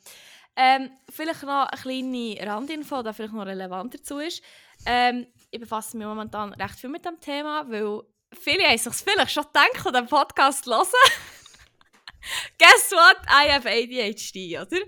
Ähm, 0.57 0.91
vielleicht 1.11 1.43
noch 1.43 1.67
eine 1.67 1.81
kleine 1.81 2.37
Randinfo, 2.47 3.03
die 3.03 3.13
vielleicht 3.13 3.35
noch 3.35 3.47
relevant 3.47 3.95
dazu 3.95 4.19
ist. 4.19 4.43
Ähm, 4.87 5.27
ich 5.51 5.61
befasse 5.61 5.97
mich 5.97 6.07
momentan 6.07 6.53
recht 6.55 6.79
viel 6.79 6.91
mit 6.91 7.05
dem 7.05 7.21
Thema, 7.21 7.69
weil 7.69 8.03
viele 8.33 8.65
haben 8.65 8.79
sich 8.79 8.93
vielleicht 8.95 9.33
schon 9.33 9.45
gedacht, 9.45 9.87
und 9.87 9.95
den 9.95 10.07
Podcast 10.07 10.67
hören. 10.67 10.87
Guess 12.59 12.93
what? 12.93 13.17
I 13.29 13.51
have 13.51 13.69
ADHD, 13.69 14.59
oder? 14.61 14.85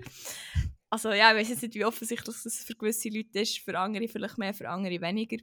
Also 0.89 1.11
ja, 1.11 1.31
ich 1.31 1.37
weiß 1.37 1.49
jetzt 1.49 1.61
nicht, 1.63 1.75
wie 1.75 1.85
offensichtlich 1.85 2.35
das 2.43 2.63
für 2.65 2.75
gewisse 2.75 3.09
Leute 3.09 3.39
ist, 3.39 3.59
für 3.59 3.77
andere 3.77 4.07
vielleicht 4.07 4.37
mehr, 4.37 4.53
für 4.53 4.69
andere 4.69 5.01
weniger. 5.01 5.37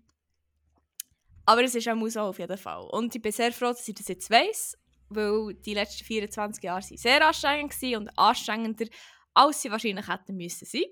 Aber 1.47 1.63
es 1.63 1.75
ist 1.75 1.89
auch 1.89 2.09
so 2.09 2.21
auf 2.21 2.39
jeden 2.39 2.57
Fall. 2.57 2.89
Und 2.91 3.15
ich 3.15 3.21
bin 3.21 3.33
sehr 3.33 3.53
froh, 3.53 3.67
dass 3.67 3.87
ich 3.87 3.95
das 3.95 4.09
jetzt 4.09 4.31
weiss, 4.31 4.79
weil 5.11 5.55
die 5.55 5.75
letzten 5.75 6.05
24 6.05 6.65
Jahre 6.65 6.83
waren 6.83 6.97
sehr 6.97 7.27
anstrengend 7.27 7.83
und 7.97 8.19
anstrengender, 8.19 8.87
als 9.35 9.63
sie 9.63 9.71
wahrscheinlich 9.71 10.09
hätten 10.09 10.37
müssen 10.37 10.67
sein. 10.67 10.85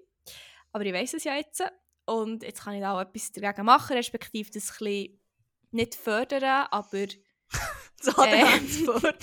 Aber 0.72 0.84
ich 0.84 0.92
weiss 0.92 1.14
es 1.14 1.24
ja 1.24 1.34
jetzt. 1.36 1.62
Und 2.04 2.42
jetzt 2.42 2.62
kann 2.64 2.74
ich 2.74 2.80
da 2.80 2.94
auch 2.94 3.00
etwas 3.00 3.32
dagegen 3.32 3.64
machen, 3.64 3.96
respektive 3.96 4.50
das 4.50 4.70
ein 4.70 4.76
bisschen 4.78 5.20
nicht 5.70 5.94
fördern, 5.94 6.66
aber 6.70 7.06
Das 8.04 8.18
Äh. 8.18 8.44
Fördern. 8.84 9.14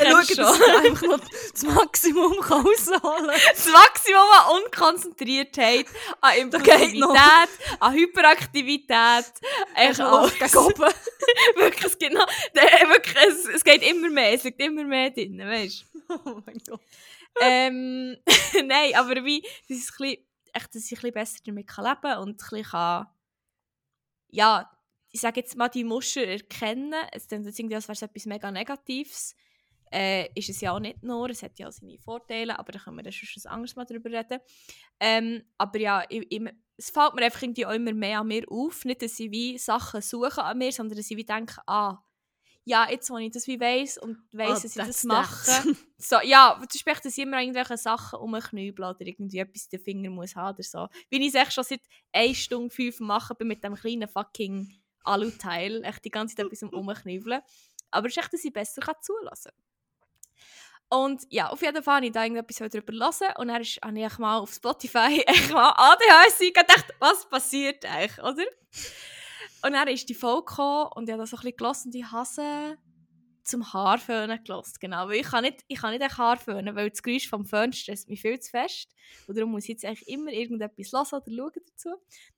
Schauen, 0.00 0.26
schon. 0.26 0.36
dass 0.36 0.60
er 0.60 0.78
einfach 0.78 1.02
noch 1.02 1.20
das 1.52 1.62
Maximum 1.64 2.40
kann 2.40 2.64
rausholen 2.64 3.30
das 3.50 3.68
Maximum 3.68 4.20
an 4.20 4.62
Unkonzentriertheit, 4.62 5.86
an. 6.20 6.36
Impulsivität, 6.38 7.48
an 7.80 7.92
Hyperaktivität, 7.92 9.32
echt 9.74 10.00
alles. 10.00 10.38
gegen 10.38 10.56
oben. 10.58 10.92
wirklich, 11.56 11.84
es, 11.84 11.98
geht 11.98 12.12
noch, 12.12 12.26
wirklich 12.54 13.16
es, 13.28 13.46
es 13.46 13.64
geht 13.64 13.82
immer 13.82 14.10
mehr, 14.10 14.34
es 14.34 14.44
liegt 14.44 14.60
immer 14.60 14.84
mehr 14.84 15.10
drin, 15.10 15.38
weißt 15.38 15.84
du? 16.08 16.14
Oh 16.24 16.40
mein 16.46 16.58
Gott. 16.68 16.80
Ähm, 17.40 18.16
nein, 18.66 18.94
aber 18.94 19.24
wie, 19.24 19.38
ich, 19.38 19.46
ein 19.68 19.76
bisschen, 19.76 20.16
echt, 20.52 20.74
dass 20.74 20.92
ich 20.92 21.04
ein 21.04 21.12
besser 21.12 21.38
damit 21.44 21.76
leben 21.76 22.00
kann 22.00 22.18
und 22.18 22.30
ein 22.30 22.36
bisschen 22.36 23.06
ja, 24.32 24.70
ich 25.12 25.20
sage 25.20 25.40
jetzt 25.40 25.56
mal, 25.56 25.68
die 25.68 25.84
Muster 25.84 26.26
erkennen. 26.26 26.94
Es 27.12 27.28
klingt 27.28 27.44
jetzt 27.46 27.58
irgendwie, 27.58 27.76
als 27.76 27.86
wäre 27.86 27.92
es 27.92 28.02
etwas 28.02 28.26
mega 28.26 28.50
Negatives. 28.50 29.36
Äh, 29.92 30.30
ist 30.34 30.48
es 30.48 30.62
ja 30.62 30.72
auch 30.72 30.80
nicht 30.80 31.02
nur, 31.02 31.28
es 31.28 31.42
hat 31.42 31.58
ja 31.58 31.68
auch 31.68 31.72
seine 31.72 31.98
Vorteile, 31.98 32.58
aber 32.58 32.72
da 32.72 32.78
können 32.78 33.04
wir 33.04 33.12
schon 33.12 33.42
ein 33.44 33.54
anderes 33.54 33.76
Mal 33.76 33.84
drüber 33.84 34.10
reden. 34.10 34.40
Ähm, 34.98 35.42
aber 35.58 35.78
ja, 35.78 36.02
ich, 36.08 36.26
ich, 36.30 36.40
es 36.78 36.88
fällt 36.88 37.14
mir 37.14 37.26
einfach 37.26 37.42
irgendwie 37.42 37.66
auch 37.66 37.72
immer 37.72 37.92
mehr 37.92 38.20
an 38.20 38.28
mir 38.28 38.50
auf. 38.50 38.86
Nicht, 38.86 39.02
dass 39.02 39.20
ich 39.20 39.30
wie 39.30 39.58
Sachen 39.58 40.00
suche 40.00 40.42
an 40.42 40.56
mir, 40.56 40.72
sondern 40.72 40.96
dass 40.96 41.10
ich 41.10 41.16
wie 41.18 41.24
denke, 41.24 41.60
ah, 41.66 41.98
ja, 42.64 42.88
jetzt, 42.88 43.10
wo 43.10 43.16
ich 43.18 43.32
das 43.32 43.46
wie 43.46 43.58
weiss 43.58 43.98
und 43.98 44.18
weiss, 44.32 44.50
Oh, 44.50 44.62
dass 44.62 44.64
ich 44.64 44.74
das 44.74 45.04
mache, 45.04 45.74
so, 45.98 46.16
ja, 46.22 46.54
zum 46.56 46.66
Beispiel, 46.84 46.94
dass 46.94 47.18
ich 47.18 47.24
immer 47.24 47.40
irgendwelche 47.40 47.76
Sachen 47.76 48.20
umknübel 48.20 48.84
oder 48.84 49.00
irgendwie 49.00 49.38
etwas 49.38 49.64
in 49.64 49.70
den 49.70 49.80
Finger 49.80 50.10
muss 50.10 50.36
haben 50.36 50.54
oder 50.54 50.62
so. 50.62 50.88
Wie 51.10 51.20
ich 51.20 51.28
es 51.28 51.34
echt 51.34 51.52
schon 51.52 51.64
seit 51.64 51.80
1 52.12 52.38
Stunde 52.38 52.70
5 52.72 53.00
mache 53.00 53.34
bin 53.34 53.48
mit 53.48 53.64
dem 53.64 53.74
kleinen 53.74 54.08
fucking 54.08 54.78
Aluteil, 55.04 55.82
echt 55.84 56.04
die 56.04 56.10
ganze 56.10 56.36
Zeit 56.36 56.46
etwas 56.46 56.62
umknübeln. 56.72 57.40
Aber 57.90 58.06
es 58.06 58.16
ist 58.16 58.22
echt, 58.22 58.32
dass 58.32 58.44
ich 58.44 58.52
besser 58.52 58.80
kann 58.80 58.94
zulassen 59.02 59.50
Und 60.88 61.26
ja, 61.30 61.50
auf 61.50 61.62
jeden 61.62 61.82
Fall 61.82 61.96
habe 61.96 62.06
ich 62.06 62.12
da 62.12 62.22
irgendetwas 62.22 62.70
darüber 62.70 62.92
hören 62.92 63.34
und 63.38 63.48
dann 63.48 63.60
ist, 63.60 63.80
habe 63.82 63.98
ich 64.00 64.18
mal 64.18 64.38
auf 64.38 64.52
Spotify 64.52 65.20
echt 65.26 65.50
mal 65.52 65.70
ADHS 65.76 66.38
gedacht, 66.38 66.94
was 67.00 67.28
passiert 67.28 67.84
eigentlich, 67.84 68.18
oder? 68.22 68.44
Und 69.64 69.72
dann 69.72 69.88
ist 69.88 70.08
die 70.08 70.14
Folge 70.14 70.44
gekommen 70.44 70.90
und 70.94 71.08
ich 71.08 71.12
habe 71.12 71.22
das 71.22 71.30
so 71.30 71.36
ein 71.36 71.42
bisschen 71.42 71.56
gelassen 71.56 71.88
und 71.88 71.94
ich 71.94 72.10
habe 72.10 72.78
zum 73.44 73.72
Haarföhnen 73.72 74.42
gelassen, 74.44 74.76
genau. 74.80 75.08
Weil 75.08 75.20
ich 75.20 75.26
kann 75.26 75.42
nicht, 75.44 75.64
ich 75.68 75.78
kann 75.80 75.92
nicht 75.92 76.02
echt 76.02 76.18
Haarföhnen, 76.18 76.74
weil 76.76 76.90
das 76.90 77.02
Geräusch 77.02 77.28
vom 77.28 77.44
Föhn 77.44 77.72
stresst 77.72 78.08
mich 78.08 78.20
viel 78.20 78.38
zu 78.40 78.50
fest. 78.50 78.88
Und 79.26 79.36
darum 79.36 79.50
muss 79.52 79.64
ich 79.64 79.70
jetzt 79.70 79.84
eigentlich 79.84 80.08
immer 80.08 80.30
irgendetwas 80.30 80.92
hören 80.92 81.22
oder 81.22 81.36
schauen 81.36 81.62
dazu. 81.66 81.88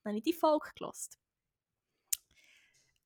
Dann 0.02 0.12
habe 0.12 0.18
ich 0.18 0.24
die 0.24 0.32
Folge 0.32 0.70
gelassen. 0.76 1.12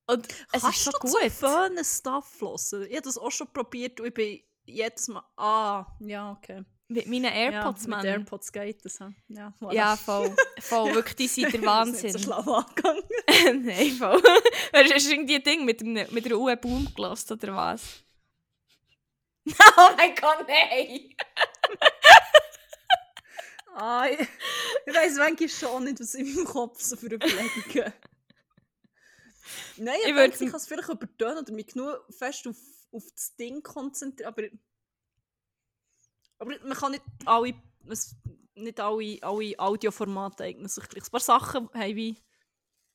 Und 0.07 0.27
es 0.53 0.63
Kannst 0.63 0.79
ist 0.79 0.85
so 0.85 0.91
du 0.93 0.99
gut. 1.01 1.11
zum 1.11 1.31
Föhnen 1.31 1.85
Stuff 1.85 2.41
hören? 2.41 2.87
Ich 2.89 2.97
habe 2.97 3.03
das 3.03 3.19
auch 3.19 3.31
schon 3.31 3.53
probiert 3.53 4.01
und 4.01 4.07
ich 4.07 4.15
bin 4.15 4.41
jedes 4.65 5.09
Mal... 5.09 5.23
Ah, 5.37 5.87
ja, 6.01 6.33
okay. 6.33 6.65
Mit 6.91 7.07
meinen 7.07 7.25
AirPods, 7.31 7.85
ja, 7.85 7.91
Mann. 7.91 8.01
Mit 8.01 8.11
AirPods 8.11 8.51
geht 8.51 8.83
das. 8.85 8.99
Ja, 9.29 9.53
voilà. 9.61 9.75
Ja, 9.75 9.97
voll. 9.97 10.35
voll. 10.59 10.95
Wirklich, 10.95 11.17
die 11.17 11.29
sind 11.29 11.53
der 11.53 11.61
Das 11.61 11.89
ist 11.89 12.03
Wahnsinn. 12.03 12.13
so 12.13 12.19
schlau 12.19 12.53
angegangen. 12.55 13.03
Nein, 13.67 13.91
voll. 13.93 14.23
Hast 14.73 15.07
du 15.07 15.13
irgendwie 15.13 15.37
ein 15.37 15.43
Ding 15.43 15.65
mit, 15.67 15.83
einem, 15.83 16.07
mit 16.13 16.25
einer 16.25 16.37
Uhr 16.37 16.57
Boom 16.57 16.89
gelassen, 16.95 17.35
oder 17.35 17.55
was? 17.55 18.03
oh 19.47 19.91
mein 19.97 20.15
Gott, 20.15 20.47
nein! 20.47 21.15
Ah, 23.75 24.07
ich, 24.11 24.21
ich 24.21 24.95
weiss 24.95 25.17
manchmal 25.17 25.49
schon 25.49 25.85
nicht, 25.85 26.01
was 26.01 26.15
in 26.15 26.35
meinem 26.35 26.45
Kopf 26.47 26.81
so 26.83 26.97
für 26.97 27.07
Überlegungen. 27.07 27.93
Nein, 29.77 29.95
ich, 30.03 30.09
Ich 30.09 30.15
denke, 30.15 30.45
ich 30.45 30.51
kann 30.51 30.57
es 30.57 30.67
vielleicht 30.67 30.89
übertönen 30.89 31.39
oder 31.39 31.53
mich 31.53 31.69
genug 31.69 32.05
fest 32.11 32.47
auf, 32.47 32.57
auf 32.93 33.05
das 33.15 33.37
Ding 33.37 33.63
konzentrieren, 33.63 34.29
aber, 34.29 34.43
aber 36.39 36.55
man 36.63 36.77
kann 36.77 36.93
nicht 36.93 37.03
alle, 37.25 37.55
nicht 38.55 38.81
alle, 38.81 39.19
alle 39.23 39.59
Audioformate 39.59 40.45
eignen 40.45 40.69
sich 40.69 40.89
gleich. 40.89 41.05
Ein 41.05 41.11
paar 41.11 41.21
Sachen 41.21 41.69
haben 41.73 41.97
wie 41.97 42.23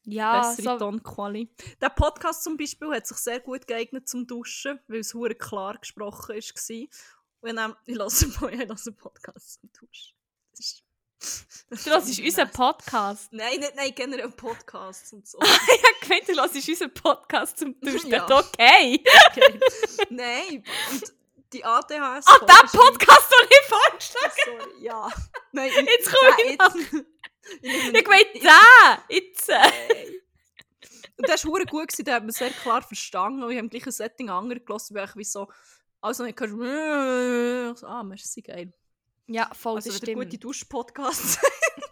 Ja, 0.06 0.42
bessere 0.42 0.74
so, 0.74 0.86
Tonqualität. 0.86 1.82
Der 1.82 1.90
Podcast 1.90 2.44
zum 2.44 2.58
Beispiel 2.58 2.90
hat 2.90 3.08
sich 3.08 3.18
sehr 3.18 3.40
gut 3.40 3.68
geeignet 3.68 4.08
zum 4.08 4.28
Duschen, 4.28 4.80
weil 4.88 5.00
es 5.00 5.14
hure 5.14 5.36
klar 5.36 5.78
gesprochen 5.78 6.36
war. 6.36 6.88
Und 7.42 7.56
dann, 7.58 7.76
ich 7.86 7.96
lasse 7.96 8.26
einen 8.48 8.98
Podcast 8.98 9.60
zum 9.60 9.72
Duschen. 9.74 10.16
Das 10.52 10.60
ist, 10.60 10.84
du 11.86 11.92
hörst 11.92 12.20
unseren 12.24 12.52
Podcast. 12.52 13.32
Nein, 13.32 13.60
nicht, 13.60 13.76
nein, 13.76 13.94
generell 13.96 14.30
Podcasts 14.30 15.12
und 15.14 15.28
so. 15.28 15.40
ich 15.42 15.48
habe 15.48 16.00
gemeint, 16.02 16.30
du 16.30 16.36
hörst 16.36 16.70
unseren 16.70 16.94
Podcast 16.94 17.58
zum 17.58 17.80
Duschen. 17.80 18.12
Ja. 18.12 18.26
Okay. 18.26 19.04
Okay. 19.32 19.60
nein, 20.10 20.64
und 20.92 21.23
die 21.54 21.64
ADHS. 21.66 22.26
Ah, 22.28 22.40
den 22.40 22.48
Podcast 22.80 23.32
noch 23.32 23.50
nicht 23.50 23.66
vorgeschlagen. 23.68 24.34
Sorry, 24.46 24.84
ja. 24.84 25.12
Nein, 25.52 25.72
Jetzt 25.86 26.12
komme 26.12 26.36
ich 26.44 26.50
jetzt. 26.52 27.04
ich 27.62 27.94
Ich 27.94 28.08
meine, 28.08 28.24
den! 28.34 29.00
Jetzt! 29.10 29.50
Und 31.18 31.30
das 31.30 31.46
war 31.46 31.60
gut, 31.66 31.88
gewesen, 31.88 32.06
den 32.06 32.14
hat 32.14 32.24
man 32.24 32.32
sehr 32.32 32.50
klar 32.50 32.82
verstanden. 32.82 33.44
Und 33.44 33.52
ich 33.52 33.58
habe 33.58 33.66
im 33.66 33.70
gleichen 33.70 33.92
Setting 33.92 34.30
andere 34.30 34.60
gelassen, 34.60 34.96
weil 34.96 35.06
ich 35.06 35.16
wie 35.16 35.24
so. 35.24 35.48
Also, 36.02 36.26
ich 36.26 36.36
so, 36.38 37.88
Ah, 37.88 38.04
merci, 38.04 38.42
geil. 38.42 38.74
Ja, 39.28 39.50
voll, 39.54 39.76
Also, 39.76 39.90
das 39.90 40.02
wieder 40.02 40.12
stimmt. 40.12 40.26
gute 40.26 40.38
Dusch-Podcasts. 40.38 41.40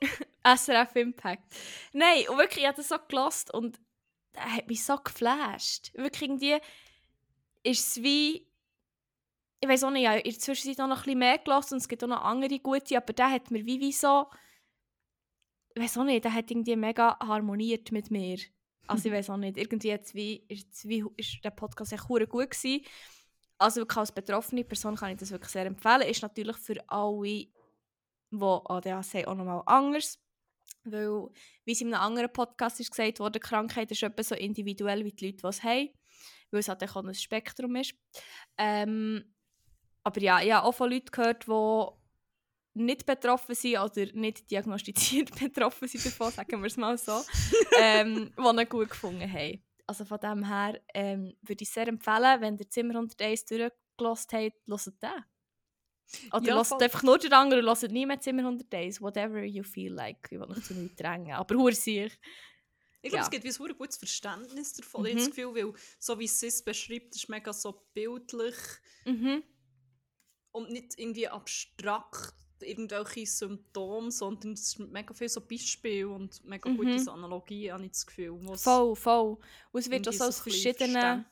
SRF 0.43 0.95
Impact. 0.95 1.43
Nein, 1.93 2.27
und 2.27 2.37
wirklich, 2.37 2.63
ich 2.63 2.67
habe 2.67 2.75
das 2.77 2.89
so 2.89 2.97
gelost 3.07 3.53
und 3.53 3.79
er 4.33 4.53
hat 4.57 4.67
mich 4.67 4.83
so 4.83 4.97
geflasht. 4.97 5.93
Wirklich 5.93 6.23
irgendwie 6.23 6.57
ist 7.63 7.87
es 7.87 8.03
wie. 8.03 8.47
Ich 9.63 9.69
weiß 9.69 9.83
auch 9.83 9.91
nicht, 9.91 10.01
ich 10.01 10.07
habe 10.07 10.19
in 10.19 10.31
der 10.31 10.39
Zwischenzeit 10.39 10.77
noch 10.79 10.97
ein 10.97 11.03
bisschen 11.03 11.19
mehr 11.19 11.37
gelost 11.37 11.71
und 11.71 11.77
es 11.77 11.87
gibt 11.87 12.03
auch 12.03 12.07
noch 12.07 12.23
andere 12.23 12.59
gute, 12.59 12.97
aber 12.97 13.13
der 13.13 13.29
hat 13.29 13.51
mir 13.51 13.63
wie, 13.63 13.79
wie 13.79 13.91
so. 13.91 14.25
Ich 15.75 15.83
weiß 15.83 15.99
auch 15.99 16.03
nicht, 16.03 16.25
der 16.25 16.33
hat 16.33 16.49
irgendwie 16.49 16.75
mega 16.75 17.15
harmoniert 17.19 17.91
mit 17.91 18.09
mir. 18.09 18.39
Also 18.87 19.07
ich 19.07 19.13
weiß 19.15 19.29
auch 19.29 19.37
nicht, 19.37 19.57
irgendwie 19.57 19.89
jetzt 19.89 20.15
wie, 20.15 20.43
jetzt 20.49 20.87
wie, 20.87 21.05
ist 21.15 21.43
der 21.43 21.51
Podcast 21.51 21.93
echt 21.93 22.07
gut 22.07 22.27
gewesen. 22.27 22.83
Also 23.59 23.81
wirklich 23.81 23.97
als 23.97 24.11
betroffene 24.11 24.63
Person 24.63 24.95
kann 24.95 25.11
ich 25.11 25.17
das 25.17 25.29
wirklich 25.29 25.51
sehr 25.51 25.67
empfehlen. 25.67 26.01
Ist 26.01 26.23
natürlich 26.23 26.57
für 26.57 26.83
alle, 26.89 27.21
die 27.21 27.51
ADHS 28.31 29.13
haben, 29.13 29.25
auch 29.25 29.35
nochmal 29.35 29.63
anders. 29.67 30.19
Weil, 30.83 31.29
wie 31.65 31.71
es 31.71 31.81
in 31.81 31.93
einem 31.93 32.01
anderen 32.01 32.33
Podcast 32.33 32.79
ist 32.79 32.89
gesagt 32.89 33.19
wurde, 33.19 33.39
Krankheit 33.39 33.91
ist 33.91 34.01
etwa 34.01 34.23
so 34.23 34.33
individuell 34.33 35.05
wie 35.05 35.11
die 35.11 35.27
Leute, 35.27 35.37
die 35.37 35.47
es 35.47 35.61
haben. 35.61 35.89
Weil 36.49 36.61
es 36.61 36.67
halt 36.67 36.83
auch 36.83 36.95
ein 36.95 37.13
Spektrum 37.13 37.75
ist. 37.75 37.93
Ähm, 38.57 39.31
aber 40.03 40.21
ja, 40.21 40.41
ich 40.41 40.51
habe 40.51 40.65
auch 40.67 40.73
von 40.73 40.89
Leuten 40.91 41.11
gehört, 41.11 41.45
die 41.47 41.87
nicht 42.73 43.05
betroffen 43.05 43.53
sind 43.55 43.77
oder 43.79 44.05
nicht 44.13 44.49
diagnostiziert 44.49 45.31
betroffen 45.39 45.87
sind 45.87 46.05
davon, 46.05 46.31
sagen 46.31 46.61
wir 46.61 46.67
es 46.67 46.77
mal 46.77 46.97
so, 46.97 47.21
ähm, 47.79 48.31
die 48.37 48.41
ihn 48.61 48.69
gut 48.69 48.89
gefunden 48.89 49.31
haben. 49.31 49.63
Also 49.87 50.05
von 50.05 50.19
dem 50.19 50.45
her 50.47 50.79
ähm, 50.93 51.33
würde 51.41 51.63
ich 51.63 51.69
sehr 51.69 51.87
empfehlen, 51.87 52.39
wenn 52.39 52.57
ihr 52.57 52.69
Zimmer 52.69 52.95
101 52.95 53.45
durchgelost 53.45 54.31
habt, 54.31 54.55
hört 54.67 55.03
den. 55.03 55.23
Oder 56.33 56.45
Ja, 56.47 56.63
voll. 56.63 56.81
einfach 56.83 57.03
nur 57.03 57.17
den 57.17 57.33
anderen, 57.33 57.65
hört 57.65 57.91
nie 57.91 58.05
mehr 58.05 58.19
Zimmer 58.19 58.43
101, 58.43 59.01
whatever 59.01 59.43
you 59.43 59.63
feel 59.63 59.93
like. 59.93 60.27
Ich 60.31 60.39
will 60.39 60.47
nicht 60.47 60.65
zu 60.65 60.73
nichts 60.73 60.95
drängen, 60.95 61.33
aber 61.33 61.55
hur 61.55 61.73
sich. 61.73 62.13
Ich 63.03 63.09
glaube, 63.09 63.17
Ja. 63.17 63.23
es 63.23 63.29
gibt 63.31 63.43
wie 63.43 63.63
ein 63.65 63.77
gutes 63.77 63.97
Verständnis 63.97 64.73
davon. 64.73 65.05
Ich 65.05 65.11
habe 65.13 65.21
Mhm. 65.21 65.25
das 65.27 65.35
Gefühl, 65.35 65.55
weil, 65.55 65.73
so 65.99 66.19
wie 66.19 66.25
es 66.25 66.43
es 66.43 66.63
beschreibt, 66.63 67.15
ist 67.15 67.27
mega 67.29 67.51
so 67.51 67.85
bildlich 67.93 68.55
Mhm. 69.05 69.43
Und 70.51 70.71
nicht 70.71 70.97
irgendwie 70.97 71.27
abstrakt 71.27 72.33
irgendwelche 72.61 73.25
Symptome, 73.25 74.11
sondern 74.11 74.53
es 74.53 74.67
ist 74.67 74.79
mega 74.79 75.13
viel 75.15 75.29
so 75.29 75.41
Beispiele 75.41 76.07
und 76.09 76.43
mega 76.45 76.69
Mhm. 76.69 76.77
gute 76.77 76.99
so 76.99 77.11
Analogien, 77.11 77.73
habe 77.73 77.85
ich 77.85 77.91
das 77.91 78.05
Gefühl. 78.05 78.39
Voll, 78.55 78.95
voll. 78.95 79.37
Und 79.71 79.79
es 79.79 79.89
wird 79.89 80.07
auch 80.07 80.13
so 80.13 80.25
aus 80.25 80.39
verschiedenen... 80.41 81.25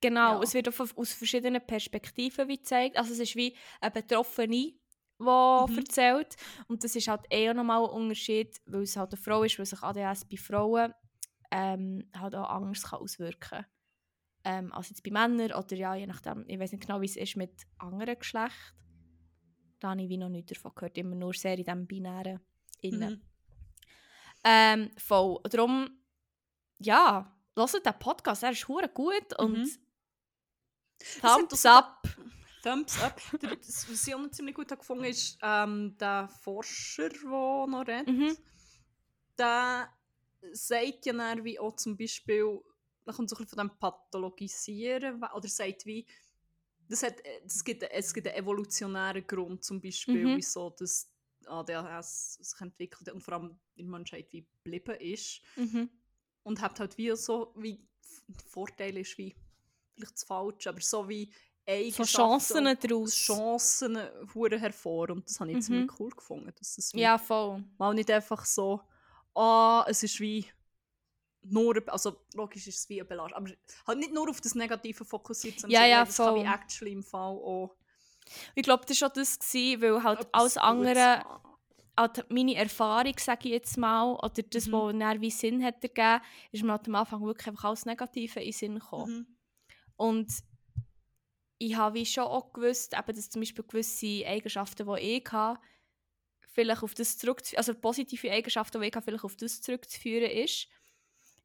Genau, 0.00 0.38
Ja. 0.38 0.42
es 0.42 0.52
wird 0.54 0.68
auch 0.68 0.96
aus 0.96 1.12
verschiedenen 1.12 1.64
Perspektiven 1.64 2.48
wie 2.48 2.56
gezeigt. 2.56 2.96
Also 2.96 3.12
es 3.12 3.20
ist 3.20 3.36
wie 3.36 3.56
eine 3.80 3.90
Betroffene, 3.92 4.48
die 4.48 4.76
Mhm. 5.18 5.78
erzählt. 5.78 6.36
Und 6.66 6.82
das 6.82 6.96
ist 6.96 7.06
halt 7.08 7.22
eher 7.30 7.54
nochmal 7.54 7.84
ein 7.84 7.90
Unterschied, 7.90 8.60
weil 8.66 8.82
es 8.82 8.96
halt 8.96 9.12
eine 9.12 9.20
Frau 9.22 9.44
ist, 9.44 9.58
weil 9.58 9.66
sich 9.66 9.80
ADHS 9.82 10.24
bei 10.24 10.36
Frauen 10.36 10.92
ähm, 11.52 12.08
halt 12.16 12.34
auch 12.34 12.48
kann 12.48 13.00
auswirken 13.00 13.38
kann. 13.40 13.66
Ähm, 14.44 14.72
als 14.72 14.88
jetzt 14.88 15.02
bei 15.04 15.10
Männern 15.10 15.52
oder 15.52 15.76
ja, 15.76 15.94
je 15.94 16.06
nachdem, 16.06 16.44
ich 16.48 16.58
weiß 16.58 16.72
nicht 16.72 16.86
genau, 16.86 17.00
wie 17.00 17.06
es 17.06 17.16
ist 17.16 17.36
mit 17.36 17.62
anderen 17.78 18.18
Geschlecht. 18.18 18.74
Da 19.78 19.90
habe 19.90 20.02
ich 20.02 20.08
wie 20.08 20.16
noch 20.16 20.28
nichts 20.28 20.52
davon 20.52 20.72
gehört, 20.74 20.98
immer 20.98 21.14
nur 21.14 21.32
sehr 21.32 21.56
in 21.58 21.64
diesem 21.64 21.86
Binären. 21.86 22.40
Innen. 22.80 23.14
Mhm. 23.14 23.22
Ähm, 24.44 24.90
voll. 24.96 25.40
Darum, 25.44 25.88
ja, 26.78 27.32
hört 27.56 27.86
den 27.86 27.98
Podcast, 27.98 28.42
er 28.42 28.50
ist 28.50 28.66
hure 28.66 28.88
gut 28.88 29.38
und 29.38 29.58
Mhm. 29.58 29.70
Thumbs 31.20 31.66
up. 31.66 32.02
Thumbs 32.62 33.00
up. 33.02 33.20
Das, 33.40 33.88
Was 33.90 34.06
ich 34.06 34.14
auch 34.14 34.20
noch 34.20 34.30
ziemlich 34.30 34.54
gut 34.54 34.70
habe 34.70 34.78
gefunden 34.80 35.04
ist 35.04 35.38
ähm, 35.42 35.96
der 35.98 36.28
Forscher, 36.28 37.08
der 37.08 37.20
noch 37.28 37.84
redet. 37.86 38.06
Mhm. 38.08 38.36
Der 39.38 39.88
sagt 40.52 41.06
ja 41.06 41.12
dann 41.12 41.44
wie 41.44 41.58
auch 41.58 41.74
zum 41.76 41.96
Beispiel, 41.96 42.60
da 43.04 43.12
kommt 43.12 43.28
so 43.30 43.36
ein 43.36 43.38
bisschen 43.44 43.58
von 43.58 43.68
dem 43.68 43.78
Pathologisieren, 43.78 45.22
oder 45.22 45.48
sagt 45.48 45.86
wie, 45.86 46.06
das 46.88 47.02
hat, 47.02 47.20
äh, 47.24 47.40
das 47.42 47.62
gibt, 47.64 47.82
es 47.82 48.12
gibt 48.14 48.26
einen 48.28 48.36
evolutionären 48.36 49.26
Grund 49.26 49.64
zum 49.64 49.80
Beispiel, 49.80 50.26
Mhm. 50.26 50.36
wieso 50.36 50.70
das 50.70 51.08
ADHS 51.46 52.34
sich 52.34 52.60
entwickelt 52.60 53.08
hat 53.08 53.14
und 53.14 53.20
vor 53.22 53.34
allem 53.34 53.58
in 53.74 53.86
der 53.86 53.98
Menschheit 53.98 54.32
wie 54.32 54.46
geblieben 54.64 54.96
ist. 55.00 55.40
Mhm. 55.56 55.88
und 56.44 56.60
hat 56.60 56.80
halt 56.80 56.98
wie 56.98 57.14
so, 57.16 57.52
wie 57.56 57.86
Vorteil 58.48 58.96
ist 58.96 59.16
wie, 59.16 59.34
vielleicht 59.94 60.18
zu 60.18 60.26
falsch, 60.26 60.66
aber 60.66 60.80
so 60.80 61.08
wie 61.08 61.26
So 61.26 61.32
Eigenschaften 61.72 62.04
Chancen 62.04 62.66
und 62.66 62.84
daraus. 62.84 63.14
Chancen 63.14 63.96
hervor 64.58 65.10
und 65.10 65.28
das 65.28 65.38
habe 65.38 65.50
ich 65.52 65.56
Mhm. 65.58 65.62
ziemlich 65.62 66.00
cool 66.00 66.10
gefunden, 66.10 66.52
dass 66.58 66.92
wie 66.94 67.00
Ja, 67.00 67.16
voll. 67.18 67.62
mal 67.78 67.94
nicht 67.94 68.10
einfach 68.10 68.44
so, 68.44 68.80
ah, 69.34 69.84
es 69.88 70.02
ist 70.02 70.18
wie 70.18 70.46
nur, 71.44 71.82
also 71.88 72.16
logisch 72.34 72.66
ist 72.68 72.78
es 72.78 72.88
wie 72.88 73.00
eine 73.00 73.08
Belastung, 73.08 73.36
aber 73.36 73.50
halt 73.86 73.98
nicht 73.98 74.12
nur 74.12 74.28
auf 74.30 74.40
das 74.40 74.54
Negative 74.54 75.04
fokussiert, 75.04 75.60
sondern 75.60 75.80
Ja, 75.80 75.86
ja, 75.86 76.04
das 76.04 76.16
kann 76.16 76.34
wie 76.36 76.40
voll. 76.40 76.52
actually 76.54 76.92
im 76.92 77.02
Fall 77.02 77.36
auch 77.36 77.76
Ich 78.54 78.62
glaube, 78.62 78.84
das 78.86 79.00
war 79.00 79.08
auch 79.08 79.12
das, 79.12 79.38
gewesen, 79.38 79.82
weil 79.82 80.02
halt 80.02 80.28
alles 80.32 80.56
andere, 80.56 81.24
halt 81.96 82.30
meine 82.30 82.54
Erfahrung, 82.54 83.14
sage 83.18 83.48
ich 83.48 83.52
jetzt 83.54 83.76
mal, 83.76 84.14
oder 84.14 84.42
das, 84.42 84.66
Mhm. 84.66 84.72
was 84.72 84.92
dann 84.98 85.20
wie 85.20 85.30
Sinn 85.30 85.64
hat 85.64 85.82
ergeben, 85.82 86.24
ist 86.52 86.62
mir 86.62 86.72
halt 86.72 86.86
am 86.86 86.94
Anfang 86.94 87.22
wirklich 87.24 87.48
einfach 87.48 87.64
alles 87.64 87.84
Negative 87.86 88.38
in 88.40 88.46
den 88.46 88.52
Sinn 88.52 88.74
gekommen. 88.78 89.18
Mhm. 89.18 89.36
Und 89.96 90.32
ich 91.58 91.76
habe 91.76 91.94
wie 91.96 92.06
schon 92.06 92.24
auch 92.24 92.52
gewusst, 92.52 92.94
eben, 92.94 93.16
dass 93.16 93.30
zum 93.30 93.40
Beispiel 93.42 93.64
gewisse 93.64 94.26
Eigenschaften, 94.26 94.86
die 94.86 95.00
ich 95.00 95.32
habe, 95.32 95.60
vielleicht 96.48 96.82
auf 96.82 96.94
das 96.94 97.18
zurückzuführen, 97.18 97.58
also 97.58 97.74
positive 97.74 98.30
Eigenschaften, 98.30 98.80
die 98.80 98.88
ich 98.88 98.94
habe, 98.94 99.04
vielleicht 99.04 99.24
auf 99.24 99.36
das 99.36 99.60
zurückzuführen 99.60 100.30
ist. 100.30 100.68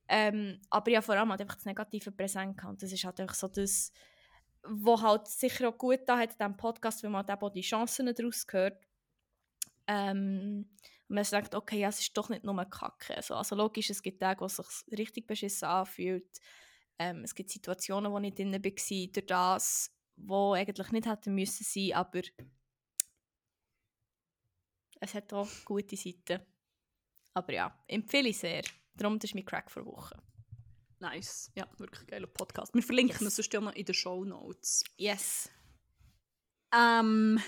Ähm, 0.09 0.61
aber 0.69 0.91
ja, 0.91 1.01
vor 1.01 1.15
allem 1.15 1.29
halt 1.29 1.41
einfach 1.41 1.55
das 1.55 1.65
negative 1.65 2.11
Präsent 2.11 2.57
gehabt. 2.57 2.81
Das 2.81 2.91
ist 2.91 3.03
halt 3.03 3.19
einfach 3.19 3.35
so 3.35 3.47
das, 3.47 3.91
was 4.63 5.01
halt 5.01 5.27
sicher 5.27 5.69
auch 5.69 5.77
gut 5.77 6.01
da 6.05 6.17
hat 6.17 6.39
diesem 6.39 6.55
Podcast, 6.55 7.03
weil 7.03 7.09
man 7.09 7.25
halt 7.27 7.41
auch 7.41 7.49
die 7.49 7.61
Chancen 7.61 8.13
daraus 8.13 8.45
hört. 8.49 8.81
Ähm, 9.87 10.69
man 11.07 11.23
sagt, 11.23 11.55
okay, 11.55 11.79
ja, 11.79 11.89
es 11.89 11.99
ist 11.99 12.17
doch 12.17 12.29
nicht 12.29 12.43
nur 12.43 12.65
Kacke. 12.65 13.15
Also, 13.15 13.35
also 13.35 13.55
logisch, 13.55 13.89
es 13.89 14.03
gibt 14.03 14.21
Tage, 14.21 14.41
wo 14.41 14.45
es 14.45 14.57
sich 14.57 14.97
richtig 14.97 15.27
beschissen 15.27 15.67
anfühlt. 15.67 16.39
Ähm, 16.99 17.23
es 17.23 17.33
gibt 17.33 17.49
Situationen, 17.49 18.11
wo 18.11 18.19
ich 18.19 18.33
drin 18.33 18.51
war, 18.51 18.59
durch 18.59 19.25
das, 19.25 19.91
wo 20.17 20.53
eigentlich 20.53 20.91
nicht 20.91 21.07
hätten 21.07 21.35
müssen 21.35 21.63
sein, 21.63 21.93
aber 21.93 22.21
es 24.99 25.13
hat 25.13 25.31
auch 25.33 25.47
gute 25.63 25.95
Seiten. 25.95 26.41
Aber 27.33 27.53
ja, 27.53 27.83
empfehle 27.87 28.29
ich 28.29 28.39
sehr. 28.39 28.63
Darum, 28.97 29.19
das 29.19 29.29
ist 29.29 29.35
mein 29.35 29.45
Crack 29.45 29.69
vor 29.71 29.85
Woche. 29.85 30.15
Nice. 30.99 31.51
Ja, 31.55 31.67
wirklich 31.77 32.07
geiler 32.07 32.27
Podcast. 32.27 32.73
Wir 32.73 32.81
verlinken 32.81 33.19
Yes. 33.19 33.27
es 33.27 33.35
sonst 33.35 33.53
ja 33.53 33.61
noch 33.61 33.73
in 33.73 33.85
den 33.85 33.93
Show 33.93 34.25
Notes. 34.25 34.83
Yes. 34.97 35.49
Ähm, 36.73 37.39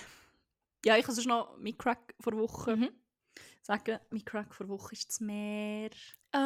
ja, 0.85 0.97
ich 0.97 1.05
kann 1.05 1.15
sonst 1.15 1.27
noch 1.27 1.57
mein 1.57 1.77
Crack 1.77 2.13
vor 2.21 2.33
Woche 2.37 2.75
Mhm. 2.77 2.89
sagen. 3.63 3.99
Mein 4.11 4.23
Crack 4.23 4.53
vor 4.53 4.67
Woche 4.69 4.93
ist 4.93 5.09
das 5.09 5.19
Meer. 5.19 5.89
Oh. 6.33 6.37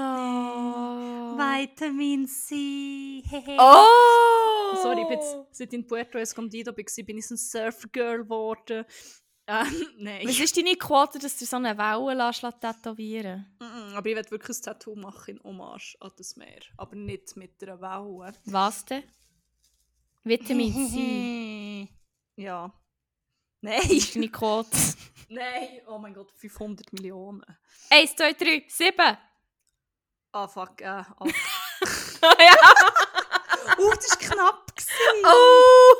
Vitamin 1.37 2.25
C. 2.27 3.21
Hehe. 3.25 3.57
Oh! 3.59 4.75
Sorry, 4.81 5.01
ich 5.01 5.07
bin 5.07 5.17
jetzt, 5.19 5.35
seit 5.51 5.73
ich 5.73 5.79
in 5.79 5.85
Puerto 5.85 6.17
Escondido 6.17 6.71
war, 6.71 7.03
bin 7.05 7.17
ich 7.17 7.27
so 7.27 7.35
ein 7.35 7.37
Surfer-Girl 7.37 8.23
geworden. 8.23 8.85
Ähm, 9.47 9.87
nein. 9.97 10.27
Was 10.27 10.39
ist 10.39 10.55
deine 10.57 10.75
Quote, 10.75 11.19
dass 11.19 11.37
du 11.37 11.45
so 11.45 11.57
eine 11.57 11.77
Welle 11.77 12.13
lässt, 12.25 12.41
tätowieren 12.61 13.45
Mm, 13.59 13.95
Aber 13.95 14.09
ich 14.09 14.15
werde 14.15 14.31
wirklich 14.31 14.57
ein 14.57 14.61
Tattoo 14.63 14.95
machen 14.95 15.37
in 15.37 15.43
Hommage 15.43 15.97
an 15.99 16.11
das 16.17 16.35
Meer. 16.35 16.61
Aber 16.77 16.95
nicht 16.95 17.35
mit 17.35 17.61
einer 17.61 17.79
Welle. 17.81 18.33
Was 18.45 18.85
denn? 18.85 19.03
Vitamin 20.23 20.89
C. 20.89 21.89
ja. 22.41 22.71
Nein. 23.61 23.81
ist 23.89 24.15
deine 24.15 24.29
Quote? 24.29 24.69
Nein. 25.29 25.81
Oh 25.87 25.97
mein 25.97 26.13
Gott, 26.13 26.31
500 26.31 26.93
Millionen. 26.93 27.43
Eins, 27.89 28.15
zwei, 28.15 28.33
drei, 28.33 28.63
sieben! 28.67 29.17
Ah, 30.31 30.47
fuck. 30.47 30.81
Äh, 30.81 30.85
ah. 30.85 31.05
ja! 32.21 32.55
uh, 33.77 33.91
das 33.95 34.09
war 34.09 34.17
knapp. 34.19 34.75
gewesen. 34.75 34.91
Oh! 35.25 35.95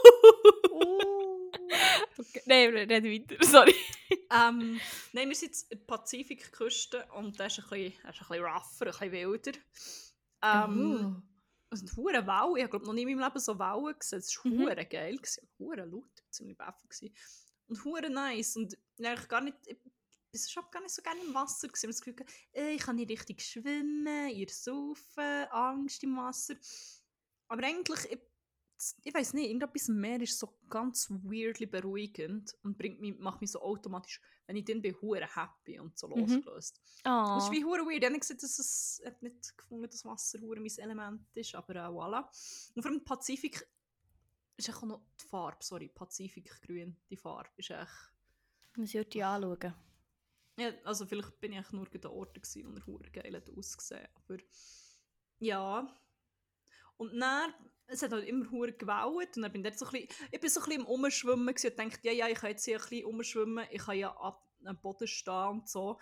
Uh. 0.71 1.22
Okay. 2.17 2.41
Nein, 2.45 2.69
red 2.69 2.89
weiter, 2.89 3.43
sorry. 3.45 3.75
Ähm, 4.31 4.79
nein, 5.13 5.29
wir 5.29 5.35
sind 5.35 5.49
jetzt 5.49 5.71
in 5.71 5.79
der 5.79 5.85
Pazifikküste 5.85 7.05
und 7.15 7.39
das 7.39 7.57
ist 7.57 7.63
ein 7.65 7.69
bisschen, 7.69 7.93
das 8.03 8.15
ist 8.15 8.21
ein 8.21 8.27
bisschen 8.29 8.45
rougher, 8.45 9.01
ein 9.01 9.11
bisschen 9.11 9.11
wilder. 9.11 9.51
Ähm, 10.43 11.23
Es 11.69 11.79
sind 11.79 11.95
hure 11.95 12.25
Wellen. 12.27 12.57
Ich 12.57 12.63
habe 12.71 12.85
noch 12.85 12.93
nie 12.93 13.01
in 13.03 13.15
meinem 13.17 13.25
Leben 13.27 13.39
so 13.39 13.57
Wellen 13.57 13.97
gesehen. 13.97 14.19
Es 14.19 14.37
war 14.37 14.51
Mhm. 14.51 14.59
hure 14.61 14.85
geil. 14.85 15.15
gewesen. 15.17 15.49
Hure 15.57 15.85
laut. 15.85 16.23
Ziemlich. 16.29 16.57
Und 17.67 17.83
hure 17.85 18.09
nice. 18.09 18.55
Und 18.57 18.77
ich 18.97 19.05
eigentlich 19.07 19.27
gar 19.29 19.41
nicht... 19.41 19.57
Ich 19.67 20.41
war 20.41 20.49
schon 20.49 20.71
gar 20.71 20.81
nicht 20.81 20.93
so 20.93 21.01
gerne 21.01 21.21
im 21.23 21.33
Wasser. 21.33 21.67
Ich 21.67 21.81
habe 21.81 21.87
das 21.93 22.01
Gefühl, 22.01 22.25
äh, 22.53 22.73
ich 22.73 22.81
kann 22.81 22.95
nicht 22.95 23.09
richtig 23.11 23.41
schwimmen, 23.43 24.29
ihr 24.29 24.47
saufen, 24.49 25.45
Angst 25.51 26.03
im 26.03 26.15
Wasser. 26.17 26.55
Aber 27.47 27.63
eigentlich... 27.63 28.05
Ich, 28.11 28.19
ich 29.03 29.13
weiß 29.13 29.33
nicht, 29.33 29.47
irgendetwas 29.47 29.87
im 29.89 29.99
Meer 29.99 30.21
ist 30.21 30.37
so 30.39 30.57
ganz 30.69 31.09
weirdly 31.09 31.65
beruhigend 31.65 32.55
und 32.63 32.77
bringt 32.77 32.99
mich, 32.99 33.17
macht 33.17 33.41
mich 33.41 33.51
so 33.51 33.61
automatisch, 33.61 34.21
wenn 34.45 34.55
ich 34.55 34.65
dann 34.65 34.81
bin, 34.81 34.95
hure 35.01 35.27
happy 35.35 35.79
und 35.79 35.97
so 35.97 36.07
Mhm. 36.07 36.19
losgelöst. 36.19 36.81
Oh. 37.05 37.35
Das 37.35 37.45
ist 37.45 37.51
wie 37.51 37.63
hure 37.63 37.85
weird. 37.85 38.03
Ich 38.03 38.09
habe 38.09 38.19
gesagt, 38.19 38.43
dass 38.43 38.59
es 38.59 39.01
hab 39.05 39.21
nicht 39.21 39.57
gefunden, 39.57 39.89
dass 39.89 40.03
Wasser 40.05 40.39
hure 40.41 40.59
mein 40.59 40.71
Element 40.77 41.21
ist, 41.35 41.55
aber 41.55 41.75
äh, 41.75 41.87
voilà. 41.87 42.25
Und 42.75 42.81
vor 42.81 42.91
allem 42.91 43.03
Pazifik 43.03 43.67
ist 44.57 44.69
auch 44.69 44.83
noch 44.83 45.01
die 45.21 45.25
Farbe, 45.27 45.63
sorry, 45.63 45.87
Pazifikgrün, 45.89 46.97
die 47.09 47.17
Farbe 47.17 47.49
ist 47.57 47.71
echt... 47.71 48.13
Muss 48.75 48.93
ich 48.93 49.09
die 49.09 49.23
anschauen. 49.23 49.73
Ja, 50.59 50.71
also 50.83 51.05
vielleicht 51.05 51.39
bin 51.39 51.53
ich 51.53 51.59
echt 51.59 51.73
nur 51.73 51.85
an 51.85 51.91
den 51.91 52.05
Orten 52.05 52.41
gewesen, 52.41 52.65
wo 52.67 52.75
er 52.75 52.85
hure 52.85 53.09
geil 53.11 53.35
hat 53.35 53.49
ausgesehen, 53.49 54.07
aber 54.13 54.37
ja. 55.39 55.87
Und 56.97 57.19
dann, 57.19 57.53
es 57.87 58.01
hat 58.01 58.11
halt 58.11 58.27
immer 58.27 58.49
hure 58.49 58.73
gewellt 58.73 59.35
und 59.35 59.43
dann 59.43 59.51
bin 59.51 59.65
ich 59.65 59.77
so 59.77 59.85
ein 59.85 59.91
bisschen, 59.91 60.07
ich 60.31 60.39
bin 60.39 60.49
so 60.49 60.61
ein 60.61 60.65
bisschen 60.65 60.81
im 60.81 60.87
Umschwimmen 60.87 61.47
und 61.47 61.63
dachte, 61.79 61.99
ja, 62.03 62.11
ja, 62.11 62.27
ich 62.27 62.37
kann 62.37 62.51
jetzt 62.51 62.65
hier 62.65 62.77
ein 62.77 62.81
bisschen 62.81 63.05
umschwimmen, 63.05 63.65
ich 63.71 63.81
kann 63.81 63.97
ja 63.97 64.15
ab 64.17 64.47
am 64.65 64.79
Boden 64.79 65.07
stehen 65.07 65.49
und 65.49 65.69
so. 65.69 65.99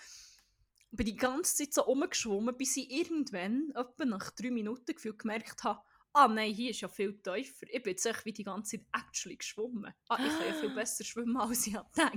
Und 0.91 0.98
bin 0.98 1.06
die 1.06 1.16
ganze 1.16 1.56
Zeit 1.56 1.74
so 1.74 1.86
umgeschwommen, 1.86 2.56
bis 2.56 2.78
ich 2.78 2.91
irgendwann, 2.91 3.72
etwa 3.72 4.06
nach 4.06 4.32
drei 4.32 4.52
Minuten, 4.52 4.94
gefühlt 4.94 5.20
gemerkt 5.20 5.64
habe, 5.64 5.82
ah 6.14 6.28
nein, 6.28 6.53
hier 6.53 6.72
ist 6.72 6.82
ja 6.82 6.88
viel 6.88 7.14
tiefer. 7.22 7.66
Ich 7.70 7.84
bin 7.84 7.91
jetzt 7.91 8.06
echt 8.06 8.26
wie 8.26 8.34
die 8.34 8.44
ganze 8.44 8.78
Zeit 8.78 8.88
actually 8.94 9.38
geschwommen. 9.38 9.94
Ah, 10.10 10.18
ich 10.20 10.38
kann 10.38 10.48
ja 10.48 10.53
viel 10.53 10.70
besser 10.76 11.03
schwimmen, 11.03 11.38
als 11.38 11.66
ich 11.66 11.74
gedacht 11.74 12.14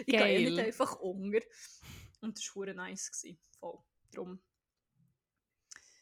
Ich 0.00 0.06
gehe 0.06 0.40
ja 0.40 0.50
nicht 0.50 0.58
einfach 0.58 0.96
unter. 1.00 1.40
Und 2.20 2.38
das 2.38 2.56
war 2.56 2.72
nice. 2.72 3.10
Gewesen. 3.10 3.38
Voll. 3.58 3.78
Darum. 4.12 4.40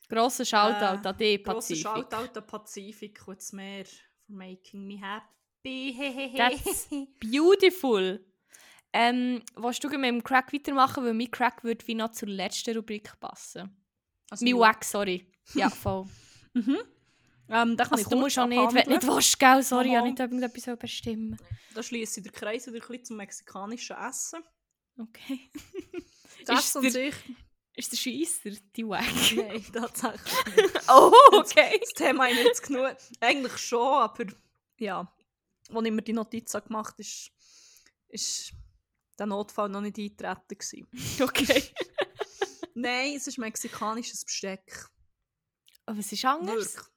Grosser 0.08 0.44
Shoutout 0.44 1.04
Äh, 1.04 1.08
an 1.08 1.16
Grosser 1.16 1.38
Pazifik. 1.38 1.82
Shoutout 1.82 2.38
an 2.38 2.46
Pazifik 2.46 3.28
und 3.28 3.38
das 3.38 3.52
Meer 3.52 3.84
for 3.84 4.00
making 4.28 4.86
me 4.86 5.00
happy. 5.00 6.34
That's 6.36 6.88
beautiful. 7.20 8.24
Ähm, 8.92 9.42
willst 9.56 9.84
du 9.84 9.88
mit 9.88 10.04
dem 10.04 10.22
Crack 10.22 10.52
weitermachen, 10.52 11.04
weil 11.04 11.14
mein 11.14 11.30
Crack 11.30 11.62
würde 11.64 11.86
wie 11.86 11.94
noch 11.94 12.12
zur 12.12 12.28
letzten 12.28 12.76
Rubrik 12.76 13.12
passen. 13.20 13.76
also, 14.30 14.44
mein 14.44 14.58
Wack, 14.58 14.84
sorry. 14.84 15.26
Ja, 15.54 15.68
voll. 15.84 16.06
Mhm. 16.54 16.78
Ähm, 17.48 17.76
Also, 17.78 17.96
ich 17.96 18.06
du 18.06 18.16
musst 18.16 18.38
auch 18.38 18.46
nicht, 18.46 18.74
wenn 18.74 18.84
du 18.84 18.90
nicht 18.90 19.06
willst, 19.06 19.38
gell? 19.38 19.62
Sorry, 19.62 19.94
ich 19.96 20.02
nicht 20.02 20.18
irgendetwas 20.18 20.78
bestimmen. 20.78 21.36
Da 21.74 21.82
schließe 21.82 22.20
ich 22.20 22.24
den 22.24 22.32
Kreis 22.32 22.66
wieder 22.66 22.76
ein 22.76 22.88
bisschen 22.88 23.04
zum 23.04 23.16
mexikanischen 23.18 23.96
Essen. 23.96 24.42
Okay. 24.98 25.50
Das 26.44 26.66
Ist 26.66 26.76
an 26.76 26.90
sich... 26.90 27.14
Ist 27.78 27.92
der 27.92 27.98
Scheisser 27.98 28.58
die 28.74 28.88
Wack? 28.88 29.04
Nein, 29.36 29.64
tatsächlich 29.70 30.56
nicht. 30.56 30.80
oh, 30.88 31.12
okay. 31.32 31.78
Das 31.78 31.90
Thema 31.90 32.26
ist 32.28 32.38
jetzt 32.38 32.62
genug. 32.62 32.96
Eigentlich 33.20 33.58
schon, 33.58 34.02
aber 34.02 34.24
ja. 34.78 35.12
Als 35.68 35.84
ich 35.84 35.92
mir 35.92 36.02
die 36.02 36.14
Notiz 36.14 36.52
gemacht 36.52 36.92
habe, 36.92 37.02
ist, 37.02 37.30
ist 38.08 38.52
der 39.18 39.26
Notfall 39.26 39.68
noch 39.68 39.82
nicht 39.82 39.98
eingetreten. 39.98 40.58
Gewesen. 40.58 40.88
Okay. 41.22 41.62
Nein, 42.74 43.14
es 43.16 43.26
ist 43.26 43.38
mexikanisches 43.38 44.24
Besteck. 44.24 44.88
Aber 45.84 45.98
es 45.98 46.10
ist 46.12 46.24
anders. 46.24 46.74
Wirklich. 46.74 46.92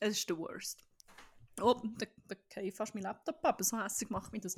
Es 0.00 0.18
ist 0.18 0.28
der 0.28 0.38
Worst. 0.38 0.80
Oh, 1.60 1.80
da, 1.98 2.06
da 2.28 2.70
fast 2.72 2.94
mein 2.94 3.04
Laptop 3.04 3.44
ab. 3.44 3.62
So 3.62 3.80
hässlich 3.80 4.10
macht 4.10 4.32
mich 4.32 4.42
das. 4.42 4.56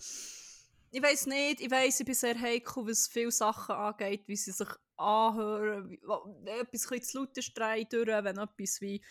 Ich 0.90 1.02
weiß 1.02 1.26
nicht, 1.26 1.60
ich 1.60 1.70
weiß, 1.70 2.00
ich 2.00 2.06
bin 2.06 2.14
sehr 2.14 2.40
heikel, 2.40 2.86
was 2.86 3.08
viele 3.08 3.30
Sachen 3.30 3.74
angeht, 3.74 4.26
wie 4.26 4.36
sie 4.36 4.52
sich 4.52 4.68
anhören, 4.96 5.90
wie, 5.90 6.00
etwas 6.46 6.90
ein 6.90 7.02
zu 7.02 7.18
laut 7.18 7.36
ist 7.36 7.56
durch, 7.56 8.08
wenn 8.08 8.38
etwas 8.38 8.80
wie 8.80 9.04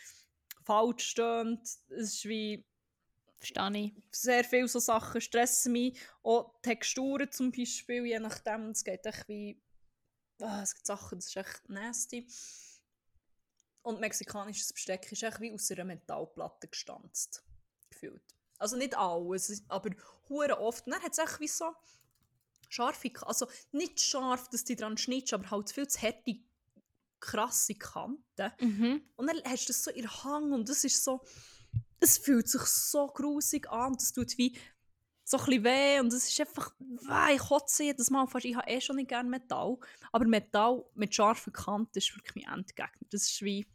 falsch 0.64 1.04
steht. 1.04 1.60
Es 1.90 2.14
ist 2.14 2.26
wie 2.26 2.66
Verstehe 3.38 3.78
ich. 3.78 3.94
sehr 4.12 4.44
viele 4.44 4.68
so 4.68 4.80
Sachen 4.80 5.22
stressen 5.22 5.74
mich. 5.74 6.00
Auch 6.24 6.60
Texturen 6.62 7.32
zum 7.32 7.52
Beispiel, 7.52 8.06
je 8.06 8.20
nachdem, 8.20 8.72
es 8.72 8.84
geht 8.84 9.06
echt 9.06 9.28
wie... 9.28 9.62
Ah, 10.42 10.64
es 10.64 10.74
gibt 10.74 10.88
Sachen, 10.88 11.20
das 11.20 11.28
ist 11.28 11.38
echt 11.38 11.70
nasty. 11.70 12.28
Und 13.84 14.00
mexikanisches 14.00 14.74
Besteck 14.74 15.12
ist 15.12 15.22
echt 15.22 15.40
wie 15.42 15.54
aus 15.54 15.70
einer 15.70 15.86
Metallplatte 15.86 16.68
gestanzt. 16.68 17.44
Gefühlt. 17.90 18.35
Also 18.58 18.78
nicht 18.78 18.98
alles, 18.98 19.64
aber 19.68 19.90
hure 20.30 20.60
oft. 20.60 20.86
Und 20.86 20.94
dann 20.94 21.04
hat 21.04 21.12
es 21.12 21.18
echt 21.18 21.40
wie 21.40 21.48
so 21.48 21.74
scharfe... 22.70 23.12
Also 23.22 23.48
nicht 23.72 24.00
scharf, 24.02 24.50
dass 24.50 24.64
du 24.64 24.76
dran 24.76 24.98
schneidest, 24.98 25.34
aber 25.34 25.52
halt 25.52 25.72
viel 25.72 25.88
zu 25.88 26.02
harte, 26.02 26.40
krasse 27.20 27.76
Kanten. 27.76 28.52
Mhm. 28.60 29.02
Und 29.16 29.28
dann 29.28 29.42
hast 29.46 29.66
du 29.66 29.74
das 29.74 29.84
so 29.84 29.92
in 29.92 30.10
Hang 30.24 30.52
und 30.52 30.70
das 30.70 30.84
ist 30.84 31.04
so. 31.04 31.22
Es 32.00 32.18
fühlt 32.18 32.48
sich 32.48 32.62
so 32.62 33.08
grusig 33.08 33.70
an. 33.70 33.94
Das 33.94 34.14
tut 34.14 34.38
wie 34.38 34.58
so 35.24 35.38
ein 35.38 35.64
weh 35.64 36.00
und 36.00 36.14
es 36.14 36.30
ist 36.30 36.40
einfach. 36.40 36.76
Weh, 36.80 37.36
ich 37.36 37.42
kotze 37.42 37.84
jedes 37.84 38.10
Mal 38.10 38.28
fast. 38.28 38.46
Ich 38.46 38.56
habe 38.56 38.70
eh 38.70 38.80
schon 38.80 38.98
nicht 38.98 39.10
gerne 39.10 39.30
Metall. 39.30 39.78
Aber 40.12 40.26
Metall 40.26 40.86
mit 40.94 41.16
scharfen 41.16 41.54
Kanten 41.54 41.98
ist 41.98 42.16
wirklich 42.16 42.46
mein 42.46 42.60
Endgegner. 42.60 43.08
Das 43.10 43.24
ist 43.24 43.42
wie. 43.42 43.66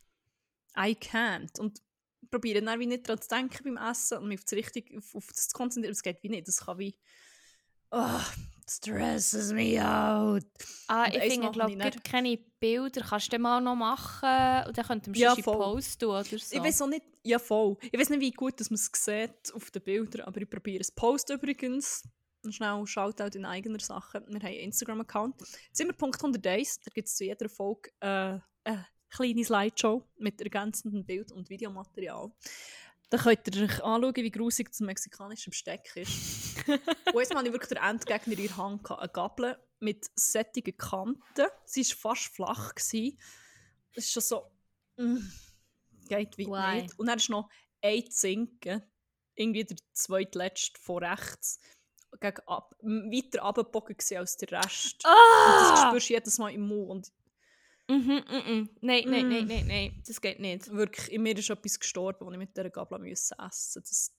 I 0.76 0.94
can't. 0.94 1.58
Und 1.58 1.82
probiere 2.30 2.62
dann 2.62 2.78
wie 2.80 2.86
nicht 2.86 3.08
daran 3.08 3.20
zu 3.20 3.28
denken 3.28 3.74
beim 3.74 3.90
Essen 3.90 4.18
und 4.18 4.28
mich 4.28 4.38
auf 4.38 4.44
das, 4.44 4.52
richtig, 4.52 4.96
auf, 4.96 5.14
auf 5.14 5.26
das 5.28 5.48
zu 5.48 5.56
konzentrieren. 5.56 5.92
Das 5.94 6.02
geht 6.02 6.22
wie 6.22 6.28
nicht. 6.28 6.48
Das 6.48 6.64
kann 6.64 6.78
wie. 6.78 6.94
Ah, 7.90 8.24
stresses 8.68 9.52
me 9.52 9.80
out. 9.84 10.44
Ah, 10.86 11.06
Und 11.06 11.14
ich 11.16 11.32
finde, 11.32 11.50
glaube 11.50 11.72
ich 11.72 11.78
dann- 11.78 11.88
ich, 11.92 12.02
keine 12.04 12.36
Bilder. 12.60 13.00
Kannst 13.02 13.32
du 13.32 13.38
mal 13.38 13.60
noch 13.60 13.74
machen 13.74 14.66
und 14.68 14.78
dann 14.78 14.86
könnten 14.86 15.14
wir 15.14 15.20
Ja, 15.20 15.34
voll. 15.36 15.56
Post 15.56 16.00
tun 16.00 16.10
oder 16.10 16.24
so. 16.24 16.36
Ich 16.36 16.62
weiß 16.62 16.82
auch 16.82 16.86
nicht, 16.86 17.04
ja 17.24 17.38
voll. 17.38 17.76
Ich 17.90 17.98
weiß 17.98 18.10
nicht, 18.10 18.20
wie 18.20 18.30
gut 18.30 18.60
man 18.60 18.74
es 18.74 18.90
sieht 18.94 19.52
auf 19.54 19.70
den 19.72 19.82
Bildern, 19.82 20.22
aber 20.22 20.40
ich 20.40 20.48
probiere 20.48 20.80
es. 20.80 20.92
Post 20.92 21.30
übrigens, 21.30 22.04
und 22.44 22.54
schnell 22.54 22.86
Shoutout 22.86 23.36
in 23.36 23.44
eigener 23.44 23.80
Sache. 23.80 24.20
Wir 24.26 24.34
haben 24.38 24.46
einen 24.46 24.54
Instagram-Account. 24.60 25.42
Zimmer.101, 25.72 26.80
da 26.84 26.90
gibt 26.94 27.08
es 27.08 27.16
zu 27.16 27.24
jeder 27.24 27.48
Folge 27.48 27.90
äh, 28.00 28.38
eine 28.64 28.86
kleine 29.10 29.44
Slideshow 29.44 30.04
mit 30.18 30.40
ergänzendem 30.40 31.04
Bild- 31.04 31.32
und 31.32 31.50
Videomaterial. 31.50 32.32
Da 33.10 33.18
könnt 33.18 33.54
ihr 33.56 33.64
euch 33.64 33.82
anschauen, 33.82 34.14
wie 34.14 34.30
grusig 34.30 34.68
das 34.70 34.80
mexikanische 34.80 35.50
Besteck 35.50 35.90
ist. 35.96 36.56
und 36.68 37.18
jetzt 37.20 37.34
habe 37.34 37.46
ich 37.46 37.52
wirklich 37.52 37.68
den 37.68 37.78
Endgegner 37.78 38.38
in 38.38 38.46
der 38.46 38.56
Hand, 38.56 38.84
gehabt, 38.84 39.00
eine 39.02 39.08
Gabel 39.12 39.56
mit 39.80 40.06
sättigen 40.14 40.76
Kanten. 40.76 41.46
Sie 41.64 41.82
war 41.82 41.96
fast 42.14 42.32
flach. 42.34 42.74
gewesen. 42.74 43.18
Es 43.94 44.04
ist 44.04 44.12
schon 44.12 44.22
so... 44.22 44.50
Mm, 44.96 45.18
geht 46.08 46.38
weit 46.38 46.46
Why? 46.46 46.82
nicht. 46.82 46.98
Und 46.98 47.06
dann 47.06 47.18
ist 47.18 47.30
noch 47.30 47.50
ein 47.82 48.08
Zinken, 48.10 48.82
irgendwie 49.34 49.64
der 49.64 49.76
zweitletzte 49.92 50.78
von 50.80 51.02
rechts, 51.02 51.58
gegen 52.20 52.40
ab, 52.46 52.74
weiter 52.80 53.42
abgebogen 53.42 53.96
als 54.16 54.36
der 54.36 54.52
Rest. 54.52 55.04
Und 55.04 55.04
das 55.04 55.80
Ah! 55.80 55.88
spürst 55.88 56.08
du 56.10 56.12
jedes 56.12 56.38
Mal 56.38 56.50
im 56.52 56.62
Mund. 56.68 57.10
Mhm, 57.90 58.24
mhm. 58.28 58.70
Nein, 58.80 59.04
nein, 59.06 59.26
Mm. 59.26 59.30
nein, 59.30 59.46
nein, 59.46 59.66
nein. 59.66 60.02
Das 60.06 60.20
geht 60.20 60.38
nicht. 60.38 60.70
Wirklich, 60.70 61.10
in 61.12 61.22
mir 61.22 61.36
ist 61.36 61.50
etwas 61.50 61.78
gestorben, 61.78 62.24
das 62.24 62.32
ich 62.32 62.38
mit 62.38 62.56
dieser 62.56 62.70
Gabel 62.70 63.04
essen 63.06 63.36
musste. 63.40 63.80
Das 63.80 64.12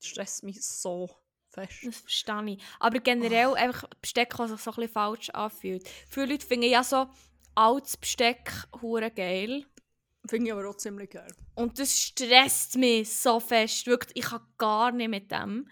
stresst 0.00 0.42
mich 0.42 0.62
so 0.62 1.08
fest. 1.50 1.78
Das 1.84 1.96
verstehe 2.00 2.54
ich. 2.54 2.62
Aber 2.80 2.98
generell 2.98 3.54
einfach 3.54 3.84
Besteck, 4.00 4.34
das 4.36 4.50
sich 4.50 4.60
so 4.60 4.70
ein 4.70 4.74
bisschen 4.76 4.92
falsch 4.92 5.30
anfühlt. 5.30 5.88
Viele 6.08 6.26
Leute 6.26 6.46
finden 6.46 6.68
ja 6.68 6.82
so 6.82 7.06
altes 7.54 7.96
Besteck 7.96 8.52
hure 8.82 9.10
geil. 9.10 9.64
Finde 10.26 10.46
ich 10.46 10.52
aber 10.52 10.68
auch 10.68 10.76
ziemlich 10.76 11.10
geil. 11.10 11.32
Und 11.54 11.78
das 11.78 11.98
stresst 12.00 12.76
mich 12.76 13.10
so 13.12 13.40
fest. 13.40 13.86
Wirklich, 13.86 14.16
ich 14.16 14.30
kann 14.30 14.42
gar 14.58 14.92
nicht 14.92 15.08
mit 15.08 15.30
dem. 15.30 15.68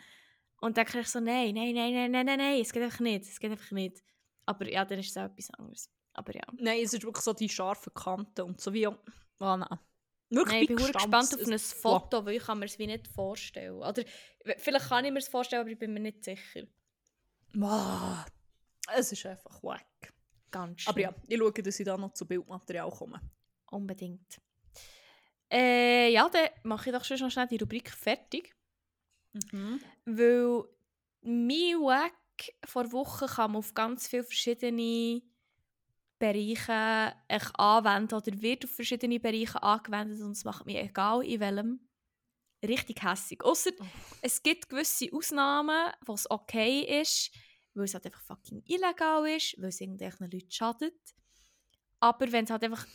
Und 0.60 0.76
dann 0.78 0.86
kriege 0.86 1.02
ich 1.02 1.08
so, 1.08 1.20
nein, 1.20 1.54
nein, 1.54 1.74
nein, 1.74 1.92
nein, 1.92 2.10
nein, 2.10 2.26
nein, 2.26 2.38
nein, 2.38 2.60
es 2.60 2.72
geht 2.72 2.82
einfach 2.82 3.00
nicht. 3.00 3.24
Es 3.26 3.38
geht 3.38 3.50
einfach 3.50 3.70
nicht. 3.72 4.02
Aber 4.46 4.68
ja, 4.70 4.84
dann 4.84 4.98
ist 5.00 5.10
es 5.10 5.16
auch 5.16 5.24
etwas 5.26 5.50
anderes. 5.50 5.90
Aber 6.16 6.34
ja. 6.34 6.42
Nein, 6.58 6.80
es 6.82 6.94
ist 6.94 7.04
wirklich 7.04 7.24
so 7.24 7.32
die 7.32 7.48
scharfen 7.48 7.92
Kanten 7.92 8.42
und 8.42 8.60
so 8.60 8.72
wie... 8.72 8.86
Ah, 8.86 9.56
nein. 9.56 9.78
Wirklich 10.30 10.52
Nein, 10.52 10.62
ich 10.62 10.68
bin 10.68 10.76
gespannt 10.76 11.34
auf 11.34 11.46
ein 11.46 11.58
Foto, 11.58 12.24
weil 12.24 12.36
ich 12.36 12.42
kann 12.42 12.58
mir 12.58 12.64
es 12.64 12.78
wie 12.78 12.86
nicht 12.86 13.06
vorstellen. 13.06 13.76
Oder 13.76 14.02
vielleicht 14.56 14.88
kann 14.88 15.04
ich 15.04 15.12
mir 15.12 15.18
es 15.18 15.28
vorstellen, 15.28 15.60
aber 15.60 15.70
ich 15.70 15.78
bin 15.78 15.92
mir 15.92 16.00
nicht 16.00 16.24
sicher. 16.24 16.62
Wow. 17.54 18.24
Es 18.94 19.12
ist 19.12 19.24
einfach 19.26 19.62
wack. 19.62 20.14
Ganz 20.50 20.80
schön. 20.80 20.90
Aber 20.90 21.00
ja, 21.00 21.14
ich 21.28 21.38
schaue, 21.38 21.52
dass 21.52 21.78
ich 21.78 21.86
da 21.86 21.96
noch 21.96 22.12
zu 22.14 22.26
Bildmaterial 22.26 22.90
komme. 22.90 23.20
Unbedingt. 23.70 24.40
Äh, 25.52 26.10
ja, 26.10 26.28
dann 26.28 26.48
mache 26.64 26.90
ich 26.90 26.96
doch 26.96 27.04
schon 27.04 27.30
schnell 27.30 27.46
die 27.46 27.58
Rubrik 27.58 27.90
fertig. 27.90 28.54
Mhm. 29.52 29.80
Weil 30.06 30.64
mein 31.22 31.80
Wack 31.80 32.14
vor 32.64 32.90
Wochen 32.92 33.26
man 33.36 33.56
auf 33.56 33.74
ganz 33.74 34.08
viele 34.08 34.24
verschiedene 34.24 35.22
Bereiche 36.18 37.14
echt 37.28 37.58
anwenden 37.58 38.14
oder 38.14 38.40
wird 38.40 38.64
auf 38.64 38.70
verschiedene 38.70 39.20
Bereiche 39.20 39.62
angewendet 39.62 40.20
und 40.22 40.32
es 40.32 40.44
macht 40.44 40.66
mir 40.66 40.82
egal 40.82 41.24
in 41.24 41.40
welchem 41.40 41.80
richtig 42.64 43.02
hässig. 43.02 43.44
Außer 43.44 43.70
Oh. 43.78 43.84
es 44.22 44.42
gibt 44.42 44.68
gewisse 44.68 45.08
Ausnahmen, 45.12 45.92
wo 46.04 46.14
es 46.14 46.30
okay 46.30 47.00
ist, 47.00 47.30
weil 47.74 47.84
es 47.84 47.94
halt 47.94 48.06
einfach 48.06 48.22
fucking 48.22 48.62
illegal 48.66 49.28
ist, 49.28 49.54
weil 49.58 49.68
es 49.68 49.80
irgendwelchen 49.80 50.30
Leuten 50.30 50.50
schadet. 50.50 50.94
Aber 52.00 52.30
wenn 52.32 52.44
es 52.44 52.50
halt 52.50 52.64
einfach... 52.64 52.86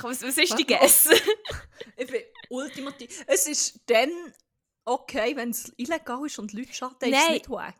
Was, 0.00 0.22
was 0.22 0.38
ist 0.38 0.56
die? 0.58 0.66
Guess? 0.66 1.08
Ich 1.96 2.06
bin 2.06 2.22
ultimativ. 2.50 3.24
Es 3.26 3.48
ist 3.48 3.80
dann 3.86 4.10
okay, 4.84 5.34
wenn 5.34 5.50
es 5.50 5.72
illegal 5.76 6.24
ist 6.26 6.38
und 6.38 6.52
Leute 6.52 6.72
schaden, 6.72 6.96
ist 7.00 7.18
es 7.18 7.24
Nein. 7.24 7.32
nicht 7.32 7.50
wack. 7.50 7.76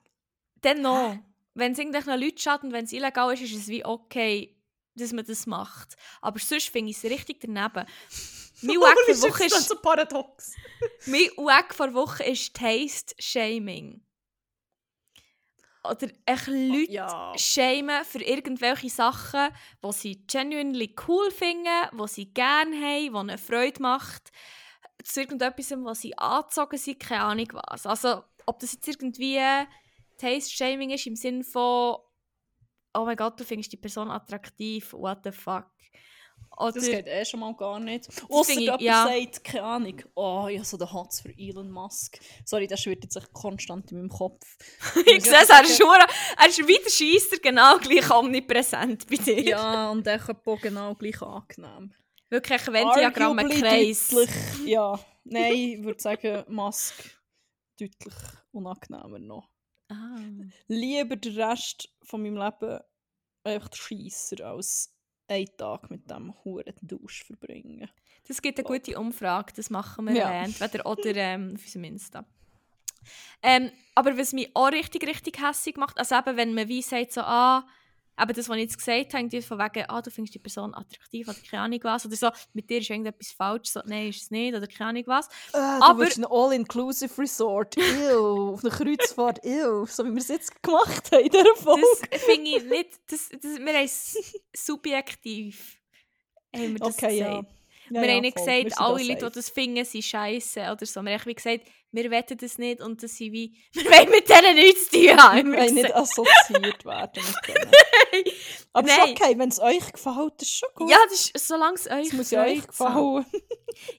Dann 0.61 0.83
noch. 0.83 1.17
Wenn 1.55 1.73
es 1.73 1.79
irgendwelchen 1.79 2.21
Leuten 2.21 2.39
schadet 2.39 2.65
und 2.65 2.73
wenn 2.73 2.85
es 2.85 2.93
illegal 2.93 3.33
ist, 3.33 3.43
ist 3.43 3.55
es 3.55 3.69
wie 3.69 3.85
okay, 3.85 4.58
dass 4.99 5.13
man 5.13 5.25
das 5.25 5.47
macht. 5.47 5.97
Aber 6.21 6.39
sonst 6.39 6.69
finde 6.69 6.91
ich 6.91 6.97
es 6.97 7.05
richtig 7.05 7.41
daneben. 7.41 7.87
Mein 8.63 8.77
Wack 8.77 8.97
ist 9.09 9.21
vor 9.21 9.31
Woche 9.31 9.43
jetzt 9.45 9.55
das 9.55 9.61
ist, 9.61 9.69
so 9.69 9.77
paradox? 9.77 10.55
mein 11.07 11.29
Wack 11.37 11.73
vor 11.73 11.95
Woche 11.95 12.25
ist 12.25 12.55
Taste 12.55 13.15
Shaming. 13.19 14.03
Oder 15.85 16.09
echt 16.27 16.49
Leute 16.49 16.91
ja. 16.93 17.33
shamen 17.37 18.05
für 18.05 18.23
irgendwelche 18.23 18.91
Sachen, 18.91 19.49
die 19.85 19.93
sie 19.93 20.27
genuinely 20.27 20.95
cool 21.07 21.31
finden, 21.31 21.69
die 21.93 22.09
sie 22.09 22.35
gerne 22.35 22.77
haben, 22.77 23.29
die 23.29 23.33
ihnen 23.33 23.39
Freude 23.39 23.81
macht. 23.81 24.33
Zu 25.05 25.21
irgendetwas, 25.21 25.71
was 25.71 26.01
sie 26.01 26.19
angezogen 26.19 26.77
sind, 26.77 26.99
keine 26.99 27.23
Ahnung 27.23 27.49
was. 27.53 27.87
Also, 27.87 28.25
ob 28.45 28.59
das 28.59 28.73
jetzt 28.73 28.89
irgendwie 28.89 29.39
Taste-Shaming 30.19 30.91
ist 30.91 31.07
im 31.07 31.15
Sinne 31.15 31.45
von 31.45 31.99
«Oh 32.95 33.05
mein 33.05 33.17
Gott, 33.17 33.39
du 33.39 33.45
findest 33.45 33.73
die 33.73 33.77
Person 33.77 34.11
attraktiv, 34.11 34.93
what 34.93 35.19
the 35.25 35.33
fuck?» 35.33 35.67
Oder 36.57 36.73
Das 36.73 36.87
geht 36.87 37.07
eh 37.07 37.25
schon 37.25 37.41
mal 37.41 37.55
gar 37.55 37.79
nicht. 37.79 38.09
Ich- 38.09 38.49
jemand 38.59 38.81
ja. 38.83 39.05
sagt, 39.07 39.45
keine 39.45 39.63
Ahnung, 39.65 40.03
oh, 40.15 40.47
ich 40.49 40.57
habe 40.57 40.65
so 40.67 40.77
den 40.77 40.93
Hotz 40.93 41.21
für 41.21 41.33
Elon 41.37 41.71
Musk. 41.71 42.19
Sorry, 42.45 42.67
das 42.67 42.81
schwirrt 42.81 43.11
sich 43.13 43.33
konstant 43.33 43.91
in 43.93 43.99
meinem 43.99 44.09
Kopf. 44.09 44.45
ich 45.07 45.23
sehe 45.25 45.35
es, 45.43 45.49
er 45.51 45.63
ist, 45.63 45.81
hure- 45.83 46.07
er 46.37 46.49
ist 46.49 46.59
wie 46.67 46.79
der 46.79 46.91
Scheisser 46.91 47.39
genau 47.41 47.79
gleich 47.79 48.11
omnipräsent 48.11 49.07
bei 49.09 49.17
dir. 49.17 49.43
Ja, 49.43 49.91
und 49.91 50.05
der 50.07 50.19
Köppo 50.19 50.57
genau 50.57 50.95
gleich 50.95 51.21
angenehm. 51.23 51.93
Wirklich 52.31 52.67
ein 52.69 52.75
Venn-Diagramm, 52.75 53.39
ein 53.39 53.47
Arguably 53.47 53.61
Kreis. 53.61 54.09
Deutlich, 54.09 54.67
ja. 54.67 54.99
Nein, 55.25 55.53
ich 55.53 55.83
würde 55.83 56.01
sagen, 56.01 56.45
Musk 56.49 56.95
deutlich 57.79 58.15
unangenehmer 58.53 59.19
noch. 59.19 59.49
Ah. 59.89 60.19
Lieber 60.69 61.17
den 61.17 61.41
Rest 61.41 61.89
von 62.03 62.23
meinem 62.23 62.37
Leben 62.37 62.81
einfach 63.45 63.75
Scheisser 63.75 64.45
als 64.47 64.95
einen 65.29 65.57
Tag 65.57 65.91
mit 65.91 66.11
dem 66.11 66.35
huren 66.45 66.75
Dusch 66.83 67.25
verbringen. 67.25 67.89
Das 68.27 68.43
gibt 68.43 68.59
eine 68.59 68.67
gute 68.67 68.99
Umfrage, 68.99 69.53
das 69.55 69.71
machen 69.71 70.07
wir 70.07 70.15
Ja. 70.15 70.45
entweder 70.45 70.85
oder 70.87 71.15
ähm, 71.17 71.55
auf 71.55 71.65
unserem 71.65 71.85
Insta. 71.85 72.25
Ähm, 73.43 73.71
aber 73.95 74.19
was 74.19 74.33
mich 74.33 74.51
auch 74.55 74.71
richtig, 74.71 75.07
richtig 75.07 75.41
hässlich 75.41 75.77
macht, 75.77 75.99
also 75.99 76.17
eben, 76.17 76.37
wenn 76.37 76.55
man 76.55 76.69
wie 76.69 76.83
sagt, 76.83 77.13
so, 77.13 77.23
ah, 77.23 77.67
eben 78.21 78.33
das, 78.33 78.49
was 78.49 78.57
ich 78.57 78.63
jetzt 78.63 78.79
gesagt 78.79 79.15
habe, 79.15 79.43
von 79.43 79.59
wegen, 79.59 79.85
ah, 79.89 80.03
du 80.03 80.11
findest 80.11 80.35
die 80.35 80.39
Person 80.39 80.75
attraktiv 80.75 81.29
oder 81.29 81.39
keine 81.49 81.63
Ahnung 81.63 81.81
was, 81.83 82.07
oder 82.07 82.17
so, 82.17 82.31
mit 82.53 82.69
dir 82.69 82.79
ist 82.79 82.91
irgendetwas 82.91 83.33
falsch, 83.33 83.71
so, 83.71 83.81
nein, 83.85 84.09
ist 84.09 84.23
es 84.23 84.31
nicht, 84.31 84.55
oder 84.55 84.67
keine 84.67 84.91
Ahnung 84.91 85.05
was. 85.07 85.29
Ah, 85.53 85.81
Aber- 85.83 86.07
du 86.07 86.21
ein 86.21 86.25
All-Inclusive 86.25 87.21
Resort, 87.21 87.77
ew, 87.79 88.55
auf 88.55 88.65
eine 88.65 88.73
Kreuzfahrt, 88.73 89.45
ew, 89.45 89.87
so 89.87 90.05
wie 90.05 90.11
wir 90.11 90.19
es 90.19 90.29
jetzt 90.29 90.63
gemacht 90.63 91.13
haben 91.13 91.25
in 91.25 91.31
dieser 91.31 91.57
Folge. 91.57 91.83
Das 92.11 92.23
finde 92.23 92.51
ich 92.51 92.65
nicht, 92.65 92.91
das, 93.11 93.29
das, 93.29 93.59
wir 93.59 93.73
haben 93.73 93.85
es 93.85 94.41
subjektiv, 94.55 95.79
haben 96.55 96.73
wir 96.73 96.79
das 96.79 96.95
okay, 96.95 97.19
ja. 97.19 97.29
gesagt. 97.29 97.49
ja. 97.91 98.01
wir 98.01 98.09
ja, 98.09 98.15
haben 98.15 98.21
nicht 98.23 98.39
voll. 98.39 98.63
Gesagt, 98.65 98.81
alle 98.81 99.05
Leute, 99.05 99.27
die 99.27 99.35
das 99.35 99.49
finden, 99.51 99.85
sind 99.85 100.05
scheiße 100.05 100.61
oder 100.61 100.87
so. 100.87 101.03
Wir 101.03 101.19
haben 101.19 101.35
gesagt, 101.35 101.67
wir 101.91 102.11
wollen 102.11 102.39
das 102.39 102.59
nicht 102.59 102.81
und 102.81 103.03
das 103.03 103.17
sind 103.17 103.33
wie, 103.33 103.57
wir 103.73 103.85
wollen 103.85 104.11
mit 104.11 104.29
denen 104.29 104.55
nichts 104.57 104.91
zu 104.91 104.99
tun 104.99 105.17
haben. 105.17 105.53
Wir 105.53 105.59
wollen 105.59 105.75
nicht 105.75 105.95
assoziiert 105.95 106.85
werden 106.85 107.23
mit 107.25 107.49
denen. 107.49 108.35
Aber 108.73 108.89
ist 108.89 108.99
Nein. 108.99 109.11
okay, 109.11 109.39
wenn 109.39 109.49
es 109.49 109.61
euch 109.61 109.93
gefällt, 109.93 110.43
ist 110.43 110.57
schon 110.59 110.69
gut. 110.75 110.91
Ja, 110.91 110.99
das 111.09 111.31
ist, 111.31 111.49
solange 111.49 111.77
es 111.77 111.91
euch 111.91 112.09
es 112.09 112.13
muss 112.13 112.31
ja 112.31 112.43
euch 112.43 112.67
gefällt, 112.67 112.75
so. 112.75 112.85
gefallen. 112.85 113.27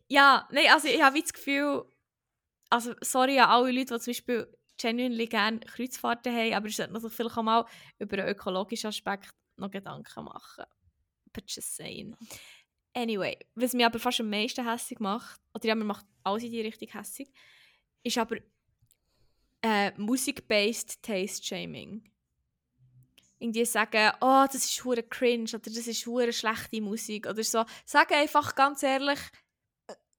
Ja, 0.07 0.47
nein, 0.51 0.65
also 0.71 0.87
ich 0.87 1.01
habe 1.01 1.21
das 1.21 1.31
Gefühl, 1.31 1.85
also 2.69 2.93
sorry 3.01 3.39
an 3.39 3.49
alle 3.49 3.71
Leute, 3.71 3.93
die 3.93 3.99
zum 3.99 4.11
Beispiel 4.11 4.57
genuinely 4.77 5.27
gerne 5.27 5.59
Kreuzfahrten 5.61 6.35
haben, 6.35 6.53
aber 6.53 6.67
ich 6.67 6.75
sollte 6.75 6.91
natürlich 6.91 7.15
vielleicht 7.15 7.37
auch 7.37 7.43
mal 7.43 7.65
über 7.97 8.17
einen 8.17 8.27
ökologischen 8.27 8.87
Aspekt 8.87 9.29
noch 9.57 9.71
Gedanken 9.71 10.23
machen. 10.25 10.65
But 11.31 11.43
just 11.47 11.75
saying. 11.75 12.15
Anyway, 12.93 13.37
was 13.55 13.73
mich 13.73 13.85
aber 13.85 13.99
fast 13.99 14.19
am 14.19 14.29
meisten 14.29 14.67
hässlich 14.67 14.99
macht, 14.99 15.39
oder 15.53 15.67
ja, 15.67 15.75
mir 15.75 15.85
macht 15.85 16.05
alles 16.23 16.43
in 16.43 16.51
die 16.51 16.61
Richtung 16.61 16.89
hässlich, 16.89 17.29
ist 18.03 18.17
aber 18.17 18.37
äh, 19.61 19.91
Musik-based 19.97 21.01
Taste-Shaming. 21.03 22.03
Irgendwie 23.39 23.65
sagen, 23.65 24.11
oh, 24.21 24.45
das 24.51 24.55
ist 24.65 24.83
hure 24.83 25.03
cringe 25.03 25.49
oder 25.53 25.59
das 25.71 25.87
ist 25.87 26.05
hure 26.05 26.33
schlechte 26.33 26.81
Musik 26.81 27.25
oder 27.27 27.43
so. 27.43 27.63
Sag 27.85 28.11
einfach 28.11 28.53
ganz 28.55 28.83
ehrlich, 28.83 29.19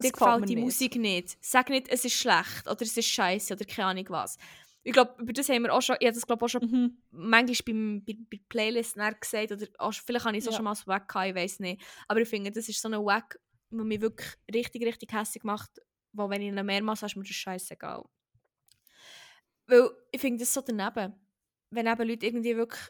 dir 0.03 0.11
gefällt 0.13 0.49
die 0.49 0.55
nicht. 0.57 0.65
Musik 0.65 0.97
nicht. 0.97 1.37
Sag 1.41 1.69
nicht, 1.69 1.89
es 1.89 2.05
ist 2.05 2.15
schlecht 2.15 2.67
oder 2.67 2.81
es 2.81 2.97
ist 2.97 3.09
scheiße 3.09 3.55
oder 3.55 3.65
keine 3.67 3.89
Ahnung 3.89 4.07
was. 4.09 4.39
Ich 4.83 4.95
glaube, 4.95 5.15
über 5.23 5.35
das 5.35 5.51
haben 5.51 5.63
wir 5.65 5.75
auch 5.75 5.83
schon, 5.83 5.97
ich 6.01 6.07
habe 6.07 6.15
das 6.15 6.27
glaube 6.27 6.43
auch 6.47 6.49
schon 6.49 6.63
Mhm. 6.63 7.03
manchmal 7.11 7.57
beim, 7.67 8.03
bei, 8.07 8.17
bei 8.31 8.41
Playlists 8.49 8.97
nachher 8.97 9.15
gesagt 9.17 9.53
oder 9.53 9.67
auch, 9.79 9.93
vielleicht 9.93 10.25
habe 10.25 10.35
ich 10.39 10.43
es 10.43 10.49
auch 10.49 10.53
Ja. 10.53 10.57
schon 10.57 10.65
mal 10.65 10.75
so 10.75 10.87
Wack 10.87 11.07
gehabt, 11.07 11.29
ich 11.29 11.35
weiß 11.35 11.61
nicht. 11.61 11.83
Aber 12.09 12.21
ich 12.23 12.29
finde, 12.29 12.51
das 12.51 12.67
ist 12.71 12.81
so 12.81 12.89
ein 12.89 12.95
Wack, 13.05 13.39
der 13.71 13.85
mich 13.85 14.01
wirklich 14.01 14.31
richtig, 14.55 14.83
richtig 14.87 15.13
hässlich 15.13 15.45
macht, 15.45 15.71
wo 16.13 16.29
wenn 16.29 16.43
ich 16.43 16.49
ihn 16.49 16.67
mehrmals 16.67 17.01
habe, 17.03 17.11
ist 17.11 17.17
mir 17.17 17.23
das 17.25 17.35
scheißegal. 17.35 18.05
Weil 19.67 19.91
ich 20.13 20.21
finde 20.21 20.41
das 20.41 20.53
so 20.53 20.61
daneben. 20.61 21.15
wenn 21.71 21.87
eben 21.87 22.09
Leute 22.09 22.27
irgendwie 22.27 22.57
wirklich 22.57 22.83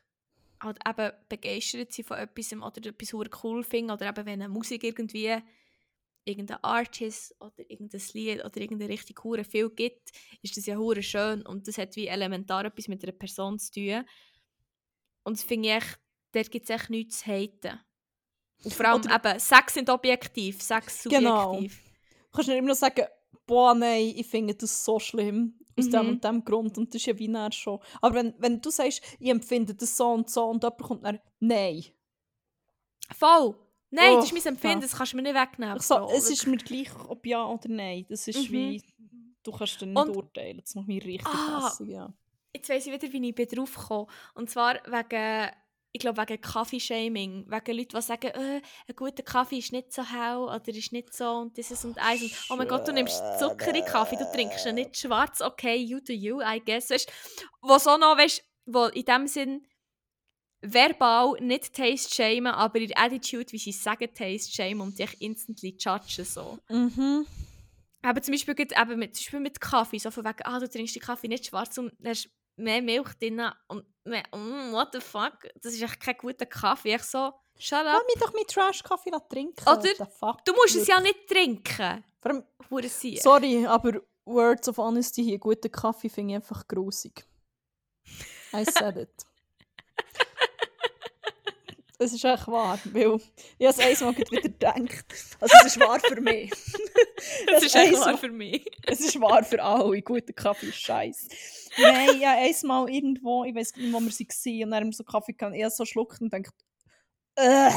halt 0.62 0.78
eben 0.86 1.12
begeistert 1.28 1.92
sind 1.92 2.08
von 2.08 2.18
etwas 2.18 2.52
oder 2.52 2.90
etwas 2.90 3.42
cool 3.44 3.62
finden 3.62 3.90
oder 3.90 4.08
eben 4.08 4.26
wenn 4.26 4.42
eine 4.42 4.48
Musik 4.48 4.84
irgendwie 4.84 5.36
irgendein 6.24 6.62
Artist 6.62 7.34
oder 7.40 7.58
irgendein 7.70 8.02
Lied 8.12 8.44
oder 8.44 8.56
irgendeine 8.58 8.90
richtig 8.90 9.22
hure 9.24 9.44
viel 9.44 9.70
gibt, 9.70 10.10
ist 10.42 10.56
das 10.56 10.66
ja 10.66 10.76
hure 10.76 11.02
schön 11.02 11.42
und 11.46 11.66
das 11.66 11.78
hat 11.78 11.96
wie 11.96 12.06
elementar 12.06 12.64
etwas 12.64 12.88
mit 12.88 13.02
einer 13.02 13.12
Person 13.12 13.58
zu 13.58 13.72
tun. 13.72 14.04
Und 15.24 15.36
das 15.38 15.44
finde 15.44 15.76
ich, 15.78 15.84
dort 16.32 16.50
gibt 16.50 16.64
es 16.68 16.70
echt 16.70 16.90
nichts 16.90 17.20
zu 17.20 17.26
haten. 17.26 17.80
Und 18.62 18.74
vor 18.74 18.86
allem 18.86 19.00
Oder- 19.00 19.16
eben, 19.16 19.40
Sex 19.40 19.74
sind 19.74 19.88
objektiv, 19.88 20.60
Sex 20.62 21.02
subjektiv. 21.02 21.24
Genau. 21.24 21.62
Du 22.30 22.36
kannst 22.36 22.48
nicht 22.48 22.58
immer 22.58 22.68
noch 22.68 22.76
sagen, 22.76 23.04
boah, 23.46 23.74
nein, 23.74 24.12
ich 24.16 24.26
finde 24.26 24.54
das 24.54 24.84
so 24.84 24.98
schlimm. 24.98 25.56
Aus 25.78 25.88
dem 25.88 26.02
Mhm. 26.02 26.08
und 26.10 26.24
dem 26.24 26.44
Grund. 26.44 26.76
Und 26.78 26.88
das 26.94 27.00
ist 27.00 27.06
ja 27.06 27.18
wie 27.18 27.28
näher 27.28 27.52
schon. 27.52 27.78
Aber 28.02 28.14
wenn, 28.16 28.34
wenn 28.38 28.60
du 28.60 28.70
sagst, 28.70 29.02
ich 29.18 29.30
empfinde 29.30 29.74
das 29.74 29.96
so 29.96 30.08
und 30.10 30.28
so 30.28 30.44
und 30.46 30.62
jemand 30.62 30.82
kommt 30.82 31.04
dann, 31.04 31.20
nein. 31.38 31.84
Voll! 33.16 33.54
Nein, 33.92 34.12
Oh, 34.12 34.16
das 34.16 34.26
ist 34.26 34.32
mein 34.32 34.54
Empfinden, 34.54 34.80
ja. 34.82 34.86
das 34.86 34.96
kannst 34.96 35.12
du 35.12 35.16
mir 35.16 35.22
nicht 35.24 35.34
wegnehmen. 35.34 35.76
Ich 35.78 35.82
so, 35.82 36.08
es 36.14 36.30
ist 36.30 36.46
mir 36.46 36.58
gleich, 36.58 36.88
ob 37.08 37.26
ja 37.26 37.44
oder 37.44 37.68
nein. 37.68 38.06
Das 38.08 38.28
ist 38.28 38.48
Mhm. 38.48 38.52
wie, 38.52 38.82
du 39.42 39.50
kannst 39.50 39.82
dann 39.82 39.92
nicht 39.92 40.00
Und- 40.08 40.16
urteilen. 40.16 40.60
Das 40.60 40.74
macht 40.76 40.86
mich 40.86 41.04
richtig 41.04 41.26
Ah. 41.26 41.66
hässig, 41.68 41.88
ja. 41.88 42.12
Jetzt 42.54 42.68
weiss 42.68 42.86
ich 42.86 42.92
wieder, 42.92 43.12
wie 43.12 43.28
ich 43.28 43.34
bin 43.34 43.48
drauf 43.48 43.74
gekommen 43.74 44.06
Und 44.34 44.48
zwar 44.50 44.74
wegen, 44.86 45.50
ich 45.92 46.00
glaube 46.00 46.22
wegen 46.22 46.40
Kaffeeshaming. 46.40 47.46
Wegen 47.48 47.76
Leuten, 47.76 47.96
die 47.96 48.02
sagen, 48.02 48.28
äh, 48.28 48.62
ein 48.88 48.96
guter 48.96 49.22
Kaffee 49.22 49.58
ist 49.58 49.72
nicht 49.72 49.92
so 49.92 50.04
hell 50.04 50.36
oder 50.36 50.68
ist 50.68 50.92
nicht 50.92 51.12
so 51.12 51.28
und 51.38 51.56
dieses 51.56 51.84
und 51.84 51.98
eins. 51.98 52.22
Und, 52.22 52.32
oh 52.50 52.56
mein 52.56 52.68
Gott, 52.68 52.86
du 52.86 52.92
nimmst 52.92 53.22
Zucker 53.38 53.74
in 53.74 53.84
Kaffee, 53.84 54.16
du 54.16 54.30
trinkst 54.32 54.66
ihn 54.66 54.76
nicht 54.76 54.96
schwarz. 54.96 55.40
Okay, 55.40 55.76
you 55.76 56.00
do 56.00 56.12
you, 56.12 56.40
I 56.40 56.62
guess. 56.64 56.90
Weißt, 56.90 57.10
was 57.62 57.86
auch 57.86 57.98
noch, 57.98 58.16
weißt, 58.16 58.42
wo 58.66 58.86
in 58.86 59.04
dem 59.04 59.26
Sinn 59.26 59.66
verbal 60.62 61.36
nicht 61.40 61.74
taste 61.74 62.14
shamen, 62.14 62.52
aber 62.52 62.78
in 62.78 62.88
der 62.88 62.98
Attitude, 62.98 63.50
wie 63.52 63.58
sie 63.58 63.72
sagen, 63.72 64.08
taste 64.14 64.52
shame 64.52 64.80
und 64.80 64.98
dich 64.98 65.20
instantly 65.20 65.76
judgen 65.78 66.24
so. 66.24 66.58
Mhm. 66.68 67.26
Aber 68.02 68.22
zum 68.22 68.32
Beispiel, 68.32 68.54
eben 68.58 68.98
mit, 68.98 69.14
zum 69.14 69.24
Beispiel 69.24 69.40
mit 69.40 69.60
Kaffee, 69.60 69.98
so 69.98 70.10
von 70.10 70.24
wegen, 70.24 70.42
ah, 70.44 70.58
du 70.58 70.68
trinkst 70.68 70.94
den 70.94 71.02
Kaffee 71.02 71.28
nicht 71.28 71.46
schwarz 71.46 71.76
und 71.78 71.92
hast 72.04 72.30
mehr 72.60 72.82
Milch 72.82 73.12
drin 73.14 73.42
und 73.68 73.84
mehr, 74.04 74.24
mm, 74.34 74.72
what 74.72 74.88
the 74.92 75.00
fuck, 75.00 75.48
das 75.62 75.74
ist 75.74 75.82
echt 75.82 76.00
kein 76.00 76.16
guter 76.16 76.46
Kaffee. 76.46 76.94
Ich 76.94 77.02
so, 77.02 77.32
shut 77.58 77.84
Lass 77.84 78.00
up. 78.00 78.06
mich 78.06 78.16
doch 78.20 78.32
mit 78.32 78.48
Trash-Kaffee 78.48 79.10
trinken. 79.28 79.68
Oder- 79.68 80.06
fuck, 80.06 80.44
Du 80.44 80.52
musst 80.54 80.76
es 80.76 80.86
ja 80.86 81.00
nicht 81.00 81.26
trinken. 81.28 82.04
Allem, 82.22 82.44
sorry, 83.22 83.66
aber 83.66 84.00
Words 84.26 84.68
of 84.68 84.78
Honesty 84.78 85.24
hier, 85.24 85.38
guten 85.38 85.70
Kaffee 85.72 86.08
finde 86.08 86.32
ich 86.32 86.36
einfach 86.36 86.66
grusig. 86.68 87.24
I 88.52 88.64
said 88.64 88.96
it. 88.96 89.26
Es 92.02 92.14
ist 92.14 92.24
echt 92.24 92.48
wahr, 92.48 92.78
weil 92.92 93.20
ich 93.58 93.66
habe 93.66 93.82
es 93.82 94.00
einmal 94.00 94.16
wieder 94.16 94.40
gedacht. 94.40 95.04
Also 95.38 95.54
es 95.60 95.76
ist 95.76 95.80
wahr 95.80 96.00
für 96.00 96.18
mich. 96.18 96.50
das 97.46 97.62
ist 97.62 97.74
echt 97.74 97.92
wahr 98.00 98.16
für 98.16 98.30
mich. 98.30 98.64
Es 98.86 99.00
ist 99.00 99.20
wahr 99.20 99.44
für 99.44 99.62
alle. 99.62 100.00
Guter 100.00 100.32
Kaffee 100.32 100.68
ist 100.68 100.80
scheiße. 100.80 101.28
Nein, 101.76 102.18
ja, 102.18 102.32
einmal 102.32 102.88
irgendwo, 102.88 103.44
ich 103.44 103.54
weiß 103.54 103.76
nicht, 103.76 103.92
wo 103.92 104.00
wir 104.00 104.10
waren, 104.10 104.64
und 104.64 104.70
dann 104.70 104.80
haben 104.80 104.88
wir 104.88 104.92
so 104.94 105.04
Kaffee 105.04 105.34
gehabt, 105.34 105.54
ich 105.54 105.68
so 105.68 105.84
schluckt 105.84 106.22
und 106.22 106.32
äh, 107.36 107.70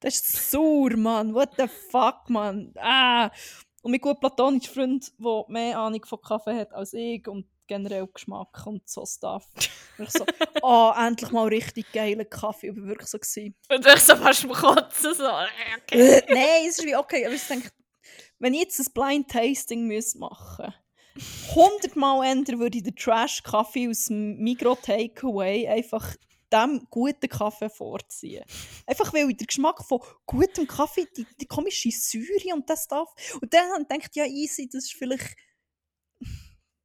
das 0.00 0.14
ist 0.16 0.50
sauer, 0.50 0.96
Mann. 0.96 1.32
What 1.32 1.50
the 1.58 1.68
fuck, 1.68 2.28
Mann. 2.28 2.72
Ah. 2.76 3.30
Und 3.82 3.92
mein 3.92 4.00
gut 4.00 4.18
platonischer 4.18 4.72
Freund, 4.72 5.12
der 5.16 5.44
mehr 5.46 5.78
Ahnung 5.78 6.04
von 6.04 6.20
Kaffee 6.20 6.58
hat 6.58 6.72
als 6.72 6.92
ich 6.92 7.26
und 7.28 7.46
generell 7.68 8.08
Geschmack 8.12 8.66
und 8.66 8.88
so 8.88 9.06
Stuff. 9.06 9.46
Und 9.98 10.06
ich 10.06 10.12
so, 10.12 10.24
oh, 10.62 10.92
endlich 10.96 11.30
mal 11.32 11.48
richtig 11.48 11.90
geiler 11.92 12.24
Kaffee. 12.24 12.68
Ich 12.68 12.76
war 12.76 12.86
wirklich 12.86 13.08
so. 13.08 13.18
Gewesen. 13.18 13.54
Und 13.68 13.86
ich 13.86 14.00
so 14.00 14.16
fast 14.16 14.44
am 14.44 14.52
Kotzen. 14.52 15.14
So. 15.14 15.28
Okay. 15.28 16.18
Äh, 16.18 16.22
Nein, 16.28 16.68
es 16.68 16.78
ist 16.78 16.86
wie 16.86 16.96
okay. 16.96 17.26
Aber 17.26 17.34
ich 17.34 17.46
denke, 17.46 17.70
wenn 18.38 18.54
ich 18.54 18.60
jetzt 18.60 18.80
ein 18.80 18.92
Blind 18.92 19.28
Tasting 19.28 19.86
müsste 19.86 20.18
machen 20.18 20.74
hundertmal 21.54 22.26
ändern 22.26 22.60
würde 22.60 22.78
ich 22.78 22.84
den 22.84 22.96
Trash-Kaffee 22.96 23.88
aus 23.88 24.06
dem 24.06 24.38
Migro 24.38 24.76
Takeaway 24.76 25.68
einfach 25.68 26.14
dem 26.52 26.86
guten 26.90 27.28
Kaffee 27.28 27.68
vorziehen. 27.68 28.44
Einfach 28.86 29.12
weil 29.12 29.30
ich 29.30 29.36
den 29.36 29.46
Geschmack 29.46 29.84
von 29.84 30.00
gutem 30.26 30.66
Kaffee, 30.66 31.06
die, 31.16 31.26
die 31.40 31.46
komische 31.46 31.90
Säure 31.90 32.54
und 32.54 32.68
das 32.70 32.84
Stuff. 32.84 33.10
Und 33.40 33.52
dann 33.52 33.84
gedacht, 33.86 34.16
ja, 34.16 34.24
easy, 34.24 34.68
das 34.68 34.84
ist 34.84 34.94
vielleicht. 34.94 35.36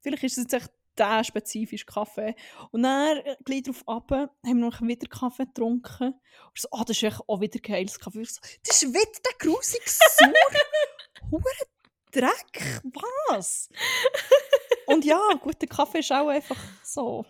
Vielleicht 0.03 0.23
ist 0.23 0.37
es 0.37 0.43
jetzt 0.43 0.53
echt 0.53 0.71
der 0.97 1.23
spezifische 1.23 1.85
Kaffee. 1.85 2.35
Und 2.71 2.83
dann, 2.83 3.17
äh, 3.17 3.35
gleich 3.45 3.63
darauf 3.63 3.87
ab, 3.87 4.11
haben 4.11 4.29
wir 4.43 4.53
noch 4.53 4.81
wieder 4.81 5.07
Kaffee 5.07 5.45
getrunken. 5.45 6.13
Und 6.13 6.57
so, 6.57 6.67
ah, 6.71 6.83
das 6.83 6.97
ist 6.97 7.03
echt 7.03 7.21
auch 7.27 7.39
wieder 7.39 7.59
geiles 7.59 7.99
Kaffee. 7.99 8.23
So, 8.25 8.41
das 8.65 8.83
ist 8.83 8.93
wieder 8.93 9.19
der 9.25 9.37
grusige 9.39 9.83
Sauer. 9.87 10.31
Hure 11.31 11.43
Dreck, 12.11 12.81
was? 13.29 13.69
Und 14.85 15.03
ja, 15.03 15.19
guter 15.41 15.65
Kaffee 15.65 15.99
ist 15.99 16.11
auch 16.11 16.27
einfach 16.27 16.59
so. 16.83 17.25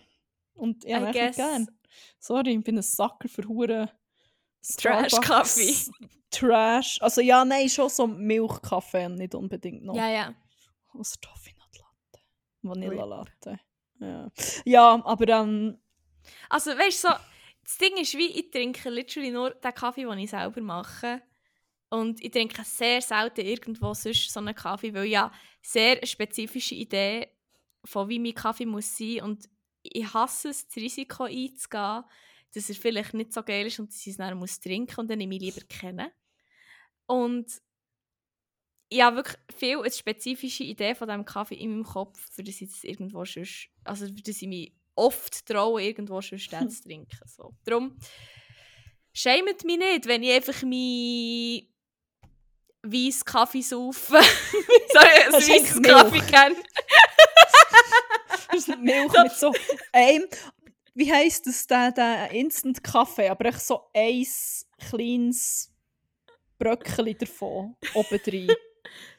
Und 0.55 0.83
ja, 0.83 1.09
ich 1.09 1.35
gern. 1.35 1.67
Sorry, 2.19 2.55
ich 2.55 2.63
bin 2.63 2.77
ein 2.77 2.81
Sacker 2.81 3.29
für 3.29 3.47
hure 3.47 3.89
Trash-Kaffee. 4.61 5.75
Trash. 6.31 6.99
Also 7.01 7.21
ja, 7.21 7.45
nein, 7.45 7.69
schon 7.69 7.89
so 7.89 8.07
Milchkaffee 8.07 9.05
und 9.05 9.15
nicht 9.15 9.35
unbedingt 9.35 9.83
noch. 9.83 9.95
Ja, 9.95 10.09
ja. 10.09 10.33
Aus 10.93 11.13
Toffee 11.21 11.43
Nut 11.43 11.43
Latte. 11.43 11.52
Vanilla 12.63 13.05
Latte. 13.05 13.59
Ja. 13.99 14.31
ja, 14.65 15.05
aber 15.05 15.27
ähm, 15.29 15.77
Also, 16.49 16.71
weißt 16.71 17.03
du, 17.03 17.07
so, 17.09 17.13
das 17.63 17.77
Ding 17.77 17.95
ist, 17.97 18.17
wie 18.17 18.39
ich 18.39 18.51
trinke 18.51 18.89
literally 18.89 19.31
nur 19.31 19.51
den 19.51 19.73
Kaffee, 19.73 20.03
den 20.03 20.19
ich 20.19 20.29
selber 20.29 20.61
mache. 20.61 21.21
Und 21.89 22.23
ich 22.23 22.31
trinke 22.31 22.63
sehr 22.63 23.01
selten 23.01 23.41
irgendwo 23.41 23.93
sonst 23.93 24.31
so 24.31 24.39
einen 24.39 24.55
Kaffee, 24.55 24.93
weil 24.93 25.05
ja 25.05 25.31
sehr 25.61 26.05
spezifische 26.05 26.75
Idee 26.75 27.27
von 27.85 28.09
wie 28.09 28.19
mein 28.19 28.33
Kaffee 28.33 28.65
muss 28.65 28.97
sein. 28.97 29.21
Und 29.21 29.49
ich 29.83 30.11
hasse 30.13 30.49
es, 30.49 30.67
das 30.67 30.75
Risiko 30.77 31.23
einzugehen, 31.23 32.03
dass 32.53 32.69
er 32.69 32.75
vielleicht 32.75 33.13
nicht 33.13 33.33
so 33.33 33.43
geil 33.43 33.67
ist 33.67 33.79
und 33.79 33.89
dass 33.89 34.01
ich 34.01 34.07
es 34.07 34.17
dann 34.17 34.37
muss 34.37 34.59
trinken 34.59 34.99
und 34.99 35.09
dann 35.09 35.19
nehme 35.19 35.35
ich 35.35 35.41
lieber 35.41 35.61
kennen. 35.67 36.09
Und 37.05 37.47
ich 38.89 39.01
habe 39.01 39.17
wirklich 39.17 39.37
viel 39.55 39.79
eine 39.79 39.91
spezifische 39.91 40.63
Idee 40.63 40.95
von 40.95 41.07
diesem 41.07 41.25
Kaffee 41.25 41.55
in 41.55 41.71
meinem 41.71 41.83
Kopf, 41.83 42.19
für 42.31 42.43
das 42.43 42.61
ich 42.61 42.69
das 42.69 42.83
irgendwo 42.83 43.25
sonst, 43.25 43.69
also 43.83 44.05
für 44.05 44.21
das 44.21 44.41
ich 44.41 44.47
mich 44.47 44.73
oft 44.95 45.45
traue, 45.45 45.81
irgendwo 45.83 46.21
sonst 46.21 46.49
zu 46.69 46.83
trinken. 46.83 47.17
So. 47.25 47.53
Darum 47.65 47.97
schämt 49.13 49.63
mich 49.63 49.77
nicht, 49.77 50.07
wenn 50.07 50.23
ich 50.23 50.31
einfach 50.33 50.61
meinen 50.63 51.67
weißen 52.83 53.25
Kaffee 53.25 53.61
saufe. 53.61 54.19
Sorry, 54.91 55.31
heisst 55.31 55.49
weißen 55.49 55.83
Kaffee 55.83 56.19
kenne. 56.19 56.55
das 58.51 58.67
ist 58.67 58.67
Milch 58.79 59.11
mit 59.23 59.31
so 59.31 59.53
einem, 59.91 60.25
wie 60.93 61.11
heisst 61.11 61.47
das, 61.47 61.65
der, 61.67 61.91
der 61.91 62.31
Instant 62.31 62.83
Kaffee, 62.83 63.29
aber 63.29 63.45
echt 63.45 63.61
so 63.61 63.89
ein 63.93 64.25
kleines 64.89 65.71
Bröckchen 66.59 67.17
davon, 67.17 67.75
oben 67.93 68.19
drin. 68.23 68.51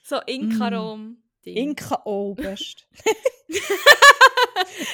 So 0.02 0.20
Inkarom. 0.26 1.18
Ding. 1.44 1.56
Inka, 1.56 2.00
oh. 2.04 2.34
Nein, 2.38 2.54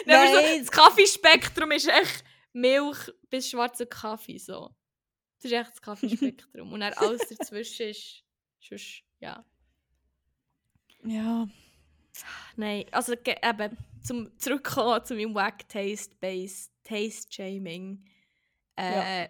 aber 0.06 0.26
so, 0.26 0.40
Nein. 0.40 0.60
das 0.60 0.70
Kaffeespektrum 0.70 1.70
ist 1.70 1.88
echt 1.88 2.24
Milch 2.52 3.12
bis 3.28 3.48
schwarzer 3.48 3.86
Kaffee. 3.86 4.38
So. 4.38 4.74
Das 5.36 5.50
ist 5.50 5.56
echt 5.56 5.70
das 5.70 5.82
Kaffeespektrum. 5.82 6.72
Und 6.72 6.80
dann 6.80 6.92
alles 6.94 7.28
dazwischen 7.38 7.88
ist. 7.88 8.24
Sonst, 8.60 9.02
ja. 9.20 9.44
Ja. 11.04 11.48
Nein, 12.56 12.84
also 12.90 13.14
eben, 13.14 13.78
zum 14.02 14.38
zurückkommen 14.38 15.04
zu 15.04 15.14
meinem 15.14 15.34
Wack 15.34 15.68
Taste 15.68 16.14
Based 16.16 16.72
Taste 16.82 17.32
Shaming. 17.32 18.04
Äh, 18.76 19.28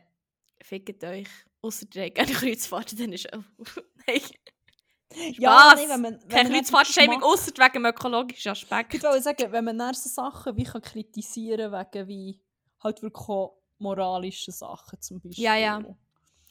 fickt 0.63 1.05
euch. 1.05 1.29
Außer 1.63 1.87
ihr 1.95 2.05
habt 2.05 2.15
gerne 2.15 2.33
Kreuzfahrt, 2.33 2.99
dann 2.99 3.13
ist 3.13 3.33
auch. 3.33 3.45
Nein. 4.07 4.21
Ja, 5.39 5.71
Spaß. 5.73 5.81
nee, 5.81 5.89
wenn 5.89 6.01
man, 6.01 6.21
wenn 6.23 6.29
Kein 6.29 6.53
Kreuzfahrt-Shaming, 6.53 7.23
außer 7.23 7.53
wegen 7.57 7.73
dem 7.73 7.85
ökologischen 7.87 8.53
Aspekt. 8.53 8.95
Ich 8.95 9.03
wollte 9.03 9.23
sagen, 9.23 9.51
wenn 9.53 9.65
man 9.65 9.79
dann 9.79 9.95
so 9.95 10.09
Sachen 10.09 10.57
wie 10.57 10.65
kann 10.67 10.83
kritisieren 10.83 11.73
kann, 11.73 11.91
wegen 11.93 12.09
wie 12.09 12.41
halt 12.83 13.03
wirklich 13.03 13.29
auch 13.29 13.59
moralische 13.79 14.53
Sachen 14.53 15.01
zum 15.01 15.21
Beispiel. 15.21 15.45
Ja, 15.45 15.57
ja. 15.57 15.83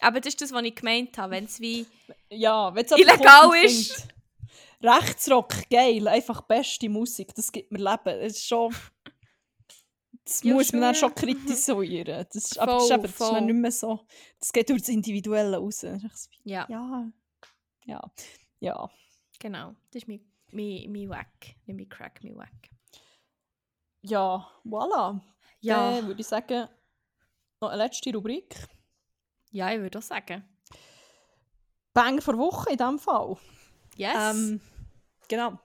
Aber 0.02 0.20
das 0.20 0.34
ist 0.34 0.42
das, 0.42 0.52
was 0.52 0.64
ich 0.64 0.76
gemeint 0.76 1.18
habe. 1.18 1.32
Wenn 1.32 1.46
es 1.46 1.60
wie. 1.60 1.86
Ja, 2.30 2.74
wenn 2.74 2.86
es 2.86 2.92
Illegal 2.92 3.52
ist. 3.64 4.08
Rechtsrock, 4.82 5.70
geil, 5.70 6.08
einfach 6.08 6.42
beste 6.42 6.88
Musik, 6.90 7.34
das 7.36 7.52
gibt 7.52 7.70
mir 7.72 7.80
Leben. 7.80 8.22
Das 8.22 8.34
ist 8.34 8.48
schon... 8.48 8.74
Das 10.24 10.42
Ja, 10.44 10.54
muss 10.54 10.72
man 10.72 10.82
dann 10.82 10.96
schon. 10.96 11.14
kritisieren. 11.14 12.26
Das 12.32 12.36
ist, 12.46 12.58
aber 12.60 12.74
das 12.76 12.84
ist, 12.84 12.88
Voll, 12.90 12.96
eben, 12.96 13.02
das 13.04 13.12
ist 13.12 13.18
voll. 13.18 13.34
dann 13.34 13.46
nicht 13.46 13.56
mehr 13.56 13.72
so... 13.72 14.00
Das 14.40 14.54
geht 14.54 14.70
durch 14.70 14.82
das 14.82 14.90
Individuelle 14.90 15.58
raus. 15.58 15.82
Ja, 15.82 16.66
Ja, 16.70 17.12
ja, 17.86 18.12
ja. 18.60 18.90
genau. 19.40 19.76
Das 19.92 20.04
ist 20.04 20.08
mein, 20.08 20.22
mein, 20.52 20.92
mein 20.92 21.10
Wack. 21.10 21.56
Nicht 21.66 21.78
mein 21.78 21.90
Crack, 21.90 22.24
mein 22.24 22.38
Wack. 22.38 22.70
Ja, 24.02 24.48
voilà. 24.64 25.22
Ja, 25.62 25.92
Dann 25.92 26.08
würde 26.08 26.22
ich 26.22 26.28
sagen, 26.28 26.68
noch 27.62 27.70
eine 27.70 27.84
letzte 27.84 28.14
Rubrik. 28.14 28.56
ja 29.52 29.74
ich 29.74 29.80
würde 29.80 29.98
auch 29.98 30.04
sagen. 30.04 30.44
Banger 31.94 32.22
vor 32.22 32.38
Woche 32.38 32.72
in 32.72 32.78
diesem 32.78 33.00
Fall. 33.00 33.36
Yes. 33.98 34.36
Ähm, 34.36 34.62
genau. 35.28 35.60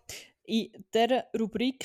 In 0.44 0.72
dieser 0.92 1.24
Rubrik 1.38 1.84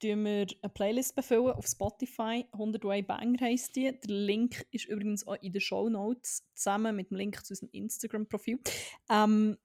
tun 0.00 0.24
wir 0.24 0.46
eine 0.62 0.72
Playlist 0.72 1.14
befüllen 1.14 1.52
auf 1.52 1.66
Spotify. 1.66 2.44
101 2.52 3.06
Banger 3.06 3.40
heisst 3.40 3.76
die. 3.76 3.92
Der 3.92 4.10
Link 4.10 4.66
ist 4.72 4.86
übrigens 4.86 5.26
auch 5.26 5.36
in 5.40 5.52
den 5.52 5.60
Show 5.60 5.88
Notes 5.88 6.44
zusammen 6.54 6.96
mit 6.96 7.10
dem 7.10 7.16
Link 7.18 7.44
zu 7.44 7.52
unserem 7.52 7.70
Instagram-Profil. 7.72 8.58
Ähm, 9.10 9.56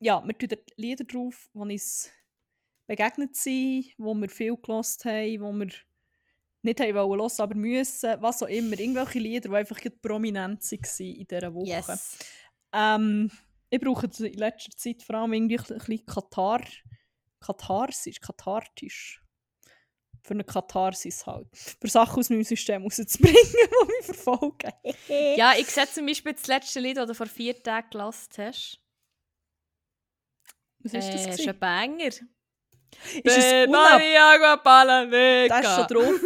ja, 0.00 0.22
wir 0.24 0.36
tun 0.36 0.58
Lieder 0.76 1.04
drauf, 1.04 1.48
die 1.54 1.58
uns 1.58 2.10
begegnet 2.86 3.36
sind, 3.36 3.92
wo 3.98 4.14
wir 4.14 4.28
viel 4.28 4.56
gelost 4.56 5.04
haben, 5.04 5.40
wo 5.40 5.52
wir 5.52 5.68
nicht 6.62 6.80
haben 6.80 6.94
wollen 6.94 7.20
hören, 7.20 7.32
aber 7.38 7.54
müssen, 7.54 8.20
was 8.20 8.42
auch 8.42 8.48
immer. 8.48 8.78
Irgendwelche 8.78 9.18
Lieder, 9.18 9.48
die 9.48 9.54
einfach 9.54 9.78
prominent 10.02 10.62
waren 10.62 11.06
in 11.06 11.26
dieser 11.26 11.54
Woche. 11.54 11.68
yes. 11.68 12.18
Ähm, 12.72 13.30
ich 13.70 13.80
brauche 13.80 14.06
in 14.06 14.34
letzter 14.34 14.76
Zeit 14.76 15.02
vor 15.02 15.16
allem 15.16 15.32
irgendwie 15.32 15.58
ein 15.58 15.64
bisschen 15.78 16.06
Katar. 16.06 16.62
Katharsis, 17.40 18.20
kathartisch. 18.20 19.22
Für 20.22 20.34
eine 20.34 20.44
Katharsis 20.44 21.26
halt. 21.26 21.48
Für 21.80 21.88
Sachen 21.88 22.18
aus 22.18 22.28
meinem 22.28 22.44
System 22.44 22.82
rauszubringen, 22.82 23.36
die 23.52 23.86
mich 23.86 24.04
verfolgen. 24.04 24.72
Ja, 25.36 25.54
ich 25.56 25.68
sehe 25.68 25.88
zum 25.88 26.04
Beispiel 26.06 26.34
das 26.34 26.46
letzte 26.46 26.80
Lied, 26.80 26.98
das 26.98 27.08
du 27.08 27.14
vor 27.14 27.26
vier 27.26 27.60
Tagen 27.62 27.88
gelassen 27.90 28.28
hast. 28.38 28.80
Was 30.82 30.94
ist 30.94 31.14
das? 31.14 31.26
Äh, 31.26 31.30
ist 31.30 31.48
ein 31.48 31.58
Banger. 31.58 32.06
Ist 32.06 32.28
es 33.24 33.68
Maria 33.68 34.56
Palamega. 34.56 35.60
Das 35.60 35.66
ist 35.66 35.76
schon 35.76 35.86
drauf. 35.86 36.20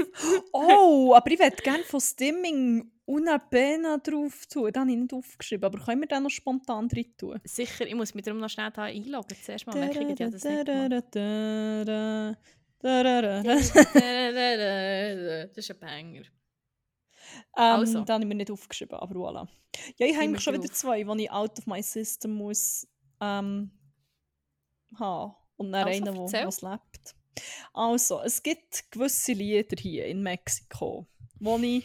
Oh, 0.52 1.14
aber 1.14 1.31
ich 1.31 1.39
würde 1.39 1.56
gerne 1.56 1.85
von 1.85 2.01
Stimming 2.01 2.90
Una 3.06 3.39
Pena 3.39 3.98
drauf 3.98 4.47
tun. 4.47 4.70
Das 4.72 4.81
habe 4.81 4.90
ich 4.90 4.97
nicht 4.97 5.12
aufgeschrieben. 5.12 5.64
Aber 5.64 5.78
können 5.78 6.01
wir 6.01 6.09
den 6.09 6.22
noch 6.22 6.31
spontan 6.31 6.89
drin 6.89 7.14
tun? 7.18 7.39
Sicher, 7.44 7.86
ich 7.86 7.94
muss 7.94 8.14
mich 8.14 8.24
darum 8.24 8.40
noch 8.40 8.48
schnell 8.48 8.70
da 8.70 8.85
einloggen. 8.85 9.36
Zuerst 9.43 9.66
mal, 9.66 9.76
ich 9.76 9.94
ja 9.94 10.31
das 10.31 10.44
nicht 10.44 10.66
gemacht. 10.66 11.05
Das 12.82 13.70
Das 15.55 15.59
ist 15.59 15.70
ein 15.70 15.78
Banger. 15.81 16.22
Ähm, 17.56 17.81
Also. 17.81 18.01
Den 18.05 18.14
habe 18.14 18.24
ich 18.24 18.28
mir 18.28 18.35
nicht 18.35 18.51
aufgeschrieben, 18.51 18.98
aber 18.98 19.14
voilà. 19.14 19.48
Ja, 19.97 20.06
ich 20.06 20.16
habe 20.16 20.40
schon 20.40 20.55
wieder 20.55 20.72
zwei, 20.72 21.02
die 21.02 21.24
ich 21.24 21.31
out 21.31 21.59
of 21.59 21.66
my 21.66 21.82
system 21.82 22.32
muss 22.32 22.86
ähm, 23.20 23.70
haben. 24.99 25.35
Und 25.57 25.73
dann 25.73 25.87
Also, 25.87 26.05
einen, 26.05 26.29
der 26.31 26.47
was 26.47 26.62
lebt. 26.62 27.15
Also, 27.73 28.21
es 28.23 28.43
gibt 28.43 28.91
gewisse 28.91 29.33
Lieder 29.33 29.77
hier 29.79 30.07
in 30.07 30.23
Mexiko, 30.23 31.07
die 31.41 31.79
ich 31.79 31.85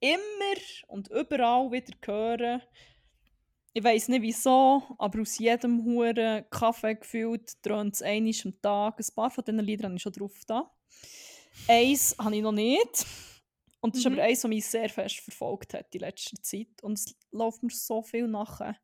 immer 0.00 0.60
und 0.88 1.08
überall 1.08 1.70
wieder 1.72 1.94
höre. 2.04 2.60
Ich 3.72 3.82
weiß 3.82 4.08
nicht 4.08 4.22
wieso, 4.22 4.82
aber 4.98 5.20
aus 5.22 5.38
jedem 5.38 5.84
Huren 5.84 6.44
Kaffee 6.50 6.94
gefühlt 6.94 7.54
dröhnt 7.66 7.94
es 7.94 8.02
einmal 8.02 8.32
am 8.44 8.60
Tag. 8.62 9.00
Ein 9.00 9.14
paar 9.16 9.30
von 9.30 9.44
diesen 9.44 9.58
Liedern 9.60 9.86
habe 9.86 9.96
ich 9.96 10.02
schon 10.02 10.12
drauf 10.12 10.40
da. 10.46 10.70
Eins 11.66 12.14
habe 12.18 12.36
ich 12.36 12.42
noch 12.42 12.52
nicht. 12.52 13.06
Und 13.80 13.94
das 13.94 14.00
ist 14.00 14.06
Mhm. 14.06 14.12
aber 14.14 14.22
eins, 14.22 14.40
das 14.42 14.48
mich 14.48 14.64
sehr 14.64 14.88
fest 14.88 15.16
verfolgt 15.20 15.74
hat 15.74 15.92
in 15.94 16.00
letzter 16.00 16.40
Zeit. 16.40 16.82
Und 16.82 16.94
es 16.98 17.14
läuft 17.32 17.62
mir 17.62 17.70
so 17.70 18.02
viel 18.02 18.28
nachher. 18.28 18.76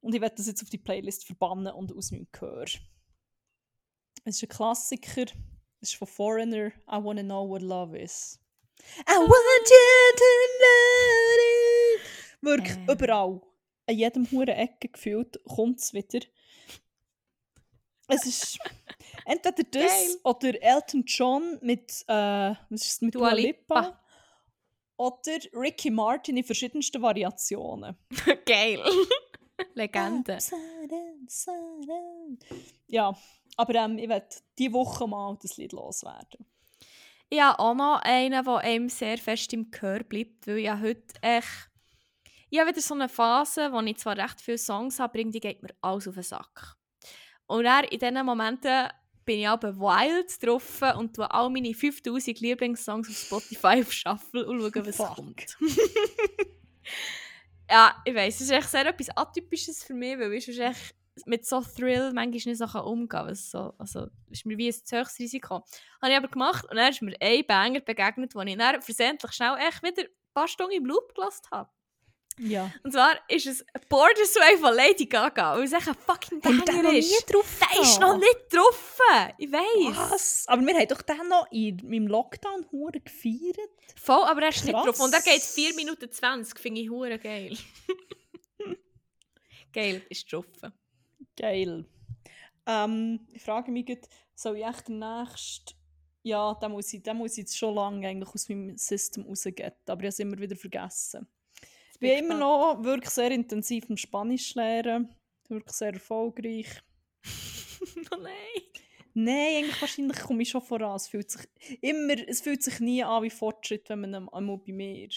Und 0.00 0.14
ich 0.14 0.20
werde 0.20 0.36
das 0.36 0.46
jetzt 0.46 0.62
auf 0.62 0.70
die 0.70 0.78
Playlist 0.78 1.24
verbannen 1.26 1.72
und 1.74 1.94
aus 1.96 2.10
meinem 2.10 2.26
Gehör. 2.32 2.64
Es 4.24 4.36
ist 4.36 4.42
ein 4.42 4.48
Klassiker. 4.48 5.26
Es 5.80 5.90
ist 5.90 5.94
von 5.96 6.08
Foreigner. 6.08 6.68
I 6.88 7.02
wanna 7.02 7.22
know 7.22 7.48
what 7.48 7.62
love 7.62 7.98
is. 7.98 8.38
I 9.06 9.12
want 9.12 9.70
you 9.70 10.16
to 10.16 10.24
know 10.58 11.96
it. 11.96 12.00
Wirklich 12.42 12.76
Äh. 12.88 12.92
überall. 12.92 13.40
An 13.86 13.94
jedem 13.96 14.30
huren 14.30 14.48
Ecke 14.48 14.88
gefühlt 14.88 15.38
kommt 15.44 15.80
es 15.80 15.92
wieder. 15.92 16.20
Es 18.08 18.24
ist 18.26 18.58
entweder 19.26 19.62
das 19.70 19.82
Geil. 19.82 20.16
oder 20.24 20.62
Elton 20.62 21.04
John 21.06 21.58
mit, 21.62 22.04
äh, 22.08 22.54
was 22.70 22.86
ist 22.86 23.02
mit 23.02 23.14
Dua 23.14 23.32
Lipa. 23.32 23.80
Lipa. 23.80 24.00
Oder 24.96 25.38
Ricky 25.54 25.90
Martin 25.90 26.36
in 26.36 26.44
verschiedensten 26.44 27.00
Variationen. 27.00 27.96
Geil. 28.46 28.82
Legende. 29.74 30.38
Ja, 32.86 33.16
aber 33.56 33.74
ähm, 33.74 33.98
ich 33.98 34.08
werde 34.08 34.28
diese 34.58 34.72
Woche 34.72 35.06
mal 35.06 35.36
das 35.40 35.56
Lied 35.56 35.72
loswerden. 35.72 36.46
Ich 37.28 37.40
habe 37.40 37.58
auch 37.58 37.74
noch 37.74 38.00
einen, 38.02 38.44
der 38.44 38.56
einem 38.56 38.88
sehr 38.88 39.18
fest 39.18 39.52
im 39.52 39.70
Gehör 39.70 40.02
bleibt, 40.02 40.46
weil 40.46 40.58
ich 40.58 40.70
heute 40.70 41.14
echt... 41.22 41.70
Ich 42.48 42.58
habe 42.58 42.70
wieder 42.70 42.80
so 42.80 42.94
eine 42.94 43.08
Phase, 43.08 43.72
wo 43.72 43.80
ich 43.80 43.96
zwar 43.98 44.16
recht 44.16 44.40
viele 44.40 44.58
Songs 44.58 44.98
habe, 44.98 45.12
aber 45.12 45.18
irgendwie 45.20 45.38
geht 45.38 45.62
mir 45.62 45.74
alles 45.80 46.08
auf 46.08 46.14
den 46.14 46.24
Sack. 46.24 46.76
Und 47.46 47.64
dann, 47.64 47.84
in 47.84 48.00
diesen 48.00 48.26
Momenten 48.26 48.88
bin 49.24 49.40
ich 49.40 49.48
aber 49.48 49.76
wild 49.76 50.44
drauf 50.44 50.82
und 50.98 51.14
tue 51.14 51.30
all 51.30 51.50
meine 51.50 51.72
5000 51.72 52.40
Lieblingssongs 52.40 53.08
auf 53.08 53.16
Spotify 53.16 53.82
auf 53.82 53.92
Shuffle 53.92 54.46
und 54.46 54.60
schaue, 54.60 54.86
was 54.86 54.96
Fuck. 54.96 55.14
kommt. 55.14 55.56
ja, 57.70 58.02
ich 58.04 58.14
weiss, 58.14 58.36
es 58.36 58.42
ist 58.42 58.50
echt 58.50 58.68
sehr 58.68 58.86
etwas 58.86 59.16
Atypisches 59.16 59.84
für 59.84 59.94
mich, 59.94 60.18
weil 60.18 60.32
ich 60.32 60.48
echt 60.58 60.94
mit 61.26 61.46
so 61.46 61.60
Thrill 61.60 62.12
manchmal 62.12 62.30
nicht 62.30 62.58
so 62.58 62.82
umgehen 62.82 63.08
kann. 63.08 63.34
So, 63.34 63.74
also, 63.78 64.08
ist 64.30 64.46
mir 64.46 64.58
wie 64.58 64.68
ein 64.68 64.72
zu 64.72 64.98
hohes 64.98 65.18
Risiko. 65.18 65.64
Habe 66.02 66.12
ich 66.12 66.16
aber 66.16 66.28
gemacht 66.28 66.64
und 66.68 66.76
dann 66.76 66.90
ist 66.90 67.02
mir 67.02 67.14
ein 67.20 67.46
Banger 67.46 67.80
begegnet, 67.80 68.34
wo 68.34 68.40
ich 68.40 68.56
dann 68.56 68.82
versehentlich 68.82 69.32
schnell 69.32 69.56
echt 69.58 69.82
wieder 69.82 70.02
ein 70.02 70.08
paar 70.34 70.48
Stunden 70.48 70.72
im 70.72 70.86
Loop 70.86 71.14
gelassen 71.14 71.46
habe. 71.52 71.70
Ja. 72.42 72.72
Und 72.82 72.92
zwar 72.92 73.18
ist 73.28 73.46
es 73.46 73.64
Borders 73.88 74.34
Way 74.34 74.56
von 74.56 74.74
Lady 74.74 75.04
Gaga, 75.04 75.56
weil 75.56 75.64
es 75.64 75.72
echt 75.72 75.88
ein 75.88 75.94
fucking 75.94 76.40
Banger 76.40 76.82
noch 76.82 76.90
nie 76.90 76.98
ist. 76.98 77.32
drauf 77.32 77.60
Der 77.60 77.82
ist 77.82 78.00
noch 78.00 78.16
nicht 78.16 78.38
drauf. 78.50 78.98
Ich 79.36 79.52
weiss. 79.52 80.10
Was? 80.10 80.44
Aber 80.48 80.62
wir 80.62 80.74
haben 80.74 80.88
doch 80.88 81.02
den 81.02 81.28
noch 81.28 81.46
in 81.50 81.76
meinem 81.84 82.06
Lockdown 82.06 82.66
hure 82.72 82.98
gefeiert. 82.98 83.58
Voll, 83.96 84.24
aber 84.24 84.42
er 84.42 84.48
ist 84.48 84.64
nicht 84.64 84.72
Krass. 84.72 84.86
drauf. 84.86 85.00
Und 85.00 85.12
er 85.12 85.20
geht 85.20 85.42
4 85.42 85.74
Minuten 85.74 86.10
20, 86.10 86.58
finde 86.58 86.80
ich 86.80 86.88
hure 86.88 87.18
geil. 87.18 87.56
geil, 89.72 90.02
ist 90.08 90.32
drauf. 90.32 90.46
Geil. 91.36 91.84
Ähm, 92.66 93.26
ich 93.32 93.42
frage 93.42 93.70
mich, 93.70 93.84
grad, 93.84 94.08
soll 94.34 94.56
ich 94.56 94.64
echt 94.64 94.88
den 94.88 94.98
nächsten... 94.98 95.74
Ja, 96.22 96.54
den 96.54 96.72
muss 96.72 96.92
ich, 96.92 97.02
den 97.02 97.16
muss 97.16 97.32
ich 97.32 97.38
jetzt 97.38 97.56
schon 97.56 97.74
lange 97.74 98.06
eigentlich 98.06 98.28
aus 98.34 98.48
meinem 98.48 98.76
System 98.76 99.24
rausgehen. 99.24 99.72
Aber 99.86 100.00
ich 100.00 100.04
habe 100.04 100.08
es 100.08 100.18
immer 100.18 100.38
wieder 100.38 100.56
vergessen. 100.56 101.26
Ich 102.02 102.08
bin 102.08 102.24
immer 102.24 102.38
noch 102.38 102.82
wirklich 102.82 103.10
sehr 103.10 103.30
intensiv 103.30 103.90
im 103.90 103.96
Spanisch 103.98 104.54
lernen. 104.54 105.14
Wirklich 105.48 105.76
sehr 105.76 105.92
erfolgreich. 105.92 106.82
oh 108.12 108.16
nein. 108.16 108.34
Nein, 109.12 109.56
eigentlich 109.64 109.80
wahrscheinlich 109.82 110.20
komme 110.20 110.42
ich 110.42 110.48
schon 110.48 110.62
voran. 110.62 110.96
Es 110.96 111.08
fühlt 111.08 111.30
sich, 111.30 111.46
immer, 111.82 112.14
es 112.26 112.40
fühlt 112.40 112.62
sich 112.62 112.80
nie 112.80 113.04
an 113.04 113.22
wie 113.22 113.28
Fortschritt, 113.28 113.90
wenn 113.90 114.00
man 114.00 114.28
einmal 114.30 114.56
bei 114.56 114.72
mir 114.72 115.08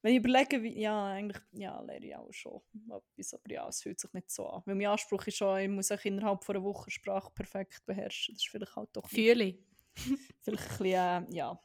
Wenn 0.00 0.12
ich 0.12 0.18
überlege, 0.20 0.62
wie, 0.62 0.80
ja, 0.80 1.08
eigentlich, 1.08 1.42
ja, 1.52 1.78
lehre 1.82 2.06
ich 2.06 2.16
auch 2.16 2.32
schon 2.32 2.62
etwas, 2.86 3.34
aber 3.34 3.52
ja, 3.52 3.68
es 3.68 3.82
fühlt 3.82 4.00
sich 4.00 4.12
nicht 4.14 4.30
so 4.30 4.46
an. 4.46 4.62
Weil 4.64 4.76
mein 4.76 4.86
Anspruch 4.86 5.26
ist 5.26 5.36
schon, 5.36 5.58
ich 5.58 5.68
muss 5.68 5.92
auch 5.92 6.02
innerhalb 6.02 6.44
von 6.44 6.56
einer 6.56 6.64
Woche 6.64 6.90
Sprache 6.90 7.30
perfekt 7.34 7.84
beherrschen. 7.84 8.34
Das 8.34 8.42
ist 8.42 8.50
vielleicht 8.50 8.74
halt 8.74 8.88
doch 8.94 9.06
Fühle. 9.10 9.58
vielleicht 10.40 10.46
ein 10.46 10.78
bisschen, 10.78 10.86
äh, 10.86 11.26
ja, 11.30 11.60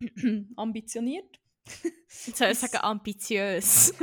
ambitioniert. 0.56 1.40
Jetzt 2.26 2.38
soll 2.38 2.50
ich 2.50 2.58
sagen, 2.58 2.78
ambitiös. 2.78 3.94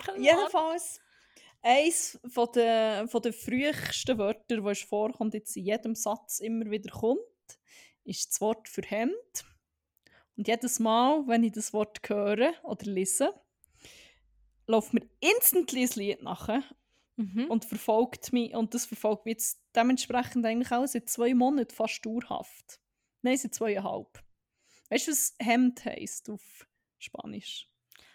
Wort. 0.00 0.18
Jedenfalls, 0.18 1.00
eines 1.62 2.18
von 2.28 2.48
der, 2.54 3.08
von 3.08 3.22
der 3.22 3.32
frühesten 3.32 4.18
Wörter, 4.18 4.60
die 4.60 4.74
vorkommt, 4.86 5.34
jetzt 5.34 5.56
in 5.56 5.64
jedem 5.64 5.94
Satz 5.94 6.40
immer 6.40 6.70
wieder 6.70 6.90
kommt, 6.90 7.20
ist 8.04 8.30
das 8.30 8.40
Wort 8.40 8.68
für 8.68 8.82
Hemd. 8.82 9.44
Und 10.36 10.46
jedes 10.48 10.78
Mal, 10.78 11.26
wenn 11.26 11.44
ich 11.44 11.52
das 11.52 11.72
Wort 11.72 11.98
höre 12.08 12.52
oder 12.62 12.86
lese, 12.86 13.34
läuft 14.66 14.94
mir 14.94 15.08
instantly 15.20 15.82
ein 15.82 15.90
Lied 15.94 16.22
nachher 16.22 16.62
Mhm. 17.18 17.46
und 17.48 17.64
verfolgt 17.64 18.32
mich. 18.32 18.54
Und 18.54 18.74
das 18.74 18.86
verfolgt 18.86 19.26
mich 19.26 19.32
jetzt 19.34 19.60
dementsprechend 19.74 20.46
eigentlich 20.46 20.70
auch 20.70 20.86
seit 20.86 21.10
zwei 21.10 21.34
Monaten 21.34 21.74
fast 21.74 22.06
dauerhaft. 22.06 22.80
Nein, 23.22 23.36
seit 23.36 23.54
zweieinhalb. 23.54 24.22
Weißt 24.90 25.06
du, 25.08 25.12
was 25.12 25.34
Hemd 25.40 25.84
heisst 25.84 26.28
auf 26.30 26.66
Spanisch? 26.98 27.68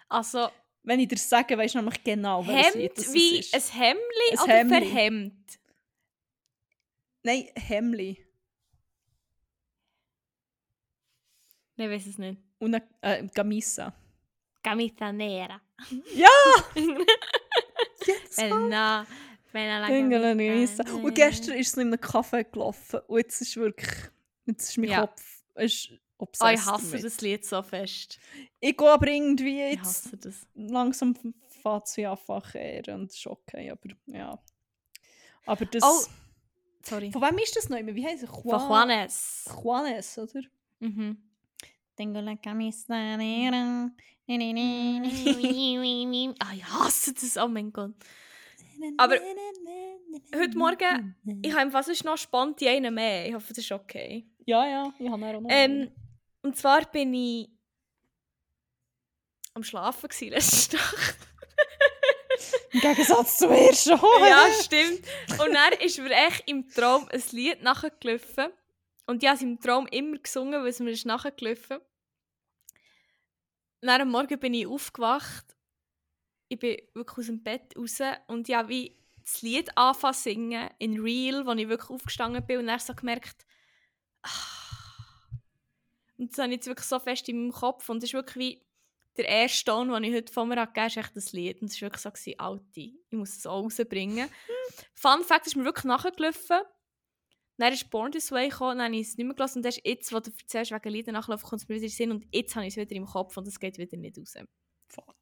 Also, 0.09 0.49
Wenn 0.83 0.99
ich 0.99 1.07
dir 1.07 1.17
sage, 1.17 1.57
weißt 1.57 1.75
du 1.75 1.79
nämlich 1.79 2.03
genau, 2.03 2.41
Lied 2.43 2.73
Hemd 2.75 2.97
das 2.97 3.13
wie 3.13 3.39
ist. 3.39 3.53
ein 3.53 3.61
Hemdli 3.61 4.31
Ein 4.31 4.39
oder 4.39 4.53
Hemdli. 4.53 4.77
verhemd? 4.79 5.59
Nein, 7.23 7.47
Hemli. 7.55 8.25
Nein, 11.75 11.89
weiß 11.89 12.05
es 12.07 12.17
nicht. 12.17 12.41
Una 12.59 12.79
äh, 13.01 13.27
Camisa. 13.29 13.93
Camisa 14.63 15.11
nera. 15.11 15.61
Ja! 16.13 16.29
Mal. 16.75 17.05
Bella, 18.35 19.07
bella 19.51 19.79
la 19.79 19.87
camisa. 19.87 20.83
Und 20.93 21.13
gestern 21.15 21.55
ist 21.57 21.69
es 21.69 21.73
in 21.77 21.87
einem 21.87 21.99
Kaffee 21.99 22.43
gelaufen. 22.43 22.99
Und 23.07 23.17
jetzt 23.19 23.41
ist 23.41 23.55
wirklich... 23.55 23.89
Jetzt 24.45 24.69
ist 24.69 24.77
mein 24.77 24.89
Ja. 24.89 25.01
Kopf 25.07 25.43
ist 25.55 25.91
Oh, 26.17 26.27
ich 26.53 26.65
hasse 26.65 26.87
damit. 26.91 27.03
das 27.05 27.21
Lied 27.21 27.45
so 27.45 27.61
fest. 27.63 28.19
Ich 28.59 28.77
gehe 28.77 28.89
aber 28.89 29.07
irgendwie 29.07 29.61
Ich 29.63 29.75
jetzt 29.75 30.05
hasse 30.05 30.17
das. 30.17 30.47
langsam 30.55 31.15
fängt 31.15 31.35
es 31.85 31.97
wie 31.97 32.05
einfach 32.05 32.55
eher 32.55 32.93
und 32.95 33.09
das 33.09 33.17
ist 33.17 33.27
okay, 33.27 33.69
aber 33.71 33.89
ja. 34.07 34.39
Aber 35.45 35.65
das... 35.65 35.83
Oh, 35.83 36.05
sorry. 36.83 37.11
Von 37.11 37.21
wem 37.21 37.37
ist 37.39 37.55
das 37.55 37.67
noch 37.69 37.77
immer? 37.77 37.93
Wie 37.93 38.05
heißt 38.05 38.23
es? 38.23 38.29
Von 38.29 38.43
Juanes. 38.45 39.45
Juanes, 39.63 40.17
oder? 40.17 40.41
Mhm. 40.79 41.17
Tengo 41.95 42.19
la 42.21 42.35
camisa 42.35 42.93
ah, 46.39 46.53
ich 46.55 46.65
hasse 46.65 47.13
das, 47.13 47.37
oh 47.37 47.47
mein 47.47 47.71
Gott. 47.71 47.93
Aber 48.97 49.15
heute 50.35 50.57
Morgen- 50.57 51.15
Ich 51.41 51.53
habe 51.55 51.71
fast 51.71 52.03
noch 52.03 52.17
spontan 52.17 52.67
einen 52.67 52.93
mehr. 52.93 53.27
Ich 53.27 53.33
hoffe, 53.33 53.49
das 53.49 53.59
ist 53.59 53.71
okay. 53.71 54.25
Ja, 54.45 54.67
ja, 54.67 54.93
ich 54.99 55.09
habe 55.09 55.25
auch 55.25 55.41
noch 55.41 55.49
Ähm, 55.49 55.91
und 56.43 56.57
zwar 56.57 56.85
bin 56.91 57.13
ich 57.13 57.49
am 59.53 59.63
Schlafen 59.63 60.09
gewesen 60.09 60.29
letzte 60.29 60.75
Nacht. 60.77 61.17
Im 62.71 62.79
Gegensatz 62.81 63.37
zum 63.37 63.51
ersten. 63.51 63.91
ja, 63.91 64.47
stimmt. 64.61 65.07
Und 65.39 65.53
dann 65.53 65.73
ist 65.79 65.99
mir 65.99 66.11
echt 66.11 66.43
im 66.47 66.67
Traum 66.69 67.07
ein 67.09 67.23
Lied 67.31 67.61
nachgelaufen. 67.61 68.51
Und 69.05 69.21
ich 69.21 69.29
habe 69.29 69.37
es 69.37 69.43
im 69.43 69.59
Traum 69.59 69.87
immer 69.87 70.17
gesungen, 70.17 70.61
weil 70.61 70.69
es 70.69 70.79
mir 70.79 70.91
ist 70.91 71.05
nachgelaufen. 71.05 71.79
Dann 73.81 74.01
am 74.01 74.09
Morgen 74.09 74.39
bin 74.39 74.53
ich 74.53 74.67
aufgewacht. 74.67 75.45
Ich 76.47 76.59
bin 76.59 76.77
wirklich 76.93 77.17
aus 77.19 77.25
dem 77.27 77.43
Bett 77.43 77.75
raus 77.77 77.99
und 78.27 78.49
ich 78.49 78.55
habe 78.55 78.69
wie 78.69 78.97
das 79.23 79.41
Lied 79.41 79.77
anfangen 79.77 80.13
zu 80.13 80.21
singen, 80.21 80.69
in 80.79 80.99
Real, 80.99 81.45
wo 81.45 81.51
ich 81.53 81.69
wirklich 81.69 81.89
aufgestanden 81.89 82.45
bin 82.45 82.59
und 82.59 82.67
dann 82.67 82.79
so 82.79 82.93
gemerkt, 82.93 83.45
ah. 84.23 84.62
Und 86.17 86.31
das 86.31 86.37
habe 86.39 86.49
ich 86.49 86.57
jetzt 86.57 86.67
wirklich 86.67 86.87
so 86.87 86.99
fest 86.99 87.27
in 87.29 87.39
meinem 87.39 87.51
Kopf 87.51 87.89
und 87.89 87.97
es 87.97 88.05
ist 88.05 88.13
wirklich 88.13 88.35
wie 88.35 88.65
der 89.17 89.27
erste 89.27 89.65
Ton, 89.65 89.91
den 89.91 90.03
ich 90.03 90.13
heute 90.13 90.33
von 90.33 90.47
mir 90.47 90.55
gegeben 90.55 90.75
habe, 90.75 90.87
ist 90.87 90.97
echt 90.97 91.15
das 91.15 91.33
Lied. 91.33 91.61
Und 91.61 91.69
es 91.69 91.81
war 91.81 91.87
wirklich 91.87 92.01
so, 92.01 92.09
gewesen, 92.09 92.39
Alti, 92.39 92.99
ich 93.09 93.17
muss 93.17 93.37
es 93.37 93.45
auch 93.45 93.63
rausbringen. 93.63 94.27
Fun 94.95 95.23
Fact 95.23 95.47
ist 95.47 95.55
mir 95.55 95.65
wirklich 95.65 95.85
nachgelaufen. 95.85 96.61
Dann 97.57 97.71
ist 97.71 97.89
Born 97.91 98.11
This 98.11 98.31
Way 98.31 98.49
gekommen, 98.49 98.79
dann 98.79 98.87
habe 98.87 98.95
ich 98.95 99.09
es 99.09 99.17
nicht 99.17 99.25
mehr 99.25 99.35
gelassen. 99.35 99.59
Und 99.59 99.65
erst 99.65 99.81
jetzt, 99.85 100.11
wo 100.11 100.19
du 100.19 100.31
erzählst, 100.31 100.71
wegen 100.71 100.89
Lieder 100.89 101.11
nachlaufen, 101.11 101.47
kommt 101.47 101.61
es 101.61 101.69
mir 101.69 101.75
wieder 101.75 101.85
in 101.85 101.89
den 101.89 101.95
Sinn. 101.95 102.11
Und 102.11 102.25
jetzt 102.31 102.55
habe 102.55 102.65
ich 102.65 102.75
es 102.75 102.77
wieder 102.77 102.95
im 102.95 103.05
Kopf 103.05 103.37
und 103.37 103.47
es 103.47 103.59
geht 103.59 103.77
wieder 103.77 103.97
nicht 103.97 104.17
raus. 104.17 104.33
Fuck. 104.87 105.15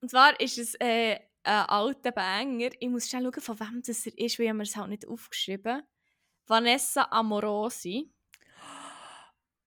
Und 0.00 0.10
zwar 0.10 0.38
ist 0.38 0.58
es 0.58 0.74
äh, 0.74 1.18
ein 1.42 1.64
alter 1.66 2.12
Banger. 2.12 2.70
Ich 2.78 2.88
muss 2.88 3.08
schnell 3.08 3.22
schauen, 3.22 3.40
von 3.40 3.60
wem 3.60 3.82
das 3.84 4.06
er 4.06 4.18
ist, 4.18 4.38
weil 4.38 4.46
ich 4.46 4.52
mir 4.52 4.62
es 4.62 4.76
halt 4.76 4.90
nicht 4.90 5.08
aufgeschrieben 5.08 5.82
Vanessa 6.46 7.08
Amorosi. 7.10 8.10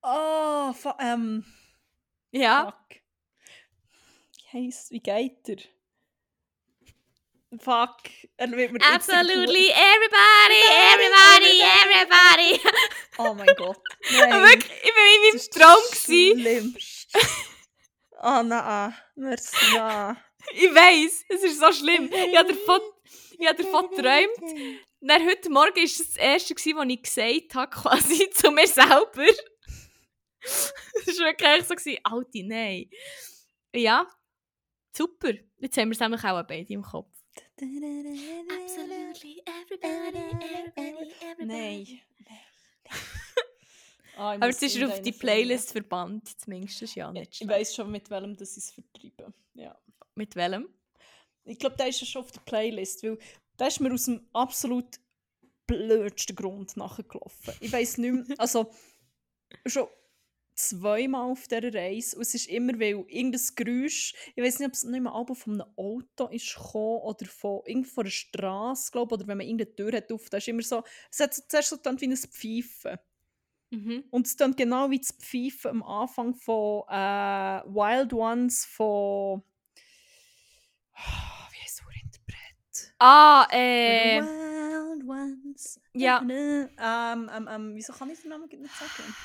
Oh, 0.04 0.74
fu- 0.74 0.94
ähm, 1.00 1.46
Ja. 2.32 2.66
fuck. 2.66 3.02
Wie 4.52 4.68
heisst, 4.68 4.92
wie 4.92 5.00
geht 5.00 5.48
er? 5.50 5.58
Fuck. 7.60 7.98
Er 8.38 8.50
wird 8.52 8.72
mir 8.72 8.80
Absolutely 8.82 9.70
everybody, 9.70 10.62
everybody, 10.94 11.62
everybody. 11.84 12.62
Oh 13.18 13.34
mein 13.34 13.54
Gott. 13.58 13.78
Nein. 14.12 14.44
Wirklich, 14.44 14.72
ich 14.84 14.96
war 14.96 15.06
in 15.16 15.22
meinem 15.22 15.52
Traum. 15.52 15.84
Schlimmste. 15.94 17.20
Ah, 18.24 18.44
nein. 18.44 18.96
Merci, 19.16 19.76
nein. 19.76 20.18
Ich 20.54 20.74
weiss, 20.74 21.24
es 21.28 21.44
ist 21.44 21.60
so 21.60 21.72
schlimm. 21.74 22.10
Ich 22.14 22.38
habe 22.38 22.54
davon, 22.54 22.80
ich 23.38 23.48
habe 23.48 23.64
davon 23.64 23.90
geträumt. 23.90 24.80
Dann 25.02 25.28
heute 25.28 25.50
Morgen 25.50 25.76
war 25.76 25.84
es 25.84 25.98
das 25.98 26.16
erste, 26.16 26.54
was 26.56 26.66
ich 26.88 27.02
gesagt 27.04 27.56
habe, 27.56 27.70
quasi 27.76 28.30
zu 28.30 28.52
mir 28.52 28.68
selber. 28.68 29.26
Es 30.44 31.20
war 31.20 31.28
wirklich 31.28 31.66
so, 31.66 31.76
gewesen, 31.76 32.00
Alti, 32.04 32.44
nein. 32.44 32.90
Ja, 33.74 34.08
super. 34.96 35.34
Jetzt 35.58 35.78
haben 35.78 35.90
wir 35.90 35.94
es 35.94 36.00
nämlich 36.00 36.24
auch 36.24 36.44
beide 36.44 36.74
im 36.74 36.82
Kopf. 36.82 37.10
Absolutely 37.58 39.44
everybody, 39.46 40.20
everybody, 40.76 41.46
Nein. 41.46 42.02
Ah, 44.18 44.34
Aber 44.34 44.48
jetzt 44.48 44.62
ist 44.62 44.84
auf 44.84 45.02
die. 45.02 45.14
Playlist 45.14 45.72
verbannt, 45.72 46.40
zumindest 46.40 46.96
ja 46.96 47.12
nicht 47.12 47.42
Ich 47.42 47.48
weiß 47.48 47.74
schon, 47.74 47.90
mit 47.90 48.10
welchem 48.10 48.36
das 48.36 48.58
ist 48.58 48.74
vertreiben. 48.74 49.34
Ja. 49.54 49.76
Mit 50.16 50.36
welchem? 50.36 50.68
Ich 51.46 51.58
glaube, 51.58 51.78
der 51.78 51.88
ist 51.88 52.02
ja 52.02 52.06
schon 52.06 52.24
auf 52.24 52.32
der 52.32 52.42
Playlist, 52.42 53.04
weil 53.04 53.18
der 53.58 53.68
ist 53.68 53.80
mir 53.80 53.92
aus 53.92 54.06
dem 54.06 54.28
absolut 54.34 55.00
blödsten 55.66 56.36
Grund 56.36 56.76
nachgelaufen. 56.78 57.54
Ich 57.62 57.72
weiß 57.72 57.98
nicht 58.00 58.28
mehr, 58.28 58.40
also 58.40 58.72
schon 59.66 59.88
zweimal 60.70 61.32
auf 61.32 61.48
dieser 61.48 61.74
Reise 61.74 62.16
und 62.16 62.22
es 62.24 62.34
ist 62.36 62.48
immer, 62.48 62.74
weil 62.80 63.04
irgendein 63.08 63.42
Geräusch, 63.56 64.14
ich 64.36 64.44
weiß 64.44 64.60
nicht, 64.60 64.68
ob 64.68 64.74
es 64.74 64.84
nicht 64.84 65.02
mehr 65.02 65.14
Album 65.14 65.36
von 65.36 65.54
einem 65.62 65.72
Auto 65.76 66.28
ist 66.28 66.56
gekommen 66.56 67.02
oder 67.02 67.26
von, 67.26 67.62
irgendwo 67.66 67.90
von 67.90 68.04
einer 68.04 68.12
Straße, 68.12 68.92
glaube 68.92 69.16
oder 69.16 69.28
wenn 69.28 69.38
man 69.38 69.48
irgendeine 69.48 69.76
Tür 69.76 69.92
hat 69.98 70.12
auf, 70.12 70.30
da 70.30 70.38
ist 70.38 70.48
immer 70.48 70.62
so, 70.62 70.84
es 71.10 71.20
hat 71.20 71.34
so- 71.34 71.44
zuerst 71.48 71.70
so 71.70 71.78
wie 71.84 72.08
ein 72.08 72.18
Pfeifen. 72.18 72.98
Mhm. 73.72 74.04
Und 74.12 74.28
es 74.28 74.36
klingt 74.36 74.58
genau 74.58 74.90
wie 74.90 75.00
das 75.00 75.14
Pfeifen 75.14 75.72
am 75.72 75.84
Anfang 75.84 76.36
von 76.36 76.84
äh, 76.90 77.64
Wild 77.68 78.14
Ones 78.14 78.66
von. 78.66 79.42
wie 80.94 81.64
heißt 81.64 81.80
der 81.80 82.02
Interpret? 82.04 82.94
Ah, 83.00 83.48
äh... 83.50 84.22
Wild 84.22 85.08
Ones. 85.08 85.80
ja. 85.94 86.22
Ähm, 86.22 86.70
ähm, 87.34 87.50
ähm, 87.50 87.72
wieso 87.76 87.94
kann 87.94 88.10
ich 88.10 88.20
den 88.22 88.30
Namen 88.30 88.50
nicht 88.50 88.76
sagen? 88.76 89.16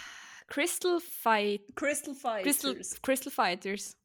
Crystal 0.47 1.01
Fight... 1.01 1.63
Crystal 1.75 2.15
Fighters. 2.15 2.61
Crystal, 2.61 3.01
Crystal 3.03 3.33
Fighters. 3.33 3.97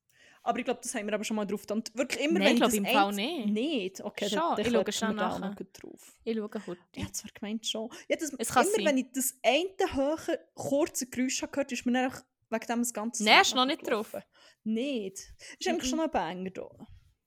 Aber 0.44 0.58
ich 0.58 0.66
glaube, 0.66 0.80
das 0.82 0.96
haben 0.96 1.06
wir 1.06 1.14
aber 1.14 1.24
schon 1.24 1.36
mal 1.36 1.46
drauf. 1.46 1.66
Und 1.70 1.96
wirklich 1.96 2.22
immer, 2.24 2.40
Nein, 2.40 2.48
wenn 2.48 2.54
ich 2.54 2.60
glaub, 2.60 2.70
das 2.70 2.78
im 2.78 2.86
Fall 2.86 3.14
nicht. 3.14 3.46
Nicht? 3.48 4.02
Okay, 4.02 4.28
Schon, 4.28 4.40
dann, 4.40 4.56
dann 4.74 4.88
ich 4.88 4.96
schaue 4.98 5.16
da 5.16 5.40
nachher. 5.40 5.66
drauf. 5.72 6.16
Ich 6.24 6.36
schaue 6.36 6.50
heute. 6.66 6.82
Ich 6.96 7.04
habe 7.04 7.12
zwar 7.14 7.32
gemeint 7.32 7.68
schon. 7.68 7.90
Ja, 8.10 8.16
das, 8.16 8.34
Es 8.38 8.50
immer 8.50 8.64
sein. 8.64 8.86
wenn 8.86 8.98
ich 8.98 9.12
das 9.14 9.38
eine 9.44 9.94
hohe, 9.96 10.40
kurze 10.56 11.08
Geräusch 11.08 11.42
habe 11.44 11.52
gehört 11.52 11.72
ist 11.72 11.86
mir 11.86 11.92
dann 11.94 12.06
einfach 12.06 12.24
wegen 12.50 12.66
dem 12.66 12.80
das 12.80 12.94
ganze 12.94 13.24
Nein, 13.24 13.36
Lied 13.36 13.42
ist 13.46 13.56
noch 13.56 13.66
nicht 13.66 13.82
nachgelaufen. 13.84 14.24
Nicht. 14.64 15.14
Ist 15.60 15.68
eigentlich 15.68 15.84
Mhm. 15.84 15.90
schon 15.90 16.00
ein 16.00 16.12
Banger 16.12 16.50
da. 16.50 16.70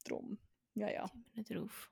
Drum. 0.05 0.39
Ja, 0.75 0.91
ja. 0.91 1.07
Nicht 1.35 1.51
drauf. 1.55 1.91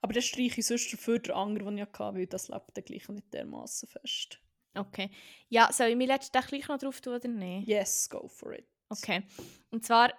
Aber 0.00 0.12
dann 0.12 0.22
streiche 0.22 0.60
ich 0.60 0.66
sonst 0.66 0.92
dafür 0.92 1.18
den 1.18 1.34
anderen, 1.34 1.76
den 1.76 1.84
ich 1.84 1.98
hatte, 1.98 2.16
weil 2.16 2.26
das 2.28 2.48
lebt 2.48 2.70
dann 2.76 2.84
gleich 2.84 3.08
nicht 3.08 3.34
dermaßen 3.34 3.88
fest. 3.88 4.40
Okay. 4.76 5.10
Ja, 5.48 5.72
soll 5.72 5.88
ich 5.88 5.96
mir 5.96 6.06
letzten 6.06 6.32
Tag 6.32 6.48
gleich 6.48 6.66
noch 6.68 6.78
drauf 6.78 7.00
tun 7.00 7.14
oder 7.14 7.28
nicht? 7.28 7.68
Yes, 7.68 8.08
go 8.08 8.28
for 8.28 8.52
it. 8.52 8.66
Okay. 8.88 9.22
Und 9.70 9.84
zwar, 9.84 10.12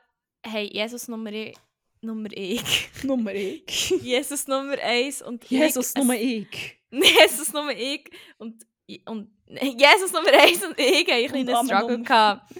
hey, 0.43 0.69
Jesus 0.71 1.07
Nummer, 1.07 1.31
e 1.31 1.53
Nummer 2.01 2.29
ich. 2.31 2.89
Nummer 3.03 3.33
ich. 3.33 3.89
Jesus 4.01 4.47
Nummer 4.47 4.77
eins 4.79 5.21
und 5.21 5.43
Jesus, 5.45 5.89
ich, 5.89 5.95
Nummer 5.95 6.15
ich. 6.19 6.79
Jesus 6.91 7.53
Nummer 7.53 7.75
ich 7.75 8.09
und, 8.37 8.65
und 9.05 9.29
Jesus 9.49 10.11
Nummer 10.11 10.31
eins 10.33 10.63
und 10.63 10.77
ich 10.79 11.07
haben 11.07 11.35
ein 11.35 11.45
kleinen 11.45 11.65
Struggle 11.65 12.01
gehabt 12.01 12.53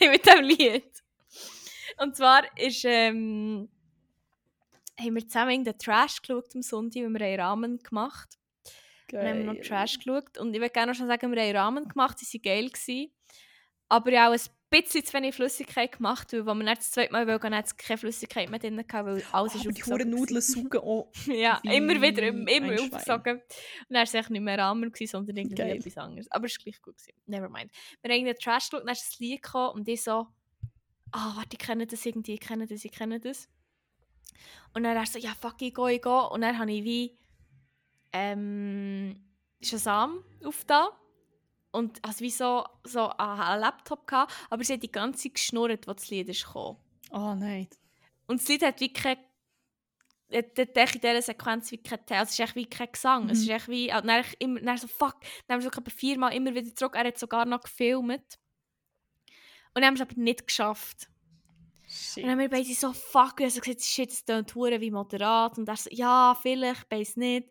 mit 0.00 0.26
dem 0.26 0.44
Lied. 0.44 1.02
Und 1.98 2.16
zwar 2.16 2.44
ist, 2.58 2.84
ähm, 2.84 3.68
haben 4.98 5.14
wir 5.14 5.26
zusammen 5.26 5.64
den 5.64 5.78
Trash 5.78 6.22
geschaut 6.22 6.54
am 6.54 6.62
Sonntag, 6.62 7.02
weil 7.02 7.10
wir 7.10 7.20
einen 7.20 7.40
Rahmen 7.40 7.78
gemacht 7.78 8.38
Dann 9.08 9.26
haben 9.26 9.38
wir 9.38 9.44
noch 9.44 9.54
Geil. 9.54 9.62
Trash 9.62 9.98
geschaut. 9.98 10.38
Und 10.38 10.54
ich 10.54 10.60
würde 10.60 10.72
gerne 10.72 10.92
noch 10.92 10.98
schon 10.98 11.06
sagen, 11.06 11.32
wir 11.32 11.42
haben 11.42 11.56
Ramen 11.56 11.88
gemacht, 11.88 12.18
die 12.20 12.26
waren 12.26 12.42
geil. 12.42 12.68
Gewesen. 12.70 13.12
Aber 13.88 14.10
habe 14.18 14.34
auch 14.34 14.38
ein 14.38 14.50
bisschen 14.70 15.04
zu 15.04 15.12
wenig 15.12 15.34
Flüssigkeit 15.34 15.92
gemacht, 15.92 16.32
weil 16.32 16.40
als 16.40 16.58
wir 16.58 16.64
dann 16.64 16.74
das 16.74 16.90
zweite 16.90 17.12
Mal 17.12 17.26
wollten, 17.26 17.54
hat 17.54 17.66
es 17.66 17.76
keine 17.76 17.98
Flüssigkeit 17.98 18.50
mehr 18.50 18.58
drin 18.58 18.76
gehabt, 18.76 19.06
weil 19.06 19.22
alles 19.30 19.54
ist 19.54 19.60
Aber 19.62 19.72
die 19.72 19.84
Huren 19.84 20.10
Nudeln 20.10 20.40
saugen 20.40 20.80
auch. 20.80 21.12
Ja, 21.26 21.60
immer 21.62 22.00
wieder, 22.00 22.22
immer 22.22 22.72
aufgesogen. 22.72 23.36
Und 23.36 23.42
dann 23.88 23.96
war 23.96 24.02
es 24.02 24.14
eigentlich 24.14 24.30
nicht 24.30 24.42
mehr 24.42 24.58
Ramen, 24.58 24.90
gewesen, 24.90 25.10
sondern 25.10 25.36
irgendwie 25.36 25.54
Geil. 25.54 25.76
etwas 25.76 25.96
anderes. 25.98 26.30
Aber 26.30 26.46
es 26.46 26.56
war 26.56 26.64
gleich 26.64 26.82
gut. 26.82 26.96
Gewesen. 26.96 27.12
Never 27.26 27.48
mind. 27.48 27.70
Wir 28.02 28.10
haben 28.10 28.20
irgendwie 28.20 28.42
Trash 28.42 28.70
geschaut, 28.70 28.84
dann 28.84 28.92
ist 28.92 29.12
das 29.12 29.18
Lied 29.18 29.42
gekommen 29.42 29.74
und 29.74 29.88
ich 29.88 30.02
so, 30.02 30.26
ah, 31.12 31.36
warte, 31.36 31.50
ich 31.52 31.58
kenne 31.58 31.86
das 31.86 32.04
irgendwie, 32.04 32.34
ich 32.34 32.40
kenne 32.40 32.66
das, 32.66 32.84
ich 32.84 32.92
kenne 32.92 33.20
das. 33.20 33.48
Und 34.72 34.82
dann 34.82 34.96
er 34.96 35.06
so, 35.06 35.18
ja, 35.18 35.34
fuck, 35.40 35.60
ich 35.60 35.74
gehe, 35.74 35.92
ich 35.92 36.02
gehe. 36.02 36.28
Und 36.30 36.40
dann 36.40 36.58
habe 36.58 36.72
ich 36.72 36.82
wie 36.82 37.16
ähm, 38.14 39.20
Shazam 39.60 40.24
aufgetan. 40.42 40.88
Und 41.72 42.02
also 42.04 42.20
wie 42.20 42.30
so, 42.30 42.64
so 42.84 43.08
einen 43.10 43.60
Laptop 43.60 44.06
gehabt, 44.06 44.32
aber 44.48 44.62
sie 44.62 44.74
hat 44.74 44.82
die 44.82 44.92
ganze 44.92 45.24
Zeit 45.24 45.34
geschnurrt, 45.34 45.88
als 45.88 46.02
das 46.02 46.10
Lied 46.10 46.28
ist 46.28 46.46
gekommen. 46.46 46.78
Ah, 47.10 47.34
nein. 47.34 47.68
Und 48.28 48.40
das 48.40 48.48
Lied 48.48 48.62
hat 48.62 48.80
wie 48.80 48.92
kein 48.92 49.18
echt 50.30 50.58
in 50.58 51.00
dieser 51.00 51.22
Sequenz 51.22 51.70
wie 51.70 51.78
kein 51.78 52.04
Teil. 52.06 52.22
Es 52.22 52.30
ist 52.30 52.40
echt 52.40 52.54
wie 52.56 52.66
kein 52.66 52.90
Gesang. 52.90 53.28
Es 53.28 53.40
ist 53.40 53.46
Mhm. 53.46 53.54
echt 53.54 53.68
wie... 53.68 53.94
Und 53.94 54.06
dann, 54.06 54.24
immer, 54.38 54.60
dann 54.60 54.78
so, 54.78 54.88
fuck. 54.88 55.16
Dann 55.46 55.56
haben 55.56 55.62
wir 55.64 55.70
so 55.70 55.80
etwa 55.80 55.90
viermal 55.90 56.34
immer 56.34 56.54
wieder 56.54 56.74
zurück. 56.74 56.94
Er 56.96 57.04
hat 57.06 57.18
sogar 57.18 57.44
noch 57.44 57.60
gefilmt. 57.60 58.38
Und 59.74 59.82
dann 59.82 59.84
haben 59.84 59.98
wir 59.98 60.02
es 60.04 60.10
aber 60.10 60.20
nicht 60.20 60.46
geschafft. 60.46 61.08
Shit. 61.86 62.18
Und 62.18 62.22
dann 62.22 62.30
haben 62.32 62.38
wir 62.38 62.50
beide 62.50 62.72
so, 62.74 62.92
fuck. 62.92 63.34
Und 63.34 63.40
er 63.40 63.46
hat 63.46 63.52
so 63.52 63.60
gesagt, 63.60 63.82
shit, 63.82 64.10
es 64.10 64.24
tönt 64.24 64.54
hure 64.54 64.80
wie 64.80 64.90
moderat. 64.90 65.58
Und 65.58 65.68
er 65.68 65.76
so, 65.76 65.90
ja, 65.92 66.36
vielleicht, 66.40 66.84
ich 66.84 66.90
weiss 66.98 67.16
nicht. 67.16 67.48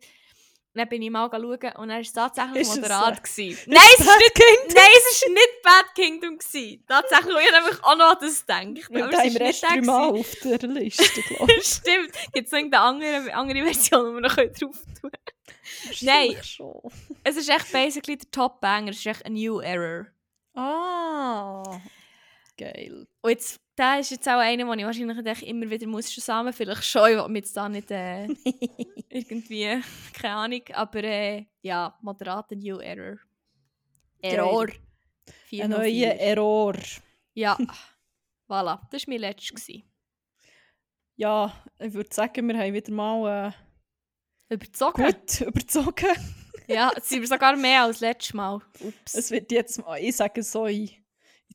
Dann 0.76 0.90
bin 0.90 1.02
ich 1.02 1.10
mal 1.12 1.30
schauen 1.30 1.42
und 1.44 1.60
dann 1.60 1.90
war 1.90 2.00
es 2.00 2.14
tatsächlich 2.14 2.62
Ist 2.62 2.70
es, 2.70 2.76
moderat. 2.78 3.18
äh, 3.18 3.22
gewesen. 3.22 3.72
Nein, 3.74 3.84
es 3.94 4.00
ist 4.00 4.06
Bad 4.08 4.18
nicht, 4.20 4.36
Kingdom? 4.36 4.74
nein, 4.76 4.92
es 4.98 5.12
ist 5.12 5.28
nicht 5.30 5.62
Bad 5.64 5.96
Kingdom. 5.96 6.38
Gewesen. 6.38 6.86
Tatsächlich, 6.88 7.36
ich 7.46 7.52
nämlich 7.52 7.84
auch 7.84 7.96
noch 7.98 8.12
an 8.12 8.18
das 8.22 8.46
gedacht. 8.46 8.90
Aber 8.92 9.14
es 9.14 9.34
ist 9.34 9.40
nicht 9.40 9.62
gewesen. 9.62 9.90
auf 9.90 10.36
der 10.42 10.70
Liste, 10.70 11.22
glaube 11.22 11.54
ich. 11.54 11.64
Stimmt. 11.66 12.12
Gibt 12.34 12.48
es 12.48 12.54
irgendeine 12.54 12.84
andere, 12.84 13.34
andere 13.34 13.64
Version, 13.64 14.08
die 14.10 14.14
wir 14.16 14.22
noch 14.22 14.36
drauf 14.36 14.52
tun 14.60 14.72
können? 15.02 15.98
Nein. 16.02 16.38
Schon. 16.44 16.82
Es 17.24 17.38
ist 17.38 17.50
echt 17.50 17.72
basically 17.72 18.18
der 18.18 18.32
Top-Banger. 18.32 18.90
Es 18.92 18.98
ist 18.98 19.06
echt 19.06 19.26
ein 19.26 19.34
New 19.34 19.60
Error. 19.60 20.08
Ah. 20.56 21.64
Geil. 22.58 23.08
Und 23.22 23.30
jetzt, 23.30 23.60
der 23.78 24.00
ist 24.00 24.12
jetzt 24.12 24.28
auch 24.28 24.40
einer, 24.40 24.66
den 24.66 24.80
ich 24.80 24.86
wahrscheinlich 24.86 25.48
immer 25.48 25.70
wieder 25.70 25.88
muss 25.88 26.08
zusammen. 26.08 26.54
Vielleicht 26.54 26.84
schon, 26.84 27.10
ich 27.10 27.18
will 27.18 27.28
mich 27.30 27.44
jetzt 27.44 27.58
da 27.58 27.68
nicht 27.70 27.90
äh, 27.92 28.26
irgendwie, 29.10 29.82
keine 30.14 30.36
Ahnung. 30.36 30.62
Aber 30.74 31.04
äh, 31.04 31.46
ja, 31.62 31.98
moderater 32.02 32.56
New 32.56 32.78
Error. 32.78 33.18
Error. 34.22 34.68
Ein 34.68 35.34
404. 35.46 35.68
neuer 35.68 36.14
Error. 36.20 36.76
Ja, 37.34 37.58
voilà. 38.48 38.80
Das 38.92 39.08
war 39.08 39.14
mein 39.14 39.20
letztes. 39.20 39.68
Ja, 41.16 41.54
ich 41.80 41.94
würde 41.94 42.14
sagen, 42.14 42.48
wir 42.48 42.58
haben 42.58 42.74
wieder 42.74 42.92
mal 42.92 43.54
Überzogen? 44.50 45.02
äh, 45.04 45.14
gut 45.14 45.42
überzogen. 45.42 46.08
Ja, 46.68 46.92
jetzt 46.96 47.10
sind 47.10 47.22
wir 47.22 47.28
sogar 47.28 47.56
mehr 47.56 47.84
als 47.84 48.00
letztes 48.00 48.34
Mal. 48.34 48.62
Ups. 48.80 49.14
Es 49.14 49.32
wird 49.32 49.52
jetzt 49.52 49.84
mal, 49.84 50.00
ich 50.00 50.16
sage 50.16 50.44
so, 50.44 50.66
in 50.66 50.90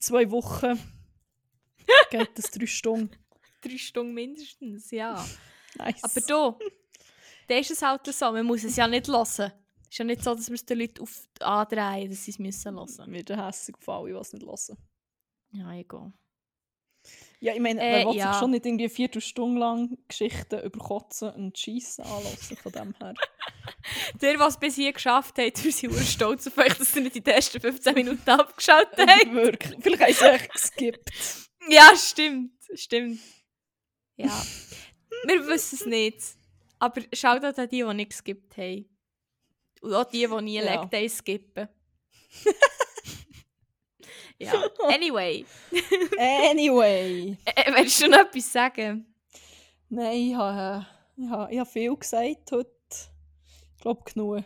zwei 0.00 0.30
Wochen 0.30 0.78
geht 2.10 2.39
es 2.39 2.51
drei 2.51 2.66
Stunden. 2.66 3.10
Drei 3.60 3.78
Stunden 3.78 4.15
mindestens, 4.15 4.90
ja. 4.90 5.24
Nice. 5.77 6.02
Aber 6.02 6.20
du, 6.20 6.65
da 7.48 7.55
ist 7.56 7.70
es 7.70 7.82
halt 7.82 8.06
so, 8.06 8.32
man 8.32 8.47
muss 8.47 8.65
es 8.65 8.77
ja 8.77 8.86
nicht 8.86 9.09
hören. 9.09 9.23
Es 9.23 9.39
ist 9.94 9.98
ja 9.98 10.05
nicht 10.05 10.23
so, 10.23 10.35
dass 10.35 10.48
wir 10.48 10.55
es 10.55 10.66
den 10.66 10.78
Leuten 10.78 11.02
auf 11.02 11.28
andrehen, 11.40 12.10
dass 12.10 12.24
sie 12.24 12.31
es 12.32 12.39
müssen 12.39 12.74
hören. 12.77 13.10
Mir 13.10 13.24
der 13.24 13.47
hässig 13.47 13.74
auf 13.78 13.89
alle, 13.89 14.12
die 14.12 14.19
es 14.19 14.32
nicht 14.32 14.47
hören. 14.47 14.78
Ja, 15.52 15.73
egal. 15.73 16.12
Ja, 17.40 17.55
ich 17.55 17.60
meine, 17.60 17.81
Äh, 17.81 18.05
wer 18.05 18.06
will 18.09 18.16
ja. 18.16 18.32
sich 18.32 18.40
schon 18.40 18.51
nicht 18.51 18.66
irgendwie 18.66 18.85
eine 18.85 18.90
Viertelstunde 18.90 19.60
lang 19.60 19.97
Geschichten 20.09 20.60
über 20.60 20.78
Kotzen 20.78 21.31
und 21.31 21.56
Schiessen 21.56 22.05
anlassen 22.05 22.56
von 22.56 22.73
dem 22.73 22.94
her. 22.98 23.15
Der, 24.20 24.39
was 24.39 24.55
es 24.55 24.60
bis 24.60 24.74
hier 24.74 24.93
geschafft 24.93 25.39
hat, 25.39 25.65
wir 25.65 25.73
sind 25.73 25.93
sehr 25.94 26.05
stolz 26.05 26.47
auf 26.48 26.59
euch, 26.59 26.74
dass 26.74 26.94
ihr 26.97 27.02
nicht 27.02 27.15
die 27.15 27.31
ersten 27.31 27.60
15 27.60 27.94
Minuten 27.94 28.28
abgeschaltet 28.28 28.98
habt. 29.09 29.32
Wirklich. 29.32 29.78
Vielleicht 29.81 30.20
haben 30.20 30.31
sie 30.39 30.44
echt 30.44 30.52
geskippt. 30.52 31.10
Ja, 31.68 31.94
stimmt. 31.96 32.52
Stimmt. 32.74 33.20
Ja. 34.16 34.26
wir 35.24 35.46
wissen 35.46 35.78
es 35.80 35.86
nicht. 35.86 36.20
Aber 36.78 37.02
schaut 37.12 37.44
an 37.44 37.68
die, 37.68 37.82
die 37.82 37.94
nichts 37.94 38.22
gibt 38.22 38.56
haben. 38.56 38.88
Und 39.80 39.94
auch 39.94 40.04
die, 40.04 40.26
die 40.26 40.42
nie 40.42 40.56
Ja. 40.56 40.80
Leg 40.80 40.90
Days 40.90 41.18
skippen. 41.18 41.68
ja. 44.38 44.52
Anyway. 44.84 45.44
Anyway. 46.18 47.36
Äh, 47.44 47.72
willst 47.74 48.00
du 48.02 48.08
noch 48.08 48.20
etwas 48.20 48.52
sagen? 48.52 49.14
Nein, 49.88 50.30
ich 50.30 50.34
habe, 50.34 50.86
ich 51.16 51.28
habe, 51.28 51.52
ich 51.52 51.58
habe 51.58 51.70
viel 51.70 51.96
gesagt 51.96 52.52
heute. 52.52 52.70
Ich 53.76 53.80
glaube, 53.80 54.02
genug. 54.12 54.44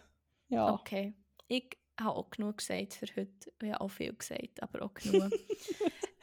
Ja. 0.48 0.74
Okay. 0.74 1.14
Ich 1.48 1.76
habe 1.98 2.16
auch 2.16 2.30
genug 2.30 2.58
gesagt 2.58 2.94
für 2.94 3.06
heute. 3.16 3.52
Ich 3.62 3.72
habe 3.72 3.80
auch 3.80 3.88
viel 3.88 4.12
gesagt, 4.12 4.62
aber 4.62 4.82
auch 4.82 4.94
genug. 4.94 5.32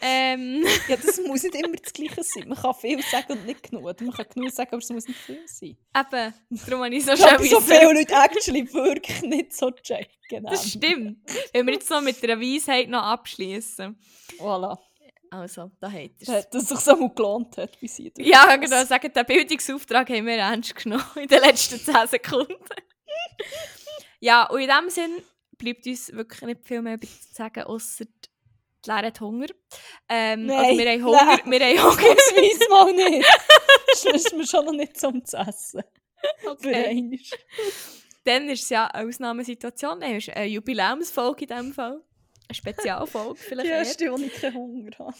Ähm, 0.01 0.65
ja, 0.87 0.95
das 0.95 1.19
muss 1.25 1.43
nicht 1.43 1.55
immer 1.55 1.75
das 1.75 1.91
Gleiche 1.91 2.23
sein. 2.23 2.47
Man 2.47 2.57
kann 2.57 2.73
viel 2.73 3.01
sagen 3.03 3.33
und 3.33 3.45
nicht 3.45 3.63
genug. 3.63 3.83
Man 4.01 4.11
kann 4.11 4.25
genug 4.33 4.51
sagen, 4.51 4.69
aber 4.71 4.77
es 4.77 4.89
muss 4.89 5.07
nicht 5.07 5.19
viel 5.19 5.41
sein. 5.45 5.77
eben, 5.95 6.33
darum 6.65 6.83
habe 6.85 6.95
ich 6.95 7.05
so 7.05 7.15
schön 7.15 7.49
so 7.49 7.59
viele 7.59 7.93
Leute 7.93 8.13
actually 8.13 8.73
wirklich 8.73 9.21
nicht 9.23 9.53
so 9.53 9.71
checken. 9.71 10.43
Das 10.43 10.69
stimmt. 10.69 11.17
Wenn 11.53 11.65
wir 11.65 11.73
jetzt 11.73 11.89
noch 11.89 12.01
mit 12.01 12.21
der 12.23 12.39
Weisheit 12.39 12.87
noch 12.87 13.03
abschließen. 13.03 13.97
Voilà. 14.37 14.77
Also, 15.31 15.71
da 15.79 15.91
hat 15.91 16.11
er 16.27 16.43
Dass 16.43 16.63
es 16.63 16.69
sich 16.69 16.79
so 16.79 16.95
mal 16.95 17.13
gelohnt 17.13 17.57
hat, 17.57 17.79
wie 17.81 17.87
sie 17.87 18.11
Ja, 18.17 18.55
genau. 18.55 18.83
Sagen, 18.83 19.13
den 19.13 19.25
Bildungsauftrag 19.25 20.09
haben 20.09 20.25
wir 20.25 20.37
ernst 20.37 20.75
genommen 20.75 21.03
in 21.15 21.27
den 21.27 21.41
letzten 21.41 21.79
10 21.79 22.07
Sekunden. 22.07 22.55
ja, 24.19 24.49
und 24.49 24.61
in 24.61 24.69
dem 24.69 24.89
Sinn 24.89 25.21
bleibt 25.57 25.85
uns 25.85 26.11
wirklich 26.13 26.41
nicht 26.41 26.65
viel 26.65 26.81
mehr 26.81 26.99
zu 26.99 27.07
sagen, 27.31 27.63
außer 27.63 28.05
die 28.85 28.89
Lehre 28.89 29.07
hat 29.07 29.19
Hunger. 29.21 29.47
Ähm, 30.07 30.45
Nein, 30.45 30.57
also 30.57 30.77
wir 30.77 30.91
haben 30.91 31.03
Hunger. 31.05 31.25
nein. 31.25 31.51
Wir 31.51 31.59
haben 31.59 31.77
Hunger. 31.83 32.11
Ausweis 32.11 32.69
mal 32.69 32.93
nicht. 32.93 33.27
Das 33.87 34.05
ist 34.05 34.33
mir 34.35 34.45
schon 34.47 34.65
noch 34.65 34.73
nicht 34.73 34.99
zum 34.99 35.25
zu 35.25 35.37
essen. 35.37 35.83
Okay. 36.45 37.19
Dann 38.25 38.49
ist 38.49 38.63
es 38.63 38.69
ja 38.69 38.87
eine 38.87 39.07
Ausnahmesituation. 39.07 39.99
Dann 40.01 40.15
ist 40.15 40.29
eine 40.29 40.45
Jubiläumsfolge 40.45 41.45
in 41.45 41.47
diesem 41.47 41.73
Fall. 41.73 42.01
Eine 42.47 42.55
Spezialfolge 42.55 43.39
Die 43.39 43.45
vielleicht 43.45 43.69
eher. 43.69 43.77
erste, 43.77 44.11
wo 44.11 44.17
ich 44.17 44.33
keinen 44.33 44.55
Hunger 44.55 44.91
habe. 44.99 45.13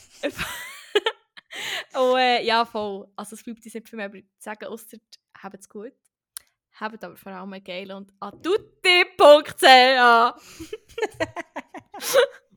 Und 1.94 2.18
äh, 2.20 2.44
ja, 2.46 2.66
voll. 2.66 3.08
Also 3.16 3.36
es 3.36 3.44
bleibt 3.44 3.64
uns 3.66 3.74
nicht 3.74 3.90
viel 3.90 3.98
mehr 3.98 4.12
zu 4.12 4.22
sagen, 4.40 4.66
außer 4.66 4.98
habt 5.42 5.60
es 5.60 5.70
gut. 5.70 5.94
Habt 6.80 7.04
aber 7.04 7.18
vor 7.18 7.32
allem 7.34 7.64
geilen 7.64 7.92
und 7.92 8.14
tutti.ch 8.44 9.64